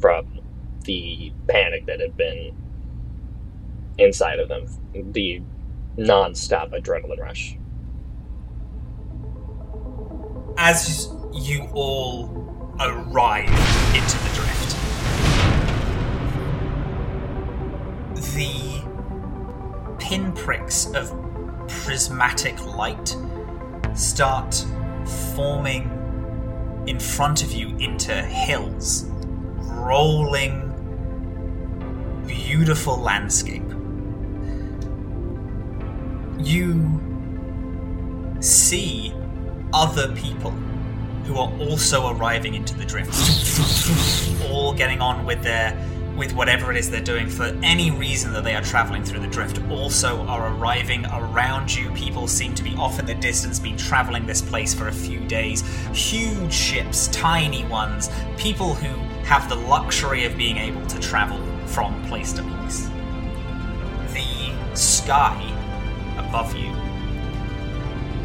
from 0.00 0.40
the 0.84 1.32
panic 1.48 1.86
that 1.86 2.00
had 2.00 2.16
been 2.16 2.54
inside 3.98 4.38
of 4.38 4.48
them, 4.48 4.66
the 5.12 5.40
non 5.96 6.34
stop 6.34 6.70
adrenaline 6.70 7.18
rush. 7.18 7.56
As 10.56 11.08
you 11.32 11.68
all 11.72 12.74
arrive 12.80 13.48
into 13.94 14.18
the 14.18 14.30
drift, 14.34 14.76
the 18.34 18.82
pinpricks 19.98 20.86
of 20.94 21.12
prismatic 21.68 22.60
light 22.76 23.16
start 23.94 24.64
forming 25.34 26.01
in 26.86 26.98
front 26.98 27.42
of 27.42 27.52
you 27.52 27.76
into 27.78 28.12
hills, 28.12 29.04
rolling, 29.60 30.68
beautiful 32.26 32.96
landscape. 32.98 33.62
You 36.38 37.00
see 38.40 39.14
other 39.72 40.12
people 40.14 40.50
who 41.24 41.38
are 41.38 41.52
also 41.60 42.12
arriving 42.14 42.54
into 42.54 42.74
the 42.76 42.84
drift, 42.84 43.14
all 44.50 44.74
getting 44.74 45.00
on 45.00 45.24
with 45.24 45.42
their 45.42 45.72
with 46.16 46.32
whatever 46.34 46.70
it 46.70 46.76
is 46.76 46.90
they're 46.90 47.00
doing 47.00 47.28
for 47.28 47.44
any 47.62 47.90
reason 47.90 48.32
that 48.32 48.44
they 48.44 48.54
are 48.54 48.62
traveling 48.62 49.02
through 49.02 49.20
the 49.20 49.26
drift 49.28 49.60
also 49.70 50.20
are 50.26 50.54
arriving 50.54 51.06
around 51.06 51.74
you. 51.74 51.90
People 51.92 52.28
seem 52.28 52.54
to 52.54 52.62
be 52.62 52.74
off 52.76 52.98
in 52.98 53.06
the 53.06 53.14
distance, 53.14 53.58
been 53.58 53.76
traveling 53.76 54.26
this 54.26 54.42
place 54.42 54.74
for 54.74 54.88
a 54.88 54.92
few 54.92 55.20
days. 55.20 55.62
Huge 55.92 56.52
ships, 56.52 57.08
tiny 57.08 57.64
ones, 57.66 58.10
people 58.36 58.74
who 58.74 58.94
have 59.24 59.48
the 59.48 59.54
luxury 59.54 60.24
of 60.24 60.36
being 60.36 60.58
able 60.58 60.86
to 60.86 61.00
travel 61.00 61.38
from 61.66 62.02
place 62.06 62.32
to 62.34 62.42
place. 62.42 62.88
The 64.12 64.76
sky 64.76 65.40
above 66.18 66.54
you 66.54 66.72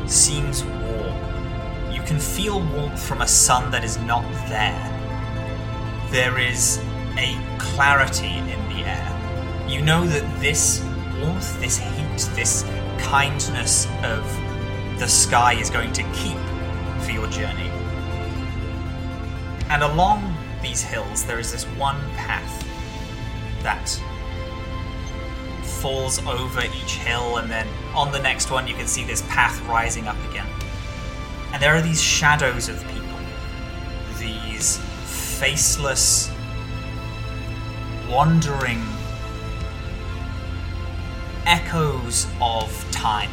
seems 0.08 0.64
warm. 0.64 1.94
You 1.94 2.02
can 2.02 2.20
feel 2.20 2.60
warmth 2.74 3.02
from 3.02 3.22
a 3.22 3.28
sun 3.28 3.72
that 3.72 3.84
is 3.84 3.98
not 4.00 4.24
there. 4.50 4.94
There 6.12 6.40
is 6.40 6.82
a 7.18 7.38
clarity 7.58 8.38
in 8.38 8.70
the 8.70 8.86
air. 8.86 9.66
You 9.68 9.82
know 9.82 10.06
that 10.06 10.40
this 10.40 10.84
warmth, 11.20 11.60
this 11.60 11.78
heat, 11.78 12.36
this 12.36 12.64
kindness 13.00 13.88
of 14.04 14.24
the 15.00 15.08
sky 15.08 15.54
is 15.54 15.70
going 15.70 15.94
to 15.94 16.04
keep 16.14 16.38
for 17.04 17.12
your 17.12 17.28
journey. 17.28 17.70
And 19.70 19.84
along 19.84 20.36
these 20.62 20.82
hills, 20.82 21.26
there 21.26 21.40
is 21.40 21.52
this 21.52 21.66
one 21.78 22.00
path 22.16 22.66
that 23.64 23.90
falls 25.82 26.20
over 26.26 26.62
each 26.64 26.96
hill, 26.96 27.38
and 27.38 27.50
then 27.50 27.68
on 27.94 28.12
the 28.12 28.20
next 28.20 28.50
one, 28.50 28.68
you 28.68 28.74
can 28.74 28.88
see 28.88 29.04
this 29.04 29.22
path 29.24 29.62
rising 29.68 30.08
up 30.08 30.18
again. 30.30 30.48
And 31.54 31.62
there 31.62 31.76
are 31.76 31.82
these 31.82 32.02
shadows 32.02 32.70
of 32.70 32.82
people, 32.88 33.20
these 34.18 34.78
faceless, 35.38 36.32
wandering 38.10 38.82
echoes 41.46 42.28
of 42.42 42.92
time. 42.92 43.32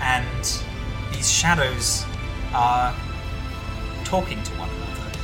And 0.00 0.62
these 1.12 1.30
shadows 1.30 2.04
are 2.54 2.94
talking 4.04 4.42
to 4.42 4.52
one 4.52 4.68
another. 4.68 5.18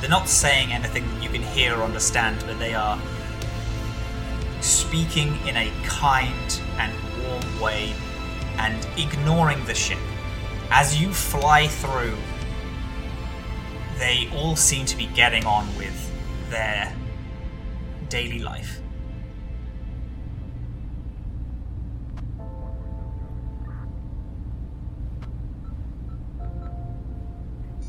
they're 0.00 0.10
not 0.10 0.28
saying 0.28 0.72
anything 0.72 1.04
that 1.08 1.22
you 1.22 1.28
can 1.28 1.42
hear 1.42 1.74
or 1.74 1.82
understand, 1.82 2.44
but 2.46 2.58
they 2.58 2.74
are 2.74 3.00
speaking 4.60 5.38
in 5.46 5.56
a 5.56 5.72
kind 5.84 6.60
and 6.78 6.92
warm 7.22 7.60
way 7.60 7.92
and 8.58 8.86
ignoring 8.96 9.64
the 9.64 9.74
ship. 9.74 9.98
As 10.70 11.00
you 11.00 11.12
fly 11.12 11.66
through, 11.66 12.16
they 13.98 14.28
all 14.34 14.56
seem 14.56 14.84
to 14.86 14.96
be 14.96 15.06
getting 15.06 15.44
on 15.46 15.66
with 15.76 15.97
their 16.50 16.92
daily 18.08 18.38
life. 18.38 18.80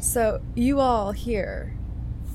So, 0.01 0.41
you 0.55 0.79
all 0.79 1.11
hear 1.11 1.75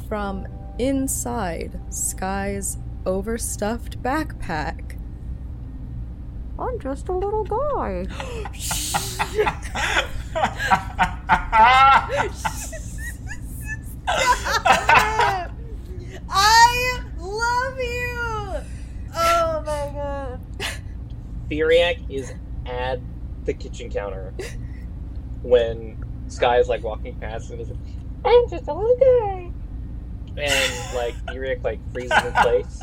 from 0.08 0.46
inside 0.78 1.80
Skye's 1.88 2.78
overstuffed 3.04 4.02
backpack. 4.02 4.98
I'm 6.58 6.78
just 6.78 7.08
a 7.08 7.12
little 7.12 7.44
guy. 7.44 8.06
I 16.34 17.00
love 17.18 17.78
you. 17.78 18.60
Oh 19.16 19.62
my 19.64 19.90
god. 19.94 20.40
Theriac 21.50 21.98
is 22.10 22.32
at 22.66 23.00
the 23.44 23.54
kitchen 23.54 23.90
counter 23.90 24.34
when 25.42 26.02
Skye 26.28 26.58
is 26.58 26.68
like 26.68 26.82
walking 26.82 27.14
past 27.16 27.50
and 27.50 27.60
is 27.60 27.68
like, 27.68 27.78
I'm 28.24 28.48
just 28.48 28.66
a 28.68 28.74
little 28.74 28.96
guy. 28.96 29.52
And 30.36 30.96
like 30.96 31.14
Theriac 31.26 31.62
like 31.62 31.78
freezes 31.92 32.24
in 32.24 32.32
place 32.32 32.80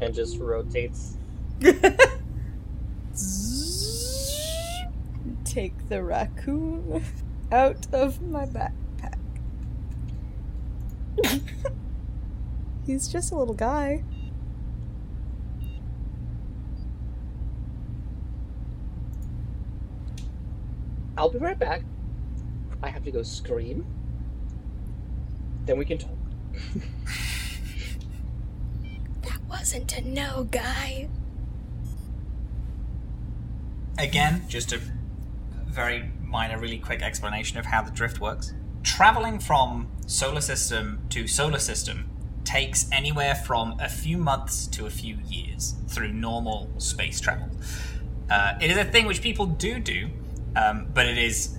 and 0.00 0.14
just 0.14 0.38
rotates. 0.38 1.16
Take 5.44 5.88
the 5.88 6.02
raccoon 6.02 7.04
out 7.52 7.86
of 7.92 8.20
my 8.22 8.46
backpack. 8.46 8.72
He's 12.86 13.08
just 13.08 13.32
a 13.32 13.36
little 13.36 13.54
guy. 13.54 14.02
I'll 21.16 21.30
be 21.30 21.38
right 21.38 21.58
back. 21.58 21.82
I 22.82 22.88
have 22.88 23.04
to 23.04 23.10
go 23.10 23.22
scream. 23.22 23.84
Then 25.66 25.78
we 25.78 25.84
can 25.84 25.98
talk. 25.98 26.16
That 29.22 29.40
wasn't 29.48 29.96
a 29.96 30.00
no, 30.00 30.48
guy. 30.50 31.08
Again, 33.98 34.44
just 34.48 34.72
a 34.72 34.80
very 35.66 36.10
minor, 36.24 36.58
really 36.58 36.78
quick 36.78 37.02
explanation 37.02 37.58
of 37.58 37.66
how 37.66 37.82
the 37.82 37.90
drift 37.90 38.20
works. 38.20 38.54
Traveling 38.82 39.38
from 39.38 39.88
solar 40.06 40.40
system 40.40 41.00
to 41.10 41.26
solar 41.26 41.58
system 41.58 42.10
takes 42.44 42.90
anywhere 42.90 43.34
from 43.34 43.78
a 43.78 43.88
few 43.88 44.16
months 44.16 44.66
to 44.68 44.86
a 44.86 44.90
few 44.90 45.18
years 45.28 45.74
through 45.86 46.12
normal 46.12 46.70
space 46.78 47.20
travel. 47.20 47.50
Uh, 48.30 48.54
it 48.60 48.70
is 48.70 48.76
a 48.76 48.84
thing 48.84 49.06
which 49.06 49.20
people 49.20 49.46
do 49.46 49.78
do, 49.78 50.08
um, 50.56 50.86
but 50.94 51.06
it 51.06 51.18
is 51.18 51.58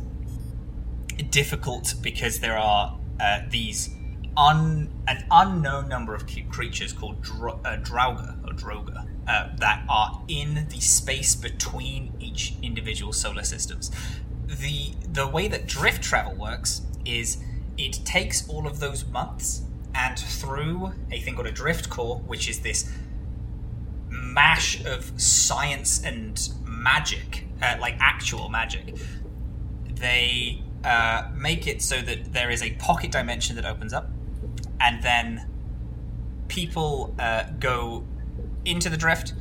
difficult 1.29 1.93
because 2.01 2.39
there 2.39 2.57
are 2.57 2.97
uh, 3.19 3.41
these 3.49 3.89
un, 4.35 4.89
an 5.07 5.25
unknown 5.29 5.87
number 5.87 6.15
of 6.15 6.25
creatures 6.49 6.91
called 6.93 7.21
dro- 7.21 7.59
uh, 7.63 7.77
Drauga 7.77 8.43
or 8.43 8.53
Droga 8.53 9.07
uh, 9.27 9.49
that 9.57 9.83
are 9.87 10.23
in 10.27 10.67
the 10.69 10.79
space 10.79 11.35
between 11.35 12.13
each 12.19 12.53
individual 12.61 13.13
solar 13.13 13.43
systems. 13.43 13.91
The 14.47 14.93
the 15.07 15.27
way 15.27 15.47
that 15.47 15.67
drift 15.67 16.01
travel 16.03 16.35
works 16.35 16.81
is 17.05 17.37
it 17.77 17.99
takes 18.05 18.47
all 18.49 18.67
of 18.67 18.79
those 18.79 19.05
months 19.05 19.63
and 19.93 20.17
through 20.17 20.93
a 21.11 21.19
thing 21.19 21.35
called 21.35 21.47
a 21.47 21.51
drift 21.51 21.89
core, 21.89 22.17
which 22.27 22.49
is 22.49 22.59
this 22.59 22.91
mash 24.09 24.83
of 24.85 25.11
science 25.19 26.03
and 26.03 26.49
magic, 26.65 27.45
uh, 27.61 27.75
like 27.79 27.95
actual 27.99 28.49
magic, 28.49 28.95
they 29.95 30.61
uh, 30.83 31.29
make 31.35 31.67
it 31.67 31.81
so 31.81 32.01
that 32.01 32.33
there 32.33 32.49
is 32.49 32.63
a 32.63 32.71
pocket 32.75 33.11
dimension 33.11 33.55
that 33.55 33.65
opens 33.65 33.93
up, 33.93 34.09
and 34.79 35.03
then 35.03 35.47
people 36.47 37.13
uh, 37.19 37.43
go 37.59 38.03
into 38.65 38.89
the 38.89 38.97
drift, 38.97 39.33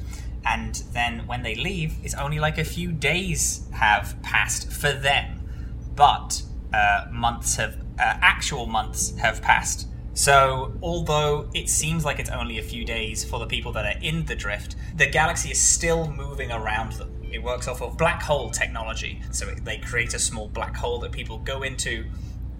and 0.45 0.83
then 0.93 1.27
when 1.27 1.43
they 1.43 1.55
leave, 1.55 1.95
it's 2.03 2.15
only 2.15 2.39
like 2.39 2.59
a 2.59 2.65
few 2.65 2.93
days 2.93 3.67
have 3.73 4.17
passed 4.23 4.71
for 4.71 4.93
them, 4.93 5.49
but 5.95 6.43
uh, 6.73 7.07
months 7.11 7.57
have 7.57 7.77
uh, 7.99 8.19
actual 8.23 8.67
months 8.67 9.17
have 9.17 9.43
passed. 9.43 9.89
So, 10.15 10.75
although 10.83 11.49
it 11.55 11.69
seems 11.69 12.05
like 12.05 12.19
it's 12.19 12.31
only 12.31 12.59
a 12.59 12.63
few 12.63 12.85
days 12.85 13.25
for 13.25 13.39
the 13.39 13.47
people 13.47 13.73
that 13.73 13.85
are 13.87 13.99
in 14.03 14.25
the 14.27 14.35
drift, 14.35 14.77
the 14.97 15.07
galaxy 15.07 15.51
is 15.51 15.61
still 15.61 16.11
moving 16.11 16.51
around 16.51 16.93
them. 16.93 17.15
It 17.33 17.43
works 17.43 17.69
off 17.69 17.81
of 17.81 17.97
black 17.97 18.23
hole 18.23 18.51
technology. 18.51 19.23
So, 19.31 19.49
it, 19.49 19.65
they 19.65 19.79
create 19.79 20.15
a 20.15 20.19
small 20.19 20.49
black 20.49 20.77
hole 20.77 20.99
that 21.01 21.13
people 21.13 21.39
go 21.39 21.63
into, 21.63 22.05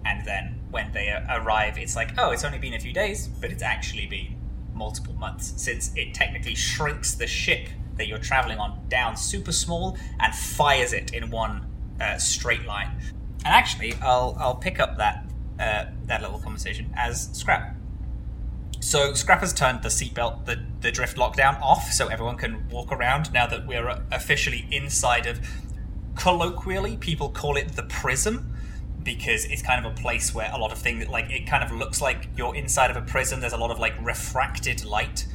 and 0.05 0.25
then 0.25 0.59
when 0.71 0.91
they 0.93 1.09
arrive, 1.29 1.77
it's 1.77 1.95
like, 1.95 2.11
oh, 2.17 2.31
it's 2.31 2.45
only 2.45 2.57
been 2.57 2.73
a 2.73 2.79
few 2.79 2.93
days, 2.93 3.27
but 3.27 3.51
it's 3.51 3.63
actually 3.63 4.05
been 4.05 4.37
multiple 4.73 5.13
months 5.13 5.53
since 5.61 5.91
it 5.95 6.13
technically 6.13 6.55
shrinks 6.55 7.13
the 7.13 7.27
ship 7.27 7.67
that 7.97 8.07
you're 8.07 8.17
traveling 8.17 8.57
on 8.57 8.79
down 8.87 9.15
super 9.15 9.51
small 9.51 9.97
and 10.19 10.33
fires 10.33 10.93
it 10.93 11.13
in 11.13 11.29
one 11.29 11.67
uh, 11.99 12.17
straight 12.17 12.65
line. 12.65 12.89
And 13.43 13.53
actually, 13.53 13.93
I'll 14.01 14.35
I'll 14.39 14.55
pick 14.55 14.79
up 14.79 14.97
that 14.97 15.25
uh, 15.59 15.85
that 16.05 16.21
little 16.21 16.39
conversation 16.39 16.93
as 16.95 17.29
Scrap. 17.33 17.75
So 18.79 19.13
Scrap 19.13 19.41
has 19.41 19.53
turned 19.53 19.83
the 19.83 19.89
seatbelt, 19.89 20.45
the 20.45 20.63
the 20.81 20.91
drift 20.91 21.17
lockdown 21.17 21.59
off, 21.61 21.91
so 21.91 22.07
everyone 22.07 22.37
can 22.37 22.67
walk 22.69 22.91
around 22.91 23.31
now 23.31 23.47
that 23.47 23.67
we're 23.67 24.01
officially 24.11 24.67
inside 24.71 25.25
of. 25.25 25.39
Colloquially, 26.15 26.97
people 26.97 27.29
call 27.29 27.55
it 27.55 27.69
the 27.75 27.83
prism 27.83 28.53
because 29.03 29.45
it's 29.45 29.61
kind 29.61 29.83
of 29.83 29.91
a 29.91 29.95
place 29.95 30.33
where 30.33 30.51
a 30.53 30.57
lot 30.57 30.71
of 30.71 30.77
things 30.77 31.07
like 31.07 31.29
it 31.31 31.47
kind 31.47 31.63
of 31.63 31.71
looks 31.71 32.01
like 32.01 32.27
you're 32.35 32.55
inside 32.55 32.91
of 32.91 32.97
a 32.97 33.01
prism 33.01 33.39
There's 33.39 33.53
a 33.53 33.57
lot 33.57 33.71
of 33.71 33.79
like 33.79 33.93
refracted 34.01 34.85
light 34.85 35.25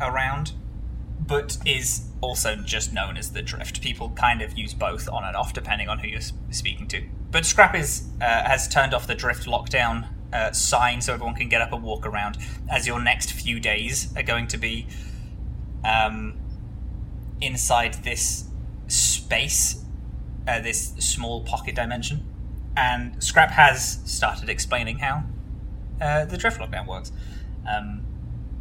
around, 0.00 0.52
but 1.20 1.58
is 1.66 2.08
also 2.20 2.56
just 2.56 2.92
known 2.92 3.16
as 3.16 3.32
the 3.32 3.42
drift. 3.42 3.80
People 3.80 4.10
kind 4.10 4.42
of 4.42 4.56
use 4.56 4.74
both 4.74 5.08
on 5.08 5.24
and 5.24 5.36
off 5.36 5.52
depending 5.52 5.88
on 5.88 5.98
who 5.98 6.08
you're 6.08 6.20
speaking 6.50 6.88
to. 6.88 7.02
But 7.32 7.46
Scrap 7.46 7.74
is 7.74 8.08
uh, 8.20 8.24
has 8.24 8.68
turned 8.68 8.92
off 8.92 9.06
the 9.06 9.14
drift 9.14 9.46
lockdown 9.46 10.08
uh, 10.32 10.52
sign 10.52 11.00
so 11.00 11.14
everyone 11.14 11.34
can 11.34 11.48
get 11.48 11.62
up 11.62 11.72
and 11.72 11.82
walk 11.82 12.06
around. 12.06 12.36
As 12.70 12.86
your 12.86 13.02
next 13.02 13.32
few 13.32 13.58
days 13.58 14.14
are 14.16 14.22
going 14.22 14.46
to 14.48 14.58
be 14.58 14.86
um, 15.82 16.38
inside 17.40 17.94
this 18.04 18.44
space, 18.86 19.82
uh, 20.46 20.60
this 20.60 20.92
small 20.98 21.42
pocket 21.42 21.74
dimension, 21.74 22.22
and 22.76 23.22
Scrap 23.22 23.50
has 23.50 24.00
started 24.04 24.50
explaining 24.50 24.98
how 24.98 25.24
uh, 26.02 26.26
the 26.26 26.36
drift 26.36 26.60
lockdown 26.60 26.86
works. 26.86 27.12
Um, 27.66 28.02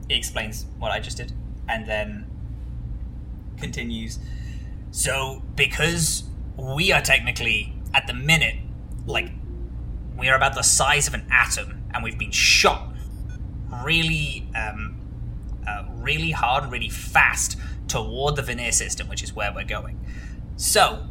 he 0.07 0.15
explains 0.15 0.65
what 0.79 0.91
I 0.91 1.01
just 1.01 1.17
did, 1.17 1.33
and 1.67 1.85
then 1.85 2.25
continues. 3.59 4.17
So, 4.91 5.41
because 5.55 6.23
we 6.57 6.91
are 6.93 7.01
technically 7.01 7.73
at 7.93 8.07
the 8.07 8.13
minute, 8.13 8.55
like, 9.05 9.31
we 10.17 10.29
are 10.29 10.35
about 10.35 10.55
the 10.55 10.61
size 10.61 11.07
of 11.07 11.13
an 11.13 11.25
atom, 11.31 11.83
and 11.93 12.03
we've 12.03 12.17
been 12.17 12.31
shot 12.31 12.93
really, 13.83 14.47
um, 14.55 14.97
uh, 15.67 15.85
really 15.95 16.31
hard 16.31 16.71
really 16.71 16.89
fast 16.89 17.57
toward 17.87 18.35
the 18.35 18.41
Veneer 18.41 18.71
system, 18.71 19.07
which 19.07 19.23
is 19.23 19.33
where 19.33 19.51
we're 19.53 19.63
going. 19.63 19.99
So, 20.55 21.07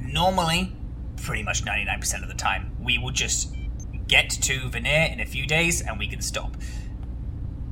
normally, 0.00 0.72
pretty 1.16 1.42
much 1.42 1.64
99% 1.64 2.22
of 2.22 2.28
the 2.28 2.34
time, 2.34 2.76
we 2.80 2.98
will 2.98 3.10
just 3.10 3.54
get 4.06 4.30
to 4.30 4.68
Veneer 4.68 5.08
in 5.12 5.20
a 5.20 5.26
few 5.26 5.46
days 5.46 5.82
and 5.82 5.98
we 5.98 6.08
can 6.08 6.20
stop. 6.20 6.56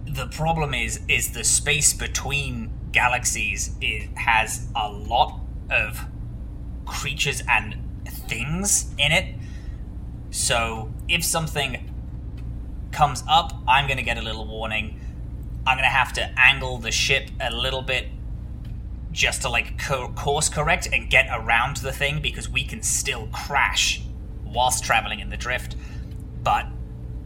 The 0.04 0.26
problem 0.28 0.74
is, 0.74 1.00
is 1.08 1.32
the 1.32 1.44
space 1.44 1.92
between 1.92 2.70
galaxies 2.92 3.76
has 4.14 4.68
a 4.74 4.90
lot 4.90 5.40
of 5.70 6.06
creatures 6.84 7.42
and 7.48 7.76
things 8.28 8.92
in 8.98 9.12
it. 9.12 9.34
So 10.30 10.92
if 11.08 11.24
something 11.24 11.90
comes 12.92 13.22
up, 13.28 13.52
I'm 13.66 13.86
going 13.86 13.98
to 13.98 14.02
get 14.02 14.18
a 14.18 14.22
little 14.22 14.46
warning. 14.46 15.00
I'm 15.66 15.76
going 15.76 15.84
to 15.88 15.90
have 15.90 16.12
to 16.14 16.30
angle 16.38 16.78
the 16.78 16.92
ship 16.92 17.30
a 17.40 17.52
little 17.52 17.82
bit 17.82 18.08
just 19.12 19.42
to 19.42 19.48
like 19.48 19.78
co- 19.78 20.08
course 20.08 20.48
correct 20.48 20.88
and 20.92 21.08
get 21.08 21.26
around 21.30 21.78
the 21.78 21.92
thing 21.92 22.20
because 22.20 22.48
we 22.48 22.64
can 22.64 22.82
still 22.82 23.28
crash 23.28 24.02
whilst 24.44 24.84
traveling 24.84 25.20
in 25.20 25.30
the 25.30 25.36
drift. 25.36 25.76
but 26.42 26.66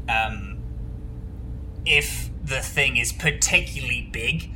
um, 0.09 0.59
if 1.85 2.31
the 2.45 2.61
thing 2.61 2.97
is 2.97 3.13
particularly 3.13 4.09
big 4.13 4.51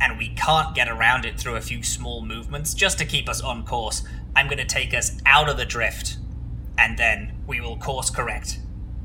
and 0.00 0.18
we 0.18 0.28
can't 0.30 0.74
get 0.74 0.88
around 0.88 1.24
it 1.24 1.38
through 1.38 1.56
a 1.56 1.60
few 1.60 1.82
small 1.82 2.22
movements, 2.22 2.74
just 2.74 2.98
to 2.98 3.04
keep 3.04 3.28
us 3.28 3.40
on 3.40 3.64
course, 3.64 4.02
I'm 4.36 4.46
going 4.46 4.58
to 4.58 4.66
take 4.66 4.92
us 4.92 5.18
out 5.24 5.48
of 5.48 5.56
the 5.56 5.64
drift, 5.64 6.18
and 6.76 6.98
then 6.98 7.42
we 7.46 7.60
will 7.60 7.78
course 7.78 8.10
correct, 8.10 8.60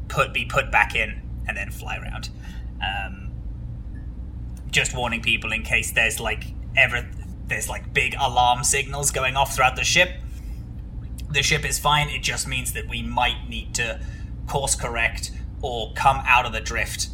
put 0.09 0.33
be 0.33 0.43
put 0.43 0.69
back 0.71 0.93
in, 0.93 1.21
and 1.47 1.55
then 1.55 1.71
fly 1.71 1.97
around. 1.97 2.29
Um, 2.81 3.31
just 4.69 4.93
warning 4.93 5.21
people 5.21 5.53
in 5.53 5.63
case 5.63 5.91
there's 5.91 6.19
like 6.19 6.43
ever 6.75 7.09
there's 7.47 7.69
like 7.69 7.93
big 7.93 8.15
alarm 8.19 8.63
signals 8.63 9.11
going 9.11 9.35
off 9.35 9.55
throughout 9.55 9.77
the 9.77 9.83
ship. 9.83 10.09
The 11.29 11.43
ship 11.43 11.65
is 11.65 11.79
fine. 11.79 12.09
It 12.09 12.23
just 12.23 12.47
means 12.47 12.73
that 12.73 12.87
we 12.89 13.01
might 13.01 13.47
need 13.47 13.73
to 13.75 14.01
course 14.47 14.75
correct 14.75 15.31
or 15.61 15.93
come 15.93 16.21
out 16.25 16.45
of 16.45 16.51
the 16.51 16.59
drift, 16.59 17.07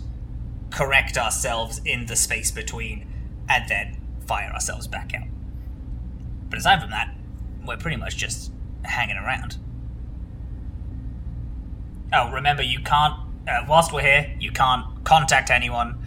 correct 0.71 1.17
ourselves 1.17 1.81
in 1.85 2.07
the 2.07 2.15
space 2.15 2.49
between, 2.49 3.07
and 3.47 3.69
then 3.69 3.99
fire 4.25 4.51
ourselves 4.51 4.87
back 4.87 5.13
out. 5.13 5.27
But 6.49 6.59
aside 6.59 6.81
from 6.81 6.91
that, 6.91 7.13
we're 7.67 7.77
pretty 7.77 7.97
much 7.97 8.17
just 8.17 8.51
hanging 8.83 9.17
around. 9.17 9.57
Oh, 12.13 12.31
remember, 12.31 12.63
you 12.63 12.79
can't, 12.79 13.13
uh, 13.47 13.65
whilst 13.67 13.91
we're 13.91 14.01
here, 14.01 14.35
you 14.39 14.51
can't 14.51 15.03
contact 15.03 15.51
anyone 15.51 16.01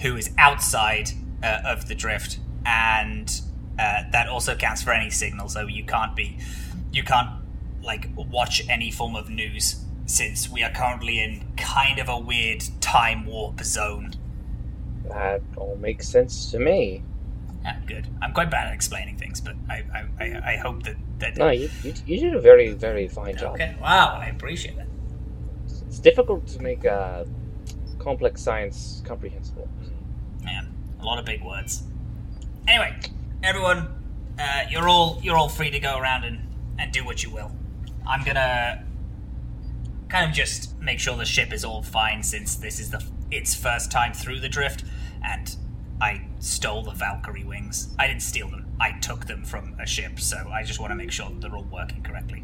who 0.00 0.16
is 0.16 0.30
outside 0.38 1.10
uh, 1.42 1.60
of 1.66 1.88
the 1.88 1.94
drift, 1.94 2.38
and 2.64 3.40
uh, 3.78 4.04
that 4.10 4.28
also 4.28 4.56
counts 4.56 4.82
for 4.82 4.92
any 4.92 5.10
signal, 5.10 5.48
so 5.48 5.66
you 5.66 5.84
can't 5.84 6.16
be, 6.16 6.38
you 6.90 7.02
can't, 7.02 7.28
like, 7.82 8.08
watch 8.16 8.66
any 8.68 8.90
form 8.90 9.14
of 9.14 9.28
news, 9.28 9.84
since 10.06 10.48
we 10.48 10.62
are 10.62 10.70
currently 10.70 11.22
in 11.22 11.44
kind 11.56 11.98
of 11.98 12.08
a 12.08 12.18
weird 12.18 12.64
time 12.80 13.26
warp 13.26 13.60
zone. 13.60 14.14
That 15.08 15.42
all 15.56 15.76
makes 15.76 16.08
sense 16.08 16.50
to 16.52 16.58
me. 16.58 17.02
Yeah, 17.62 17.78
good. 17.86 18.08
I'm 18.20 18.32
quite 18.32 18.50
bad 18.50 18.68
at 18.68 18.74
explaining 18.74 19.16
things, 19.16 19.40
but 19.40 19.54
I, 19.68 19.84
I, 19.94 20.24
I, 20.24 20.52
I 20.52 20.56
hope 20.56 20.82
that, 20.82 20.96
that 21.18 21.36
No, 21.36 21.50
you, 21.50 21.70
you, 21.82 21.94
you 22.06 22.20
did 22.20 22.34
a 22.34 22.40
very, 22.40 22.72
very 22.72 23.08
fine 23.08 23.36
job. 23.36 23.54
Okay, 23.54 23.76
wow, 23.80 24.18
I 24.20 24.26
appreciate 24.26 24.76
that. 24.76 24.88
It's 25.64 25.98
difficult 25.98 26.46
to 26.48 26.62
make 26.62 26.84
uh, 26.84 27.24
complex 27.98 28.42
science 28.42 29.02
comprehensible. 29.06 29.68
Man, 30.42 30.72
a 31.00 31.04
lot 31.04 31.18
of 31.18 31.24
big 31.24 31.42
words. 31.44 31.84
Anyway, 32.66 32.98
everyone, 33.42 33.88
uh, 34.38 34.62
you're 34.68 34.88
all 34.88 35.20
you're 35.22 35.36
all 35.36 35.48
free 35.48 35.70
to 35.70 35.78
go 35.78 35.98
around 35.98 36.24
and, 36.24 36.40
and 36.78 36.92
do 36.92 37.04
what 37.04 37.22
you 37.22 37.30
will. 37.30 37.52
I'm 38.06 38.24
gonna 38.24 38.84
kind 40.08 40.28
of 40.28 40.34
just 40.34 40.78
make 40.80 40.98
sure 40.98 41.16
the 41.16 41.24
ship 41.24 41.52
is 41.52 41.64
all 41.64 41.82
fine 41.82 42.22
since 42.22 42.56
this 42.56 42.80
is 42.80 42.90
the 42.90 43.04
its 43.30 43.54
first 43.54 43.90
time 43.90 44.12
through 44.12 44.40
the 44.40 44.48
drift, 44.48 44.84
and 45.24 45.56
I 46.02 46.20
stole 46.40 46.82
the 46.82 46.90
Valkyrie 46.90 47.44
wings. 47.44 47.94
I 47.96 48.08
didn't 48.08 48.22
steal 48.22 48.50
them. 48.50 48.66
I 48.80 48.90
took 48.98 49.26
them 49.26 49.44
from 49.44 49.76
a 49.80 49.86
ship, 49.86 50.18
so 50.18 50.50
I 50.52 50.64
just 50.64 50.80
want 50.80 50.90
to 50.90 50.96
make 50.96 51.12
sure 51.12 51.30
that 51.30 51.40
they're 51.40 51.54
all 51.54 51.62
working 51.62 52.02
correctly. 52.02 52.42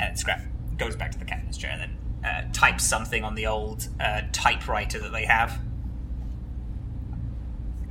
And 0.00 0.18
Scrap 0.18 0.40
goes 0.78 0.96
back 0.96 1.10
to 1.12 1.18
the 1.18 1.26
captain's 1.26 1.58
chair 1.58 1.72
and 1.72 1.82
then 1.82 2.24
uh, 2.24 2.52
types 2.54 2.84
something 2.84 3.22
on 3.22 3.34
the 3.34 3.46
old 3.46 3.86
uh, 4.00 4.22
typewriter 4.32 4.98
that 4.98 5.12
they 5.12 5.26
have, 5.26 5.60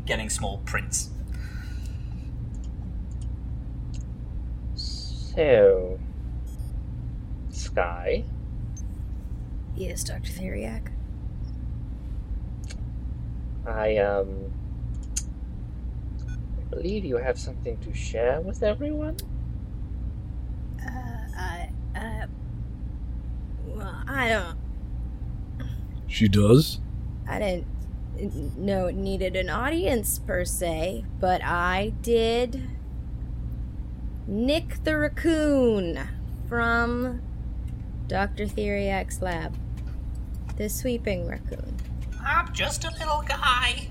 getting 0.06 0.32
small 0.32 0.58
prints. 0.66 1.12
So, 4.74 6.00
Skye, 7.52 8.24
Yes, 9.76 10.04
Dr. 10.04 10.32
Theriak. 10.32 10.97
I 13.68 13.98
um 13.98 14.52
I 16.60 16.64
believe 16.70 17.06
you 17.06 17.18
have 17.18 17.38
something 17.38 17.78
to 17.80 17.94
share 17.94 18.42
with 18.42 18.64
everyone. 18.64 19.18
Uh, 20.82 20.90
I, 21.38 21.70
uh, 21.96 22.28
well, 23.68 24.04
I 24.08 24.30
don't, 24.30 24.58
She 26.08 26.28
does? 26.28 26.80
I 27.28 27.40
didn't 27.40 28.58
know 28.58 28.88
it 28.88 28.96
needed 28.96 29.36
an 29.36 29.50
audience 29.50 30.20
per 30.20 30.46
se, 30.46 31.06
but 31.20 31.42
I 31.44 31.94
did. 32.02 32.70
Nick 34.28 34.84
the 34.84 34.98
raccoon 34.98 36.00
from 36.50 37.22
Dr. 38.08 38.46
Theriak's 38.46 39.22
lab. 39.22 39.56
The 40.58 40.68
sweeping 40.70 41.28
raccoon. 41.28 41.77
I'm 42.28 42.54
just 42.54 42.84
a 42.84 42.92
little 42.92 43.24
guy. 43.26 43.88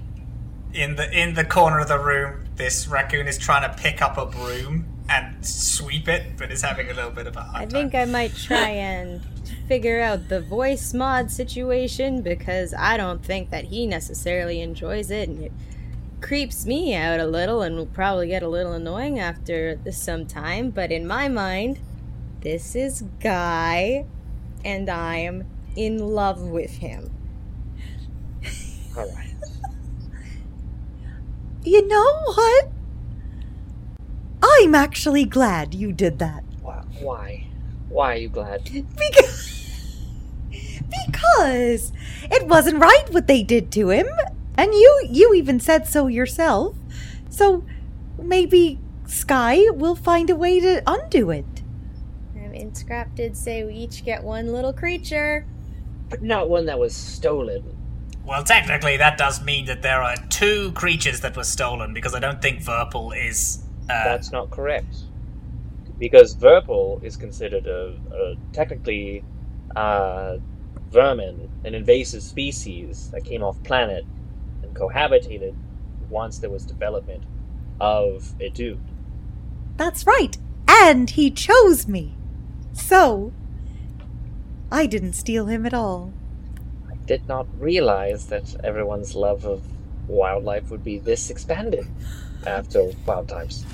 In 0.75 0.97
the 0.97 1.11
in 1.11 1.35
the 1.35 1.45
corner 1.45 1.79
of 1.81 1.89
the 1.89 1.99
room, 1.99 2.45
this 2.57 2.87
raccoon 2.87 3.27
is 3.29 3.39
trying 3.39 3.63
to 3.71 3.83
pick 3.83 4.03
up 4.03 4.19
a 4.19 4.27
broom 4.27 4.85
and 5.09 5.45
sweep 5.45 6.07
it, 6.09 6.37
but 6.37 6.51
is 6.51 6.61
having 6.63 6.91
a 6.91 6.95
little 6.95 7.11
bit 7.11 7.27
of 7.27 7.37
a 7.37 7.41
hard 7.41 7.57
I 7.57 7.61
time. 7.61 7.71
think 7.71 7.95
I 7.95 8.05
might 8.05 8.35
try 8.35 8.69
and 8.69 9.23
figure 9.69 10.01
out 10.03 10.29
the 10.29 10.41
voice 10.41 10.93
mod 10.93 11.31
situation 11.31 12.21
because 12.21 12.75
I 12.75 12.97
don't 12.97 13.25
think 13.25 13.51
that 13.51 13.65
he 13.65 13.87
necessarily 13.87 14.61
enjoys 14.61 15.11
it 15.11 15.29
and 15.29 15.45
it 15.45 15.53
creeps 16.21 16.67
me 16.67 16.95
out 16.95 17.21
a 17.21 17.27
little 17.27 17.63
and 17.63 17.77
will 17.77 17.87
probably 17.87 18.29
get 18.29 18.43
a 18.43 18.49
little 18.49 18.73
annoying 18.73 19.19
after 19.19 19.79
some 19.91 20.27
time. 20.27 20.71
But 20.71 20.93
in 20.93 21.07
my 21.07 21.29
mind, 21.29 21.79
this 22.41 22.75
is 22.75 23.03
Guy 23.21 24.05
and 24.65 24.91
I'm 24.91 25.47
in 25.75 25.99
love 25.99 26.43
with 26.43 26.79
him. 26.79 27.16
All 28.97 29.11
right. 29.15 29.35
You 31.67 31.85
know 31.89 32.23
what? 32.27 32.69
I'm 34.41 34.75
actually 34.77 35.25
glad 35.25 35.75
you 35.75 35.91
did 35.91 36.21
that. 36.21 36.45
Why? 36.63 36.85
Why? 37.01 37.47
Why 37.89 38.13
are 38.13 38.19
you 38.19 38.29
glad? 38.29 38.63
Because, 38.65 39.99
because 41.09 41.93
it 42.31 42.47
wasn't 42.47 42.79
right 42.79 43.11
what 43.11 43.27
they 43.27 43.43
did 43.43 43.73
to 43.73 43.91
him. 43.91 44.07
And 44.57 44.73
you 44.73 45.09
you 45.11 45.35
even 45.35 45.59
said 45.59 45.89
so 45.89 46.07
yourself. 46.07 46.77
So 47.31 47.65
maybe 48.17 48.79
Skye 49.07 49.69
will 49.73 49.97
find 49.97 50.31
a 50.31 50.37
way 50.37 50.61
to 50.61 50.83
undo 50.87 51.31
it. 51.31 51.63
I 52.37 52.47
mean, 52.47 52.75
Scrap 52.75 53.15
did 53.17 53.37
say 53.37 53.65
we 53.65 53.75
each 53.75 54.05
get 54.05 54.23
one 54.23 54.53
little 54.53 54.73
creature. 54.73 55.47
But 56.09 56.23
not 56.23 56.49
one 56.49 56.67
that 56.67 56.79
was 56.79 56.95
stolen. 56.95 57.76
Well, 58.27 58.43
technically, 58.43 58.97
that 58.97 59.17
does 59.17 59.43
mean 59.45 59.67
that 59.67 59.83
there 59.83 60.03
are 60.03 60.17
two 60.31 60.73
creatures 60.73 61.21
that 61.21 61.37
were 61.37 61.45
stolen 61.45 61.95
because 61.95 62.13
I 62.13 62.19
don't 62.19 62.43
think 62.43 62.61
Verpal 62.61 63.17
is. 63.17 63.63
Uh, 63.89 64.03
That's 64.03 64.33
not 64.33 64.51
correct. 64.51 64.97
Because 65.97 66.35
Verpal 66.35 67.03
is 67.05 67.17
considered 67.17 67.69
a, 67.69 67.97
a 68.13 68.35
technically 68.53 69.23
uh, 69.77 70.39
vermin, 70.91 71.49
an 71.65 71.75
invasive 71.77 72.23
species 72.23 73.11
that 73.13 73.25
came 73.25 73.45
off 73.45 73.63
planet 73.63 74.05
and 74.65 74.75
cohabitated 74.75 75.55
once 76.11 76.39
there 76.39 76.51
was 76.51 76.65
development 76.65 77.23
of 77.81 78.35
a 78.41 78.49
dude. 78.51 78.81
That's 79.77 80.05
right. 80.05 80.37
And 80.67 81.11
he 81.11 81.31
chose 81.31 81.87
me. 81.87 82.17
So 82.73 83.33
I 84.73 84.87
didn't 84.87 85.13
steal 85.13 85.47
him 85.47 85.65
at 85.65 85.73
all. 85.73 86.13
I 87.07 87.15
did 87.15 87.29
not 87.29 87.47
realize 87.61 88.27
that 88.31 88.57
everyone's 88.65 89.15
love 89.15 89.45
of 89.45 89.63
wildlife 90.09 90.73
would 90.73 90.83
be 90.83 90.99
this 90.99 91.31
expanded 91.31 91.87
after 92.45 92.91
wild 93.07 93.29
times. 93.29 93.65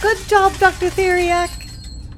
Good 0.00 0.16
job, 0.28 0.54
Dr. 0.54 0.86
Theriak. 0.88 1.50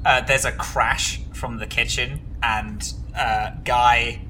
uh, 0.04 0.20
there's 0.20 0.44
a 0.44 0.52
crash 0.52 1.20
from 1.32 1.56
the 1.56 1.66
kitchen, 1.66 2.20
and 2.44 2.92
uh, 3.18 3.50
Guy 3.64 4.20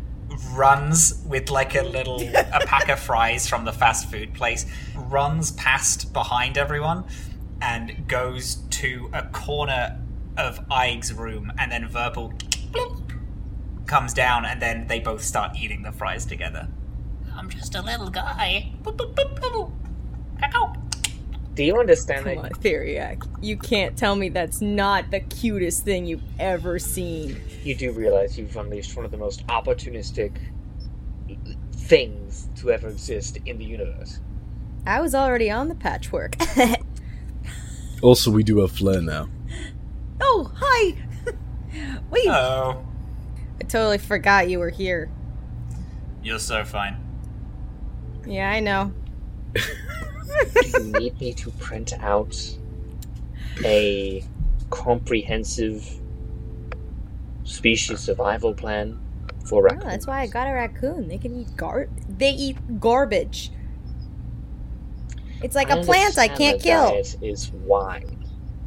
runs 0.55 1.23
with 1.27 1.51
like 1.51 1.75
a 1.75 1.83
little 1.83 2.23
a 2.23 2.61
pack 2.65 2.89
of 2.89 2.99
fries 2.99 3.47
from 3.47 3.67
the 3.67 3.73
fast 3.75 4.11
food 4.11 4.33
place, 4.33 4.65
runs 4.97 5.51
past 5.51 6.15
behind 6.15 6.57
everyone, 6.57 7.05
and 7.61 8.09
goes 8.09 8.55
to 8.71 9.11
a 9.13 9.23
corner 9.25 10.01
of 10.39 10.67
Ayg's 10.71 11.13
room, 11.13 11.53
and 11.59 11.73
then 11.73 11.87
Verpal 11.87 12.33
comes 13.89 14.15
down, 14.15 14.45
and 14.45 14.63
then 14.63 14.87
they 14.87 15.01
both 15.01 15.23
start 15.23 15.57
eating 15.57 15.83
the 15.83 15.91
fries 15.93 16.25
together. 16.25 16.69
I'm 17.35 17.49
just 17.51 17.75
a 17.75 17.83
little 17.83 18.11
guy. 18.11 18.73
Boop, 18.83 18.97
boop, 18.97 19.15
boop, 19.15 19.39
boop, 19.41 19.73
boop. 20.41 20.77
Do 21.55 21.65
you 21.65 21.81
understand 21.81 22.25
Come 22.25 22.37
that 22.37 22.45
on, 22.45 22.51
Theriac. 22.61 23.27
You 23.43 23.57
can't 23.57 23.97
tell 23.99 24.15
me 24.15 24.29
that's 24.29 24.61
not 24.61 25.11
the 25.11 25.19
cutest 25.19 25.85
thing 25.85 26.07
you've 26.07 26.23
ever 26.39 26.79
seen. 26.79 27.37
you 27.65 27.75
do 27.75 27.91
realize 27.91 28.39
you've 28.39 28.57
unleashed 28.57 28.95
one 28.95 29.05
of 29.05 29.11
the 29.11 29.17
most 29.17 29.45
opportunistic 29.49 30.37
things 31.73 32.49
to 32.57 32.71
ever 32.71 32.89
exist 32.89 33.39
in 33.45 33.59
the 33.59 33.65
universe? 33.65 34.21
I 34.87 35.01
was 35.01 35.17
already 35.17 35.51
on 35.51 35.69
the 35.69 35.75
patchwork. 35.75 36.37
Also, 38.01 38.31
we 38.31 38.45
do 38.45 38.61
have 38.61 38.71
Flair 38.71 39.01
now. 39.01 39.29
Oh, 40.21 40.53
hi. 40.55 40.95
Wait, 42.11 42.29
Oh, 42.29 42.87
I 43.61 43.65
totally 43.65 43.99
forgot 43.99 44.49
you 44.49 44.59
were 44.59 44.71
here. 44.71 45.11
You're 46.23 46.39
so 46.39 46.65
fine. 46.65 46.97
Yeah, 48.27 48.51
I 48.51 48.61
know. 48.61 48.93
Do 49.55 49.61
you 50.67 50.85
need 50.99 51.21
me 51.21 51.33
to 51.35 51.51
print 51.53 51.93
out 52.01 52.37
a 53.65 54.23
comprehensive 54.71 55.89
species 57.45 58.01
survival 58.01 58.53
plan 58.55 58.99
for 59.47 59.61
Oh, 59.61 59.63
raccoons? 59.63 59.85
that's 59.85 60.07
why 60.07 60.21
I 60.21 60.27
got 60.27 60.47
a 60.47 60.53
raccoon. 60.53 61.09
They 61.09 61.19
can 61.19 61.35
eat 61.35 61.57
gar. 61.57 61.89
They 62.09 62.31
eat 62.31 62.79
garbage. 62.79 63.51
It's 65.43 65.55
like 65.55 65.71
a 65.71 65.83
plant 65.83 66.19
I 66.19 66.29
can't 66.29 66.59
the 66.59 66.65
kill. 66.65 66.91
diet 66.91 67.17
is 67.23 67.51
wide. 67.53 68.11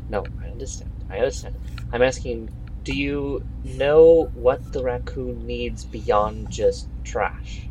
No, 0.10 0.26
I 0.42 0.48
understand. 0.48 0.92
I 1.10 1.18
understand. 1.18 1.56
I'm 1.94 2.02
asking, 2.02 2.50
do 2.84 2.94
you 2.94 3.44
know 3.64 4.32
what 4.34 4.74
the 4.74 4.84
raccoon 4.84 5.46
needs 5.46 5.86
beyond 5.86 6.50
just 6.50 6.88
trash? 7.04 7.68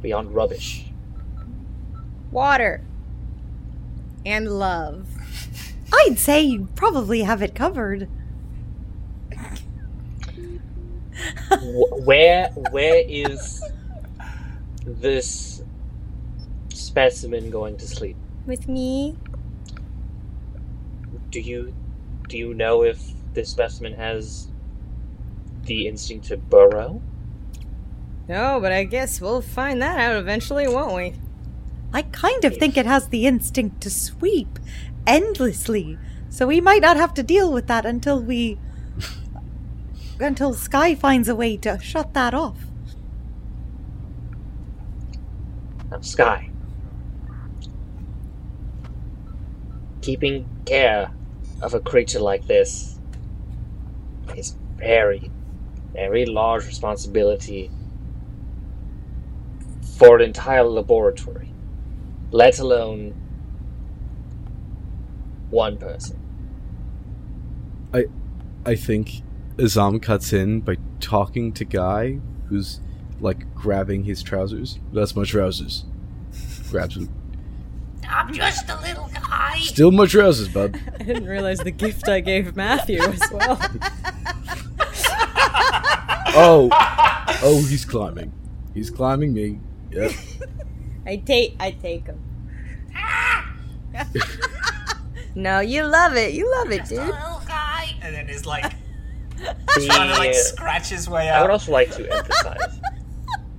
Beyond 0.00 0.34
rubbish? 0.34 0.86
Water. 2.30 2.82
And 4.24 4.58
love. 4.58 5.08
I'd 5.92 6.18
say 6.18 6.42
you 6.42 6.68
probably 6.74 7.22
have 7.22 7.42
it 7.42 7.54
covered. 7.54 8.08
Where 11.60 12.48
where 12.70 13.02
is 13.08 13.62
this 14.84 15.62
specimen 16.68 17.50
going 17.50 17.76
to 17.78 17.88
sleep? 17.88 18.16
With 18.46 18.68
me. 18.68 19.16
Do 21.30 21.40
you 21.40 21.74
do 22.28 22.36
you 22.36 22.54
know 22.54 22.82
if 22.82 23.15
this 23.36 23.50
specimen 23.50 23.92
has 23.92 24.48
the 25.62 25.86
instinct 25.86 26.26
to 26.26 26.36
burrow? 26.36 27.00
No, 28.28 28.58
but 28.60 28.72
I 28.72 28.82
guess 28.82 29.20
we'll 29.20 29.42
find 29.42 29.80
that 29.80 30.00
out 30.00 30.16
eventually, 30.16 30.66
won't 30.66 30.96
we? 30.96 31.14
I 31.92 32.02
kind 32.02 32.44
of 32.44 32.56
think 32.56 32.76
it 32.76 32.86
has 32.86 33.08
the 33.08 33.26
instinct 33.26 33.80
to 33.82 33.90
sweep 33.90 34.58
endlessly. 35.06 35.98
So 36.28 36.48
we 36.48 36.60
might 36.60 36.82
not 36.82 36.96
have 36.96 37.14
to 37.14 37.22
deal 37.22 37.52
with 37.52 37.68
that 37.68 37.86
until 37.86 38.20
we. 38.20 38.58
until 40.18 40.54
Skye 40.54 40.94
finds 40.94 41.28
a 41.28 41.36
way 41.36 41.56
to 41.58 41.78
shut 41.78 42.14
that 42.14 42.34
off. 42.34 42.58
Now, 45.90 46.00
Skye. 46.00 46.50
Keeping 50.00 50.48
care 50.64 51.12
of 51.62 51.74
a 51.74 51.80
creature 51.80 52.20
like 52.20 52.46
this 52.46 52.95
is 54.36 54.56
very, 54.76 55.30
very 55.92 56.26
large 56.26 56.66
responsibility 56.66 57.70
for 59.98 60.16
an 60.16 60.22
entire 60.22 60.64
laboratory, 60.64 61.52
let 62.30 62.58
alone 62.58 63.14
one 65.50 65.76
person. 65.76 66.18
I 67.94 68.06
I 68.64 68.74
think 68.74 69.22
Azam 69.56 70.02
cuts 70.02 70.32
in 70.32 70.60
by 70.60 70.76
talking 71.00 71.52
to 71.54 71.64
Guy, 71.64 72.18
who's 72.48 72.80
like 73.20 73.54
grabbing 73.54 74.04
his 74.04 74.22
trousers. 74.22 74.78
That's 74.92 75.16
my 75.16 75.24
trousers. 75.24 75.84
Grabs 76.70 76.96
them. 76.96 77.15
I'm 78.08 78.32
just 78.32 78.68
a 78.68 78.80
little 78.80 79.10
guy. 79.12 79.58
Still 79.60 79.90
my 79.90 80.06
trousers, 80.06 80.48
bud. 80.48 80.80
I 81.00 81.02
didn't 81.02 81.26
realize 81.26 81.58
the 81.58 81.70
gift 81.70 82.08
I 82.08 82.20
gave 82.20 82.56
Matthew 82.56 83.00
as 83.00 83.22
well. 83.32 83.60
Oh, 86.38 86.68
oh, 87.42 87.64
he's 87.66 87.86
climbing. 87.86 88.30
He's 88.74 88.90
climbing 88.90 89.32
me. 89.32 89.58
Yep. 89.90 90.12
I 91.06 91.16
take. 91.16 91.56
I 91.58 91.70
take 91.70 92.04
him. 92.04 92.20
no, 95.34 95.60
you 95.60 95.84
love 95.84 96.14
it. 96.16 96.34
You 96.34 96.50
love 96.58 96.70
it, 96.72 96.84
dude. 96.84 96.98
little 96.98 97.42
guy. 97.46 97.94
And 98.02 98.14
then 98.14 98.28
is 98.28 98.44
like 98.44 98.70
The- 99.38 99.86
trying 99.86 100.10
to 100.12 100.18
like 100.18 100.34
scratch 100.34 100.90
his 100.90 101.08
way 101.08 101.30
I 101.30 101.40
would 101.40 101.50
also 101.50 101.72
like 101.72 101.90
to 101.92 102.10
emphasize 102.12 102.80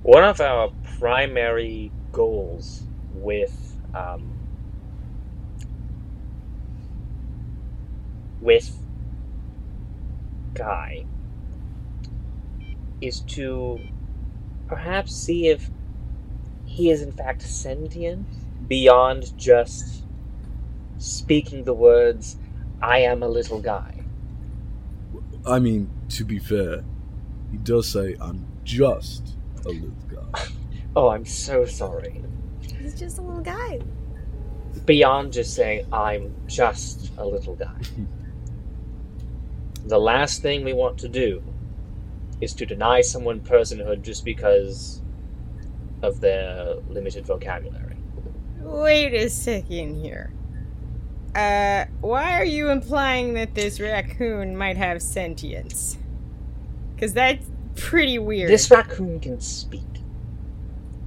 one 0.02 0.22
of 0.24 0.40
our 0.40 0.72
primary 0.98 1.90
goals 2.12 2.82
with 3.14 3.74
um, 3.94 4.37
with 8.40 8.76
Guy 10.54 11.04
is 13.00 13.20
to 13.20 13.80
perhaps 14.66 15.14
see 15.14 15.48
if 15.48 15.70
he 16.64 16.90
is 16.90 17.00
in 17.00 17.12
fact 17.12 17.42
sentient 17.42 18.26
beyond 18.68 19.36
just 19.38 20.04
speaking 20.98 21.64
the 21.64 21.74
words 21.74 22.36
"I 22.82 22.98
am 23.00 23.22
a 23.22 23.28
little 23.28 23.60
guy." 23.60 24.02
I 25.46 25.58
mean, 25.60 25.90
to 26.10 26.24
be 26.24 26.38
fair, 26.38 26.84
he 27.50 27.56
does 27.58 27.88
say 27.88 28.16
I'm 28.20 28.46
just 28.64 29.36
a 29.64 29.68
little 29.70 29.90
guy. 30.08 30.42
Oh, 30.96 31.10
I'm 31.10 31.26
so 31.26 31.64
sorry. 31.64 32.24
He's 32.80 32.98
just 32.98 33.18
a 33.18 33.22
little 33.22 33.42
guy. 33.42 33.78
beyond 34.84 35.32
just 35.32 35.54
saying 35.54 35.86
I'm 35.92 36.34
just 36.48 37.12
a 37.18 37.24
little 37.24 37.54
guy. 37.54 37.76
the 39.88 39.98
last 39.98 40.42
thing 40.42 40.64
we 40.64 40.72
want 40.72 40.98
to 40.98 41.08
do 41.08 41.42
is 42.40 42.54
to 42.54 42.66
deny 42.66 43.00
someone 43.00 43.40
personhood 43.40 44.02
just 44.02 44.24
because 44.24 45.02
of 46.02 46.20
their 46.20 46.76
limited 46.88 47.26
vocabulary. 47.26 47.96
Wait 48.60 49.14
a 49.14 49.28
second 49.28 50.00
here. 50.02 50.32
Uh, 51.34 51.84
why 52.00 52.38
are 52.38 52.44
you 52.44 52.70
implying 52.70 53.34
that 53.34 53.54
this 53.54 53.80
raccoon 53.80 54.56
might 54.56 54.76
have 54.76 55.02
sentience? 55.02 55.98
Because 56.94 57.12
that's 57.12 57.46
pretty 57.76 58.18
weird. 58.18 58.50
This 58.50 58.70
raccoon 58.70 59.20
can 59.20 59.40
speak. 59.40 59.82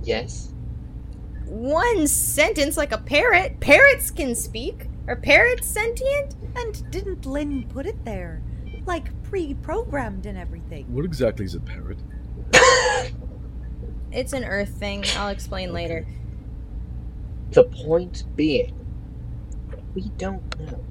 Yes? 0.04 0.54
One 1.46 2.08
sentence 2.08 2.78
like 2.78 2.92
a 2.92 2.98
parrot. 2.98 3.60
Parrots 3.60 4.10
can 4.10 4.36
speak. 4.36 4.88
Are 5.08 5.16
parrots 5.16 5.68
sentient? 5.68 6.36
And 6.56 6.90
didn't 6.92 7.26
Lynn 7.26 7.68
put 7.68 7.86
it 7.86 8.04
there? 8.06 8.42
Like 8.86 9.24
pre 9.24 9.54
programmed 9.54 10.26
and 10.26 10.38
everything. 10.38 10.86
What 10.94 11.06
exactly 11.06 11.46
is 11.46 11.56
a 11.56 11.60
parrot? 11.60 12.00
It's 14.12 14.34
an 14.34 14.44
earth 14.44 14.70
thing. 14.70 15.06
I'll 15.16 15.30
explain 15.30 15.72
later. 15.72 16.06
The 17.52 17.64
point 17.64 18.26
being, 18.36 18.74
we 19.94 20.10
don't 20.18 20.60
know. 20.60 20.84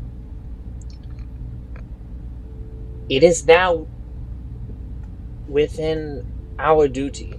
It 3.09 3.23
is 3.23 3.47
now 3.47 3.87
within 5.49 6.27
our 6.59 6.89
duty, 6.89 7.35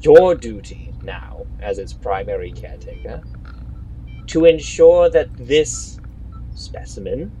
your 0.00 0.34
duty 0.34 0.92
now, 1.02 1.46
as 1.60 1.78
its 1.78 1.92
primary 1.92 2.52
caretaker, 2.52 3.22
to 4.26 4.44
ensure 4.44 5.08
that 5.10 5.28
this 5.36 5.98
specimen 6.54 7.32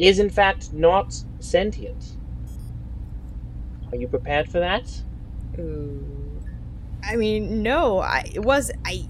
is 0.00 0.18
in 0.18 0.30
fact 0.30 0.72
not 0.72 1.14
sentient. 1.40 2.16
Are 3.92 3.96
you 3.96 4.08
prepared 4.08 4.48
for 4.48 4.58
that? 4.58 4.90
Ooh. 5.58 6.40
I 7.04 7.16
mean, 7.16 7.62
no. 7.62 7.98
I 7.98 8.24
it 8.34 8.40
was 8.40 8.70
I 8.84 9.06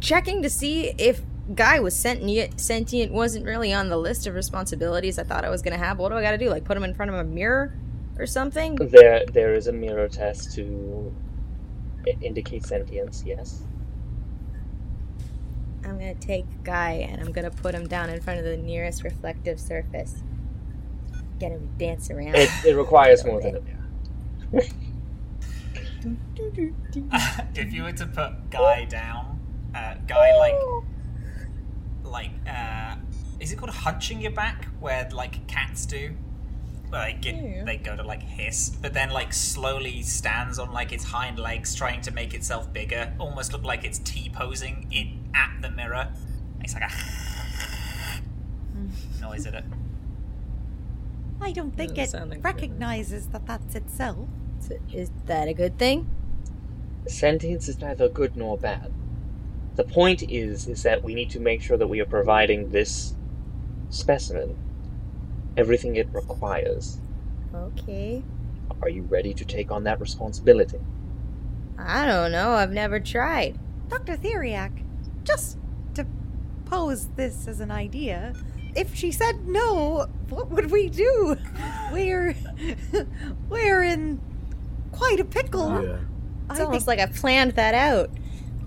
checking 0.00 0.42
to 0.42 0.50
see 0.50 0.94
if 0.98 1.22
guy 1.54 1.80
was 1.80 1.96
sentient. 1.96 2.60
Sentient 2.60 3.12
wasn't 3.12 3.46
really 3.46 3.72
on 3.72 3.88
the 3.88 3.96
list 3.96 4.26
of 4.26 4.34
responsibilities 4.34 5.18
I 5.18 5.24
thought 5.24 5.44
I 5.44 5.50
was 5.50 5.62
gonna 5.62 5.78
have. 5.78 5.98
What 5.98 6.10
do 6.10 6.16
I 6.16 6.22
got 6.22 6.32
to 6.32 6.38
do? 6.38 6.50
Like 6.50 6.64
put 6.64 6.76
him 6.76 6.84
in 6.84 6.94
front 6.94 7.10
of 7.10 7.16
a 7.16 7.24
mirror 7.24 7.74
or 8.18 8.26
something? 8.26 8.76
There, 8.76 9.24
there 9.32 9.54
is 9.54 9.66
a 9.66 9.72
mirror 9.72 10.08
test 10.08 10.54
to 10.56 11.14
indicate 12.20 12.66
sentience. 12.66 13.22
Yes. 13.26 13.62
I'm 15.84 15.98
gonna 15.98 16.14
take 16.14 16.46
Guy 16.64 16.92
and 16.92 17.20
I'm 17.20 17.32
gonna 17.32 17.50
put 17.50 17.74
him 17.74 17.86
down 17.86 18.10
in 18.10 18.20
front 18.20 18.38
of 18.38 18.44
the 18.44 18.56
nearest 18.56 19.04
reflective 19.04 19.60
surface. 19.60 20.22
Get 21.38 21.52
him 21.52 21.60
to 21.60 21.84
dance 21.84 22.10
around. 22.10 22.36
It, 22.36 22.50
it 22.64 22.74
requires 22.74 23.24
more 23.24 23.40
than 23.40 23.56
a 23.56 23.60
mirror. 23.60 23.80
if 27.54 27.72
you 27.72 27.82
were 27.82 27.92
to 27.92 28.06
put 28.06 28.50
Guy 28.50 28.84
down, 28.84 29.40
uh, 29.74 29.94
Guy 30.06 30.36
like, 30.36 30.54
like, 32.04 32.30
uh, 32.48 32.96
is 33.40 33.52
it 33.52 33.56
called 33.56 33.70
hunching 33.70 34.20
your 34.20 34.32
back, 34.32 34.66
where 34.80 35.08
like 35.12 35.46
cats 35.46 35.86
do? 35.86 36.14
Where 36.94 37.06
they 37.06 37.18
get, 37.18 37.66
they 37.66 37.76
go 37.76 37.96
to 37.96 38.04
like 38.04 38.22
hiss, 38.22 38.70
but 38.70 38.94
then 38.94 39.10
like 39.10 39.32
slowly 39.32 40.02
stands 40.02 40.60
on 40.60 40.70
like 40.70 40.92
its 40.92 41.02
hind 41.02 41.40
legs, 41.40 41.74
trying 41.74 42.00
to 42.02 42.12
make 42.12 42.34
itself 42.34 42.72
bigger, 42.72 43.12
almost 43.18 43.52
look 43.52 43.64
like 43.64 43.84
it's 43.84 43.98
T 43.98 44.30
posing 44.32 44.86
in 44.92 45.28
at 45.34 45.60
the 45.60 45.70
mirror. 45.72 46.08
It's 46.60 46.72
like 46.72 46.84
a 46.84 46.92
noise 49.20 49.44
at 49.44 49.54
it. 49.54 49.64
I 51.40 51.50
don't 51.50 51.72
think 51.72 51.98
it 51.98 52.14
like 52.14 52.44
recognizes 52.44 53.26
that 53.28 53.44
that's 53.44 53.74
itself. 53.74 54.28
So 54.60 54.76
is 54.92 55.10
that 55.26 55.48
a 55.48 55.52
good 55.52 55.76
thing? 55.80 56.08
Sentience 57.08 57.68
is 57.68 57.80
neither 57.80 58.08
good 58.08 58.36
nor 58.36 58.56
bad. 58.56 58.92
The 59.74 59.82
point 59.82 60.22
is, 60.30 60.68
is 60.68 60.84
that 60.84 61.02
we 61.02 61.16
need 61.16 61.30
to 61.30 61.40
make 61.40 61.60
sure 61.60 61.76
that 61.76 61.88
we 61.88 61.98
are 61.98 62.06
providing 62.06 62.70
this 62.70 63.14
specimen 63.90 64.56
everything 65.56 65.96
it 65.96 66.08
requires. 66.12 66.98
Okay. 67.54 68.22
Are 68.82 68.88
you 68.88 69.02
ready 69.02 69.32
to 69.34 69.44
take 69.44 69.70
on 69.70 69.84
that 69.84 70.00
responsibility? 70.00 70.78
I 71.78 72.06
don't 72.06 72.32
know. 72.32 72.52
I've 72.52 72.72
never 72.72 73.00
tried. 73.00 73.58
Dr. 73.88 74.16
Theriak, 74.16 74.84
just 75.24 75.58
to 75.94 76.06
pose 76.64 77.08
this 77.16 77.46
as 77.46 77.60
an 77.60 77.70
idea, 77.70 78.34
if 78.74 78.94
she 78.94 79.12
said 79.12 79.46
no, 79.46 80.06
what 80.28 80.50
would 80.50 80.70
we 80.70 80.88
do? 80.88 81.36
We're 81.92 82.34
we're 83.48 83.82
in 83.82 84.20
quite 84.92 85.20
a 85.20 85.24
pickle. 85.24 85.82
Yeah. 85.82 85.98
It's 86.50 86.60
I 86.60 86.64
almost 86.64 86.86
think, 86.86 86.98
like 86.98 87.08
I 87.08 87.12
planned 87.12 87.52
that 87.52 87.74
out. 87.74 88.10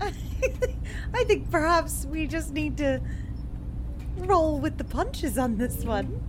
I 1.14 1.24
think 1.24 1.50
perhaps 1.50 2.06
we 2.06 2.26
just 2.26 2.52
need 2.52 2.76
to 2.78 3.00
roll 4.16 4.58
with 4.58 4.78
the 4.78 4.84
punches 4.84 5.38
on 5.38 5.58
this 5.58 5.84
one. 5.84 6.22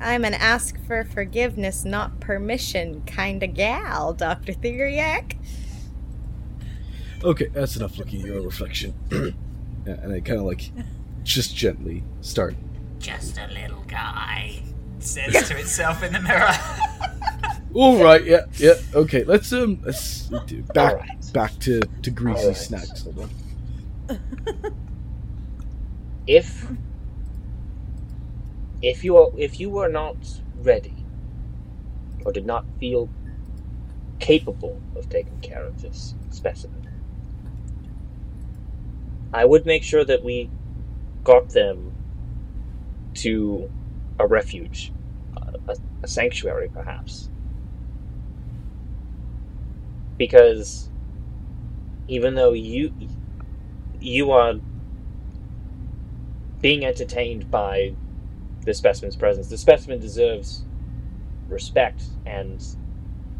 I'm 0.00 0.24
an 0.24 0.34
ask 0.34 0.78
for 0.86 1.04
forgiveness, 1.04 1.84
not 1.84 2.20
permission 2.20 3.02
kind 3.06 3.42
of 3.42 3.54
gal, 3.54 4.12
Dr. 4.14 4.52
Theriak. 4.52 5.36
Okay, 7.24 7.46
that's 7.46 7.76
enough 7.76 7.98
looking 7.98 8.20
at 8.20 8.26
your 8.26 8.42
reflection. 8.42 8.94
And 9.86 10.12
I 10.12 10.20
kind 10.20 10.38
of 10.38 10.44
like 10.44 10.70
just 11.22 11.56
gently 11.56 12.04
start. 12.20 12.54
Just 12.98 13.38
a 13.38 13.46
little 13.46 13.82
guy. 13.86 14.62
Says 14.98 15.48
to 15.48 15.56
itself 15.58 16.02
in 16.02 16.12
the 16.12 16.20
mirror. 16.20 16.50
All 17.74 18.02
right, 18.02 18.22
yeah, 18.22 18.44
yeah. 18.56 18.74
Okay, 18.94 19.24
let's 19.24 19.50
um, 19.52 19.80
let's 19.86 20.28
do- 20.46 20.62
back 20.74 20.92
All 20.92 20.98
right. 20.98 21.32
back 21.32 21.58
to 21.60 21.80
to 22.02 22.10
greasy 22.10 22.40
All 22.42 22.48
right. 22.48 22.56
snacks. 22.56 23.04
Hold 23.04 23.30
on. 24.10 24.18
If 26.26 26.66
if 28.82 29.04
you 29.04 29.16
are 29.16 29.28
if 29.36 29.58
you 29.60 29.70
were 29.70 29.88
not 29.88 30.42
ready 30.56 31.06
or 32.24 32.32
did 32.32 32.46
not 32.46 32.66
feel 32.78 33.10
capable 34.18 34.82
of 34.96 35.08
taking 35.08 35.38
care 35.38 35.66
of 35.68 35.80
this 35.80 36.16
specimen, 36.30 36.82
I 39.32 39.44
would 39.44 39.66
make 39.66 39.84
sure 39.84 40.04
that 40.04 40.24
we 40.24 40.52
got 41.24 41.50
them 41.50 41.94
to 43.14 43.66
a 44.18 44.26
refuge, 44.26 44.94
a, 45.68 45.74
a 46.02 46.08
sanctuary, 46.08 46.68
perhaps. 46.72 47.30
Because 50.18 50.90
even 52.08 52.34
though 52.34 52.52
you 52.52 52.90
you 54.00 54.30
are 54.32 54.54
being 56.60 56.84
entertained 56.84 57.50
by 57.50 57.96
the 58.68 58.74
specimen's 58.74 59.16
presence, 59.16 59.48
the 59.48 59.56
specimen 59.56 59.98
deserves 59.98 60.62
respect 61.48 62.02
and 62.26 62.62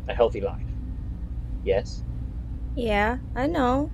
a 0.09 0.15
healthy 0.15 0.41
life. 0.41 0.65
Yes? 1.63 2.03
Yeah, 2.75 3.19
I 3.37 3.47
know. 3.47 3.91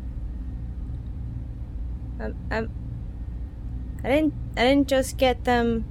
I'm, 2.20 2.36
I'm, 2.52 2.70
I 4.04 4.08
didn't. 4.08 4.34
I 4.56 4.62
didn't 4.62 4.86
just 4.86 5.16
get 5.16 5.42
them 5.42 5.84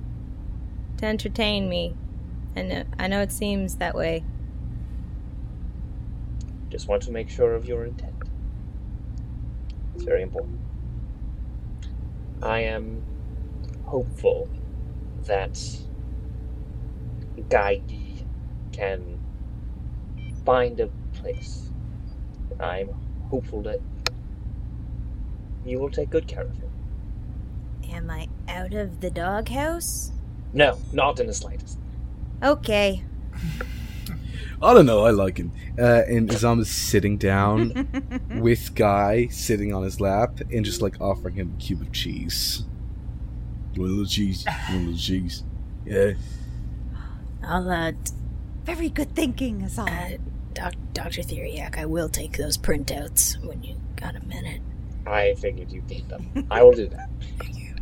to 1.00 1.06
entertain 1.06 1.68
me. 1.68 1.94
I 2.56 2.62
know. 2.62 2.84
I 2.98 3.08
know 3.08 3.22
it 3.22 3.34
seems 3.34 3.76
that 3.76 3.96
way. 3.96 4.24
Just 6.70 6.88
want 6.88 7.04
to 7.04 7.12
make 7.12 7.30
sure 7.30 7.54
of 7.54 7.66
your 7.66 7.84
intent. 7.84 8.14
It's 9.94 10.06
very 10.06 10.22
important. 10.22 10.62
I 12.42 12.60
am 12.60 13.04
hopeful 13.84 14.48
that 15.26 15.54
Gaigi 17.50 18.26
can 18.72 19.20
find 20.46 20.80
a 20.80 20.90
place. 21.14 21.70
I'm 22.60 22.90
hopeful 23.30 23.62
that 23.64 23.80
you 25.66 25.80
will 25.80 25.90
take 25.90 26.10
good 26.10 26.28
care 26.28 26.44
of 26.44 26.56
him. 26.58 26.70
Am 27.90 28.10
I 28.10 28.28
out 28.48 28.74
of 28.74 29.02
the 29.02 29.10
doghouse? 29.10 30.12
No, 30.52 30.78
not 30.92 31.20
in 31.20 31.28
the 31.28 31.34
slightest. 31.34 31.80
Okay. 32.42 33.04
I 34.62 34.74
don't 34.74 34.86
know. 34.86 35.06
I 35.06 35.10
like 35.10 35.38
him. 35.38 35.52
Uh, 35.78 36.04
and 36.08 36.30
Izam 36.30 36.60
is 36.62 36.70
sitting 36.70 37.18
down 37.18 37.88
with 38.40 38.76
Guy 38.76 39.28
sitting 39.28 39.74
on 39.74 39.84
his 39.84 40.00
lap 40.00 40.40
and 40.52 40.64
just 40.64 40.82
like 40.82 41.00
offering 41.02 41.36
him 41.36 41.56
a 41.58 41.62
cube 41.62 41.82
of 41.82 41.92
cheese. 41.92 42.64
You 43.74 43.82
want 43.82 43.92
a 43.92 43.96
little 43.96 44.06
cheese? 44.06 44.46
You 44.46 44.52
want 44.76 44.84
a 44.84 44.86
little 44.90 45.00
cheese? 45.00 45.44
Yeah. 45.86 46.12
I'll 47.44 47.70
uh, 47.70 47.92
d- 47.92 47.98
Very 48.64 48.90
good 48.90 49.16
thinking, 49.16 49.62
Azam. 49.62 49.90
uh 49.90 50.18
doc- 50.54 50.76
Dr. 50.94 51.22
Theriak, 51.24 51.78
I 51.78 51.86
will 51.86 52.10
take 52.10 52.38
those 52.38 52.58
printouts 52.58 53.44
when 53.44 53.64
you 53.64 53.76
got 53.96 54.16
a 54.16 54.24
minute. 54.26 54.62
I 55.06 55.34
figured 55.36 55.72
you'd 55.72 55.90
need 55.90 56.08
them. 56.08 56.48
I 56.50 56.64
will 56.64 56.72
do 56.72 56.88
that. 56.90 57.10
Thank 57.40 57.58
you. 57.60 57.76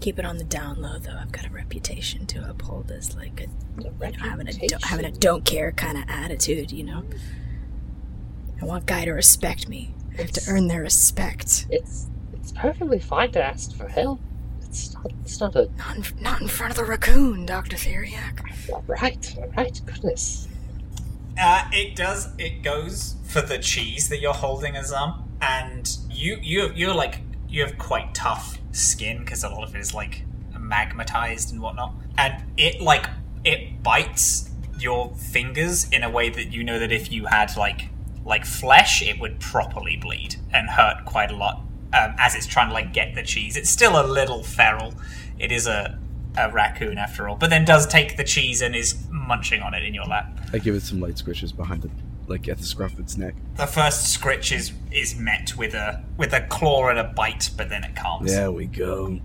Keep 0.00 0.18
it 0.18 0.26
on 0.26 0.36
the 0.36 0.44
down 0.44 0.82
low, 0.82 0.98
though. 0.98 1.16
I've 1.18 1.32
got 1.32 1.46
a 1.46 1.50
reputation 1.50 2.26
to 2.26 2.50
uphold 2.50 2.90
as 2.90 3.16
like 3.16 3.40
a 3.40 3.44
you 3.82 3.84
know, 3.84 3.92
having 4.00 4.48
a 4.48 4.52
don't, 4.52 4.62
reputation. 4.62 4.78
having 4.82 5.04
a 5.06 5.10
don't 5.12 5.44
care 5.46 5.72
kind 5.72 5.96
of 5.96 6.04
attitude. 6.08 6.70
You 6.72 6.84
know, 6.84 7.04
I 8.60 8.66
want 8.66 8.84
Guy 8.86 9.06
to 9.06 9.12
respect 9.12 9.68
me. 9.68 9.94
I 10.18 10.22
have 10.22 10.32
to 10.32 10.42
earn 10.50 10.68
their 10.68 10.82
respect. 10.82 11.66
It's 11.70 12.08
it's 12.44 12.52
perfectly 12.52 12.98
fine 12.98 13.32
to 13.32 13.42
ask 13.42 13.74
for 13.74 13.88
help. 13.88 14.20
It's 14.60 14.92
not 14.92 15.06
it's 15.24 15.40
not 15.40 15.56
a 15.56 15.70
Not 15.78 15.96
in, 15.96 16.22
not 16.22 16.42
in 16.42 16.48
front 16.48 16.72
of 16.72 16.76
the 16.76 16.84
raccoon, 16.84 17.46
Doctor 17.46 17.74
Theriak. 17.74 18.86
right, 18.86 19.36
right, 19.56 19.80
goodness. 19.86 20.46
Uh, 21.40 21.64
it 21.72 21.96
does. 21.96 22.28
It 22.36 22.62
goes 22.62 23.16
for 23.24 23.40
the 23.40 23.58
cheese 23.58 24.10
that 24.10 24.20
you're 24.20 24.34
holding, 24.34 24.74
Azam, 24.74 25.22
and 25.40 25.96
you 26.10 26.36
you 26.42 26.70
you're 26.74 26.94
like 26.94 27.22
you 27.48 27.62
have 27.64 27.78
quite 27.78 28.14
tough 28.14 28.58
skin 28.72 29.20
because 29.20 29.42
a 29.42 29.48
lot 29.48 29.66
of 29.66 29.74
it 29.74 29.80
is 29.80 29.94
like 29.94 30.26
magmatized 30.52 31.50
and 31.50 31.62
whatnot, 31.62 31.94
and 32.18 32.44
it 32.58 32.78
like 32.78 33.06
it 33.42 33.82
bites 33.82 34.50
your 34.78 35.14
fingers 35.14 35.88
in 35.90 36.02
a 36.02 36.10
way 36.10 36.28
that 36.28 36.52
you 36.52 36.62
know 36.62 36.78
that 36.78 36.92
if 36.92 37.10
you 37.10 37.24
had 37.24 37.56
like 37.56 37.88
like 38.22 38.44
flesh, 38.44 39.00
it 39.00 39.18
would 39.18 39.40
properly 39.40 39.96
bleed 39.96 40.36
and 40.52 40.68
hurt 40.68 41.06
quite 41.06 41.30
a 41.30 41.36
lot. 41.36 41.62
Um, 41.94 42.14
as 42.18 42.34
it's 42.34 42.46
trying 42.46 42.68
to 42.68 42.74
like 42.74 42.92
get 42.92 43.14
the 43.14 43.22
cheese, 43.22 43.56
it's 43.56 43.70
still 43.70 44.00
a 44.00 44.04
little 44.06 44.42
feral. 44.42 44.94
It 45.38 45.52
is 45.52 45.66
a 45.66 45.98
a 46.36 46.50
raccoon 46.50 46.98
after 46.98 47.28
all, 47.28 47.36
but 47.36 47.50
then 47.50 47.64
does 47.64 47.86
take 47.86 48.16
the 48.16 48.24
cheese 48.24 48.60
and 48.60 48.74
is 48.74 48.96
munching 49.10 49.62
on 49.62 49.72
it 49.74 49.84
in 49.84 49.94
your 49.94 50.04
lap. 50.04 50.36
I 50.52 50.58
give 50.58 50.74
it 50.74 50.82
some 50.82 50.98
light 51.00 51.14
squishes 51.14 51.54
behind 51.56 51.84
it, 51.84 51.92
like 52.26 52.48
at 52.48 52.58
the 52.58 52.64
scruff 52.64 52.94
of 52.94 53.00
its 53.00 53.16
neck. 53.16 53.34
The 53.56 53.66
first 53.66 54.12
scritch 54.12 54.50
is 54.52 54.72
is 54.90 55.16
met 55.16 55.56
with 55.56 55.74
a 55.74 56.02
with 56.16 56.32
a 56.32 56.40
claw 56.42 56.88
and 56.88 56.98
a 56.98 57.04
bite, 57.04 57.50
but 57.56 57.68
then 57.68 57.84
it 57.84 57.94
calms. 57.94 58.32
There 58.32 58.50
we 58.50 58.66
go. 58.66 59.20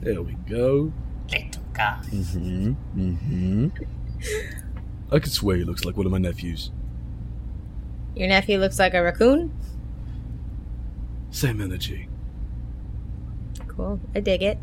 There 0.00 0.20
we 0.20 0.34
go. 0.48 0.92
Little 1.30 1.62
guy. 1.72 2.00
Mm-hmm. 2.10 2.72
Mm-hmm. 3.00 3.68
I 5.10 5.18
could 5.18 5.32
swear 5.32 5.56
he 5.56 5.64
looks 5.64 5.84
like 5.84 5.96
one 5.96 6.04
of 6.06 6.12
my 6.12 6.18
nephews. 6.18 6.70
Your 8.14 8.28
nephew 8.28 8.58
looks 8.58 8.78
like 8.78 8.94
a 8.94 9.02
raccoon. 9.02 9.52
Same 11.34 11.60
energy. 11.60 12.08
Cool. 13.66 13.98
I 14.14 14.20
dig 14.20 14.40
it. 14.40 14.56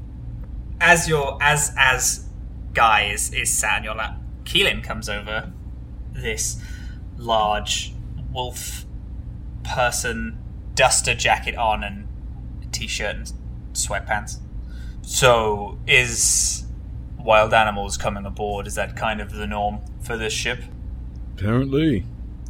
As 0.80 1.10
your 1.10 1.38
as 1.42 1.74
as 1.78 2.30
guy 2.74 3.12
is, 3.12 3.34
is 3.34 3.52
sat 3.52 3.80
on 3.80 3.84
your 3.84 3.96
lap, 3.96 4.18
Keelan 4.46 4.82
comes 4.82 5.10
over. 5.10 5.52
This 6.14 6.64
large 7.18 7.94
wolf 8.32 8.86
person, 9.66 10.38
duster 10.74 11.14
jacket 11.14 11.56
on 11.56 11.84
and 11.84 12.08
t-shirt 12.72 13.16
and 13.18 13.34
sweatpants. 13.74 14.38
So 15.02 15.78
is 15.86 16.64
wild 17.20 17.54
animals 17.54 17.98
coming 17.98 18.26
aboard? 18.26 18.66
Is 18.66 18.76
that 18.76 18.96
kind 18.96 19.20
of 19.20 19.34
the 19.34 19.46
norm 19.46 19.82
for 20.02 20.16
this 20.16 20.32
ship? 20.32 20.64
Apparently. 21.38 22.06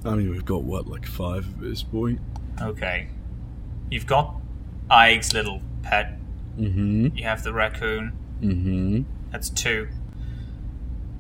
I 0.05 0.13
mean, 0.13 0.29
we've 0.29 0.45
got 0.45 0.61
what, 0.61 0.85
like 0.85 1.07
five 1.07 1.51
at 1.55 1.59
this 1.59 1.81
point? 1.81 2.19
Okay. 2.61 3.07
You've 3.91 4.07
got 4.07 4.35
Ike's 4.89 5.33
little 5.33 5.61
pet. 5.83 6.17
Mm-hmm. 6.57 7.15
You 7.15 7.23
have 7.25 7.43
the 7.43 7.53
raccoon. 7.53 8.13
Mm-hmm. 8.41 9.01
That's 9.31 9.49
two. 9.49 9.89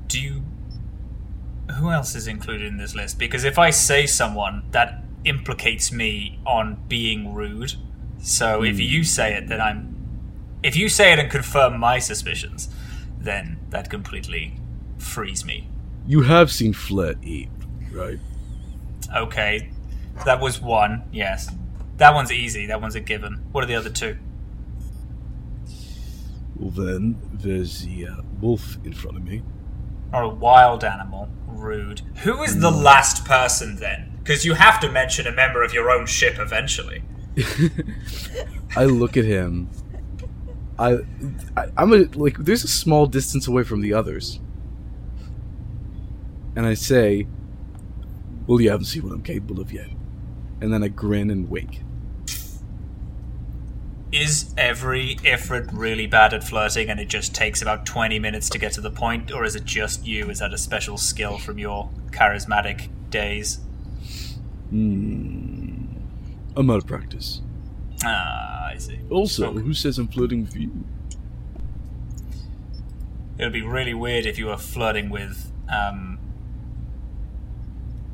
Do 0.07 0.19
you. 0.19 0.43
Who 1.77 1.91
else 1.91 2.15
is 2.15 2.27
included 2.27 2.67
in 2.67 2.77
this 2.77 2.95
list? 2.95 3.19
Because 3.19 3.43
if 3.43 3.59
I 3.59 3.69
say 3.69 4.07
someone, 4.07 4.63
that 4.71 5.03
implicates 5.23 5.91
me 5.91 6.39
on 6.45 6.81
being 6.87 7.33
rude. 7.33 7.73
So 8.19 8.63
if 8.63 8.79
you 8.79 9.03
say 9.03 9.33
it, 9.35 9.47
then 9.47 9.61
I'm. 9.61 9.95
If 10.63 10.75
you 10.75 10.89
say 10.89 11.11
it 11.11 11.19
and 11.19 11.29
confirm 11.29 11.79
my 11.79 11.99
suspicions, 11.99 12.69
then 13.17 13.59
that 13.69 13.89
completely 13.89 14.59
frees 14.97 15.43
me. 15.43 15.69
You 16.07 16.21
have 16.21 16.51
seen 16.51 16.73
Flair 16.73 17.15
eat, 17.21 17.49
right? 17.91 18.19
Okay, 19.15 19.71
that 20.25 20.39
was 20.39 20.61
one. 20.61 21.03
Yes, 21.11 21.49
that 22.01 22.15
one's 22.15 22.31
easy. 22.31 22.65
That 22.65 22.81
one's 22.81 22.95
a 22.95 22.99
given. 22.99 23.45
What 23.51 23.63
are 23.63 23.67
the 23.67 23.75
other 23.75 23.91
two? 23.91 24.17
Well, 26.55 26.71
then 26.71 27.21
there's 27.31 27.85
the 27.85 28.07
uh, 28.07 28.15
wolf 28.41 28.77
in 28.83 28.93
front 28.93 29.17
of 29.17 29.23
me. 29.23 29.43
Or 30.11 30.23
a 30.23 30.29
wild 30.29 30.83
animal. 30.83 31.29
Rude. 31.45 32.01
Who 32.23 32.41
is 32.41 32.59
the 32.59 32.71
last 32.71 33.23
person 33.23 33.75
then? 33.75 34.17
Because 34.17 34.45
you 34.45 34.55
have 34.55 34.79
to 34.79 34.91
mention 34.91 35.27
a 35.27 35.31
member 35.31 35.63
of 35.63 35.75
your 35.75 35.91
own 35.91 36.07
ship 36.07 36.37
eventually. 36.39 37.03
I 38.75 38.85
look 38.85 39.15
at 39.15 39.25
him. 39.25 39.69
I, 40.79 40.93
I 41.55 41.67
I'm 41.77 41.93
a, 41.93 42.05
like 42.15 42.37
there's 42.39 42.63
a 42.63 42.67
small 42.67 43.05
distance 43.05 43.47
away 43.47 43.61
from 43.61 43.81
the 43.81 43.93
others, 43.93 44.39
and 46.55 46.65
I 46.65 46.73
say, 46.73 47.27
"Well, 48.47 48.59
you 48.59 48.71
haven't 48.71 48.85
seen 48.85 49.03
what 49.03 49.13
I'm 49.13 49.21
capable 49.21 49.61
of 49.61 49.71
yet." 49.71 49.89
And 50.61 50.73
then 50.73 50.83
I 50.83 50.87
grin 50.87 51.29
and 51.29 51.47
wink. 51.49 51.83
Is 54.11 54.53
every 54.57 55.15
Ifrit 55.23 55.69
really 55.71 56.05
bad 56.05 56.33
at 56.33 56.43
flirting 56.43 56.89
and 56.89 56.99
it 56.99 57.07
just 57.07 57.33
takes 57.33 57.61
about 57.61 57.85
20 57.85 58.19
minutes 58.19 58.49
to 58.49 58.59
get 58.59 58.73
to 58.73 58.81
the 58.81 58.91
point, 58.91 59.31
or 59.31 59.45
is 59.45 59.55
it 59.55 59.63
just 59.63 60.05
you? 60.05 60.29
Is 60.29 60.39
that 60.39 60.53
a 60.53 60.57
special 60.57 60.97
skill 60.97 61.37
from 61.37 61.57
your 61.57 61.89
charismatic 62.11 62.89
days? 63.09 63.59
Hmm. 64.69 65.85
I'm 66.57 66.69
out 66.69 66.77
of 66.79 66.87
practice. 66.87 67.41
Ah, 68.03 68.67
I 68.67 68.77
see. 68.77 68.99
Also, 69.09 69.47
Okay. 69.51 69.61
who 69.61 69.73
says 69.73 69.97
I'm 69.97 70.07
flirting 70.09 70.41
with 70.41 70.55
you? 70.57 70.71
It 73.37 73.43
would 73.45 73.53
be 73.53 73.61
really 73.61 73.93
weird 73.93 74.25
if 74.25 74.37
you 74.37 74.47
were 74.47 74.57
flirting 74.57 75.09
with. 75.09 75.51
Um, 75.69 76.19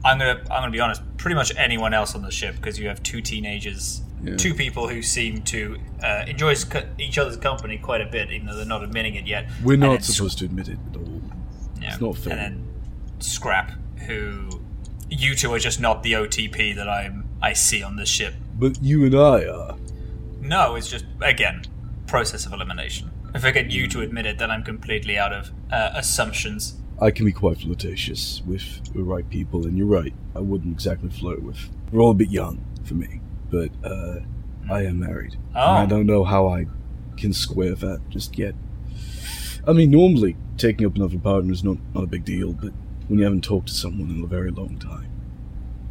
I'm 0.05 0.19
gonna. 0.19 0.39
I'm 0.51 0.61
gonna 0.61 0.69
be 0.71 0.79
honest. 0.79 1.01
Pretty 1.17 1.35
much 1.35 1.51
anyone 1.57 1.93
else 1.93 2.13
on 2.15 2.21
the 2.21 2.31
ship 2.31 2.55
because 2.55 2.79
you 2.79 2.87
have 2.87 3.01
two 3.03 3.19
teenagers, 3.21 4.01
Yeah. 4.23 4.35
two 4.35 4.53
people 4.55 4.87
who 4.87 5.01
seem 5.03 5.43
to 5.43 5.77
uh, 6.03 6.25
enjoy 6.27 6.55
each 6.97 7.17
other's 7.17 7.37
company 7.37 7.77
quite 7.77 8.01
a 8.01 8.05
bit, 8.07 8.31
even 8.31 8.47
though 8.47 8.55
they're 8.55 8.65
not 8.65 8.83
admitting 8.83 9.15
it 9.15 9.27
yet. 9.27 9.47
We're 9.63 9.77
not 9.77 10.03
Sc- 10.03 10.13
supposed 10.15 10.39
to 10.39 10.45
admit 10.45 10.69
it 10.69 10.79
at 10.91 10.97
all. 10.97 11.21
yeah, 11.81 11.91
it's 11.93 12.01
not 12.01 12.17
fair. 12.17 12.33
And 12.33 12.41
then 12.41 12.73
Scrap, 13.19 13.71
who 14.07 14.49
you 15.09 15.35
two 15.35 15.53
are 15.53 15.59
just 15.59 15.79
not 15.79 16.03
the 16.03 16.13
OTP 16.13 16.75
that 16.75 16.89
I'm. 16.89 17.25
I 17.41 17.53
see 17.53 17.83
on 17.83 17.95
this 17.95 18.09
ship. 18.09 18.33
But 18.55 18.81
you 18.81 19.05
and 19.05 19.13
I 19.13 19.45
are. 19.45 19.77
No, 20.41 20.75
it's 20.75 20.89
just 20.89 21.05
again 21.21 21.63
process 22.07 22.45
of 22.45 22.53
elimination. 22.53 23.11
If 23.35 23.45
I 23.45 23.51
get 23.51 23.69
you 23.69 23.87
to 23.89 24.01
admit 24.01 24.25
it, 24.25 24.37
then 24.39 24.49
I'm 24.49 24.63
completely 24.63 25.17
out 25.17 25.33
of 25.33 25.51
uh, 25.71 25.91
assumptions. 25.93 26.75
I 26.99 27.11
can 27.11 27.25
be 27.25 27.31
quite 27.31 27.59
flirtatious 27.59 28.41
with 28.47 28.91
the 28.93 29.03
right 29.03 29.29
people, 29.29 29.65
and 29.67 29.77
you're 29.77 29.85
right. 29.85 30.13
I 30.35 30.39
wouldn't 30.39 30.73
exactly 30.73 31.09
flirt 31.09 31.43
with. 31.43 31.69
We're 31.91 32.01
all 32.01 32.11
a 32.11 32.15
bit 32.15 32.31
young 32.31 32.65
for 32.85 32.95
me, 32.95 33.19
but 33.49 33.69
uh, 33.83 34.19
I 34.69 34.83
am 34.83 34.99
married. 34.99 35.37
Oh. 35.55 35.59
I 35.59 35.85
don't 35.85 36.05
know 36.05 36.23
how 36.23 36.47
I 36.47 36.65
can 37.17 37.33
square 37.33 37.75
that 37.75 38.01
just 38.09 38.37
yet. 38.37 38.55
I 39.67 39.73
mean, 39.73 39.91
normally 39.91 40.35
taking 40.57 40.85
up 40.85 40.95
another 40.95 41.17
partner 41.19 41.51
is 41.51 41.63
not, 41.63 41.77
not 41.93 42.03
a 42.03 42.07
big 42.07 42.25
deal, 42.25 42.53
but 42.53 42.71
when 43.07 43.19
you 43.19 43.25
haven't 43.25 43.43
talked 43.43 43.67
to 43.67 43.73
someone 43.73 44.09
in 44.09 44.23
a 44.23 44.27
very 44.27 44.51
long 44.51 44.77
time, 44.79 45.09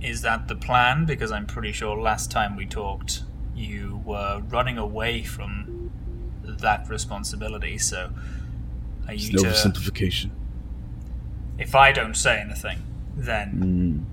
Is 0.02 0.22
that 0.22 0.48
the 0.48 0.54
plan? 0.56 1.04
Because 1.06 1.32
I'm 1.32 1.46
pretty 1.46 1.72
sure 1.72 1.96
last 1.98 2.30
time 2.30 2.56
we 2.56 2.66
talked, 2.66 3.22
you 3.54 4.02
were 4.04 4.42
running 4.48 4.78
away 4.78 5.22
from 5.22 5.90
that 6.44 6.88
responsibility. 6.88 7.78
So, 7.78 8.10
are 9.08 9.14
you 9.14 9.38
oversimplification. 9.38 10.30
If 11.58 11.74
I 11.74 11.92
don't 11.92 12.14
say 12.16 12.38
anything, 12.40 12.78
then 13.16 14.04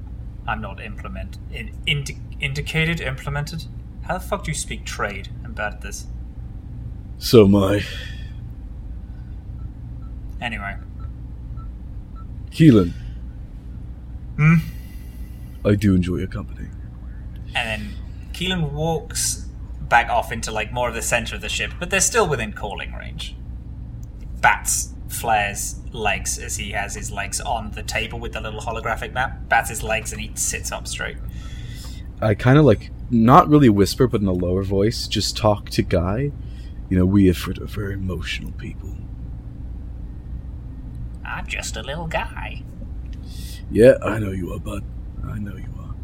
Mm. 0.45 0.49
I'm 0.49 0.61
not 0.61 0.81
implement 0.81 1.37
in, 1.51 1.71
indi- 1.85 2.17
indicated 2.43 2.99
implemented. 2.99 3.65
How 4.03 4.15
the 4.17 4.23
fuck 4.23 4.43
do 4.43 4.51
you 4.51 4.55
speak 4.55 4.85
trade? 4.85 5.29
I'm 5.45 5.53
bad 5.53 5.73
at 5.75 5.81
this. 5.81 6.07
So 7.17 7.47
my 7.47 7.81
Anyway, 10.41 10.75
Keelan, 12.51 12.91
Hmm? 14.35 14.55
I 15.63 15.75
do 15.75 15.95
enjoy 15.95 16.17
your 16.17 16.27
company. 16.27 16.67
and 17.55 17.67
then 17.83 17.93
Keelan 18.33 18.71
walks 18.71 19.47
back 19.87 20.09
off 20.09 20.31
into 20.31 20.51
like 20.51 20.73
more 20.73 20.89
of 20.89 20.95
the 20.95 21.01
center 21.01 21.35
of 21.35 21.41
the 21.41 21.47
ship, 21.49 21.71
but 21.79 21.89
they're 21.91 22.01
still 22.01 22.27
within 22.27 22.51
calling 22.51 22.93
range. 22.93 23.35
Bats 24.41 24.89
Flair's 25.07 25.79
legs 25.93 26.37
as 26.39 26.57
he 26.57 26.71
has 26.71 26.95
his 26.95 27.09
legs 27.11 27.39
on 27.39 27.71
the 27.71 27.83
table 27.83 28.19
with 28.19 28.33
the 28.33 28.41
little 28.41 28.59
holographic 28.59 29.13
map. 29.13 29.47
Bats 29.47 29.69
his 29.69 29.83
legs 29.83 30.11
and 30.11 30.19
he 30.19 30.31
sits 30.35 30.71
up 30.71 30.87
straight. 30.87 31.17
I 32.21 32.35
kind 32.35 32.57
of 32.57 32.65
like 32.65 32.91
not 33.09 33.49
really 33.49 33.69
whisper, 33.69 34.07
but 34.07 34.21
in 34.21 34.27
a 34.27 34.33
lower 34.33 34.63
voice, 34.63 35.07
just 35.07 35.37
talk 35.37 35.69
to 35.71 35.81
Guy. 35.81 36.31
You 36.89 36.97
know, 36.97 37.05
we 37.05 37.25
Ifrit 37.25 37.59
are 37.59 37.65
very 37.65 37.93
emotional 37.93 38.51
people. 38.51 38.95
I'm 41.25 41.47
just 41.47 41.75
a 41.75 41.81
little 41.81 42.07
guy. 42.07 42.63
Yeah, 43.71 43.95
I 44.03 44.19
know 44.19 44.31
you 44.31 44.53
are, 44.53 44.59
bud. 44.59 44.83
I 45.25 45.39
know 45.39 45.55
you 45.55 45.69
are. 45.79 45.95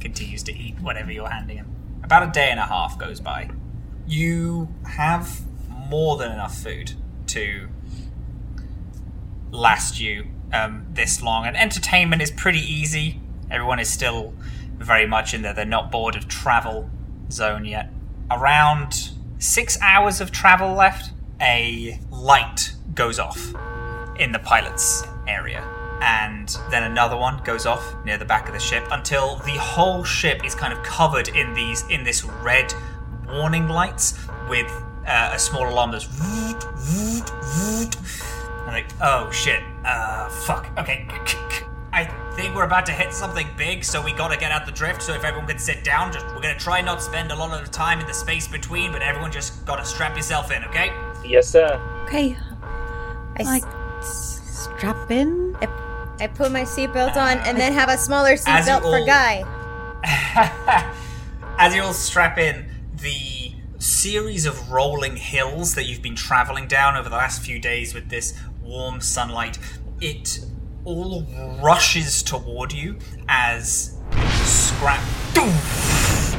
continues 0.00 0.42
to 0.44 0.56
eat 0.56 0.78
whatever 0.80 1.10
you're 1.10 1.28
handing 1.28 1.56
him. 1.56 1.70
About 2.02 2.28
a 2.28 2.30
day 2.30 2.50
and 2.50 2.60
a 2.60 2.66
half 2.66 2.98
goes 2.98 3.20
by. 3.20 3.50
You 4.06 4.68
have 4.86 5.40
more 5.70 6.16
than 6.18 6.30
enough 6.30 6.58
food 6.58 6.92
to 7.28 7.68
last 9.50 10.00
you 10.00 10.26
um, 10.52 10.86
this 10.92 11.22
long, 11.22 11.46
and 11.46 11.56
entertainment 11.56 12.22
is 12.22 12.30
pretty 12.30 12.60
easy. 12.60 13.20
Everyone 13.50 13.78
is 13.78 13.88
still 13.88 14.34
very 14.78 15.06
much 15.06 15.34
in 15.34 15.42
there. 15.42 15.52
They're 15.52 15.64
not 15.64 15.90
bored 15.90 16.16
of 16.16 16.28
travel 16.28 16.90
zone 17.30 17.64
yet. 17.64 17.90
Around 18.30 19.10
six 19.38 19.78
hours 19.80 20.20
of 20.20 20.30
travel 20.30 20.74
left, 20.74 21.12
a 21.40 22.00
light 22.10 22.72
goes 22.94 23.18
off 23.18 23.54
in 24.18 24.32
the 24.32 24.38
pilot's 24.38 25.04
area. 25.26 25.62
And 26.00 26.56
then 26.70 26.82
another 26.82 27.16
one 27.16 27.42
goes 27.42 27.64
off 27.64 27.82
near 28.04 28.18
the 28.18 28.24
back 28.24 28.48
of 28.48 28.54
the 28.54 28.60
ship 28.60 28.86
until 28.90 29.36
the 29.36 29.52
whole 29.52 30.04
ship 30.04 30.44
is 30.44 30.54
kind 30.54 30.72
of 30.72 30.82
covered 30.82 31.28
in 31.28 31.54
these 31.54 31.86
in 31.88 32.04
this 32.04 32.24
red 32.24 32.72
warning 33.28 33.68
lights 33.68 34.18
with 34.48 34.70
uh, 35.06 35.30
a 35.32 35.38
small 35.38 35.68
alarm 35.68 35.92
that's 35.92 36.06
I'm 38.66 38.72
like, 38.72 38.86
oh 39.00 39.30
shit, 39.30 39.62
uh, 39.84 40.28
fuck, 40.28 40.70
okay. 40.76 41.06
I 41.96 42.04
think 42.36 42.54
we're 42.54 42.64
about 42.64 42.84
to 42.86 42.92
hit 42.92 43.14
something 43.14 43.46
big, 43.56 43.82
so 43.82 44.02
we 44.02 44.12
gotta 44.12 44.36
get 44.36 44.52
out 44.52 44.66
the 44.66 44.72
drift. 44.72 45.02
So 45.02 45.14
if 45.14 45.24
everyone 45.24 45.48
can 45.48 45.58
sit 45.58 45.82
down, 45.82 46.12
just 46.12 46.26
we're 46.26 46.42
gonna 46.42 46.58
try 46.58 46.82
not 46.82 47.02
spend 47.02 47.32
a 47.32 47.34
lot 47.34 47.58
of 47.58 47.64
the 47.66 47.72
time 47.72 48.00
in 48.00 48.06
the 48.06 48.12
space 48.12 48.46
between, 48.46 48.92
but 48.92 49.00
everyone 49.00 49.32
just 49.32 49.64
gotta 49.64 49.82
strap 49.84 50.14
yourself 50.14 50.50
in, 50.52 50.62
okay? 50.64 50.90
Yes, 51.24 51.48
sir. 51.48 51.80
Okay, 52.06 52.36
I, 53.38 53.40
s- 53.40 53.46
like 53.46 53.64
s- 54.00 54.42
strap 54.76 55.10
in. 55.10 55.56
I, 55.62 55.68
I 56.20 56.26
put 56.26 56.52
my 56.52 56.62
seatbelt 56.64 57.16
uh, 57.16 57.20
on 57.20 57.38
and 57.38 57.56
then 57.58 57.72
have 57.72 57.88
a 57.88 57.96
smaller 57.96 58.34
seatbelt 58.34 58.82
for 58.82 58.98
all- 58.98 59.06
Guy. 59.06 59.42
As 61.58 61.74
you 61.74 61.80
all 61.82 61.94
strap 61.94 62.36
in, 62.36 62.66
the 63.00 63.52
series 63.78 64.44
of 64.44 64.70
rolling 64.70 65.16
hills 65.16 65.74
that 65.74 65.84
you've 65.86 66.02
been 66.02 66.14
traveling 66.14 66.68
down 66.68 66.96
over 66.96 67.08
the 67.08 67.16
last 67.16 67.40
few 67.42 67.58
days 67.58 67.94
with 67.94 68.10
this 68.10 68.38
warm 68.62 69.00
sunlight, 69.00 69.58
it 70.02 70.40
all 70.86 71.26
rushes 71.60 72.22
toward 72.22 72.72
you 72.72 72.96
as 73.28 73.98
scrap 74.44 75.02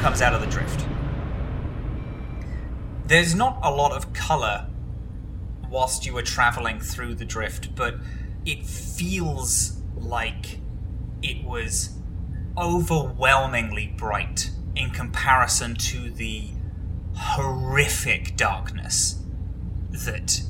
comes 0.02 0.22
out 0.22 0.34
of 0.34 0.40
the 0.40 0.48
drift. 0.48 0.86
There's 3.06 3.36
not 3.36 3.60
a 3.62 3.70
lot 3.70 3.92
of 3.92 4.14
color 4.14 4.68
whilst 5.70 6.06
you 6.06 6.14
were 6.14 6.22
traveling 6.22 6.80
through 6.80 7.16
the 7.16 7.26
drift, 7.26 7.76
but 7.76 7.96
it 8.46 8.66
feels 8.66 9.82
like 9.96 10.60
it 11.22 11.44
was 11.44 11.98
overwhelmingly 12.58 13.94
bright 13.98 14.50
in 14.76 14.92
comparison 14.92 15.76
to 15.76 16.10
the 16.10 16.50
horrific 17.16 18.38
darkness 18.38 19.22
that 19.92 20.42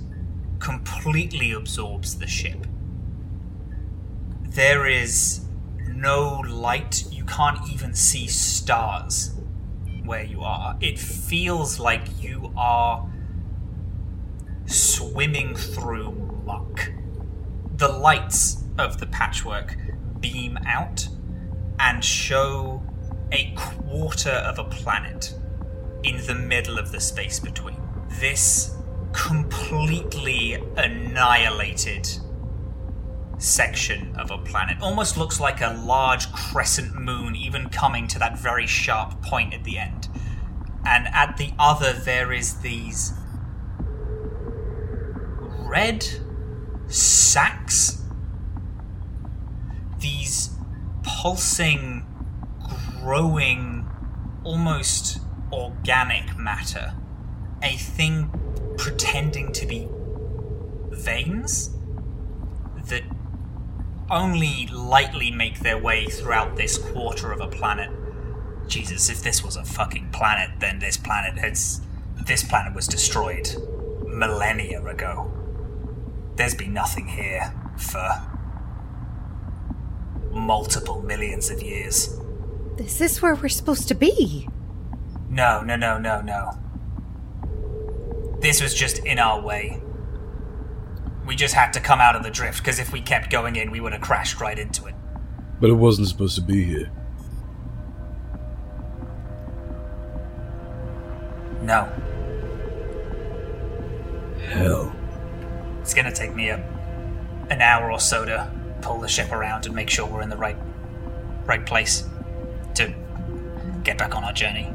completely 0.60 1.52
absorbs 1.52 2.20
the 2.20 2.28
ship. 2.28 2.68
There 4.58 4.88
is 4.88 5.42
no 5.88 6.40
light, 6.50 7.06
you 7.12 7.24
can't 7.26 7.60
even 7.72 7.94
see 7.94 8.26
stars 8.26 9.36
where 10.04 10.24
you 10.24 10.42
are. 10.42 10.76
It 10.82 10.98
feels 10.98 11.80
like 11.80 12.24
you 12.24 12.52
are 12.58 13.08
swimming 14.66 15.56
through 15.56 16.42
muck. 16.44 16.92
The 17.76 17.88
lights 17.88 18.64
of 18.80 19.00
the 19.00 19.06
patchwork 19.06 19.78
beam 20.22 20.58
out 20.66 21.08
and 21.78 22.04
show 22.04 22.82
a 23.32 23.54
quarter 23.56 24.32
of 24.32 24.58
a 24.58 24.64
planet 24.64 25.36
in 26.02 26.26
the 26.26 26.34
middle 26.34 26.80
of 26.80 26.92
the 26.92 27.00
space 27.00 27.40
between. 27.40 27.80
This 28.20 28.76
completely 29.12 30.56
annihilated 30.78 32.10
section 33.38 34.16
of 34.16 34.32
a 34.32 34.38
planet. 34.38 34.78
Almost 34.82 35.18
looks 35.18 35.40
like 35.40 35.62
a 35.62 35.74
large 35.86 36.32
crescent 36.32 36.96
moon, 36.96 37.36
even 37.36 37.70
coming 37.70 38.08
to 38.08 38.20
that 38.20 38.38
very 38.38 38.68
sharp 38.68 39.22
point 39.22 39.54
at 39.54 39.64
the 39.64 39.78
end. 39.78 40.08
And 40.86 41.08
at 41.08 41.38
the 41.38 41.52
other, 41.60 41.94
there 41.94 42.32
is 42.32 42.56
these 42.62 43.14
red 45.68 46.06
sacks. 46.88 48.02
These 50.00 50.52
pulsing, 51.04 52.06
growing, 53.02 53.86
almost 54.44 55.20
organic 55.52 56.38
matter. 56.38 56.94
A 57.62 57.76
thing 57.76 58.30
pretending 58.78 59.52
to 59.54 59.66
be 59.66 59.88
veins 60.92 61.77
only 64.10 64.68
lightly 64.68 65.32
make 65.32 65.60
their 65.60 65.78
way 65.78 66.06
throughout 66.06 66.56
this 66.56 66.78
quarter 66.78 67.32
of 67.32 67.42
a 67.42 67.48
planet. 67.48 67.90
Jesus, 68.68 69.10
if 69.10 69.22
this 69.22 69.44
was 69.44 69.56
a 69.56 69.64
fucking 69.64 70.10
planet, 70.12 70.60
then 70.60 70.80
this 70.80 70.98
planet 70.98 71.38
has. 71.38 71.82
This 72.26 72.44
planet 72.44 72.74
was 72.74 72.88
destroyed 72.88 73.50
millennia 74.06 74.84
ago. 74.86 75.32
There's 76.36 76.56
been 76.56 76.74
nothing 76.74 77.08
here 77.08 77.54
for 77.78 78.22
multiple 80.32 81.02
millions 81.02 81.50
of 81.50 81.62
years. 81.62 82.18
This 82.76 82.94
is 82.94 83.00
this 83.00 83.22
where 83.22 83.36
we're 83.36 83.50
supposed 83.50 83.88
to 83.88 83.96
be? 83.96 84.48
No, 85.30 85.62
no, 85.62 85.76
no, 85.76 85.98
no, 85.98 86.22
no. 86.22 86.58
This 88.40 88.62
was 88.62 88.74
just 88.74 89.00
in 89.00 89.20
our 89.20 89.42
way. 89.42 89.82
We 91.28 91.36
just 91.36 91.54
had 91.54 91.74
to 91.74 91.82
come 91.82 92.00
out 92.00 92.16
of 92.16 92.24
the 92.24 92.32
drift, 92.32 92.60
because 92.60 92.80
if 92.80 92.94
we 92.94 93.02
kept 93.02 93.30
going 93.30 93.58
in, 93.58 93.70
we 93.70 93.82
would 93.82 93.92
have 93.92 94.02
crashed 94.02 94.40
right 94.40 94.58
into 94.58 94.86
it. 94.86 94.96
But 95.60 95.70
it 95.70 95.74
wasn't 95.74 96.08
supposed 96.08 96.36
to 96.36 96.42
be 96.42 96.64
here. 96.64 96.90
No. 101.62 101.92
Hell. 104.48 104.96
It's 105.82 105.94
gonna 105.94 106.14
take 106.14 106.34
me 106.34 106.48
a, 106.48 106.64
an 107.50 107.62
hour 107.62 107.92
or 107.92 108.00
so 108.00 108.24
to 108.24 108.50
pull 108.82 109.02
the 109.02 109.10
ship 109.10 109.34
around 109.34 109.66
and 109.66 109.76
make 109.76 109.90
sure 109.90 110.08
we're 110.08 110.22
in 110.22 110.30
the 110.30 110.38
right 110.38 110.56
right 111.46 111.66
place 111.66 112.08
to 112.76 112.94
get 113.84 113.98
back 113.98 114.16
on 114.16 114.24
our 114.24 114.32
journey. 114.32 114.74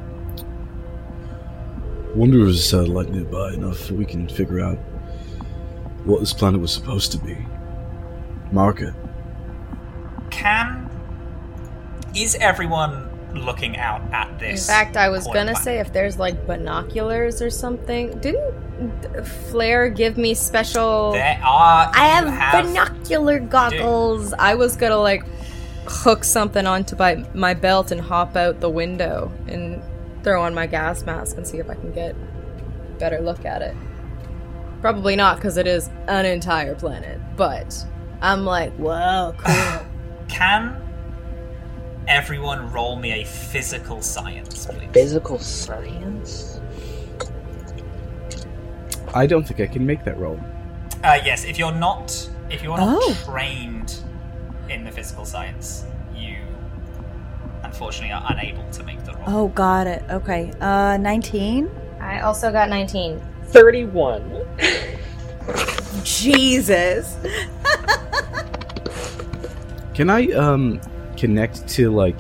Wonder 2.15 2.41
if 2.41 2.45
there's 2.45 2.59
a 2.59 2.63
satellite 2.63 3.09
nearby 3.09 3.55
enough 3.55 3.91
we 3.91 4.05
can 4.05 4.29
figure 4.29 4.61
out 4.61 4.79
what 6.05 6.21
this 6.21 6.33
planet 6.33 6.61
was 6.61 6.73
supposed 6.73 7.13
to 7.13 7.19
be. 7.19 7.37
Mark 8.51 8.81
it. 8.81 8.95
Can 10.31 10.89
is 12.15 12.35
everyone 12.37 13.09
looking 13.35 13.77
out 13.77 14.03
at 14.13 14.39
this? 14.39 14.69
In 14.69 14.73
fact, 14.75 14.97
I 14.97 15.09
was 15.09 15.25
gonna 15.27 15.53
planet? 15.53 15.59
say 15.59 15.79
if 15.79 15.93
there's 15.93 16.19
like 16.19 16.47
binoculars 16.47 17.41
or 17.41 17.51
something. 17.51 18.19
Didn't 18.21 19.25
Flair 19.51 19.89
give 19.89 20.17
me 20.19 20.35
special? 20.35 21.13
there 21.13 21.41
are. 21.45 21.91
I 21.95 22.21
you 22.21 22.27
have, 22.27 22.67
binocular 22.67 23.39
goggles. 23.39 24.33
I 24.35 24.55
was 24.55 24.77
gonna 24.77 24.99
like 24.99 25.25
hook 25.87 26.25
something 26.25 26.67
onto 26.67 26.97
my 26.97 27.25
my 27.35 27.55
belt 27.55 27.91
and 27.91 28.01
hop 28.01 28.37
out 28.37 28.61
the 28.61 28.71
window 28.71 29.33
and 29.47 29.83
throw 30.23 30.43
on 30.43 30.55
my 30.55 30.67
gas 30.67 31.05
mask 31.05 31.37
and 31.37 31.47
see 31.47 31.59
if 31.59 31.69
I 31.69 31.75
can 31.75 31.93
get 31.93 32.15
a 32.15 32.99
better 32.99 33.21
look 33.21 33.45
at 33.45 33.63
it. 33.63 33.77
Probably 34.83 35.17
not 35.17 35.37
because 35.37 35.57
it 35.57 35.67
is 35.67 35.89
an 36.09 36.27
entire 36.27 36.75
planet, 36.75 37.19
but 37.37 37.75
I'm 38.21 38.45
like, 38.45 38.73
whoa, 38.75 39.33
cool. 39.39 39.87
Can 40.29 40.77
everyone 42.09 42.71
roll 42.73 42.97
me 42.97 43.23
a 43.23 43.25
physical 43.25 44.03
science, 44.03 44.67
please? 44.67 44.91
Physical 44.93 45.39
science? 45.39 46.61
I 49.15 49.27
don't 49.27 49.45
think 49.47 49.61
I 49.61 49.67
can 49.73 49.87
make 49.87 50.05
that 50.05 50.19
roll. 50.19 50.41
Uh, 51.05 51.19
yes, 51.25 51.45
if 51.45 51.59
you're 51.59 51.73
not 51.73 52.29
if 52.51 52.63
you're 52.63 52.77
not 52.77 52.99
Oh. 53.01 53.17
trained 53.25 54.01
in 54.69 54.85
the 54.85 54.91
physical 54.91 55.25
science, 55.25 55.85
you 56.15 56.37
unfortunately 57.63 58.13
are 58.13 58.25
unable 58.31 58.69
to 58.71 58.83
make 58.83 59.03
the 59.05 59.13
roll. 59.13 59.25
Oh, 59.27 59.49
got 59.49 59.87
it. 59.87 60.03
Okay. 60.11 60.53
Uh, 60.61 60.97
19? 60.99 61.71
I 62.01 62.21
also 62.21 62.51
got 62.53 62.69
19. 62.69 63.21
31. 63.53 64.47
Jesus. 66.03 67.17
Can 69.95 70.09
I 70.09 70.33
um 70.33 70.81
connect 71.19 71.69
to 71.69 71.91
like 71.91 72.17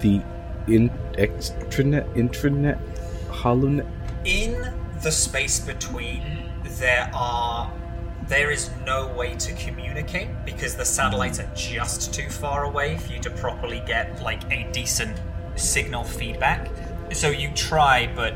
the 0.00 0.20
in 0.68 0.90
extranet 1.14 2.04
intranet 2.14 2.78
holonet? 3.28 3.86
In 4.26 4.70
the 5.02 5.10
space 5.10 5.60
between, 5.60 6.22
there 6.78 7.10
are 7.14 7.72
there 8.28 8.50
is 8.50 8.70
no 8.84 9.06
way 9.14 9.34
to 9.36 9.52
communicate 9.54 10.28
because 10.44 10.74
the 10.74 10.84
satellites 10.84 11.40
are 11.40 11.50
just 11.54 12.12
too 12.12 12.28
far 12.28 12.64
away 12.64 12.98
for 12.98 13.12
you 13.12 13.20
to 13.20 13.30
properly 13.30 13.82
get 13.86 14.20
like 14.20 14.42
a 14.52 14.68
decent 14.72 15.16
signal 15.54 16.04
feedback. 16.04 16.68
So 17.12 17.30
you 17.30 17.50
try, 17.54 18.12
but 18.14 18.34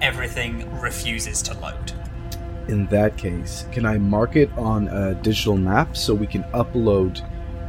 everything 0.00 0.80
refuses 0.80 1.42
to 1.42 1.54
load. 1.60 1.92
In 2.68 2.86
that 2.86 3.16
case, 3.16 3.66
can 3.72 3.86
I 3.86 3.98
mark 3.98 4.36
it 4.36 4.50
on 4.56 4.88
a 4.88 5.14
digital 5.14 5.56
map 5.56 5.96
so 5.96 6.14
we 6.14 6.26
can 6.26 6.42
upload 6.54 7.20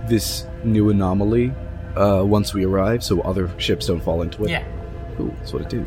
this 0.08 0.48
new 0.64 0.90
anomaly 0.90 1.54
uh, 1.95 2.24
once 2.26 2.54
we 2.54 2.66
arrive, 2.66 3.04
so 3.04 3.22
other 3.22 3.49
ships 3.60 3.88
don't 3.88 4.02
fall 4.02 4.22
into 4.22 4.44
it? 4.45 4.49
Yeah. 4.49 4.66
Cool. 5.16 5.34
That's 5.40 5.54
what 5.54 5.66
I 5.66 5.68
do. 5.68 5.86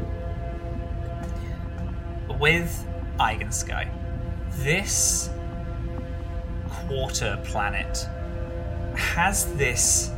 with 2.40 2.86
Eigensky, 3.18 3.88
this 4.60 5.30
quarter 6.68 7.38
planet 7.44 8.08
has 8.96 9.52
this 9.54 10.10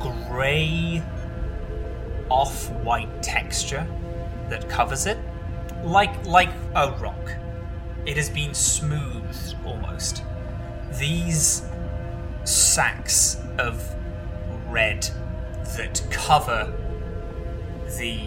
grey, 0.00 1.02
off 2.30 2.70
white 2.82 3.22
texture 3.22 3.86
that 4.48 4.68
covers 4.68 5.06
it, 5.06 5.18
like, 5.84 6.26
like 6.26 6.50
a 6.74 6.90
rock. 6.92 7.32
It 8.06 8.16
has 8.16 8.30
been 8.30 8.54
smoothed 8.54 9.56
almost. 9.64 10.22
These 10.98 11.62
sacks 12.44 13.36
of 13.58 13.94
red 14.68 15.08
that 15.76 16.02
cover 16.10 16.72
the 17.98 18.18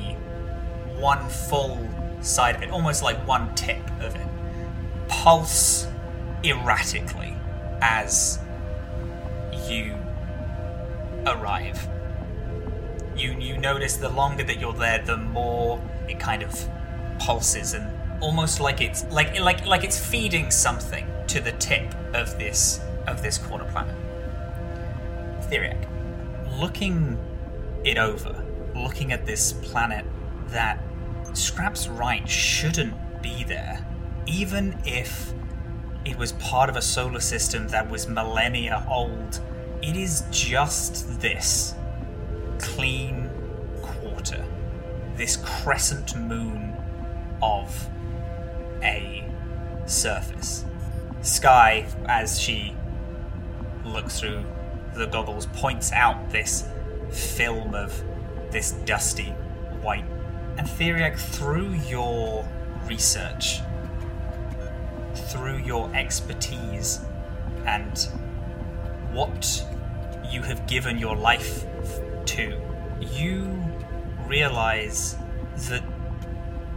one 1.00 1.28
full 1.30 1.90
side 2.22 2.56
of 2.56 2.64
it, 2.64 2.70
almost 2.70 3.02
like 3.02 3.18
one 3.28 3.54
tip 3.56 3.82
of 4.02 4.16
it, 4.16 4.28
pulse 5.08 5.88
erratically 6.44 7.36
as 7.82 8.40
you 9.68 9.96
arrive. 11.26 11.88
You 13.16 13.34
you 13.40 13.58
notice 13.58 13.98
the 13.98 14.10
longer 14.10 14.44
that 14.44 14.60
you're 14.60 14.74
there, 14.74 15.00
the 15.04 15.18
more 15.18 15.82
it 16.08 16.20
kind 16.20 16.44
of 16.44 16.70
pulses 17.26 17.74
and 17.76 17.88
almost 18.22 18.60
like 18.60 18.82
it's 18.82 19.06
like 19.12 19.40
like 19.40 19.66
like 19.66 19.84
it's 19.84 20.00
feeding 20.00 20.50
something 20.50 21.06
to 21.28 21.40
the 21.40 21.52
tip 21.54 21.94
of 22.14 22.38
this 22.40 22.80
of 23.08 23.22
this 23.22 23.38
corner 23.38 23.66
planet. 23.66 23.96
Theriac, 25.50 25.88
looking 26.60 27.18
it 27.84 27.98
over, 27.98 28.44
looking 28.76 29.12
at 29.12 29.26
this 29.26 29.54
planet 29.54 30.06
that 30.48 30.80
Scrap's 31.34 31.88
right 31.88 32.28
shouldn't 32.28 32.94
be 33.22 33.44
there, 33.44 33.86
even 34.26 34.78
if 34.86 35.34
it 36.06 36.18
was 36.18 36.32
part 36.34 36.70
of 36.70 36.76
a 36.76 36.82
solar 36.82 37.20
system 37.20 37.68
that 37.68 37.90
was 37.90 38.08
millennia 38.08 38.86
old. 38.90 39.40
It 39.82 39.96
is 39.96 40.26
just 40.32 41.22
this 41.22 41.76
clean 42.60 43.30
quarter, 43.82 44.44
this 45.16 45.38
crescent 45.38 46.16
moon 46.16 46.71
of 47.42 47.90
a 48.84 49.24
surface. 49.86 50.66
Skye, 51.22 51.86
as 52.06 52.40
she 52.40 52.76
looks 53.86 54.20
through 54.20 54.44
the 54.96 55.06
goggles, 55.06 55.46
points 55.48 55.92
out 55.92 56.30
this 56.32 56.68
film 57.12 57.76
of 57.76 58.04
this 58.52 58.72
dusty 58.86 59.32
white. 59.82 60.06
And 60.58 60.68
Theriac, 60.68 61.18
through 61.18 61.74
your 61.88 62.48
research, 62.86 63.60
through 65.16 65.58
your 65.58 65.94
expertise, 65.96 67.00
and 67.66 67.98
what 69.12 69.64
you 70.30 70.42
have 70.42 70.66
given 70.68 70.98
your 70.98 71.16
life 71.16 71.66
to, 72.26 72.60
you 73.00 73.64
realize 74.28 75.18
that 75.70 75.84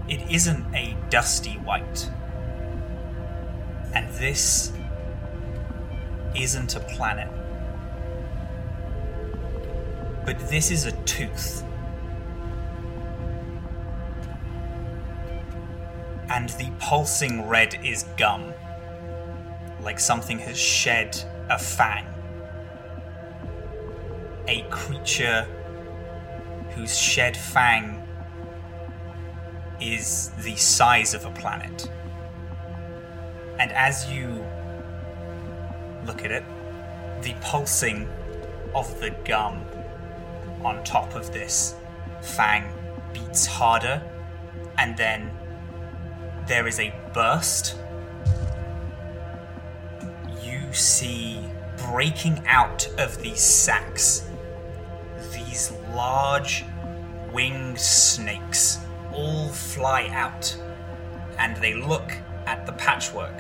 it 0.09 0.21
isn't 0.31 0.75
a 0.75 0.97
dusty 1.09 1.55
white. 1.59 2.11
And 3.95 4.09
this 4.15 4.73
isn't 6.35 6.77
a 6.77 6.81
planet. 6.81 7.29
But 10.27 10.39
this 10.49 10.71
is 10.71 10.87
a 10.87 10.93
tooth. 11.03 11.63
And 16.29 16.49
the 16.51 16.71
pulsing 16.81 17.47
red 17.47 17.79
is 17.85 18.05
gum. 18.17 18.53
Like 19.81 20.01
something 20.01 20.39
has 20.41 20.59
shed 20.59 21.17
a 21.49 21.59
fang. 21.59 22.07
A 24.49 24.63
creature 24.71 25.47
whose 26.71 26.99
shed 26.99 27.37
fang 27.37 27.94
is 29.93 30.31
the 30.43 30.57
size 30.57 31.15
of 31.15 31.25
a 31.25 31.31
planet. 31.31 31.91
And 33.59 33.71
as 33.73 34.11
you 34.11 34.45
look 36.07 36.25
at 36.25 36.33
it, 36.33 36.45
the 37.23 37.35
pulsing 37.41 38.09
of 38.75 39.01
the 39.01 39.11
gum 39.25 39.65
on 40.63 40.83
top 40.85 41.15
of 41.15 41.33
this 41.33 41.75
fang 42.23 42.73
beats 43.13 43.47
harder, 43.47 44.03
and 44.79 44.97
then 44.97 45.31
there 46.47 46.67
is 46.67 46.81
a 46.81 46.93
burst. 47.13 47.77
You 50.43 50.73
see 50.73 51.45
breaking 51.77 52.43
out 52.47 52.89
of 52.99 53.21
these 53.21 53.41
sacks 53.41 54.27
these 55.33 55.73
large 55.93 56.65
winged 57.33 57.79
snakes 57.79 58.79
all 59.15 59.49
fly 59.49 60.09
out 60.13 60.57
and 61.39 61.57
they 61.57 61.75
look 61.75 62.13
at 62.47 62.67
the 62.67 62.73
patchwork. 62.73 63.35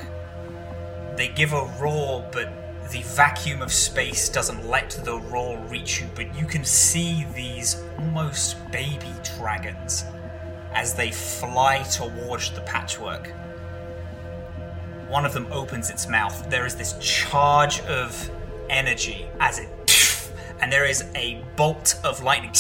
They 1.17 1.29
give 1.29 1.53
a 1.53 1.65
roar, 1.81 2.29
but 2.33 2.49
the 2.91 3.03
vacuum 3.03 3.63
of 3.63 3.73
space 3.73 4.29
doesn't 4.29 4.69
let 4.69 4.91
the 5.05 5.19
roar 5.19 5.59
reach 5.69 6.01
you, 6.01 6.09
but 6.15 6.35
you 6.37 6.47
can 6.47 6.65
see 6.65 7.27
these 7.35 7.83
almost 7.99 8.57
baby 8.71 9.13
dragons 9.37 10.05
as 10.73 10.95
they 10.95 11.11
fly 11.11 11.83
towards 11.85 12.51
the 12.51 12.61
patchwork. 12.63 13.33
One 15.09 15.25
of 15.25 15.33
them 15.33 15.47
opens 15.53 15.91
its 15.91 16.09
mouth. 16.09 16.51
There 16.51 16.67
is 16.67 16.75
this 16.75 16.95
charge 17.01 17.81
of 17.83 18.31
energy 18.69 19.29
as 19.39 19.59
it 19.59 19.84
and 20.60 20.72
there 20.72 20.85
is 20.85 21.05
a 21.14 21.43
bolt 21.56 22.01
of 22.05 22.22
lightning 22.22 22.52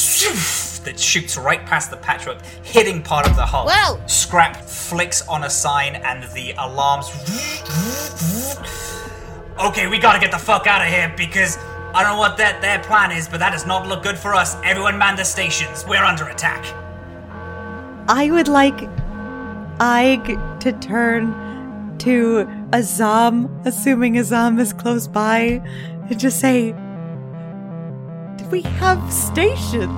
that 0.84 0.96
shoots 0.98 1.36
right 1.36 1.64
past 1.66 1.90
the 1.90 1.96
patchwork, 1.96 2.44
hitting 2.62 3.02
part 3.02 3.28
of 3.28 3.36
the 3.36 3.46
hull. 3.46 3.66
Whoa! 3.68 4.00
Scrap 4.06 4.56
flicks 4.56 5.26
on 5.28 5.44
a 5.44 5.50
sign, 5.50 5.96
and 5.96 6.24
the 6.34 6.52
alarms. 6.58 7.10
Okay, 9.58 9.86
we 9.86 9.98
gotta 9.98 10.18
get 10.18 10.30
the 10.30 10.38
fuck 10.38 10.66
out 10.66 10.82
of 10.82 10.88
here 10.88 11.12
because 11.16 11.58
I 11.94 12.02
don't 12.02 12.14
know 12.14 12.18
what 12.18 12.36
that 12.38 12.60
their 12.60 12.80
plan 12.80 13.12
is, 13.12 13.28
but 13.28 13.38
that 13.38 13.52
does 13.52 13.66
not 13.66 13.86
look 13.86 14.02
good 14.02 14.18
for 14.18 14.34
us. 14.34 14.56
Everyone 14.64 14.98
man 14.98 15.16
the 15.16 15.24
stations. 15.24 15.84
We're 15.86 16.04
under 16.04 16.26
attack. 16.26 16.64
I 18.08 18.30
would 18.30 18.48
like 18.48 18.76
Ayg 19.78 20.60
to 20.60 20.72
turn 20.72 21.32
to 21.98 22.46
Azam, 22.70 23.48
assuming 23.64 24.14
Azam 24.14 24.58
is 24.60 24.72
close 24.72 25.06
by, 25.06 25.62
and 26.10 26.18
just 26.18 26.40
say, 26.40 26.72
"Do 26.72 26.83
we 28.54 28.62
have 28.62 29.12
stations?" 29.12 29.90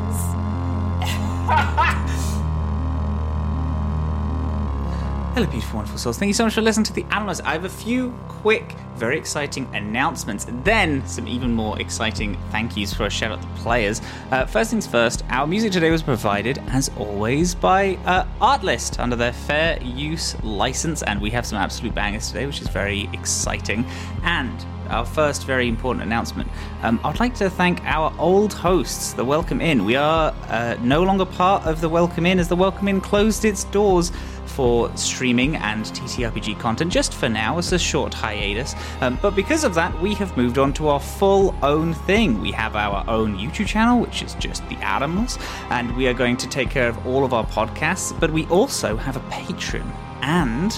Hello, 5.35 5.47
beautiful, 5.51 5.77
wonderful 5.77 5.99
souls. 5.99 6.17
Thank 6.17 6.29
you 6.29 6.33
so 6.33 6.45
much 6.45 6.55
for 6.55 6.63
listening 6.63 6.85
to 6.85 6.95
the 6.95 7.03
Atomless. 7.05 7.43
I 7.45 7.53
have 7.53 7.67
a 7.67 7.69
few 7.69 8.13
quick, 8.27 8.75
very 8.95 9.19
exciting 9.19 9.69
announcements, 9.75 10.47
then 10.65 11.07
some 11.07 11.29
even 11.29 11.53
more 11.53 11.79
exciting 11.79 12.39
thank 12.51 12.75
yous 12.79 12.95
for 12.95 13.05
a 13.05 13.11
shout 13.11 13.33
out 13.33 13.43
to 13.43 13.49
players. 13.61 14.01
Uh, 14.31 14.47
first 14.47 14.71
things 14.71 14.87
first, 14.87 15.23
our 15.29 15.47
music 15.47 15.73
today 15.73 15.91
was 15.91 16.03
provided, 16.03 16.57
as 16.69 16.91
always, 16.97 17.55
by 17.55 17.99
uh, 18.07 18.25
Artlist 18.41 18.99
under 18.99 19.17
their 19.17 19.35
fair 19.35 19.79
use 19.83 20.43
license, 20.43 21.03
and 21.03 21.21
we 21.21 21.29
have 21.29 21.45
some 21.45 21.59
absolute 21.59 21.95
bangers 21.95 22.29
today, 22.29 22.47
which 22.47 22.63
is 22.63 22.69
very 22.69 23.11
exciting. 23.13 23.85
And 24.23 24.65
our 24.89 25.05
first 25.05 25.47
very 25.47 25.69
important 25.69 26.05
announcement. 26.05 26.51
Um, 26.83 27.01
I'd 27.05 27.21
like 27.21 27.35
to 27.37 27.51
thank 27.51 27.83
our 27.85 28.15
old 28.19 28.53
hosts, 28.53 29.13
the 29.13 29.25
Welcome 29.25 29.61
Inn. 29.61 29.85
We 29.85 29.97
are 29.97 30.35
uh, 30.49 30.77
no 30.81 31.03
longer 31.03 31.25
part 31.25 31.65
of 31.65 31.81
the 31.81 31.89
Welcome 31.89 32.27
Inn 32.27 32.39
as 32.39 32.49
the 32.49 32.57
Welcome 32.57 32.89
Inn 32.89 33.01
closed 33.01 33.45
its 33.45 33.65
doors 33.65 34.13
for 34.57 34.95
streaming 34.97 35.57
and 35.57 35.85
TTRPG 35.85 36.59
content 36.59 36.91
just 36.91 37.13
for 37.13 37.29
now. 37.29 37.59
It's 37.59 37.73
a 37.73 37.79
short 37.79 38.15
hiatus. 38.15 38.75
Um, 39.03 39.19
but 39.21 39.37
because 39.37 39.65
of 39.65 39.75
that, 39.75 40.01
we 40.01 40.15
have 40.15 40.35
moved 40.37 40.57
on 40.57 40.73
to 40.75 40.89
our 40.89 41.01
full 41.01 41.55
own 41.63 41.93
thing. 41.93 42.41
We 42.41 42.53
have 42.53 42.75
our 42.75 43.05
own 43.09 43.37
YouTube 43.37 43.67
channel, 43.67 44.01
which 44.01 44.23
is 44.23 44.35
just 44.37 44.67
The 44.69 44.77
Atomless, 44.77 45.39
and 45.71 45.95
we 45.97 46.09
are 46.09 46.15
going 46.15 46.39
to 46.39 46.49
take 46.49 46.71
care 46.71 46.89
of 46.89 47.07
all 47.07 47.25
of 47.25 47.35
our 47.35 47.45
podcasts, 47.47 48.19
but 48.19 48.31
we 48.31 48.47
also 48.47 48.97
have 48.97 49.17
a 49.17 49.21
Patreon. 49.31 49.91
And 50.23 50.73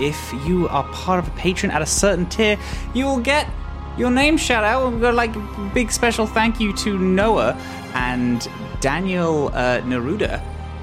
if 0.00 0.32
you 0.46 0.68
are 0.68 0.84
part 0.92 1.18
of 1.18 1.28
a 1.28 1.30
Patreon 1.32 1.70
at 1.70 1.82
a 1.82 1.86
certain 1.86 2.26
tier, 2.26 2.58
you 2.94 3.04
will 3.06 3.20
get 3.20 3.48
your 3.96 4.10
name 4.10 4.36
shout 4.36 4.64
out. 4.64 4.90
We've 4.90 5.00
got 5.00 5.14
like 5.14 5.32
big 5.74 5.92
special 5.92 6.26
thank 6.26 6.60
you 6.60 6.72
to 6.78 6.98
Noah 6.98 7.56
and 7.94 8.48
Daniel 8.80 9.48
uh, 9.48 9.80
Neruda. 9.82 10.40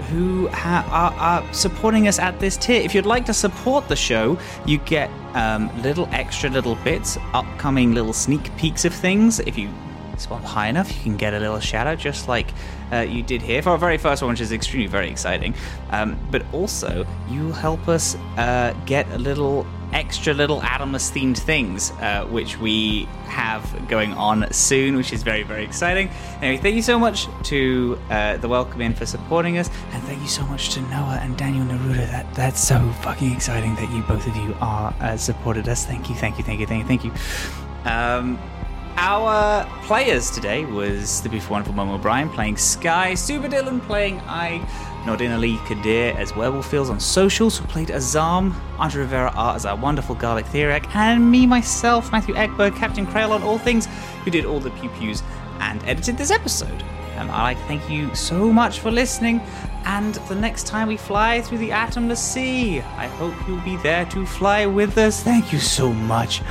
Who 0.09 0.47
ha- 0.47 0.87
are, 0.89 1.13
are 1.19 1.53
supporting 1.53 2.07
us 2.07 2.17
at 2.19 2.39
this 2.39 2.57
tier? 2.57 2.81
If 2.81 2.95
you'd 2.95 3.05
like 3.05 3.25
to 3.25 3.33
support 3.33 3.87
the 3.87 3.95
show, 3.95 4.39
you 4.65 4.79
get 4.79 5.11
um, 5.33 5.69
little 5.81 6.07
extra 6.11 6.49
little 6.49 6.75
bits, 6.77 7.17
upcoming 7.33 7.93
little 7.93 8.13
sneak 8.13 8.55
peeks 8.57 8.85
of 8.85 8.93
things. 8.93 9.39
If 9.39 9.57
you 9.57 9.69
spot 10.17 10.43
high 10.43 10.67
enough, 10.67 10.95
you 10.95 11.03
can 11.03 11.17
get 11.17 11.33
a 11.33 11.39
little 11.39 11.59
shout 11.59 11.85
out, 11.85 11.99
just 11.99 12.27
like 12.27 12.47
uh, 12.91 12.97
you 12.99 13.23
did 13.23 13.41
here 13.41 13.61
for 13.61 13.69
our 13.71 13.77
very 13.77 13.97
first 13.97 14.21
one, 14.21 14.31
which 14.31 14.41
is 14.41 14.51
extremely 14.51 14.87
very 14.87 15.09
exciting. 15.09 15.53
Um, 15.91 16.19
but 16.31 16.43
also, 16.53 17.05
you 17.29 17.51
help 17.51 17.87
us 17.87 18.15
uh, 18.37 18.73
get 18.85 19.07
a 19.11 19.17
little 19.17 19.65
extra 19.93 20.33
little 20.33 20.61
Atomless 20.61 21.11
themed 21.11 21.37
things, 21.37 21.91
uh, 21.93 22.25
which 22.29 22.59
we 22.59 23.05
have 23.25 23.87
going 23.87 24.13
on 24.13 24.51
soon, 24.53 24.95
which 24.95 25.11
is 25.13 25.23
very, 25.23 25.43
very 25.43 25.63
exciting. 25.63 26.09
Anyway, 26.41 26.61
thank 26.61 26.75
you 26.75 26.81
so 26.81 26.99
much 26.99 27.27
to 27.43 27.99
uh, 28.09 28.37
the 28.37 28.47
Welcome 28.47 28.81
Inn 28.81 28.93
for 28.93 29.05
supporting 29.05 29.57
us, 29.57 29.69
and 29.91 30.03
thank 30.03 30.21
you 30.21 30.27
so 30.27 30.43
much 30.45 30.69
to 30.73 30.81
Noah 30.81 31.19
and 31.21 31.37
Daniel 31.37 31.65
Neruda. 31.65 32.07
That 32.11 32.33
That's 32.35 32.65
so 32.65 32.77
fucking 33.01 33.31
exciting 33.31 33.75
that 33.75 33.91
you 33.91 34.03
both 34.03 34.27
of 34.27 34.35
you 34.35 34.55
are 34.61 34.93
uh, 34.99 35.17
supported 35.17 35.67
us. 35.67 35.85
Thank 35.85 36.09
you, 36.09 36.15
thank 36.15 36.37
you, 36.37 36.43
thank 36.43 36.59
you, 36.59 36.67
thank 36.67 36.83
you, 36.83 36.87
thank 36.87 37.03
you. 37.03 37.11
Um, 37.89 38.37
our 38.97 39.65
players 39.83 40.29
today 40.29 40.65
was 40.65 41.21
the 41.21 41.29
beautiful, 41.29 41.53
wonderful 41.53 41.75
Momo 41.75 41.95
O'Brien 41.95 42.29
playing 42.29 42.57
Skye, 42.57 43.13
Super 43.15 43.47
Dylan 43.47 43.81
playing 43.81 44.19
I, 44.21 44.59
Nordin 45.03 45.33
Ali 45.33 45.57
Kadir 45.65 46.15
as 46.17 46.35
Werewolf 46.35 46.69
Fields 46.69 46.89
on 46.89 46.99
socials, 46.99 47.57
who 47.57 47.65
played 47.67 47.89
Azam, 47.89 48.53
Andre 48.77 49.01
Rivera 49.01 49.31
Art 49.35 49.55
as 49.55 49.65
our 49.65 49.75
wonderful 49.75 50.15
Garlic 50.15 50.45
Theorak, 50.47 50.93
and 50.95 51.31
me, 51.31 51.45
myself, 51.45 52.11
Matthew 52.11 52.35
Ekberg, 52.35 52.75
Captain 52.75 53.05
Krail 53.07 53.31
on 53.31 53.43
all 53.43 53.57
things, 53.57 53.87
who 54.23 54.31
did 54.31 54.45
all 54.45 54.59
the 54.59 54.71
pew 54.71 54.89
pews 54.89 55.23
and 55.59 55.83
edited 55.83 56.17
this 56.17 56.31
episode. 56.31 56.83
Um, 57.17 57.29
I'd 57.31 57.43
like 57.43 57.57
thank 57.67 57.89
you 57.89 58.13
so 58.15 58.51
much 58.51 58.79
for 58.79 58.91
listening, 58.91 59.41
and 59.85 60.15
the 60.15 60.35
next 60.35 60.67
time 60.67 60.87
we 60.87 60.97
fly 60.97 61.41
through 61.41 61.59
the 61.59 61.69
atomless 61.69 62.17
sea, 62.17 62.81
I 62.81 63.07
hope 63.07 63.33
you'll 63.47 63.61
be 63.61 63.77
there 63.77 64.05
to 64.05 64.25
fly 64.25 64.65
with 64.65 64.97
us. 64.97 65.23
Thank 65.23 65.53
you 65.53 65.59
so 65.59 65.93
much. 65.93 66.41